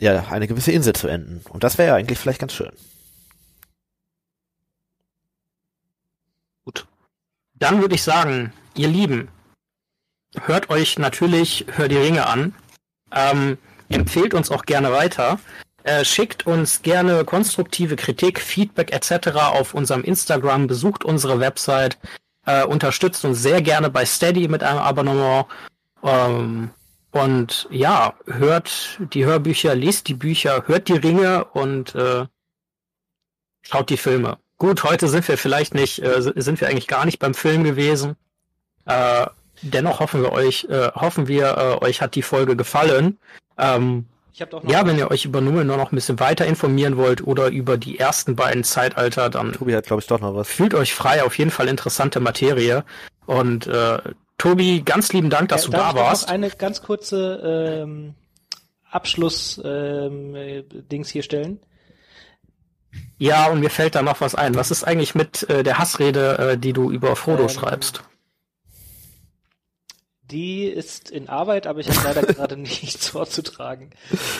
ja 0.00 0.26
eine 0.28 0.48
gewisse 0.48 0.72
Insel 0.72 0.92
zu 0.94 1.08
enden. 1.08 1.40
Und 1.48 1.64
das 1.64 1.78
wäre 1.78 1.88
ja 1.88 1.94
eigentlich 1.94 2.18
vielleicht 2.18 2.40
ganz 2.40 2.52
schön. 2.52 2.72
Dann 7.62 7.80
würde 7.80 7.94
ich 7.94 8.02
sagen, 8.02 8.52
ihr 8.74 8.88
Lieben, 8.88 9.28
hört 10.46 10.68
euch 10.68 10.98
natürlich 10.98 11.64
Hör 11.68 11.86
die 11.86 11.96
Ringe 11.96 12.26
an. 12.26 12.56
Ähm, 13.12 13.56
empfehlt 13.88 14.34
uns 14.34 14.50
auch 14.50 14.64
gerne 14.64 14.90
weiter. 14.90 15.38
Äh, 15.84 16.04
schickt 16.04 16.44
uns 16.44 16.82
gerne 16.82 17.24
konstruktive 17.24 17.94
Kritik, 17.94 18.40
Feedback 18.40 18.92
etc. 18.92 19.36
auf 19.36 19.74
unserem 19.74 20.02
Instagram, 20.02 20.66
besucht 20.66 21.04
unsere 21.04 21.38
Website, 21.38 21.98
äh, 22.46 22.64
unterstützt 22.64 23.24
uns 23.24 23.40
sehr 23.40 23.62
gerne 23.62 23.90
bei 23.90 24.06
Steady 24.06 24.48
mit 24.48 24.64
einem 24.64 24.80
Abonnement. 24.80 25.46
Ähm, 26.02 26.70
und 27.12 27.68
ja, 27.70 28.14
hört 28.26 28.98
die 29.12 29.24
Hörbücher, 29.24 29.76
lest 29.76 30.08
die 30.08 30.14
Bücher, 30.14 30.64
hört 30.66 30.88
die 30.88 30.94
Ringe 30.94 31.44
und 31.44 31.94
äh, 31.94 32.26
schaut 33.62 33.88
die 33.88 33.96
Filme. 33.96 34.41
Gut, 34.62 34.84
heute 34.84 35.08
sind 35.08 35.26
wir 35.26 35.36
vielleicht 35.36 35.74
nicht, 35.74 35.98
äh, 36.04 36.22
sind 36.36 36.60
wir 36.60 36.68
eigentlich 36.68 36.86
gar 36.86 37.04
nicht 37.04 37.18
beim 37.18 37.34
Film 37.34 37.64
gewesen. 37.64 38.14
Äh, 38.86 39.26
dennoch 39.60 39.98
hoffen 39.98 40.22
wir 40.22 40.30
euch, 40.30 40.68
äh, 40.70 40.92
hoffen 40.94 41.26
wir, 41.26 41.80
äh, 41.80 41.84
euch 41.84 42.00
hat 42.00 42.14
die 42.14 42.22
Folge 42.22 42.54
gefallen. 42.54 43.18
Ähm, 43.58 44.06
ja, 44.34 44.86
wenn 44.86 44.96
ihr 44.98 45.10
euch 45.10 45.24
über 45.24 45.40
Numenor 45.40 45.78
noch 45.78 45.90
ein 45.90 45.96
bisschen 45.96 46.20
weiter 46.20 46.46
informieren 46.46 46.96
wollt 46.96 47.26
oder 47.26 47.48
über 47.48 47.76
die 47.76 47.98
ersten 47.98 48.36
beiden 48.36 48.62
Zeitalter, 48.62 49.30
dann 49.30 49.52
Tobi 49.52 49.74
hat, 49.74 49.86
glaube 49.86 50.00
ich, 50.00 50.06
doch 50.06 50.20
noch 50.20 50.36
was. 50.36 50.46
Fühlt 50.46 50.74
euch 50.74 50.94
frei, 50.94 51.24
auf 51.24 51.36
jeden 51.38 51.50
Fall 51.50 51.66
interessante 51.66 52.20
Materie. 52.20 52.84
Und 53.26 53.66
äh, 53.66 53.98
Tobi, 54.38 54.82
ganz 54.82 55.12
lieben 55.12 55.28
Dank, 55.28 55.48
dass 55.48 55.64
ja, 55.64 55.70
du 55.72 55.76
da 55.76 55.94
warst. 55.96 56.28
Noch 56.28 56.34
eine 56.34 56.50
ganz 56.50 56.82
kurze 56.82 57.82
ähm, 57.82 58.14
Abschluss-Dings 58.92 59.64
ähm, 60.88 61.04
hier 61.12 61.22
stellen. 61.24 61.58
Ja, 63.18 63.46
und 63.50 63.60
mir 63.60 63.70
fällt 63.70 63.94
da 63.94 64.02
noch 64.02 64.20
was 64.20 64.34
ein. 64.34 64.54
Was 64.56 64.70
ist 64.70 64.84
eigentlich 64.84 65.14
mit 65.14 65.48
äh, 65.48 65.62
der 65.62 65.78
Hassrede, 65.78 66.38
äh, 66.38 66.58
die 66.58 66.72
du 66.72 66.90
über 66.90 67.14
Frodo 67.16 67.44
ähm, 67.44 67.48
schreibst? 67.48 68.02
Die 70.24 70.64
ist 70.64 71.10
in 71.10 71.28
Arbeit, 71.28 71.66
aber 71.66 71.80
ich 71.80 71.88
habe 71.88 72.00
leider 72.04 72.22
gerade 72.34 72.56
nichts 72.56 73.08
vorzutragen, 73.08 73.90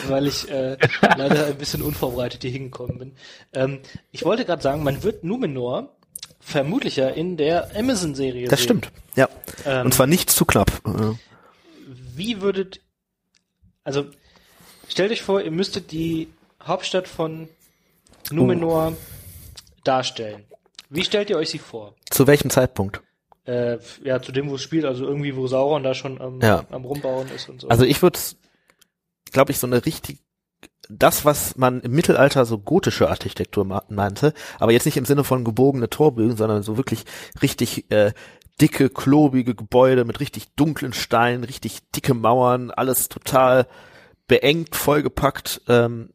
weil 0.07 0.27
ich 0.27 0.49
äh, 0.49 0.77
leider 1.01 1.45
ein 1.47 1.57
bisschen 1.57 1.81
unvorbereitet 1.81 2.41
hier 2.41 2.51
hingekommen 2.51 2.97
bin. 2.97 3.15
Ähm, 3.53 3.79
ich 4.11 4.25
wollte 4.25 4.43
gerade 4.45 4.61
sagen, 4.61 4.83
man 4.83 5.03
wird 5.03 5.23
Numenor 5.23 5.95
vermutlich 6.39 6.97
ja 6.97 7.09
in 7.09 7.37
der 7.37 7.75
Amazon-Serie 7.75 8.47
Das 8.47 8.59
sehen. 8.59 8.65
stimmt, 8.65 8.91
ja. 9.15 9.29
Ähm, 9.65 9.85
Und 9.85 9.93
zwar 9.93 10.07
nicht 10.07 10.29
zu 10.29 10.45
knapp. 10.45 10.71
Wie 11.87 12.41
würdet, 12.41 12.81
also 13.83 14.05
stellt 14.89 15.11
euch 15.11 15.21
vor, 15.21 15.41
ihr 15.41 15.51
müsstet 15.51 15.91
die 15.91 16.27
Hauptstadt 16.61 17.07
von 17.07 17.47
Numenor 18.31 18.93
oh. 18.93 18.97
darstellen. 19.83 20.45
Wie 20.89 21.03
stellt 21.03 21.29
ihr 21.29 21.37
euch 21.37 21.49
sie 21.49 21.59
vor? 21.59 21.95
Zu 22.09 22.27
welchem 22.27 22.49
Zeitpunkt? 22.49 23.01
Äh, 23.45 23.79
ja, 24.03 24.21
zu 24.21 24.31
dem, 24.31 24.49
wo 24.49 24.55
es 24.55 24.61
spielt, 24.61 24.85
also 24.85 25.05
irgendwie, 25.05 25.35
wo 25.35 25.47
Sauron 25.47 25.83
da 25.83 25.93
schon 25.93 26.21
am, 26.21 26.39
ja. 26.39 26.65
am 26.69 26.85
Rumbauen 26.85 27.27
ist 27.35 27.49
und 27.49 27.61
so. 27.61 27.67
Also 27.67 27.83
ich 27.83 28.01
würde, 28.01 28.19
glaube 29.31 29.51
ich, 29.51 29.59
so 29.59 29.67
eine 29.67 29.85
richtig, 29.85 30.19
das, 30.87 31.25
was 31.25 31.57
man 31.57 31.81
im 31.81 31.91
Mittelalter 31.91 32.45
so 32.45 32.57
gotische 32.57 33.09
Architektur 33.09 33.83
meinte, 33.89 34.33
aber 34.59 34.71
jetzt 34.71 34.85
nicht 34.85 34.97
im 34.97 35.05
Sinne 35.05 35.23
von 35.23 35.43
gebogene 35.43 35.89
Torbögen, 35.89 36.37
sondern 36.37 36.63
so 36.63 36.77
wirklich 36.77 37.03
richtig 37.41 37.91
äh, 37.91 38.13
dicke, 38.61 38.89
klobige 38.89 39.55
Gebäude 39.55 40.05
mit 40.05 40.19
richtig 40.19 40.53
dunklen 40.55 40.93
Steinen, 40.93 41.43
richtig 41.43 41.79
dicke 41.91 42.13
Mauern, 42.13 42.71
alles 42.71 43.09
total 43.09 43.67
beengt, 44.27 44.75
vollgepackt. 44.75 45.61
Ähm, 45.67 46.09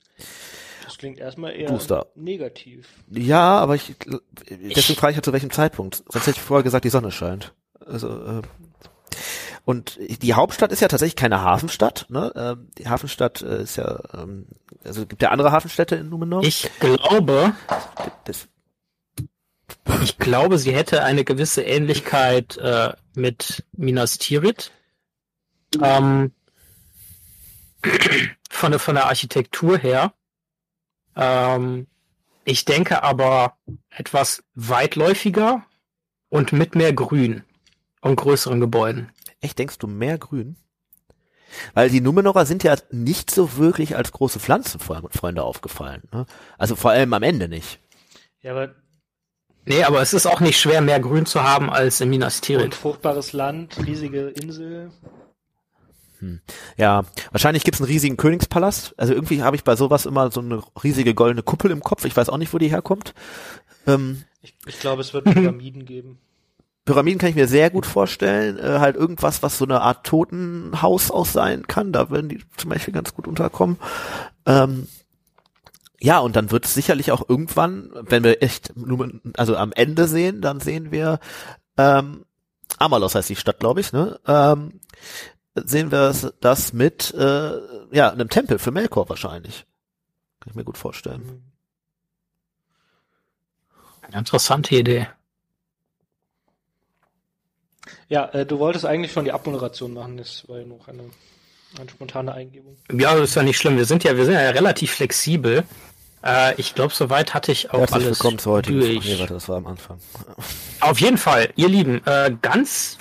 klingt 0.99 1.19
erstmal 1.19 1.55
eher 1.55 1.69
Booster. 1.69 2.07
negativ. 2.15 2.89
Ja, 3.11 3.59
aber 3.59 3.75
ich 3.75 3.95
deswegen 4.49 4.99
frage 4.99 5.13
ich 5.13 5.17
ja 5.17 5.23
zu 5.23 5.33
welchem 5.33 5.51
Zeitpunkt. 5.51 6.03
Sonst 6.09 6.27
hätte 6.27 6.39
ich 6.39 6.43
vorher 6.43 6.65
gesagt, 6.65 6.85
die 6.85 6.91
Sonne 6.91 7.11
scheint. 7.11 7.55
Also 7.85 8.09
äh, 8.09 8.43
und 9.65 9.99
die 10.23 10.35
Hauptstadt 10.35 10.73
ist 10.73 10.81
ja 10.81 10.89
tatsächlich 10.89 11.17
keine 11.17 11.43
Hafenstadt. 11.43 12.07
Ne? 12.09 12.33
Ähm, 12.35 12.71
die 12.79 12.89
Hafenstadt 12.89 13.43
äh, 13.43 13.63
ist 13.63 13.77
ja, 13.77 14.01
ähm, 14.15 14.47
also 14.83 15.05
gibt 15.07 15.21
ja 15.21 15.31
andere 15.31 15.53
Hafenstädte 15.53 15.97
in 15.97 16.09
Numenor. 16.09 16.43
Ich 16.43 16.71
glaube, 16.81 17.53
das, 18.25 18.49
ich 20.03 20.17
glaube, 20.17 20.59
sie 20.59 20.75
hätte 20.75 21.03
eine 21.03 21.25
gewisse 21.25 21.63
Ähnlichkeit 21.63 22.57
äh, 22.57 22.95
mit 23.15 23.65
Minas 23.73 24.17
Tirith. 24.17 24.71
Ähm, 25.83 26.33
von 28.51 28.71
der, 28.71 28.81
von 28.81 28.95
der 28.95 29.07
Architektur 29.07 29.77
her. 29.77 30.13
Ähm, 31.19 31.87
ich 32.45 32.65
denke 32.65 33.03
aber 33.03 33.59
etwas 33.91 34.43
weitläufiger 34.55 35.65
und 36.31 36.53
mit 36.53 36.75
mehr 36.75 36.95
Grün 36.95 37.43
und 38.01 38.17
größeren 38.17 38.61
Gebäuden. 38.61 39.11
Echt, 39.41 39.59
denkst 39.59 39.79
du 39.79 39.87
mehr 39.87 40.17
Grün? 40.17 40.57
Weil 41.75 41.91
die 41.91 42.01
Numenorer 42.01 42.47
sind 42.47 42.63
ja 42.63 42.77
nicht 42.91 43.31
so 43.31 43.57
wirklich 43.57 43.97
als 43.97 44.13
große 44.13 44.39
Pflanzenfreunde 44.39 45.43
aufgefallen. 45.43 46.03
Ne? 46.13 46.27
Also 46.57 46.77
vor 46.77 46.91
allem 46.93 47.13
am 47.13 47.23
Ende 47.23 47.49
nicht. 47.49 47.81
Ja, 48.41 48.53
aber 48.53 48.75
Nee, 49.69 49.85
aber 49.85 50.01
es 50.01 50.15
ist 50.15 50.25
auch 50.25 50.41
nicht 50.41 50.59
schwer, 50.59 50.81
mehr 50.81 50.99
Grün 50.99 51.27
zu 51.27 51.43
haben 51.43 51.69
als 51.69 52.01
in 52.01 52.09
Minas 52.09 52.41
Tirith. 52.41 52.65
Und 52.65 52.75
fruchtbares 52.75 53.35
Land, 53.35 53.77
riesige 53.85 54.29
Insel. 54.29 54.91
Hm. 56.21 56.41
Ja, 56.77 57.05
wahrscheinlich 57.31 57.65
gibt's 57.65 57.81
einen 57.81 57.91
riesigen 57.91 58.17
Königspalast. 58.17 58.95
Also 58.97 59.13
irgendwie 59.15 59.43
habe 59.43 59.57
ich 59.57 59.65
bei 59.65 59.77
sowas 59.77 60.07
immer 60.07 60.31
so 60.31 60.41
eine 60.41 60.63
riesige 60.83 61.15
goldene 61.15 61.43
Kuppel 61.43 61.71
im 61.71 61.83
Kopf. 61.83 62.05
Ich 62.05 62.17
weiß 62.17 62.29
auch 62.29 62.39
nicht, 62.39 62.53
wo 62.53 62.59
die 62.59 62.71
herkommt. 62.71 63.15
Ähm, 63.87 64.25
ich, 64.43 64.55
ich 64.67 64.81
glaube, 64.81 65.03
es 65.03 65.15
wird 65.15 65.25
Pyramiden 65.25 65.85
geben. 65.85 66.19
Pyramiden 66.85 67.19
kann 67.19 67.31
ich 67.31 67.37
mir 67.37 67.49
sehr 67.49 67.71
gut 67.71 67.87
vorstellen. 67.87 68.59
Äh, 68.59 68.79
halt 68.79 68.97
irgendwas, 68.97 69.43
was 69.43 69.59
so 69.59 69.65
eine 69.65 69.83
Art 69.83 70.07
Totenhaus 70.07 71.11
auch 71.11 71.27
sein 71.27 71.67
kann. 71.67 71.93
Da 71.93 72.11
würden 72.11 72.29
die 72.29 72.43
zum 72.57 72.71
Beispiel 72.71 72.95
ganz 72.95 73.15
gut 73.15 73.29
unterkommen. 73.29 73.79
Ähm, 74.47 74.89
ja, 76.01 76.19
und 76.21 76.37
dann 76.37 76.51
wird 76.51 76.65
es 76.65 76.75
sicherlich 76.75 77.11
auch 77.13 77.29
irgendwann, 77.29 77.91
wenn 77.95 78.23
wir 78.23 78.43
echt 78.43 78.73
also 79.37 79.57
am 79.57 79.73
Ende 79.73 80.07
sehen, 80.07 80.41
dann 80.41 80.61
sehen 80.61 80.93
wir 80.93 81.19
ähm, 81.77 82.25
Amalos 82.79 83.15
heißt 83.15 83.29
die 83.29 83.37
Stadt, 83.37 83.61
glaube 83.61 83.81
ich, 83.81 83.93
ne? 83.93 84.21
Ähm, 84.27 84.81
sehen 85.67 85.91
wir 85.91 86.15
das 86.41 86.73
mit 86.73 87.15
äh, 87.15 87.53
ja, 87.93 88.11
einem 88.11 88.29
Tempel 88.29 88.59
für 88.59 88.71
Melkor 88.71 89.09
wahrscheinlich. 89.09 89.67
Kann 90.41 90.51
ich 90.51 90.55
mir 90.55 90.65
gut 90.65 90.79
vorstellen. 90.79 91.53
Eine 94.03 94.19
interessante 94.19 94.75
Idee. 94.75 95.09
Ja, 98.09 98.27
äh, 98.31 98.47
du 98.47 98.59
wolltest 98.59 98.87
eigentlich 98.87 99.13
schon 99.13 99.25
die 99.25 99.33
Abmoderation 99.33 99.93
machen, 99.93 100.17
das 100.17 100.49
war 100.49 100.59
ja 100.59 100.67
noch 100.67 100.89
eine, 100.89 101.05
eine 101.79 101.89
spontane 101.89 102.33
Eingebung. 102.33 102.77
Ja, 102.93 103.15
das 103.15 103.31
ist 103.31 103.35
ja 103.35 103.43
nicht 103.43 103.59
schlimm. 103.59 103.77
Wir 103.77 103.85
sind 103.85 104.05
ja, 104.05 104.17
wir 104.17 104.25
sind 104.25 104.35
ja 104.35 104.51
relativ 104.51 104.93
flexibel. 104.93 105.65
Äh, 106.25 106.55
ich 106.57 106.75
glaube, 106.75 106.95
soweit 106.95 107.35
hatte 107.35 107.53
ich 107.53 107.71
auch 107.71 107.81
Herzlich 107.81 108.07
alles 108.07 108.19
willkommen 108.19 108.39
zu 108.39 108.51
heute. 108.51 108.73
Nee, 108.73 109.01
warte, 109.19 109.35
das 109.35 109.49
war 109.49 109.59
am 109.59 109.67
Anfang. 109.67 110.01
Auf 110.81 111.01
jeden 111.01 111.19
Fall, 111.19 111.51
ihr 111.57 111.69
Lieben, 111.69 112.05
äh, 112.07 112.35
ganz 112.41 112.99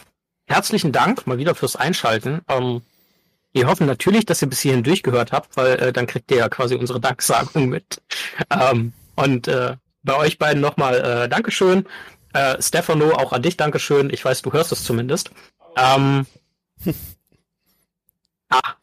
herzlichen 0.48 0.92
Dank 0.92 1.28
mal 1.28 1.38
wieder 1.38 1.56
fürs 1.56 1.76
Einschalten. 1.76 2.42
Ähm, 2.48 2.82
wir 3.54 3.68
hoffen 3.68 3.88
natürlich, 3.88 4.26
dass 4.26 4.42
ihr 4.42 4.50
bis 4.50 4.62
hierhin 4.62 4.84
durchgehört 4.84 5.32
habt, 5.32 5.58
weil 5.58 5.74
äh, 5.80 5.94
dann 5.94 6.08
kriegt 6.08 6.32
ihr 6.32 6.38
ja 6.38 6.50
quasi 6.50 6.76
unsere 6.76 7.00
Danksagung 7.00 7.70
mit. 7.70 8.02
Ähm, 8.50 8.94
und 9.16 9.48
äh, 9.48 9.76
bei 10.04 10.16
euch 10.16 10.38
beiden 10.38 10.62
nochmal 10.62 10.96
äh, 10.96 11.30
Dankeschön. 11.30 11.86
Äh, 12.34 12.62
Stefano, 12.62 13.12
auch 13.14 13.34
an 13.34 13.42
dich 13.42 13.58
Dankeschön. 13.58 14.10
Ich 14.10 14.24
weiß, 14.24 14.42
du 14.42 14.54
hörst 14.54 14.72
es 14.72 14.84
zumindest. 14.84 15.32
Ähm, 15.76 16.26
ah. 18.50 18.74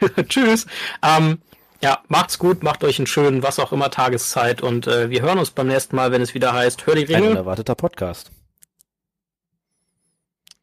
Tschüss. 0.28 0.66
Ähm, 1.02 1.38
ja, 1.82 2.00
macht's 2.08 2.38
gut, 2.38 2.62
macht 2.62 2.84
euch 2.84 2.98
einen 2.98 3.06
schönen, 3.06 3.42
was 3.42 3.58
auch 3.58 3.72
immer, 3.72 3.90
Tageszeit 3.90 4.62
und 4.62 4.86
äh, 4.86 5.10
wir 5.10 5.22
hören 5.22 5.38
uns 5.38 5.50
beim 5.50 5.66
nächsten 5.66 5.94
Mal, 5.94 6.10
wenn 6.10 6.22
es 6.22 6.34
wieder 6.34 6.52
heißt, 6.52 6.86
hör 6.86 6.94
die 6.94 7.04
Ringe. 7.04 7.26
Ein 7.26 7.30
unerwarteter 7.32 7.74
Podcast. 7.74 8.30